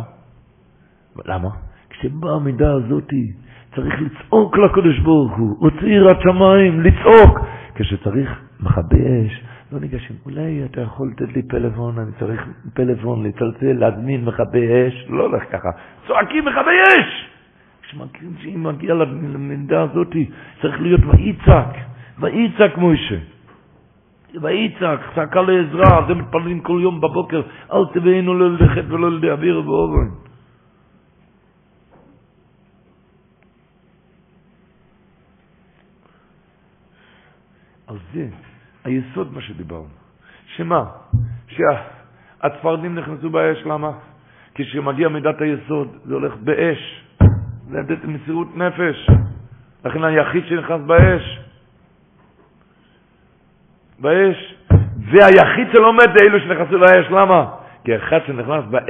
למה? 1.25 1.49
כשבאה 1.89 2.35
המידה 2.35 2.73
הזאתי, 2.73 3.31
צריך 3.75 3.95
לצעוק 4.01 4.57
לקדוש 4.57 4.99
ברוך 4.99 5.37
הוא, 5.37 5.55
הוציא 5.59 5.87
יראת 5.87 6.21
שמיים, 6.21 6.81
לצעוק. 6.81 7.39
כשצריך 7.75 8.41
מכבי 8.59 8.97
אש, 8.97 9.43
לא 9.73 9.79
ניגשים, 9.79 10.15
אולי 10.25 10.65
אתה 10.65 10.81
יכול 10.81 11.11
לתת 11.11 11.35
לי 11.35 11.41
פלאפון, 11.43 11.99
אני 11.99 12.11
צריך 12.19 12.41
פלאפון, 12.73 13.25
לצלצל, 13.25 13.73
להזמין 13.73 14.25
מכבי 14.25 14.87
אש, 14.87 15.05
לא 15.09 15.23
הולך 15.23 15.43
ככה, 15.51 15.69
צועקים 16.07 16.45
מכבי 16.45 16.77
אש! 16.87 17.29
כשמכירים 17.81 18.33
שאם 18.41 18.63
מגיע 18.63 18.93
למידה 18.93 19.81
הזאת, 19.81 20.15
צריך 20.61 20.81
להיות 20.81 21.01
ויצעק, 21.05 21.75
ויצעק 22.19 22.77
מוישה. 22.77 23.17
ויצעק, 24.41 24.99
צעקה 25.15 25.41
לעזרה, 25.41 26.05
זה 26.07 26.13
מתפללים 26.13 26.59
כל 26.59 26.79
יום 26.81 27.01
בבוקר, 27.01 27.41
אל 27.73 27.85
תביאנו 27.93 28.33
לא 28.33 28.57
חטא 28.67 28.93
ולא 28.93 29.11
לידי 29.11 29.31
אוויר 29.31 29.69
ואורן. 29.69 30.09
על 37.87 37.97
זה 38.13 38.52
היסוד 38.83 39.33
מה 39.33 39.41
שדיברנו. 39.41 39.87
שמה? 40.55 40.85
שהצפרדים 41.47 42.95
נכנסו 42.95 43.29
באש, 43.29 43.57
למה? 43.65 43.91
כשמגיע 44.55 45.09
מידת 45.09 45.41
היסוד, 45.41 45.97
זה 46.05 46.13
הולך 46.13 46.35
באש. 46.35 47.03
זה 47.69 47.79
לתת 47.79 48.05
מסירות 48.05 48.57
נפש. 48.57 49.09
לכן 49.85 50.03
היחיד 50.03 50.43
שנכנס 50.45 50.81
באש, 50.81 51.39
באש, 53.99 54.55
זה 55.11 55.25
היחיד 55.25 55.67
שלא 55.73 55.93
מת, 55.93 56.21
אלו 56.21 56.39
שנכנסו 56.39 56.77
לאש, 56.77 57.05
למה? 57.11 57.51
כי 57.83 57.95
אחד 57.95 58.19
שנכנס 58.25 58.65
באש, 58.69 58.87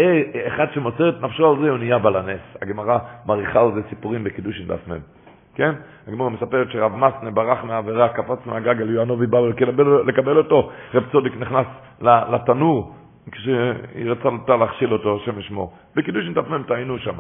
אחד 0.48 0.66
שמוסר 0.74 1.10
את 1.10 1.22
נפשו 1.22 1.50
על 1.50 1.62
זה, 1.62 1.70
הוא 1.70 1.78
נהיה 1.78 1.98
בעל 2.00 2.16
הנס. 2.16 2.42
הגמרא 2.62 2.98
מעריכה 3.26 3.62
על 3.62 3.74
זה 3.74 3.82
סיפורים 3.90 4.24
בקידוש 4.24 4.60
עם 4.60 4.68
דף 4.68 4.88
מ'. 4.88 5.23
כן? 5.56 5.74
הגמורה 6.08 6.30
מספרת 6.30 6.72
שרב 6.72 6.96
מסנה 6.96 7.32
ברח 7.32 7.64
מהעבירה, 7.64 8.10
קפץ 8.10 8.46
מהגג, 8.46 8.82
אל 8.82 8.90
יואנובי 8.90 9.28
באו 9.28 9.50
לקבל, 9.50 10.04
לקבל 10.08 10.38
אותו, 10.38 10.72
רב 10.94 11.04
צודיק 11.12 11.34
נכנס 11.38 11.68
לתנור, 12.02 12.96
כשהיא 13.32 14.12
רצתה 14.12 14.56
להכשיל 14.56 14.94
אותו, 14.94 15.20
השם 15.22 15.40
ישמור. 15.40 15.74
בקידוש 15.96 16.26
נתפמם 16.26 16.64
טעינו 16.64 17.00
שם. 17.00 17.16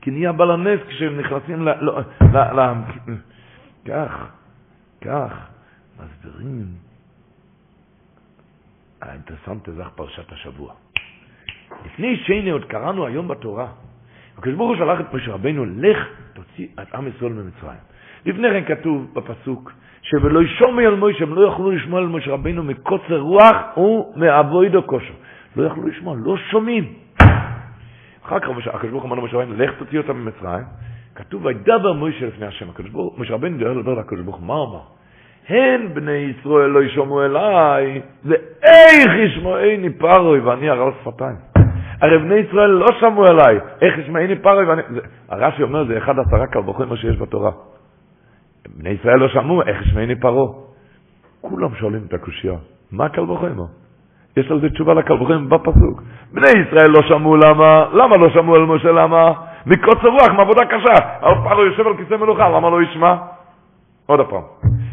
כי 0.00 0.10
נהיה 0.10 0.32
בעל 0.32 0.50
הנס 0.50 0.80
כשהם 0.88 1.20
נכנסים 1.20 1.68
ל... 1.68 1.72
לא, 1.80 2.00
ל, 2.32 2.60
ל 2.60 2.74
כך, 3.84 4.26
כך, 5.00 5.32
מסבירים. 5.98 6.66
האינטרסנט 9.02 9.68
זה 9.76 9.82
פרשת 9.94 10.32
השבוע. 10.32 10.72
לפני 11.84 12.16
שני 12.16 12.50
עוד 12.50 12.64
קראנו 12.64 13.06
היום 13.06 13.28
בתורה, 13.28 13.66
הקדוש 14.38 14.54
ברוך 14.54 14.68
הוא 14.68 14.76
שלח 14.76 15.00
את 15.00 15.14
משה 15.14 15.32
רבנו, 15.32 15.64
לך 15.64 15.98
תוציא 16.32 16.66
את 16.82 16.94
עם 16.94 17.08
ישראל 17.08 17.32
ממצרים. 17.32 17.78
לפני 18.26 18.48
כן 18.50 18.74
כתוב 18.74 19.14
בפסוק, 19.14 19.72
שבלא 20.02 20.42
ישומי 20.42 20.86
על 20.86 20.94
מוישה, 20.94 21.24
הם 21.24 21.34
לא 21.34 21.48
יכלו 21.48 21.70
לשמוע 21.70 22.00
על 22.00 22.06
משה 22.06 22.30
רבנו 22.30 22.62
מקוצר 22.62 23.18
רוח 23.18 23.56
ומאבוידו 23.76 24.86
כושר. 24.86 25.14
לא 25.56 25.66
יכלו 25.66 25.86
לשמוע, 25.86 26.16
לא 26.24 26.36
שומעים. 26.36 26.84
אחר 28.26 28.40
כך 28.40 28.48
הקדוש 28.66 28.90
ברוך 28.90 29.02
הוא 29.02 29.12
אמר 29.12 29.22
למשה 29.22 29.36
רבנו, 29.36 29.54
לך 29.56 29.70
תוציא 29.78 29.98
אותם 29.98 30.16
ממצרים. 30.16 30.64
כתוב, 31.14 31.44
וידבר 31.44 31.92
מוישה 31.92 32.26
לפני 32.26 32.46
השם. 32.46 32.70
הקדוש 32.70 32.90
ברוך 32.90 33.12
הוא, 33.14 33.20
משה 33.20 33.34
רבנו 33.34 33.74
לדבר 33.74 33.94
לקדוש 33.94 34.20
ברוך 34.20 34.36
הוא, 34.36 34.46
מה 34.46 34.54
אמר? 34.54 34.80
הן 35.48 35.94
בני 35.94 36.12
ישראל 36.12 36.70
לא 36.70 36.82
ישמעו 36.82 37.24
אליי, 37.24 38.00
ואיך 38.24 39.10
ישמעני 39.18 39.90
פרוי 39.90 40.40
ואני 40.40 40.68
הרל 40.70 40.92
שפתיים. 41.00 41.36
הרי 42.00 42.18
בני 42.18 42.34
ישראל 42.34 42.70
לא 42.70 42.86
שמעו 43.00 43.24
אליי, 43.26 43.58
איך 43.82 43.98
ישמעני 43.98 44.38
פרוי 44.38 44.64
ואני... 44.64 44.82
הרש"י 45.28 45.62
אומר, 45.62 45.84
זה 45.84 45.98
אחד 45.98 46.18
עשרה 46.18 46.46
קל 46.46 46.58
וחומר 46.58 46.96
שיש 46.96 47.16
בתורה. 47.16 47.50
בני 48.76 48.88
ישראל 48.90 49.16
לא 49.16 49.28
שמעו, 49.28 49.62
איך 49.62 49.86
ישמעני 49.86 50.14
פרעה? 50.20 50.52
כולם 51.40 51.74
שואלים 51.74 52.00
את 52.08 52.14
הקושייה, 52.14 52.54
מה 52.92 53.08
קל 53.08 53.30
וחומר? 53.30 53.64
יש 54.36 54.50
לזה 54.50 54.70
תשובה 54.70 54.94
לקל 54.94 55.12
וחומר 55.12 55.38
בפסוק. 55.38 56.02
בני 56.32 56.48
ישראל 56.48 56.90
לא 56.90 57.02
שמעו 57.02 57.36
למה? 57.36 57.84
למה 57.92 58.16
לא 58.16 58.30
שמעו 58.30 58.56
אל 58.56 58.62
משה 58.62 58.92
למה? 58.92 59.32
מקוצר 59.66 60.08
רוח, 60.08 60.28
מעבודה 60.36 60.64
קשה. 60.64 61.04
אבל 61.20 61.34
פרעה 61.34 61.64
יושב 61.64 61.86
על 61.86 61.96
כיסא 61.96 62.14
מלוכה, 62.14 62.48
למה 62.48 62.70
לא 62.70 62.82
ישמע? 62.82 63.16
עוד 64.06 64.20
פעם. 64.30 64.42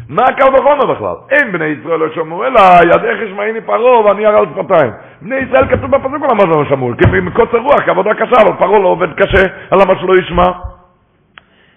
מה 0.08 0.26
קל 0.32 0.54
וחומר 0.54 0.94
בכלל? 0.94 1.14
אין 1.30 1.52
בני 1.52 1.64
ישראל 1.64 1.98
לא 1.98 2.14
שמעו 2.14 2.44
אז 2.44 3.04
איך 3.04 3.20
ישמעיני 3.22 3.60
פרעה 3.60 4.00
ואני 4.00 4.26
ארל 4.26 4.46
שפתיים. 4.54 4.92
בני 5.22 5.36
ישראל 5.36 5.68
כתוב 5.68 5.90
בפסוק 5.90 6.22
למה 6.30 6.44
לא 6.44 6.64
שמעו, 6.68 6.92
כי 6.98 7.20
מקוצר 7.20 7.58
רוח, 7.58 7.80
כעבודה 7.86 8.14
קשה, 8.14 8.42
אבל 8.42 8.56
פרעה 8.58 8.78
לא 8.78 8.88
עובד 8.88 9.12
קשה, 9.12 9.42
על 9.70 9.78
למה 9.82 10.00
שלא 10.00 10.14
ישמע. 10.14 10.48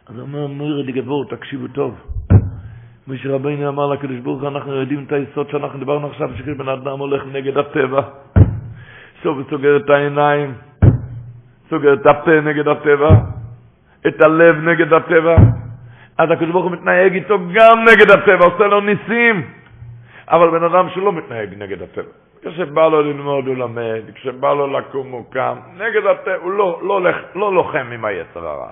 אז 0.10 0.16
הוא 0.16 0.22
אומר, 0.22 0.48
מוירי 0.48 0.92
דגבור, 0.92 1.26
תקשיבו 1.26 1.68
טוב. 1.68 1.96
משה 3.08 3.30
רבינו 3.30 3.70
אמר 3.70 3.88
לקדוש 3.88 4.18
ברוך 4.18 4.44
אנחנו 4.44 4.76
יודעים 4.76 5.04
את 5.08 5.12
היסוד 5.12 5.50
שאנחנו 5.50 5.80
דיברנו 5.80 6.08
עכשיו, 6.08 6.30
שכשבן 6.36 6.70
אדם 6.70 7.00
הולך 7.00 7.24
נגד 7.32 7.58
הטבע, 7.58 8.02
סוף 9.24 9.38
סוגר 9.50 9.78
את 9.78 9.90
העיניים, 9.90 10.54
סוגר 11.70 11.94
את 11.94 12.06
הפה 12.06 12.42
נגד 12.42 12.68
הטבע, 12.68 13.10
את 14.08 14.22
הלב 14.22 14.56
נגד 14.56 14.94
הטבע, 14.94 15.36
אז 16.20 16.32
הקדוש 16.32 16.52
ברוך 16.52 16.66
הוא 16.66 16.72
מתנהג 16.72 17.14
איתו 17.14 17.38
גם 17.38 17.84
נגד 17.84 18.12
הטבע, 18.12 18.46
עושה 18.46 18.68
לו 18.68 18.82
ניסים. 18.82 19.44
אבל 20.30 20.50
בן 20.50 20.64
אדם 20.64 20.90
שלא 20.90 21.14
מתנהג 21.14 21.50
נגד 21.58 21.82
הטבע, 21.82 22.12
כשבא 22.42 22.88
לו 22.88 23.02
ללמוד 23.02 23.48
הוא 23.48 23.56
למד, 23.56 24.02
כשבא 24.16 24.54
לו 24.54 24.68
לקום 24.68 25.12
הוא 25.12 25.26
קם, 25.32 25.56
נגד 25.78 26.06
הטבע, 26.06 26.36
הוא 26.42 26.52
לא, 26.52 26.80
לא, 26.84 27.02
לא, 27.02 27.12
לא 27.36 27.54
לוחם 27.54 27.88
עם 27.94 28.06
היצר 28.06 28.48
הרע. 28.48 28.70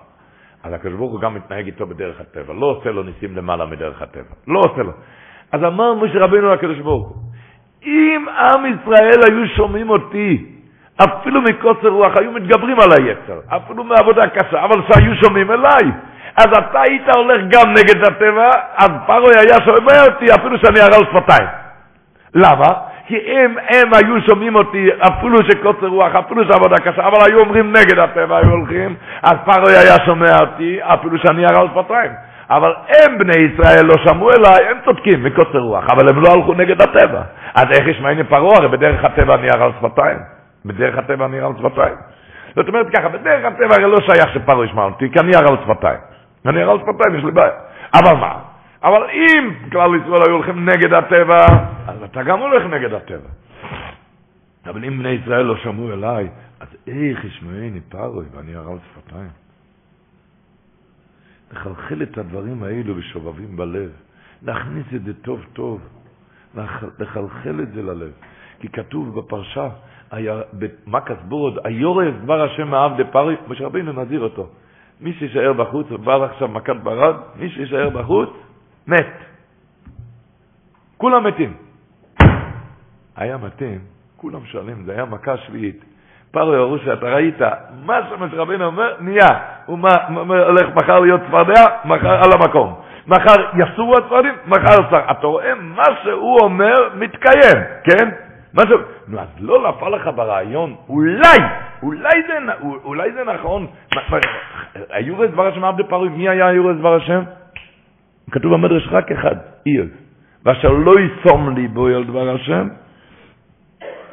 אז 0.63 0.73
הקדוש 0.73 0.93
ברוך 0.93 1.11
הוא 1.11 1.21
גם 1.21 1.35
מתנהג 1.35 1.65
איתו 1.65 1.85
בדרך 1.85 2.21
הטבע, 2.21 2.53
לא 2.53 2.65
עושה 2.65 2.91
לו 2.91 3.03
ניסים 3.03 3.37
למעלה 3.37 3.65
מדרך 3.65 4.01
הטבע, 4.01 4.33
לא 4.47 4.59
עושה 4.59 4.83
לו. 4.83 4.91
אז 5.51 5.63
אמר 5.63 5.93
משה 5.93 6.19
רבינו 6.19 6.53
לקדוש 6.53 6.79
ברוך 6.79 7.07
הוא, 7.07 7.17
אם 7.85 8.25
עם 8.39 8.65
ישראל 8.65 9.19
היו 9.29 9.47
שומעים 9.47 9.89
אותי, 9.89 10.45
אפילו 11.03 11.41
מקוצר 11.41 11.87
רוח, 11.87 12.17
היו 12.19 12.31
מתגברים 12.31 12.77
על 12.79 12.89
היצר, 12.91 13.39
אפילו 13.47 13.83
מעבודה 13.83 14.27
קשה, 14.27 14.65
אבל 14.65 14.81
שהיו 14.87 15.15
שומעים 15.15 15.51
אליי, 15.51 15.91
אז 16.37 16.47
אתה 16.57 16.81
היית 16.81 17.15
הולך 17.15 17.41
גם 17.49 17.71
נגד 17.71 18.07
הטבע, 18.07 18.49
אז 18.77 18.89
פרוי 19.05 19.31
היה 19.37 19.55
שומע 19.65 20.05
אותי 20.07 20.25
אפילו 20.35 20.57
שאני 20.57 20.79
הרל 20.79 21.05
שפתיים. 21.05 21.47
למה? 22.33 22.67
כי 23.07 23.17
אם 23.17 23.55
הם 23.69 23.93
היו 23.93 24.21
שומעים 24.29 24.55
אותי 24.55 24.89
אפילו 24.99 25.37
שקוצר 25.43 25.87
רוח, 25.87 26.15
אפילו 26.15 26.43
שעבודה 26.43 26.77
קשה, 26.77 27.07
אבל 27.07 27.17
היו 27.27 27.39
אומרים 27.39 27.71
נגד 27.71 27.99
הטבע, 27.99 28.37
היו 28.37 28.49
הולכים, 28.49 28.95
אז 29.23 29.33
פרוי 29.45 29.77
היה 29.77 30.05
שומע 30.05 30.39
אותי 30.39 30.79
אפילו 30.83 31.17
שאני 31.17 31.45
הרל 31.45 31.67
שפתיים. 31.73 32.11
אבל 32.49 32.73
הם 32.87 33.17
בני 33.17 33.37
ישראל 33.37 33.85
לא 33.85 33.93
שמעו 34.05 34.29
אליי, 34.29 34.69
הם 34.69 34.77
צודקים 34.85 35.23
מקוצר 35.23 35.57
רוח, 35.57 35.85
אבל 35.89 36.09
הם 36.09 36.21
לא 36.21 36.29
הלכו 36.33 36.53
נגד 36.53 36.81
הטבע. 36.81 37.21
אז 37.55 37.65
איך 37.71 37.87
ישמע 37.87 38.09
הנה 38.09 38.23
פרעה? 38.23 38.57
הרי 38.57 38.67
בדרך 38.67 39.03
הטבע 39.03 39.37
נייר 39.37 39.63
על 39.63 39.71
שפתיים. 39.79 40.17
בדרך 40.65 40.97
הטבע 40.97 41.27
נייר 41.27 41.45
על 41.45 41.53
שפתיים. 41.59 41.95
זאת 42.55 42.67
אומרת 42.67 42.87
ככה, 42.97 43.09
בדרך 43.09 43.45
הטבע 43.45 43.75
הרי 43.75 43.91
לא 43.91 43.97
שייך 44.01 44.33
שפרעה 44.33 44.65
ישמע 44.65 44.83
אותי, 44.83 45.09
כי 45.11 45.19
הנייר 45.19 45.47
על 45.47 45.57
שפתיים. 45.63 46.16
הנייר 46.47 46.69
על 46.69 46.77
שפתיים, 46.79 47.15
יש 47.15 47.23
לי 47.23 47.31
בעיה. 47.31 47.51
אבל 47.93 48.15
מה? 48.15 48.39
אבל 48.83 49.09
אם 49.09 49.53
כלל 49.71 49.95
ישראל 49.95 50.21
היו 50.27 50.35
הולכים 50.35 50.69
נגד 50.69 50.93
הטבע, 50.93 51.45
אז 51.87 52.03
אתה 52.03 52.23
גם 52.23 52.39
הולך 52.39 52.63
נגד 52.63 52.93
הטבע. 52.93 53.29
אבל 54.65 54.85
אם 54.85 54.99
בני 54.99 55.09
ישראל 55.09 55.41
לא 55.45 55.57
שמעו 55.57 55.93
אליי, 55.93 56.29
אז 56.59 56.67
איך 56.87 57.25
ישמעני 57.25 57.79
פרוי 57.89 58.25
ואני 58.31 58.55
הרב 58.55 58.79
שפתיים? 58.93 59.29
לחלחל 61.51 62.03
את 62.03 62.17
הדברים 62.17 62.63
האלו 62.63 62.95
בשובבים 62.95 63.57
בלב, 63.57 63.91
להכניס 64.41 64.85
את 64.95 65.03
זה 65.03 65.13
טוב 65.13 65.45
טוב, 65.53 65.81
לחלחל 66.99 67.59
את 67.61 67.71
זה 67.73 67.81
ללב. 67.81 68.11
כי 68.59 68.67
כתוב 68.69 69.19
בפרשה, 69.19 69.69
במכס 70.53 71.17
בורד, 71.27 71.53
דבר 72.23 72.41
השם 72.43 72.67
מאב 72.67 73.01
דפרי, 73.01 73.35
משה 73.47 73.65
רבינו 73.65 73.93
נזהיר 73.93 74.21
אותו. 74.21 74.49
מי 75.01 75.13
שישאר 75.13 75.53
בחוץ, 75.53 75.87
בא 75.91 76.23
עכשיו 76.23 76.47
מכת 76.47 76.75
ברד, 76.83 77.15
מי 77.35 77.49
שישאר 77.49 77.89
בחוץ, 77.89 78.29
מת. 78.87 79.13
כולם 80.97 81.23
מתים. 81.27 81.53
היה 83.15 83.37
מתים, 83.37 83.79
כולם 84.17 84.45
שואלים, 84.45 84.83
זה 84.85 84.91
היה 84.91 85.05
מכה 85.05 85.37
שביעית. 85.37 85.83
פרעה 86.31 86.55
ירושה, 86.55 86.93
אתה 86.93 87.05
ראית, 87.05 87.41
מה 87.85 87.99
שמש 88.09 88.33
אומר, 88.61 88.95
נהיה. 88.99 89.27
הוא 89.65 89.79
הולך 90.27 90.75
מחר 90.75 90.99
להיות 90.99 91.21
צפרדע, 91.27 91.65
מחר 91.85 92.23
על 92.23 92.31
המקום. 92.33 92.73
מחר 93.07 93.35
יסורו 93.57 93.97
הצפרדים, 93.97 94.33
מחר 94.47 94.89
צר. 94.89 95.11
אתה 95.11 95.27
רואה, 95.27 95.55
מה 95.55 95.83
שהוא 96.03 96.39
אומר 96.41 96.89
מתקיים, 96.95 97.63
כן? 97.83 98.09
מה 98.57 98.63
זה, 98.69 98.75
נו, 99.07 99.19
אז 99.19 99.27
לא 99.39 99.69
נפל 99.69 99.89
לך 99.89 100.09
ברעיון, 100.15 100.75
אולי, 100.89 101.37
אולי 101.83 102.21
זה, 102.27 102.37
אולי 102.83 103.11
זה 103.13 103.23
נכון, 103.23 103.67
היורס 104.89 105.31
דבר 105.31 105.47
השם 105.47 105.63
עבדי 105.63 105.83
פרוי, 105.83 106.09
מי 106.09 106.29
היה 106.29 106.47
היורס 106.47 106.77
דבר 106.77 106.95
השם? 106.95 107.23
כתוב 108.31 108.53
במדרש 108.53 108.87
רק 108.91 109.11
אחד, 109.11 109.35
איוב. 109.65 109.87
ואשר 110.45 110.71
לא 110.71 110.93
יסום 110.99 111.55
ליבו 111.55 111.87
על 111.87 112.03
דבר 112.03 112.29
השם, 112.35 112.67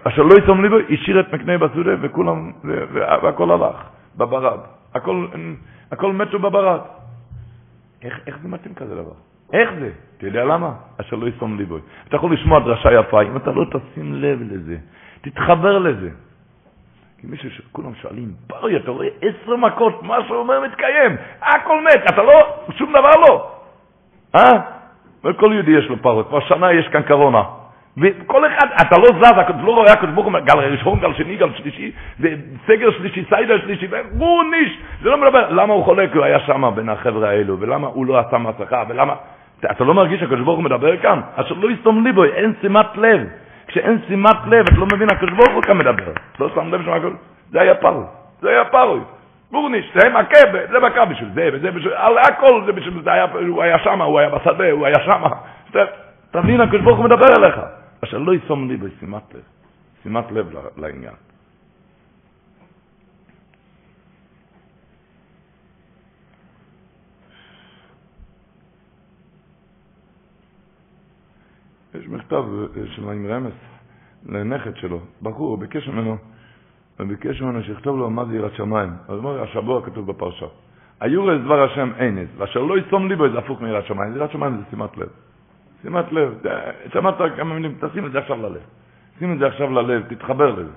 אשר 0.05 0.23
לא 0.23 0.35
יסום 0.43 0.63
ליבו, 0.63 0.77
השאיר 0.91 1.21
את 1.21 1.33
מקנה 1.33 1.59
בסודה, 1.59 1.91
וכולם, 2.03 2.53
והכל 3.23 3.51
הלך, 3.51 3.77
בברד. 4.17 4.59
הכל, 4.95 5.27
הכל 5.93 6.13
מתו 6.13 6.39
בברד. 6.39 6.81
איך, 8.03 8.21
איך 8.27 8.39
זה 8.43 8.49
מתאים 8.49 8.75
כזה 8.75 8.95
דבר? 8.95 9.34
איך 9.53 9.71
זה? 9.81 9.91
אתה 10.17 10.27
יודע 10.27 10.45
למה? 10.45 10.73
אשר 11.01 11.17
לא 11.17 11.27
יסום 11.27 11.59
ליבו. 11.59 11.77
אתה 12.09 12.17
יכול 12.17 12.35
לשמוע 12.35 12.61
דרשה 12.61 12.93
יפה, 12.93 13.23
אם 13.23 13.37
אתה 13.37 13.51
לא 13.51 13.65
תשים 13.65 14.15
לב 14.15 14.43
לזה, 14.43 14.77
תתחבר 15.21 15.79
לזה. 15.79 16.11
כי 17.21 17.27
מישהו 17.27 17.51
שכולם 17.51 17.95
שואלים, 17.95 18.33
פרי, 18.47 18.77
אתה 18.77 18.91
רואה 18.91 19.09
עשר 19.23 19.57
מכות, 19.57 20.03
מה 20.03 20.17
שהוא 20.27 20.37
אומר 20.37 20.61
מתקיים, 20.61 21.17
הכל 21.41 21.81
מת, 21.85 22.03
אתה 22.09 22.23
לא, 22.23 22.57
שום 22.71 22.91
דבר 22.91 23.11
לא. 23.29 23.51
אה? 24.35 24.61
וכל 25.25 25.51
יהודי 25.53 25.71
יש 25.71 25.85
לו 25.89 25.97
פרות, 26.03 26.29
כבר 26.29 26.41
שנה 26.41 26.73
יש 26.73 26.89
כאן 26.89 27.03
קרונה. 27.03 27.43
וכל 27.97 28.47
אחד, 28.47 28.67
אתה 28.81 28.99
לא 28.99 29.07
זז, 29.21 29.39
אתה 29.41 29.53
לא 29.63 29.73
רואה 29.73 29.93
הקדוש 29.93 30.15
ברוך 30.15 30.27
הוא, 30.27 30.39
גל 30.39 30.59
ראשון, 30.59 31.01
גל 31.01 31.15
שני, 31.15 31.37
גל 31.37 31.49
שלישי, 31.55 31.93
סגר 32.67 32.91
שלישי, 32.91 33.25
סיידר 33.29 33.61
שלישי, 33.61 33.87
והוא 33.87 34.45
ניש, 34.51 34.79
זה 35.03 35.11
לא 35.11 35.17
מדבר, 35.17 35.51
למה 35.51 35.75
הוא 35.75 35.85
חולק, 35.85 36.15
הוא 36.15 36.25
היה 36.25 36.41
שם 36.41 36.71
בין 36.75 36.89
החבר'ה 36.89 37.31
האלו, 37.31 37.61
ולמה 37.61 37.87
הוא 37.87 38.07
לא 38.07 38.19
עשה 38.19 38.39
מסכה, 38.39 38.85
ולמה, 38.89 39.15
אתה 39.71 39.85
לא 39.85 39.95
מרגיש 39.95 40.21
שהקדוש 40.21 40.41
ברוך 40.41 40.57
הוא 40.57 40.65
מדבר 40.65 40.97
כאן? 40.97 41.21
אשר 41.35 41.55
לא 41.55 41.71
יסתום 41.71 42.05
ליבו, 42.05 42.25
אין 42.25 42.53
שימת 42.61 42.97
לב. 42.97 43.21
כשאין 43.67 43.99
שימת 44.07 44.37
לב, 44.47 44.65
אתה 44.67 44.77
לא 44.77 44.87
מבין, 44.87 45.09
הקדוש 45.11 45.31
ברוך 45.31 45.55
הוא 45.55 45.63
כאן 45.63 45.79
מדבר. 45.79 46.13
לא 46.41 46.49
שם 46.55 46.75
לב 46.75 46.85
שם 46.85 47.15
זה 47.51 47.61
היה 47.61 47.75
פרוי, 47.75 48.05
זה 48.41 48.49
היה 48.49 48.65
פרוי. 48.65 49.01
גורניש, 49.53 49.93
זה 49.95 50.09
מכה, 50.09 50.39
זה 50.71 50.79
מכה 50.81 51.05
בשביל 51.05 51.29
זה, 51.35 51.49
וזה 51.53 51.71
בשביל, 51.71 51.93
על 51.93 52.19
הכל 52.19 52.63
זה 52.67 52.73
בשביל 52.73 53.03
זה, 53.03 53.13
היה, 53.13 53.27
הוא 53.47 53.63
היה 53.63 53.79
שם, 53.79 54.03
הוא 54.03 54.19
היה 54.19 54.29
בשדה, 54.31 54.71
הוא 54.71 54.87
היה 54.87 55.01
שם. 55.05 55.23
תבין, 56.31 56.61
הקדוש 56.61 56.81
ברוך 56.81 56.99
הוא 56.99 57.05
מדבר 57.05 57.27
אליך. 57.39 57.61
אשר 58.05 58.19
לא 58.19 58.35
ישום 58.35 58.69
לי 58.69 58.77
בשימת 58.77 59.35
לב, 59.35 59.41
שימת 60.03 60.33
לב 60.33 60.47
לעניין. 60.77 61.15
יש 71.95 72.09
מכתב 72.09 72.45
של 72.87 73.03
עם 73.03 73.27
רמס 73.27 73.53
לנכד 74.27 74.77
שלו, 74.77 75.01
בחור, 75.23 75.51
הוא 75.51 75.59
ביקש 75.59 75.89
ממנו 75.89 76.17
וביקש 77.01 77.43
ממנו 77.43 77.63
שיכתוב 77.63 77.99
לו 77.99 78.11
מה 78.11 78.25
זה 78.25 78.37
יראת 78.37 78.55
שמיים. 78.55 78.91
אז 78.91 79.09
הוא 79.09 79.19
אומר, 79.19 79.43
השבוע 79.43 79.87
כתוב 79.87 80.07
בפרשה. 80.07 80.47
היורס 81.01 81.41
דבר 81.45 81.65
השם 81.65 81.93
אינס, 81.99 82.29
ואשר 82.37 82.63
לא 82.63 82.79
יסום 82.79 83.09
ליבו 83.09 83.31
זה 83.33 83.39
הפוך 83.39 83.61
מיראת 83.61 83.87
שמיים. 83.87 84.17
יראת 84.17 84.31
שמיים 84.31 84.57
זה 84.57 84.63
שימת 84.71 84.97
לב. 84.97 85.09
שימת 85.83 86.13
לב, 86.13 86.43
שמעת 86.93 87.15
כמה 87.37 87.55
מילים, 87.55 87.75
תשים 87.81 88.07
את 88.07 88.13
זה 88.13 88.19
עכשיו 88.19 88.37
ללב. 88.37 88.61
שים 89.19 89.33
את 89.33 89.39
זה 89.39 89.47
עכשיו 89.47 89.71
ללב, 89.71 90.03
תתחבר 90.09 90.51
לזה. 90.51 90.71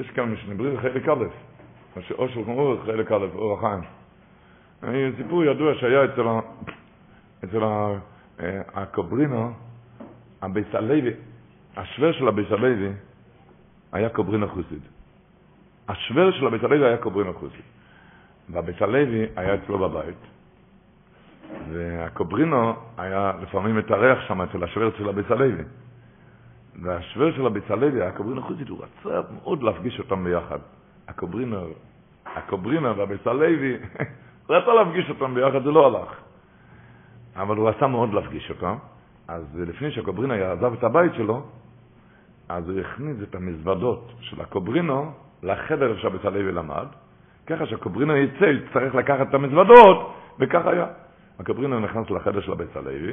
יש 0.00 0.10
כאן 0.10 0.32
משנה 0.32 0.54
בריר 0.54 0.80
חלק 0.80 1.08
א', 1.08 1.49
או 1.96 2.28
של 2.28 2.40
אורך 2.48 2.84
חלק 2.86 3.12
א', 3.12 3.26
אור 3.34 3.58
החיים. 3.58 3.82
סיפור 5.16 5.44
ידוע 5.44 5.74
שהיה 5.74 6.04
אצל 6.04 6.22
אצל 7.44 7.62
אה, 7.64 7.96
הקוברינו, 8.74 9.52
הביס 10.42 10.66
הלוי, 10.72 11.10
השוור 11.76 12.12
של 12.12 12.28
הביס 12.28 12.46
הלוי 12.50 12.92
היה 13.92 14.08
קוברינו 14.08 14.48
חוסיד. 14.48 14.82
השוור 15.88 16.30
של 16.30 16.46
הביס 16.46 16.64
הלוי 16.64 16.84
היה 16.84 16.96
קוברינו 16.96 17.34
חוסיד. 17.34 17.64
והביס 18.48 18.82
הלוי 18.82 19.26
היה 19.36 19.54
אצלו 19.54 19.78
בבית, 19.78 20.16
והקוברינו 21.72 22.72
היה 22.98 23.32
לפעמים 23.42 23.76
מתארח 23.76 24.18
שם 24.28 24.40
אצל 24.40 24.64
השוור 24.64 24.90
של 24.98 25.08
הביס 25.08 25.26
הלוי. 25.30 25.52
והשוור 26.82 27.30
של 27.30 27.46
הביס 27.46 27.64
הלוי, 27.70 28.02
הקוברינו 28.02 28.42
חוסיד, 28.42 28.68
הוא 28.68 28.78
רצה 28.78 29.20
מאוד 29.34 29.62
להפגיש 29.62 29.98
אותם 29.98 30.24
ביחד. 30.24 30.58
הקוברינו 32.26 32.96
והביס 32.96 33.26
הלוי, 33.26 33.76
רצה 34.50 34.74
להפגיש 34.74 35.10
אותם 35.10 35.34
ביחד, 35.34 35.62
זה 35.64 35.70
לא 35.70 35.86
הלך. 35.86 36.14
אבל 37.36 37.56
הוא 37.56 37.68
רצה 37.68 37.86
מאוד 37.86 38.14
להפגיש 38.14 38.50
אותו, 38.50 38.74
אז 39.28 39.44
לפני 39.56 39.90
שהקוברינו 39.90 40.34
עזב 40.34 40.72
את 40.72 40.84
הבית 40.84 41.14
שלו, 41.14 41.42
אז 42.48 42.68
הוא 42.68 42.80
הכניס 42.80 43.16
את 43.22 43.34
המזוודות 43.34 44.12
של 44.20 44.40
הקוברינו 44.40 45.12
לחדר 45.42 45.96
שבית 45.96 46.24
הלוי 46.24 46.52
למד, 46.52 46.86
ככה 47.46 47.66
שהקוברינו 47.66 48.16
יצא, 48.16 48.44
יצטרך 48.44 48.94
לקחת 48.94 49.28
את 49.28 49.34
המזוודות, 49.34 50.14
וכך 50.38 50.66
היה. 50.66 50.86
הקוברינו 51.38 51.80
נכנס 51.80 52.10
לחדר 52.10 52.40
של 52.40 52.52
הבית 52.52 52.76
הלוי, 52.76 53.12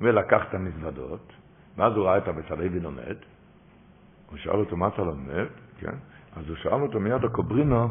ולקח 0.00 0.42
את 0.48 0.54
המזוודות, 0.54 1.32
ואז 1.76 1.96
הוא 1.96 2.06
ראה 2.06 2.18
את 2.18 2.28
הבית 2.28 2.50
הלוי 2.50 2.80
לומד, 2.80 3.16
הוא 4.30 4.38
שאל 4.38 4.56
אותו, 4.56 4.76
מה 4.76 4.88
אתה 4.88 5.02
לומד? 5.02 5.46
כן? 5.80 5.94
אז 6.38 6.48
הוא 6.48 6.56
שאל 6.56 6.82
אותו 6.82 7.00
מיד 7.00 7.24
הקוברינו, 7.24 7.88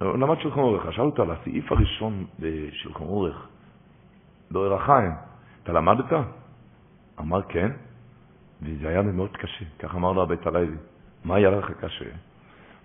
הוא 0.00 0.16
למד 0.16 0.40
שולחן 0.40 0.60
אורך, 0.60 0.92
שאל 0.92 1.04
אותו 1.04 1.22
על 1.22 1.30
הסעיף 1.30 1.72
הראשון 1.72 2.24
בשולחן 2.38 3.04
אורך, 3.04 3.48
באור 4.50 4.74
החיים. 4.74 5.12
אתה 5.62 5.72
למדת? 5.72 6.12
אמר 7.20 7.42
כן, 7.42 7.70
וזה 8.62 8.88
היה 8.88 9.02
לי 9.02 9.12
מאוד 9.12 9.36
קשה, 9.36 9.64
כך 9.78 9.94
אמר 9.94 10.12
לו 10.12 10.22
הבית 10.22 10.46
הלוי. 10.46 10.76
מה 11.24 11.34
היה 11.34 11.50
לך 11.50 11.70
קשה? 11.80 12.10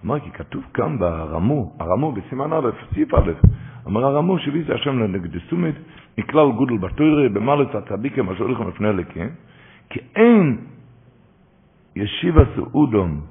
אמר, 0.06 0.20
כי 0.20 0.32
כתוב 0.32 0.64
כאן 0.74 1.00
ברמו, 1.00 1.76
הרמו 1.80 2.12
בסימן 2.12 2.54
א', 2.54 2.70
סעיף 2.94 3.14
א', 3.14 3.32
אמר 3.88 4.06
הרמו 4.06 4.40
שבי 4.40 4.64
זה 4.64 4.74
השם 4.76 5.00
לנגדסומית, 5.00 5.76
מכלל 6.18 6.52
גודל 6.52 6.78
בתוירה, 6.78 7.30
במלץ 7.30 7.76
הצדיקם, 7.76 8.30
אשר 8.30 8.44
הולכים 8.44 8.68
לפני 8.68 8.90
אלוקים, 8.90 9.30
כי 9.90 10.00
אין 10.16 10.58
ישיבה 11.96 12.42
סעודום 12.56 13.22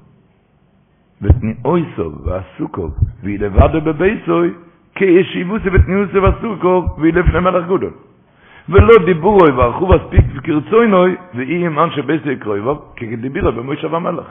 ותני 1.21 1.53
אויסוב 1.65 2.27
ועסוקוב, 2.27 2.93
והיא 3.23 3.39
לבדו 3.39 3.81
בבייסוי, 3.81 4.53
כישיבוסי 4.95 5.69
ותניוסי 5.73 6.19
ועסוקוב, 6.19 6.99
והיא 6.99 7.13
לפני 7.13 7.39
מלך 7.39 7.67
גודל. 7.67 7.89
ולא 8.69 9.05
דיבורוי 9.05 9.51
וערכו 9.51 9.87
מספיק 9.87 10.25
וקרצוינוי, 10.35 11.15
ואי 11.35 11.67
אם 11.67 11.79
אנשי 11.79 12.01
בייסי 12.01 12.31
יקרויבו, 12.31 12.81
כדיבירו 12.95 13.51
במוישב 13.51 13.95
המלך. 13.95 14.25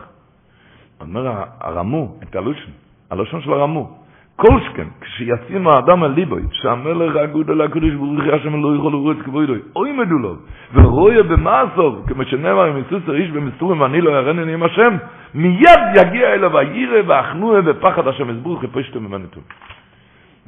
אומר 1.00 1.42
הרמו, 1.60 2.16
את 2.22 2.36
הלושן, 2.36 2.70
הלושן 3.10 3.40
של 3.40 3.52
הרמו, 3.52 3.98
כל 4.36 4.60
שכן, 4.60 4.88
כשישים 5.00 5.68
האדם 5.68 6.02
על 6.02 6.12
ליבוי, 6.12 6.42
שהמלך 6.52 7.16
אגוד 7.16 7.50
על 7.50 7.60
הקדוש 7.60 7.94
ברוך 7.94 8.20
השם 8.32 8.62
לא 8.62 8.76
יכול 8.76 8.92
לרוץ 8.92 9.16
כבודוי, 9.24 9.60
אוי 9.76 9.92
מדולו, 9.92 10.36
ורואה 10.74 11.22
במעשוב, 11.22 12.04
כמו 12.06 12.24
שנאמר, 12.24 12.70
אם 12.70 12.78
יסוס 12.78 13.02
איש 13.14 13.30
במסורים 13.30 13.80
ואני 13.80 14.00
לא 14.00 14.10
ירנני 14.10 14.54
עם 14.54 14.62
השם, 14.62 14.96
מיד 15.34 15.80
יגיע 15.96 16.34
אליו 16.34 16.58
הירא 16.58 17.02
ואחנוה 17.06 17.62
בפחד 17.62 18.08
השם 18.08 18.30
יסבורך 18.30 18.64
יפשתו 18.64 19.00
ממנתו. 19.00 19.40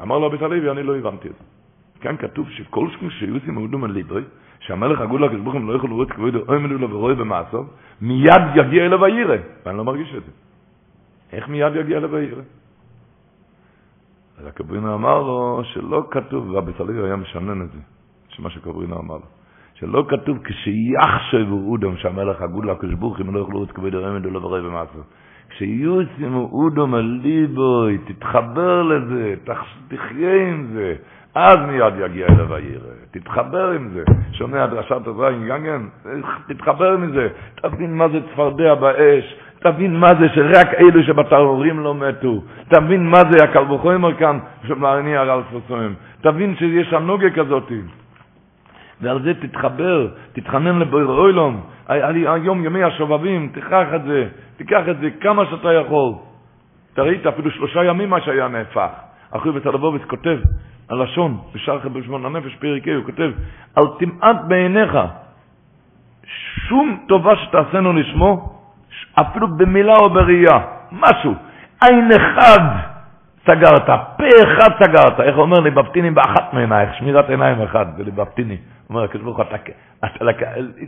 אמר 0.03 0.19
לו 0.19 0.27
הבית 0.27 0.43
הלוי, 0.43 0.71
אני 0.71 0.83
לא 0.83 0.97
הבנתי 0.97 1.29
את 1.29 1.35
זה. 1.35 1.45
כאן 2.01 2.17
כתוב 2.17 2.51
שכל 2.51 2.89
שכן 2.91 3.11
שיוסים 3.11 3.57
אהודום 3.57 3.85
על 3.85 3.91
ליבוי, 3.91 4.23
שהמלך 4.61 5.01
אגוד 5.01 5.23
על 5.23 5.29
הקדוש 5.29 5.41
ברוך 5.41 5.57
לא 5.69 5.73
יכול 5.73 5.91
לרוץ 5.91 6.09
כבודוי, 6.09 6.41
אוי 6.49 6.59
מדולו 6.59 6.91
ורואה 6.91 7.15
במעשוב, 7.15 7.71
מיד 8.03 8.43
יגיע 8.55 8.87
אליו 8.87 9.05
הירא, 9.05 9.37
ואני 9.67 9.77
לא 9.79 9.85
מרגיש 9.85 10.15
את 10.15 10.23
זה. 10.25 10.31
איך 11.33 11.49
מיד 11.49 11.77
יגיע 11.77 11.99
אליו 11.99 12.17
הירא? 12.17 12.43
אז 14.41 14.47
הקברינו 14.47 14.95
אמר 14.95 15.23
לו 15.23 15.61
שלא 15.65 16.07
כתוב, 16.11 16.57
רבי 16.57 16.73
סליב 16.79 17.05
היה 17.05 17.17
משנן 17.17 17.63
את 17.63 17.71
זה, 17.73 17.79
שמה 18.29 18.51
שקברינו 18.51 19.01
אמר 19.01 19.15
לו, 19.15 19.27
שלא 19.75 20.05
כתוב 20.09 20.39
כשיחשב 20.45 21.53
אודום 21.53 21.97
שהמלך 21.97 22.43
הגוד 22.43 22.65
לקדוש 22.65 22.95
ברוך 22.95 23.21
אם 23.21 23.35
לא 23.35 23.39
יוכלו 23.39 23.65
את 23.65 23.71
כבוד 23.71 23.95
הרמד 23.95 24.27
ולא 24.27 24.41
בריא 24.41 24.63
במעשו. 24.63 24.99
כשיוסימו 25.51 26.49
אודום 26.53 26.95
על 26.95 27.21
תתחבר 28.07 28.83
לזה, 28.83 29.35
תחיה 29.89 30.49
עם 30.49 30.67
זה, 30.73 30.95
אז 31.35 31.57
מיד 31.69 31.95
יגיע 32.05 32.27
אליו 32.27 32.55
הירא. 32.55 32.95
תתחבר 33.11 33.71
עם 33.71 33.89
זה. 33.89 34.05
שומע 34.33 34.67
דרשת 34.67 35.07
עזריים 35.07 35.47
גנגן? 35.47 35.89
תתחבר 36.49 36.93
עם 36.93 37.13
זה. 37.13 37.29
תבין 37.55 37.95
מה 37.95 38.09
זה 38.09 38.19
צפרדע 38.33 38.75
באש. 38.75 39.37
תבין 39.59 39.97
מה 39.97 40.09
זה 40.21 40.29
שרק 40.35 40.75
אלו 40.75 41.03
שבתרורים 41.03 41.81
לא 41.81 41.95
מתו. 41.95 42.43
תבין 42.69 43.07
מה 43.07 43.19
זה 43.31 43.45
הקל 43.45 43.73
וחומר 43.73 44.15
כאן, 44.15 44.39
שמעני 44.67 45.17
הרל 45.17 45.43
פרסומים. 45.51 45.95
תבין 46.21 46.57
שיש 46.57 46.93
הנוגה 46.93 47.31
כזאת. 47.31 47.73
ועל 49.01 49.23
זה 49.23 49.35
תתחבר, 49.35 50.09
תתחנן 50.33 50.79
לבויר 50.79 51.07
אוילום. 51.07 51.61
היום 51.89 52.65
ימי 52.65 52.85
השובבים, 52.85 53.49
תיקח 53.55 53.87
את 53.95 54.03
זה, 54.03 54.29
תיקח 54.57 54.83
את 54.91 54.99
זה 54.99 55.11
כמה 55.21 55.47
שאתה 55.51 55.73
יכול. 55.73 56.13
אתה 56.93 57.03
ראית 57.03 57.27
אפילו 57.27 57.51
שלושה 57.51 57.85
ימים 57.85 58.11
מה 58.11 58.21
שהיה 58.21 58.49
נהפך. 58.49 58.91
אחרי 59.31 59.53
בסלבוביץ 59.53 60.03
כותב, 60.03 60.39
הלשון, 60.91 61.39
בשער 61.55 61.81
חבר 61.81 62.01
הנפש, 62.27 62.55
פרק 62.55 62.89
ה', 62.89 62.95
הוא 62.95 63.05
כותב, 63.05 63.31
אל 63.79 63.85
תמעט 63.99 64.37
בעיניך 64.49 64.99
שום 66.69 67.01
טובה 67.09 67.37
שתעשינו 67.37 67.93
לשמו, 67.93 68.58
אפילו 69.21 69.49
במילה 69.49 69.97
או 69.97 70.11
בראייה, 70.11 70.59
משהו. 70.93 71.35
עין 71.83 72.09
אחד 72.13 72.61
סגרת, 73.47 73.87
פה 73.87 74.25
אחד 74.43 74.85
סגרת. 74.85 75.21
איך 75.21 75.37
אומר 75.37 75.61
לבבטיני 75.61 76.11
באחת 76.11 76.53
מעינייך, 76.53 76.95
שמירת 76.95 77.31
עיניים 77.31 77.63
אחד, 77.63 77.87
ולבבטיני. 77.97 78.57
אומר 78.91 79.05
הקדוש 79.05 79.23
ברוך 79.23 79.37
הוא, 79.37 79.47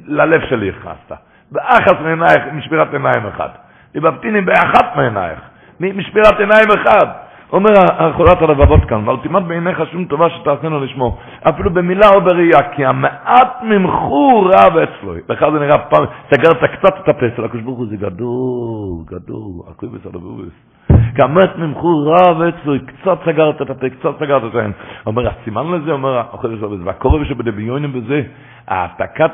ללב 0.06 0.40
שלי 0.48 0.68
הכנסת. 0.68 1.20
באחת 1.52 2.00
מעינייך, 2.00 2.42
משמירת 2.52 2.92
עיניים 2.92 3.26
אחד. 3.26 3.48
לבבטיני 3.94 4.40
באחת 4.40 4.96
מעינייך, 4.96 5.38
משמירת 5.80 6.40
עיניים 6.40 6.68
אחד. 6.70 7.06
אומר 7.52 7.70
חולת 8.16 8.42
הלבבות 8.42 8.84
כאן, 8.84 9.08
ואל 9.08 9.16
תימד 9.16 9.48
בעיניך 9.48 9.82
שום 9.92 10.04
טובה 10.04 10.30
שתעשינו 10.30 10.80
לשמו, 10.80 11.18
אפילו 11.50 11.70
במילה 11.70 12.08
או 12.14 12.20
בראייה, 12.20 12.62
כי 12.76 12.86
המעט 12.86 13.62
ממחו 13.62 14.42
רב 14.44 14.76
אצלו. 14.76 15.14
לך 15.28 15.44
זה 15.52 15.58
נראה 15.60 15.78
פעם, 15.78 16.04
סגרת 16.34 16.64
קצת 16.64 16.94
את 17.04 17.08
הפה 17.08 17.26
של 17.36 17.44
הקדוש 17.44 17.62
ברוך 17.62 17.78
הוא, 17.78 17.86
זה 17.86 17.96
גדול, 17.96 19.04
גדול, 19.06 19.52
הכל 19.70 19.86
בסדר 19.86 20.18
בובס. 20.18 20.52
כי 20.88 21.22
המעט 21.22 21.56
ממחו 21.56 21.88
רב 22.06 22.42
אצלו, 22.42 22.74
קצת 22.86 23.18
סגרת 23.24 23.62
את 23.62 23.70
הפה, 23.70 23.90
קצת 23.90 24.10
סגרת 24.18 24.42
את 24.50 24.54
העין. 24.54 24.72
אומר, 25.06 25.28
הסימן 25.28 25.66
לזה, 25.72 25.92
אומר 25.92 26.18
החודש 26.18 26.58
בובס, 26.58 26.80
והקורב 26.84 27.24
שבדמיונים 27.24 27.92
בזה, 27.92 28.22
העתקת 28.68 29.30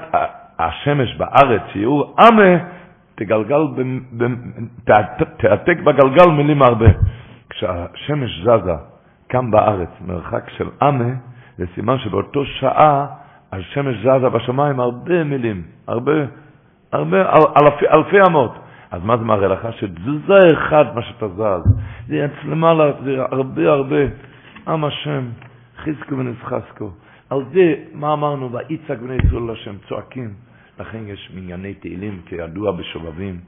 השמש 0.59 1.17
בארץ, 1.17 1.63
שיעור 1.73 2.17
עמה, 2.21 2.57
תגלגל, 3.15 3.63
תעתק 5.39 5.79
בגלגל 5.85 6.31
מילים 6.31 6.63
הרבה. 6.63 6.87
כשהשמש 7.57 8.41
זזה 8.43 8.75
כאן 9.29 9.51
בארץ, 9.51 9.89
מרחק 10.07 10.51
של 10.57 10.69
אמה, 10.83 11.11
זה 11.59 11.65
סימן 11.75 11.99
שבאותו 11.99 12.45
שעה 12.45 13.07
השמש 13.53 13.97
זזה 13.97 14.29
בשמיים 14.29 14.81
הרבה 14.81 15.25
מילים, 15.25 15.63
הרבה, 15.87 16.13
הרבה, 16.93 17.17
אלפי, 17.57 17.89
אלפי 17.89 18.17
אמות. 18.29 18.55
אז 18.91 19.05
מה 19.05 19.17
זה 19.17 19.25
מראה 19.25 19.49
לך? 19.49 19.69
שתזוזה 19.73 20.39
אחד 20.53 20.85
מה 20.95 21.03
שאתה 21.03 21.29
זז, 21.29 21.73
זה 22.09 22.17
יצא 22.17 22.49
למעלה, 22.49 22.93
זה 23.05 23.23
הרבה 23.31 23.71
הרבה, 23.73 24.03
עם 24.69 24.85
השם, 24.85 25.25
חזקו 25.79 26.19
ונסחסקו. 26.19 26.91
על 27.31 27.41
זה, 27.53 27.75
מה 27.93 28.13
אמרנו? 28.13 28.53
ויצעק 28.53 28.99
בני 28.99 29.15
ישראל 29.15 29.43
להשם, 29.43 29.75
צועקים. 29.89 30.31
לכן 30.81 30.99
יש 31.07 31.31
מנייני 31.35 31.75
תהילים, 31.75 32.21
כידוע 32.27 32.73
בשובבים, 32.73 33.41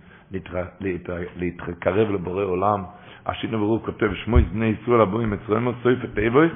להתקרב 1.36 2.10
לבורא 2.10 2.44
עולם. 2.44 2.82
השינו 3.28 3.58
ברוך 3.58 3.84
כותב 3.84 4.14
שמוי 4.14 4.42
בני 4.42 4.66
ישראל 4.66 5.00
הבואים 5.00 5.30
מצרים 5.30 5.68
סויף 5.82 5.98
תיבויס 6.14 6.52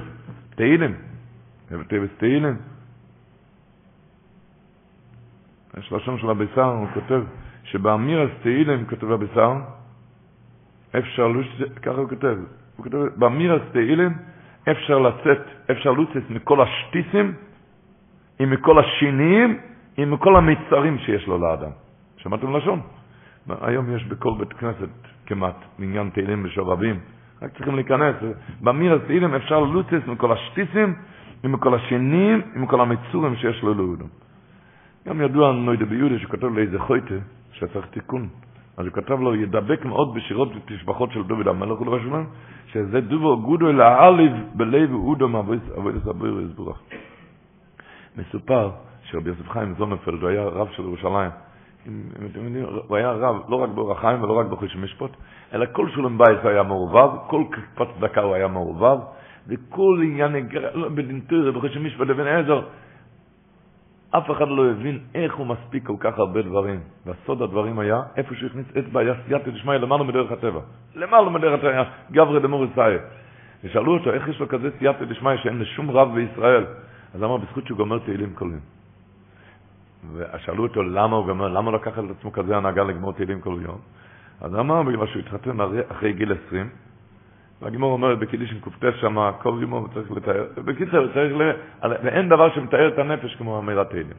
תהילים. 0.55 0.95
תיבויס 1.87 2.11
תהילים? 2.17 2.57
יש 5.77 5.91
לשון 5.91 6.19
של 6.19 6.29
הביסר 6.29 6.63
הוא 6.63 6.87
כותב 6.93 7.23
שבאמירס 7.63 8.31
תהילים 8.41 8.85
כותב 8.85 9.11
הביסר 9.11 9.53
אפשר 10.97 11.27
לוש 11.27 11.61
ככה 11.81 11.97
הוא 11.97 12.09
כותב 12.09 12.37
הוא 12.75 12.83
כותב 12.83 12.97
באמירס 13.15 13.61
תהילים 13.71 14.13
אפשר 14.71 14.99
לצאת 14.99 15.41
אפשר 15.71 15.91
לוצאת 15.91 16.29
מכל 16.29 16.61
השטיסים 16.61 17.33
עם 18.39 18.49
מכל 18.51 18.79
השיניים 18.79 19.59
עם 19.97 20.11
מכל 20.11 20.35
המצרים 20.35 20.99
שיש 20.99 21.27
לו 21.27 21.37
לאדם. 21.37 21.71
שמעתם 22.17 22.55
לשון? 22.55 22.81
היום 23.61 23.95
יש 23.95 24.03
בכל 24.05 24.33
בית 24.39 24.53
כנסת 24.53 25.12
כמעט, 25.25 25.55
מניין 25.79 26.09
תהילים 26.09 26.43
בשובבים, 26.43 26.99
רק 27.41 27.53
צריכים 27.53 27.75
להיכנס. 27.75 28.15
במיר 28.61 28.93
התהילים 28.93 29.35
אפשר 29.35 29.59
לוצץ 29.59 30.07
מכל 30.07 30.31
השטיסים, 30.31 30.95
ומכל 31.43 31.75
השנים, 31.75 32.41
ומכל 32.55 32.81
המצורים 32.81 33.35
שיש 33.35 33.63
לו 33.63 33.73
ליהודים. 33.73 34.07
גם 35.07 35.21
ידוע 35.21 35.51
נוידה 35.51 35.85
ביהודה 35.85 36.19
שכתב 36.19 36.47
לאיזה 36.47 36.79
חויטה, 36.79 37.15
שצריך 37.51 37.85
תיקון. 37.85 38.27
אז 38.77 38.85
הוא 38.85 38.93
כתב 38.93 39.19
לו, 39.19 39.35
ידבק 39.35 39.85
מאוד 39.85 40.13
בשירות 40.13 40.49
ותשבחות 40.55 41.11
של 41.11 41.23
דוד 41.23 41.47
המלך 41.47 41.81
ולבשלם, 41.81 42.25
שזה 42.67 43.01
דובו 43.01 43.41
גודו 43.41 43.71
לעליב 43.71 44.31
בלב 44.53 44.93
אודו 44.93 45.29
מעבודת 45.29 46.07
הבויר 46.07 46.41
יסבורך. 46.41 46.81
מסופר 48.17 48.71
שרבי 49.03 49.29
יוסף 49.29 49.49
חיים 49.49 49.73
זונפלד, 49.77 50.21
הוא 50.21 50.29
היה 50.29 50.43
רב 50.43 50.67
של 50.71 50.83
ירושלים, 50.83 51.31
הוא 52.87 52.97
היה 52.97 53.11
רב, 53.11 53.35
לא 53.49 53.55
רק 53.55 53.69
באורח 53.69 54.01
חיים 54.01 54.23
ולא 54.23 54.39
רק 54.39 54.45
בחוש 54.45 54.75
משפט, 54.75 55.09
אלא 55.53 55.65
כל 55.71 55.89
שולם 55.89 56.17
בייס 56.17 56.39
היה 56.43 56.63
מעורבב, 56.63 57.09
כל 57.27 57.43
קפת 57.51 57.87
צדקה 57.97 58.21
הוא 58.21 58.35
היה 58.35 58.47
מעורבב, 58.47 58.97
וכל 59.47 60.01
עניין 60.03 60.35
לא, 60.73 60.89
בדינטור, 60.89 61.51
בחוש 61.51 61.77
משפט 61.77 62.07
לבן 62.07 62.27
עזר, 62.27 62.61
אף 64.17 64.31
אחד 64.31 64.47
לא 64.47 64.71
הבין 64.71 64.99
איך 65.15 65.35
הוא 65.35 65.47
מספיק 65.47 65.87
כל 65.87 65.95
כך 65.99 66.17
הרבה 66.17 66.41
דברים. 66.41 66.79
והסוד 67.05 67.41
הדברים 67.41 67.79
היה, 67.79 68.01
איפה 68.17 68.35
שהוא 68.35 68.49
הכניס 68.49 68.65
אצבע, 68.77 68.99
היה 68.99 69.13
סייעתא 69.27 69.51
דשמיא 69.51 69.73
למעלה 69.73 70.03
מדרך 70.03 70.31
הטבע. 70.31 70.59
למעלה 70.95 71.29
מדרך 71.29 71.59
הטבע, 71.59 71.83
גברי 72.11 72.39
דמור 72.39 72.65
ישראל. 72.65 72.99
ושאלו 73.63 73.93
אותו, 73.93 74.13
איך 74.13 74.27
יש 74.27 74.39
לו 74.39 74.47
כזה 74.47 74.69
סייעתא 74.79 75.05
דשמיא 75.05 75.37
שאין 75.37 75.59
לשום 75.59 75.91
רב 75.91 76.15
בישראל? 76.15 76.65
אז 77.13 77.23
אמר, 77.23 77.37
בזכות 77.37 77.67
שהוא 77.67 77.77
גומר 77.77 77.99
תהילים 77.99 78.33
קולים. 78.33 78.59
ושאלו 80.11 80.63
אותו 80.63 80.83
למה 80.83 81.15
הוא 81.15 81.27
גמר, 81.27 81.47
למה 81.47 81.71
לקח 81.71 81.97
על 81.97 82.05
עצמו 82.19 82.31
כזה 82.31 82.57
הנהגה 82.57 82.83
לגמור 82.83 83.13
תהילים 83.13 83.41
כל 83.41 83.57
יום? 83.61 83.77
אז 84.41 84.55
אמר 84.55 84.83
בגלל 84.83 85.07
שהוא 85.07 85.19
התחתן 85.19 85.57
אחרי 85.91 86.13
גיל 86.13 86.33
20, 86.47 86.69
והגימור 87.61 87.93
אומרת 87.93 88.19
בקידישין 88.19 88.59
ק"ט 88.59 88.85
שם, 89.01 89.31
כל 89.41 89.59
גימור 89.59 89.87
צריך 89.93 90.11
לתאר, 90.11 90.45
בקיצר 90.65 91.13
צריך 91.13 91.33
ל... 91.37 91.51
ואין 92.03 92.29
דבר 92.29 92.55
שמתאר 92.55 92.87
את 92.87 92.99
הנפש 92.99 93.35
כמו 93.35 93.59
אמירת 93.59 93.89
תהילים. 93.89 94.17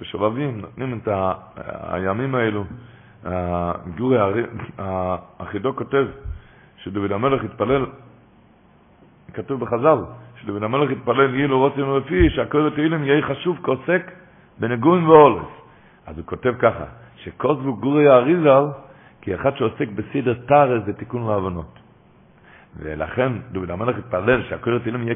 בשובבים 0.00 0.60
נותנים 0.60 0.98
את 1.02 1.08
ה... 1.08 1.32
הימים 1.92 2.34
האלו, 2.34 2.64
גורי 3.96 4.18
החידו 5.38 5.76
כותב 5.76 6.06
שדוד 6.76 7.12
המלך 7.12 7.44
התפלל, 7.44 7.86
כתוב 9.34 9.60
בחז"ל, 9.60 9.98
שדוד 10.42 10.62
המלך 10.62 10.90
התפלל 10.90 11.34
יהי 11.34 11.46
לו 11.46 11.58
רוצים 11.58 11.96
לפי 11.96 12.30
שהכל 12.30 12.70
תהילים 12.74 13.04
יהיה 13.04 13.22
חשוב 13.22 13.58
כעוסק 13.62 14.12
בנגון 14.58 15.06
ואולס. 15.06 15.46
אז 16.06 16.18
הוא 16.18 16.26
כותב 16.26 16.54
ככה, 16.58 16.84
שכותבו 17.16 17.76
גורי 17.76 18.08
האריזל 18.08 18.64
כי 19.20 19.34
אחד 19.34 19.56
שעוסק 19.56 19.88
בסדר 19.88 20.34
תארז 20.46 20.82
זה 20.86 20.92
תיקון 20.92 21.26
להבנות. 21.28 21.78
ולכן 22.76 23.32
דוד 23.52 23.70
המלך 23.70 23.98
התפלל 23.98 24.42
שהכל 24.42 24.78
תהילים 24.78 25.02
יהיה 25.02 25.14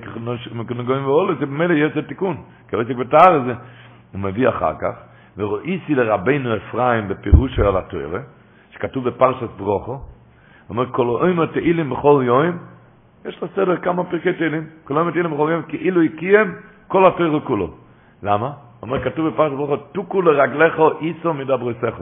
כנגון 0.69 1.05
ואולס, 1.05 1.39
זה 1.39 1.47
במילא 1.47 1.73
יהיה 1.73 1.89
תיקון, 2.09 2.37
כי 2.69 2.77
עוסק 2.77 2.97
בתארז 2.97 3.43
זה, 3.47 3.55
הוא 4.13 4.21
מביא 4.21 4.49
אחר 4.49 4.73
כך, 4.81 4.95
ורואיסי 5.37 5.95
לרבנו 5.95 6.57
אפרים 6.57 7.09
בפירוש 7.09 7.59
על 7.59 7.77
התוארה, 7.77 8.21
שכתוב 8.71 9.09
בפרשת 9.09 9.49
ברוכו, 9.57 10.01
אומר, 10.69 10.93
כל 10.93 11.07
אוימה 11.07 11.47
תהילים 11.47 11.91
בכל 11.91 12.23
יום, 12.27 12.59
יש 13.29 13.43
לו 13.43 13.49
סדר 13.55 13.77
כמה 13.77 14.05
פרקי 14.05 14.33
תהילים, 14.33 14.67
כל 14.85 14.97
אוימה 14.97 15.13
תהילים 15.13 15.33
בכל 15.35 15.49
יום, 15.53 15.63
כאילו 15.63 16.03
הקיים 16.03 16.55
כל 16.89 17.07
התוירו 17.07 17.41
כולו. 17.41 17.71
למה? 18.23 18.53
אומר, 18.83 19.05
כתוב 19.05 19.29
בפרשת 19.29 19.55
ברוך 19.55 19.81
תוקו 19.93 20.23
לרגליך 20.23 20.81
איסו 21.01 21.35
מדברסך. 21.35 21.95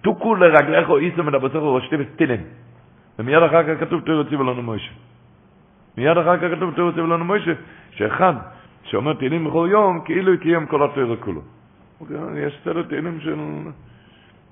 תוקו 0.00 0.34
לרגליך 0.34 0.90
איסו 0.90 1.22
מדברסך 1.22 1.62
ושתי 1.62 1.96
וסטילים. 1.98 2.40
ומיד 3.18 3.42
אחר 3.42 3.62
כך 3.74 3.80
כתוב 3.80 4.00
תוירו 4.00 4.24
ציבו 4.24 4.42
לנו 4.42 4.62
מוישה. 4.62 4.92
מיד 5.96 6.18
אחר 6.18 6.36
כך 6.36 6.56
כתוב 6.56 6.74
תוירו 6.74 6.92
ציבו 6.92 7.06
לנו 7.06 7.24
מוישה, 7.24 7.52
שאחד 7.90 8.34
שאומר 8.84 9.14
תהילים 9.14 9.44
בכל 9.44 9.68
יום, 9.70 10.00
כאילו 10.04 10.32
הקיים 10.32 10.66
כל 10.66 10.84
התוירו 10.84 11.14
כולו. 11.20 11.40
יש 12.36 12.60
סדר 12.64 12.82
תהילים 12.82 13.20
של... 13.20 13.38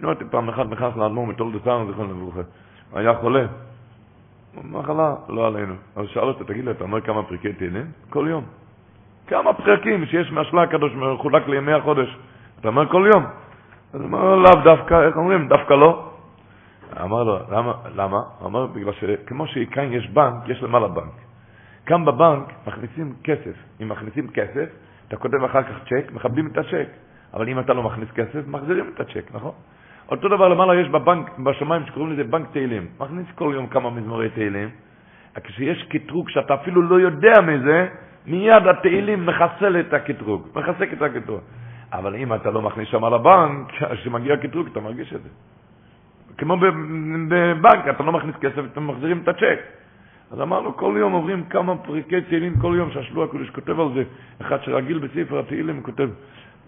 אמרתי 0.05 0.25
פעם 0.31 0.49
אחת 0.49 0.67
נכנס 0.71 0.97
לאדמו"ר 0.97 1.27
מתולדותינו, 1.27 1.87
זיכרון 1.87 2.11
לברכה. 2.11 2.49
היה 2.93 3.15
חולה. 3.15 3.47
מחלה, 4.65 5.15
לא 5.29 5.47
עלינו. 5.47 5.75
אז 5.97 6.07
שאל 6.09 6.23
אותו, 6.23 6.45
תגיד 6.45 6.65
לי, 6.65 6.71
אתה 6.71 6.85
אומר 6.85 7.01
כמה 7.01 7.23
פרקי 7.23 7.53
תהילים? 7.53 7.87
כל 8.11 8.27
יום. 8.31 8.45
כמה 9.27 9.53
פרקים 9.53 10.07
שיש 10.07 10.33
מהשלה 10.33 10.63
הקדוש 10.63 10.93
מחולק 10.93 11.49
לימי 11.49 11.73
החודש. 11.73 12.17
אתה 12.61 12.69
אומר 12.69 12.89
כל 12.89 13.09
יום. 13.15 13.25
אז 13.93 14.01
הוא 14.01 14.09
אמר, 14.09 14.37
לאו 14.37 14.63
דווקא, 14.65 15.07
איך 15.07 15.17
אומרים? 15.17 15.49
דווקא 15.49 15.75
לא. 15.75 16.09
אמר 17.01 17.23
לו, 17.23 17.39
למה? 17.51 17.73
למה? 17.95 18.19
הוא 18.39 18.49
אמר, 18.49 18.67
בגלל 18.67 18.93
שכמו 18.93 19.47
שכאן 19.47 19.93
יש 19.93 20.09
בנק, 20.11 20.49
יש 20.49 20.63
למעלה 20.63 20.89
בנק. 20.89 21.15
כאן 21.87 22.05
בבנק 22.05 22.53
מכניסים 22.67 23.15
כסף. 23.25 23.55
אם 23.83 23.89
מכניסים 23.89 24.29
כסף, 24.29 24.69
אתה 25.09 25.17
כותב 25.17 25.45
אחר 25.45 25.63
כך 25.63 25.85
צ'ק, 25.89 26.13
מכבדים 26.13 26.47
את 26.47 26.59
הצ'ק. 26.59 26.89
אבל 27.35 27.49
אם 27.49 27.59
אתה 27.59 27.73
לא 27.73 27.83
מכניס 27.83 28.11
כסף, 28.11 28.47
מחזירים 28.47 28.91
את 28.95 29.01
הצ'ק, 29.01 29.35
נכון? 29.35 29.53
אותו 30.13 30.29
דבר 30.29 30.49
למעלה 30.49 30.81
יש 30.81 30.89
בבנק, 30.89 31.39
בשמיים 31.39 31.83
שקוראים 31.87 32.13
לזה 32.13 32.25
בנק 32.25 32.47
תהילים. 32.53 32.87
מכניס 33.01 33.27
כל 33.35 33.51
יום 33.55 33.67
כמה 33.67 33.91
מזמורי 33.91 34.29
תהילים. 34.29 34.69
כשיש 35.45 35.83
קטרוג 35.89 36.29
שאתה 36.29 36.55
אפילו 36.55 36.83
לא 36.83 37.01
יודע 37.01 37.41
מזה, 37.41 37.89
מיד 38.27 38.67
התהילים 38.67 39.27
מחסל 39.27 39.81
את 39.81 39.95
הקטרוג, 39.95 40.49
מחסק 40.55 40.93
את 40.93 41.03
הקטרוג. 41.03 41.41
אבל 41.93 42.15
אם 42.15 42.35
אתה 42.35 42.51
לא 42.51 42.63
מכניס 42.63 42.89
שם 42.89 43.05
על 43.05 43.15
הבנק, 43.15 43.73
כשמגיע 43.93 44.37
קטרוג 44.37 44.67
אתה 44.73 44.81
מרגיש 44.81 45.13
את 45.13 45.23
זה. 45.23 45.29
כמו 46.39 46.57
בבנק, 47.29 47.89
אתה 47.91 48.03
לא 48.03 48.13
מכניס 48.13 48.37
כסף, 48.37 48.63
אתם 48.73 48.87
מחזירים 48.87 49.21
את 49.23 49.29
הצ'ק. 49.29 49.59
אז 50.31 50.41
אמרנו, 50.41 50.77
כל 50.77 50.95
יום 50.99 51.13
עוברים 51.13 51.45
כמה 51.45 51.77
פרקי 51.77 52.21
תהילים 52.21 52.59
כל 52.61 52.75
יום, 52.77 52.91
שהשלוע 52.91 53.25
הקדוש 53.25 53.51
כותב 53.51 53.81
על 53.81 53.89
זה. 53.95 54.03
אחד 54.41 54.63
שרגיל 54.63 54.99
בספר 54.99 55.39
התהילים 55.39 55.83
כותב, 55.83 56.09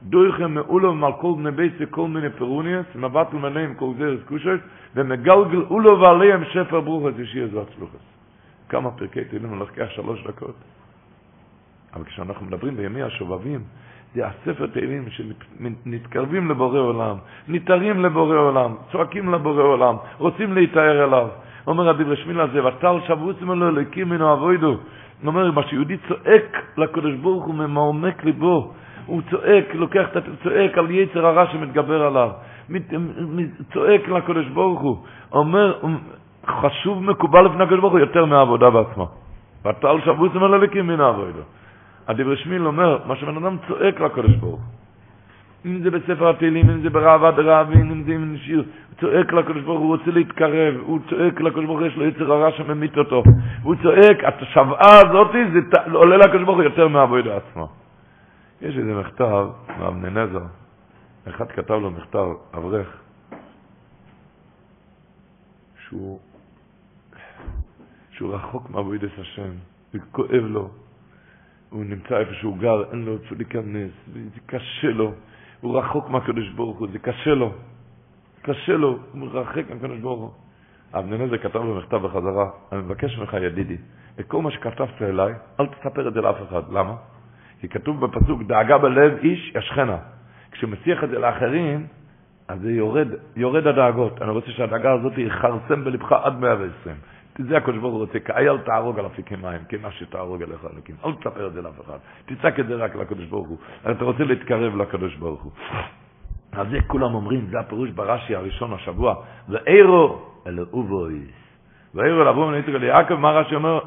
דויכם 0.05 0.55
מאולו 0.55 0.95
מעל 0.95 1.13
כל 1.21 1.33
בני 1.39 1.51
בית 1.51 1.73
וכל 1.79 2.09
מיני 2.09 2.31
פירוניאס, 2.31 2.87
מבטל 2.95 3.37
מניהם 3.37 3.75
כל 3.75 3.91
זרס 3.99 4.21
קושס, 4.25 4.61
ומגלגל 4.95 5.63
אולו 5.71 6.01
ועליהם 6.01 6.45
שפר 6.45 6.81
ברוכס 6.81 7.19
ישיר 7.19 7.49
זו 7.53 7.63
הצלוחס. 7.63 8.05
כמה 8.69 8.91
פרקי 8.91 9.25
תהילים 9.25 9.59
לוקח 9.59 9.87
שלוש 9.89 10.27
דקות. 10.27 10.55
אבל 11.95 12.05
כשאנחנו 12.05 12.47
מדברים 12.47 12.77
בימי 12.77 13.03
השובבים, 13.03 13.61
זה 14.15 14.27
הספר 14.27 14.67
תהילים 14.67 15.05
שמתקרבים 15.11 16.51
לבורא 16.51 16.79
עולם, 16.79 17.17
ניתרים 17.49 18.05
לבורא 18.05 18.37
עולם, 18.37 18.75
צועקים 18.93 19.35
לבורא 19.35 19.63
עולם, 19.63 19.97
רוצים 20.19 20.53
להתאר 20.53 21.05
אליו. 21.05 21.29
אומר 21.67 21.89
הדברי 21.89 22.17
שמיל 22.17 22.41
הזה, 22.41 22.65
ותל 22.65 22.97
שבוסים 23.07 23.53
אלו 23.53 23.69
אלוקים 23.69 24.09
מנו 24.09 24.33
אבוידו. 24.33 24.69
הוא 24.69 24.79
אומר, 25.27 25.51
מה 25.51 25.63
שיהודי 25.63 25.97
צועק 26.09 26.65
לקדוש 26.77 27.15
ברוך 27.15 27.45
הוא 27.45 27.55
ממעומק 27.55 28.25
ליבו, 28.25 28.73
הוא 29.07 29.23
צועק, 29.31 29.75
לוקח 29.75 30.07
את 30.17 30.23
צועק 30.43 30.79
על 30.79 30.91
יצר 30.91 31.27
הרע 31.27 31.47
שמתגבר 31.47 32.03
עליו, 32.03 32.31
צועק 33.73 34.09
לקדוש 34.09 34.47
ברוך 34.47 34.81
הוא, 34.81 34.97
אומר, 35.33 35.79
חשוב 36.47 37.05
מקובל 37.05 37.45
לפני 37.47 37.63
הקדוש 37.63 37.81
ברוך 37.81 37.93
הוא 37.93 38.01
יותר 38.01 38.25
מהעבודה 38.25 38.71
בעצמה. 38.71 39.05
ותל 39.67 39.97
שבוסים 40.05 40.45
אלו 40.45 40.55
אלוקים 40.55 40.87
מנו 40.87 41.11
אבוידו. 41.11 41.41
הדברי 42.09 42.37
שמיל 42.37 42.67
אומר, 42.67 42.99
מה 43.07 43.17
שבן 43.17 43.37
אדם 43.37 43.57
צועק 43.69 44.01
לקדוש 44.01 44.37
ברוך 44.37 44.61
אם 45.67 45.81
זה 45.83 45.91
בספר 45.91 46.31
התהילים, 46.31 46.71
אם 46.71 46.81
זה 46.81 46.91
ברעבה 46.91 47.31
דרבין, 47.31 47.91
אם 47.91 48.03
זה 48.03 48.13
עם 48.13 48.37
שיר, 48.37 48.59
הוא 48.59 49.01
צועק 49.01 49.33
לקדוש 49.33 49.63
ברוך 49.63 49.81
הוא 49.81 49.89
רוצה 49.89 50.11
להתקרב, 50.11 50.75
הוא 50.87 50.99
צועק 51.11 51.41
לקדוש 51.41 51.65
ברוך 51.65 51.79
הוא, 51.79 51.87
יש 51.87 51.97
לו 51.97 52.07
יצר 52.07 52.33
הרע 52.33 52.51
שממית 52.51 52.99
אותו. 52.99 53.23
הוא 53.63 53.75
צועק, 53.83 54.25
השוועה 54.25 54.99
הזאת, 55.05 55.33
זה 55.33 55.93
עולה 55.93 56.17
לקדוש 56.17 56.43
ברוך 56.43 56.57
הוא 56.57 56.65
יותר 56.65 56.89
מהבוידה 56.89 57.37
עצמו. 57.37 57.84
יש 58.61 58.77
איזה 58.77 58.95
מכתב 58.95 59.47
מאבני 59.79 60.11
נזר, 60.11 60.45
אחד 61.29 61.49
כתב 61.53 61.75
לו 61.75 61.91
מכתב, 61.91 62.27
אברך, 62.55 63.03
שהוא, 65.89 66.21
שהוא 68.11 68.35
רחוק 68.35 68.71
מעבודת 68.71 69.11
השם, 69.19 69.51
וכואב 69.95 70.45
לו, 70.45 70.71
הוא 71.71 71.85
נמצא 71.85 72.19
איפה 72.19 72.35
שהוא 72.35 72.59
גר, 72.59 72.91
אין 72.91 73.05
לו 73.05 73.13
איפה 73.13 73.35
להיכנס, 73.35 73.91
זה 74.13 74.41
קשה 74.47 74.89
לו, 74.89 75.13
הוא 75.61 75.79
רחוק 75.79 76.09
מהקדוש 76.09 76.49
ברוך 76.49 76.79
הוא, 76.79 76.89
זה 76.93 76.99
קשה 76.99 77.35
לו, 77.35 77.53
קשה 78.43 78.73
לו, 78.73 78.99
הוא 79.13 79.21
מרחק 79.21 79.71
מהקדוש 79.71 79.99
ברוך 79.99 80.21
הוא. 80.21 80.31
אבני 80.99 81.19
נזר 81.19 81.39
כתב 81.39 81.57
לו 81.57 81.79
מכתב 81.79 81.97
בחזרה, 81.97 82.51
אני 82.73 82.81
מבקש 82.81 83.19
ממך 83.19 83.35
ידידי, 83.35 83.77
את 84.21 84.27
כל 84.29 84.43
מה 84.43 84.51
שכתבת 84.51 85.03
אליי, 85.03 85.35
אל 85.61 85.67
תספר 85.67 86.09
את 86.09 86.15
זה 86.15 86.21
לאף 86.21 86.37
אחד, 86.49 86.73
למה? 86.73 86.95
כי 87.65 87.69
כתוב 87.69 88.07
בפסוק, 88.07 88.43
דאגה 88.43 88.79
בלב 88.79 89.19
איש 89.23 89.53
ישכנה. 89.55 89.97
כשמסיח 90.53 91.05
את 91.05 91.09
זה 91.09 91.19
לאחרים, 91.19 91.87
אז 92.49 92.61
זה 92.61 92.73
יורד, 92.73 93.09
יורד 93.37 93.67
הדאגות. 93.67 94.23
אני 94.23 94.31
רוצה 94.31 94.51
שהדאגה 94.51 94.93
הזאת 94.93 95.13
יכרסם 95.17 95.85
בלבך 95.85 96.13
עד 96.13 96.41
120. 96.41 96.97
זה 97.39 97.57
הקדוש 97.57 97.79
ברוך 97.79 97.93
הוא 97.93 98.01
רוצה, 98.01 98.19
כאי 98.21 98.49
אל 98.49 98.59
תהרוג 98.59 98.99
על 98.99 99.07
אפיקים 99.07 99.43
מים, 99.43 99.61
כמה 99.69 99.91
שתהרוג 99.91 100.43
עליך 100.43 100.65
אלוקים. 100.75 100.97
אל 101.05 101.13
תספר 101.13 101.47
את 101.47 101.53
זה 101.53 101.63
לאף 101.63 101.81
אחד. 101.81 101.99
תצעק 102.27 102.61
את 102.61 102.67
זה 102.67 102.75
רק 102.75 102.97
לקדוש 102.97 103.27
ברוך 103.27 103.49
הוא. 103.49 103.59
אתה 103.91 104.05
רוצה 104.05 104.25
להתקרב 104.25 104.77
לקדוש 104.77 105.17
ברוך 105.17 105.43
הוא. 105.43 105.53
אז 106.53 106.67
זה 106.71 106.79
כולם 106.87 107.15
אומרים, 107.15 107.47
זה 107.51 107.61
הפירוש 107.61 107.91
ברש"י 107.91 108.35
הראשון 108.37 108.73
השבוע, 108.73 109.15
ואירו 109.49 110.23
אלא 110.47 110.63
אובויס. 110.73 111.35
ואירו 111.95 112.23
אלא 112.23 112.31
אובויס, 112.31 112.67
ליעקב, 112.67 113.15
מה 113.15 113.31
רש"י 113.31 113.55
אומר? 113.55 113.79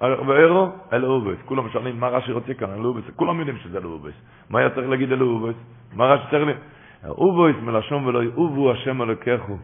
ואירו 0.00 0.68
אלא 0.92 1.06
אובויס. 1.06 1.38
כולם 1.44 1.68
שואלים 1.68 2.00
מה 2.00 2.08
רש"י 2.08 2.32
רוצה 2.32 2.54
כאן, 2.54 2.70
אלא 2.70 2.84
אובויס. 2.84 3.04
כולם 3.16 3.38
יודעים 3.38 3.56
שזה 3.56 3.78
אלא 3.78 3.88
אובויס. 3.88 4.14
מה 4.50 4.58
היה 4.58 4.70
צריך 4.70 4.88
להגיד 4.88 5.12
אלא 5.12 5.24
אובויס? 5.24 5.56
מה 5.94 6.04
רש"י 6.04 6.24
צריך 6.30 6.46
להגיד? 6.46 6.62
אובויס 7.08 7.56
מלשון 7.62 8.06
ולא 8.06 8.22
יאובו 8.24 8.72
השם 8.72 9.02
אלוקיכו. 9.02 9.56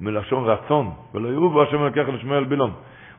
מלשון 0.00 0.44
רצון, 0.44 0.90
ולא 1.14 1.28
יאובו 1.28 1.62
השם 1.62 1.82
אלוקיך 1.82 2.08
לשמואל 2.08 2.44
בילום. 2.44 2.70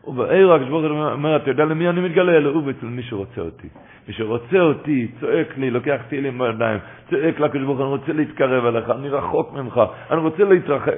ובעיר 0.07 0.53
הקדוש 0.53 0.85
אומר, 0.91 1.35
אתה 1.35 1.49
יודע 1.49 1.65
למי 1.65 1.89
אני 1.89 2.01
מתגלה? 2.01 2.37
אלא 2.37 2.49
הוא 2.49 2.69
אצל 2.69 2.85
מי 2.85 3.03
שרוצה 3.03 3.41
אותי. 3.41 3.67
מי 4.07 4.13
שרוצה 4.13 4.59
אותי, 4.59 5.07
צועק 5.19 5.57
לי, 5.57 5.69
לוקח 5.71 6.01
תהילים 6.07 6.37
בידיים, 6.37 6.79
צועק 7.09 7.39
לקדוש 7.39 7.63
ברוך 7.65 7.79
אני 7.79 7.87
רוצה 7.87 8.13
להתקרב 8.13 8.65
אליך, 8.65 8.89
אני 8.89 9.09
רחוק 9.09 9.53
ממך, 9.53 9.81
אני 10.11 10.19
רוצה 10.19 10.43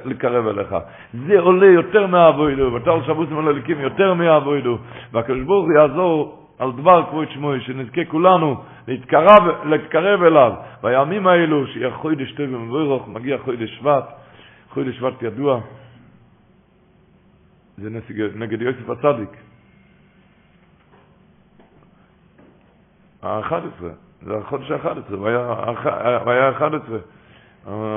להתקרב 0.04 0.46
אליך. 0.46 0.76
זה 1.26 1.40
עולה 1.40 1.66
יותר 1.66 2.06
מהאבוידו, 2.06 2.72
ותל 2.74 2.98
שבוסים 3.06 3.38
על 3.38 3.48
הליקים 3.48 3.80
יותר 3.80 4.14
מהאבוידו, 4.14 4.78
והקדוש 5.12 5.42
ברוך 5.42 5.66
יעזור 5.76 6.38
על 6.58 6.72
דבר 6.72 7.04
כבוד 7.10 7.28
שמוי, 7.30 7.60
שנזכה 7.60 8.04
כולנו 8.04 8.56
להתקרב, 8.88 9.42
להתקרב 9.64 10.22
אליו. 10.22 10.52
בימים 10.82 11.26
האלו, 11.26 11.66
שיהיה 11.66 11.90
חודש 11.90 12.32
טוב 12.32 12.46
ומבורך, 12.52 13.02
מגיע 13.08 13.38
חודש 13.38 13.70
שבט, 13.78 14.04
חודש 14.70 14.98
שבט 14.98 15.22
ידוע, 15.22 15.60
זה 17.78 17.90
נגד 18.34 18.62
יוסף 18.62 18.90
הצדיק. 18.90 19.30
ה-11, 23.22 23.84
זה 24.22 24.36
החודש 24.36 24.70
ה-11, 24.70 25.14
הוא 25.14 25.28
היה 25.28 26.48
ה-11. 26.48 26.92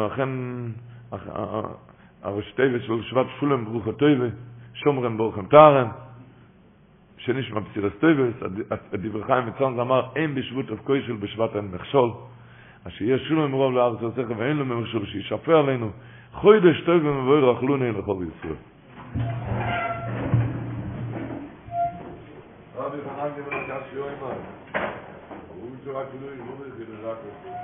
אכן, 0.07 0.29
הראש 2.23 2.51
טבע 2.51 2.79
של 2.79 3.01
שבט 3.01 3.25
שולם 3.39 3.65
ברוך 3.65 3.87
הטבע, 3.87 4.25
שומרם 4.73 5.17
בורחם 5.17 5.45
טהרם, 5.45 5.87
שנשמע 7.17 7.59
בסירס 7.59 7.93
טבע, 7.99 8.23
דברי 8.93 9.23
חיים 9.23 9.45
מצון 9.47 9.79
אמר, 9.79 10.05
אין 10.15 10.35
בשבות 10.35 10.71
אבקוי 10.71 11.03
של 11.07 11.13
בשבט 11.13 11.55
אין 11.55 11.71
מכשול, 11.71 12.11
אשר 12.87 13.05
יש 13.05 13.27
שולם 13.27 13.51
מרוב 13.51 13.73
לארץ 13.73 14.01
עושה 14.01 14.21
ואין 14.37 14.57
לו 14.57 14.65
מכשול, 14.65 15.05
שישפר 15.05 15.57
עלינו, 15.57 15.89
חודש 16.33 16.81
טוב 16.85 17.05
ומבואר 17.05 17.57
אכלוני 17.57 17.91
לכל 17.91 18.15
ישראל. 18.37 18.74
רבי 22.94 22.98
חנן 23.04 23.30
גמר 23.36 23.62
קשי 23.64 23.98
אוימר. 23.98 24.32
הוא 25.48 25.70
רק 25.94 26.06
לא 26.20 26.32
יבוא 26.32 27.63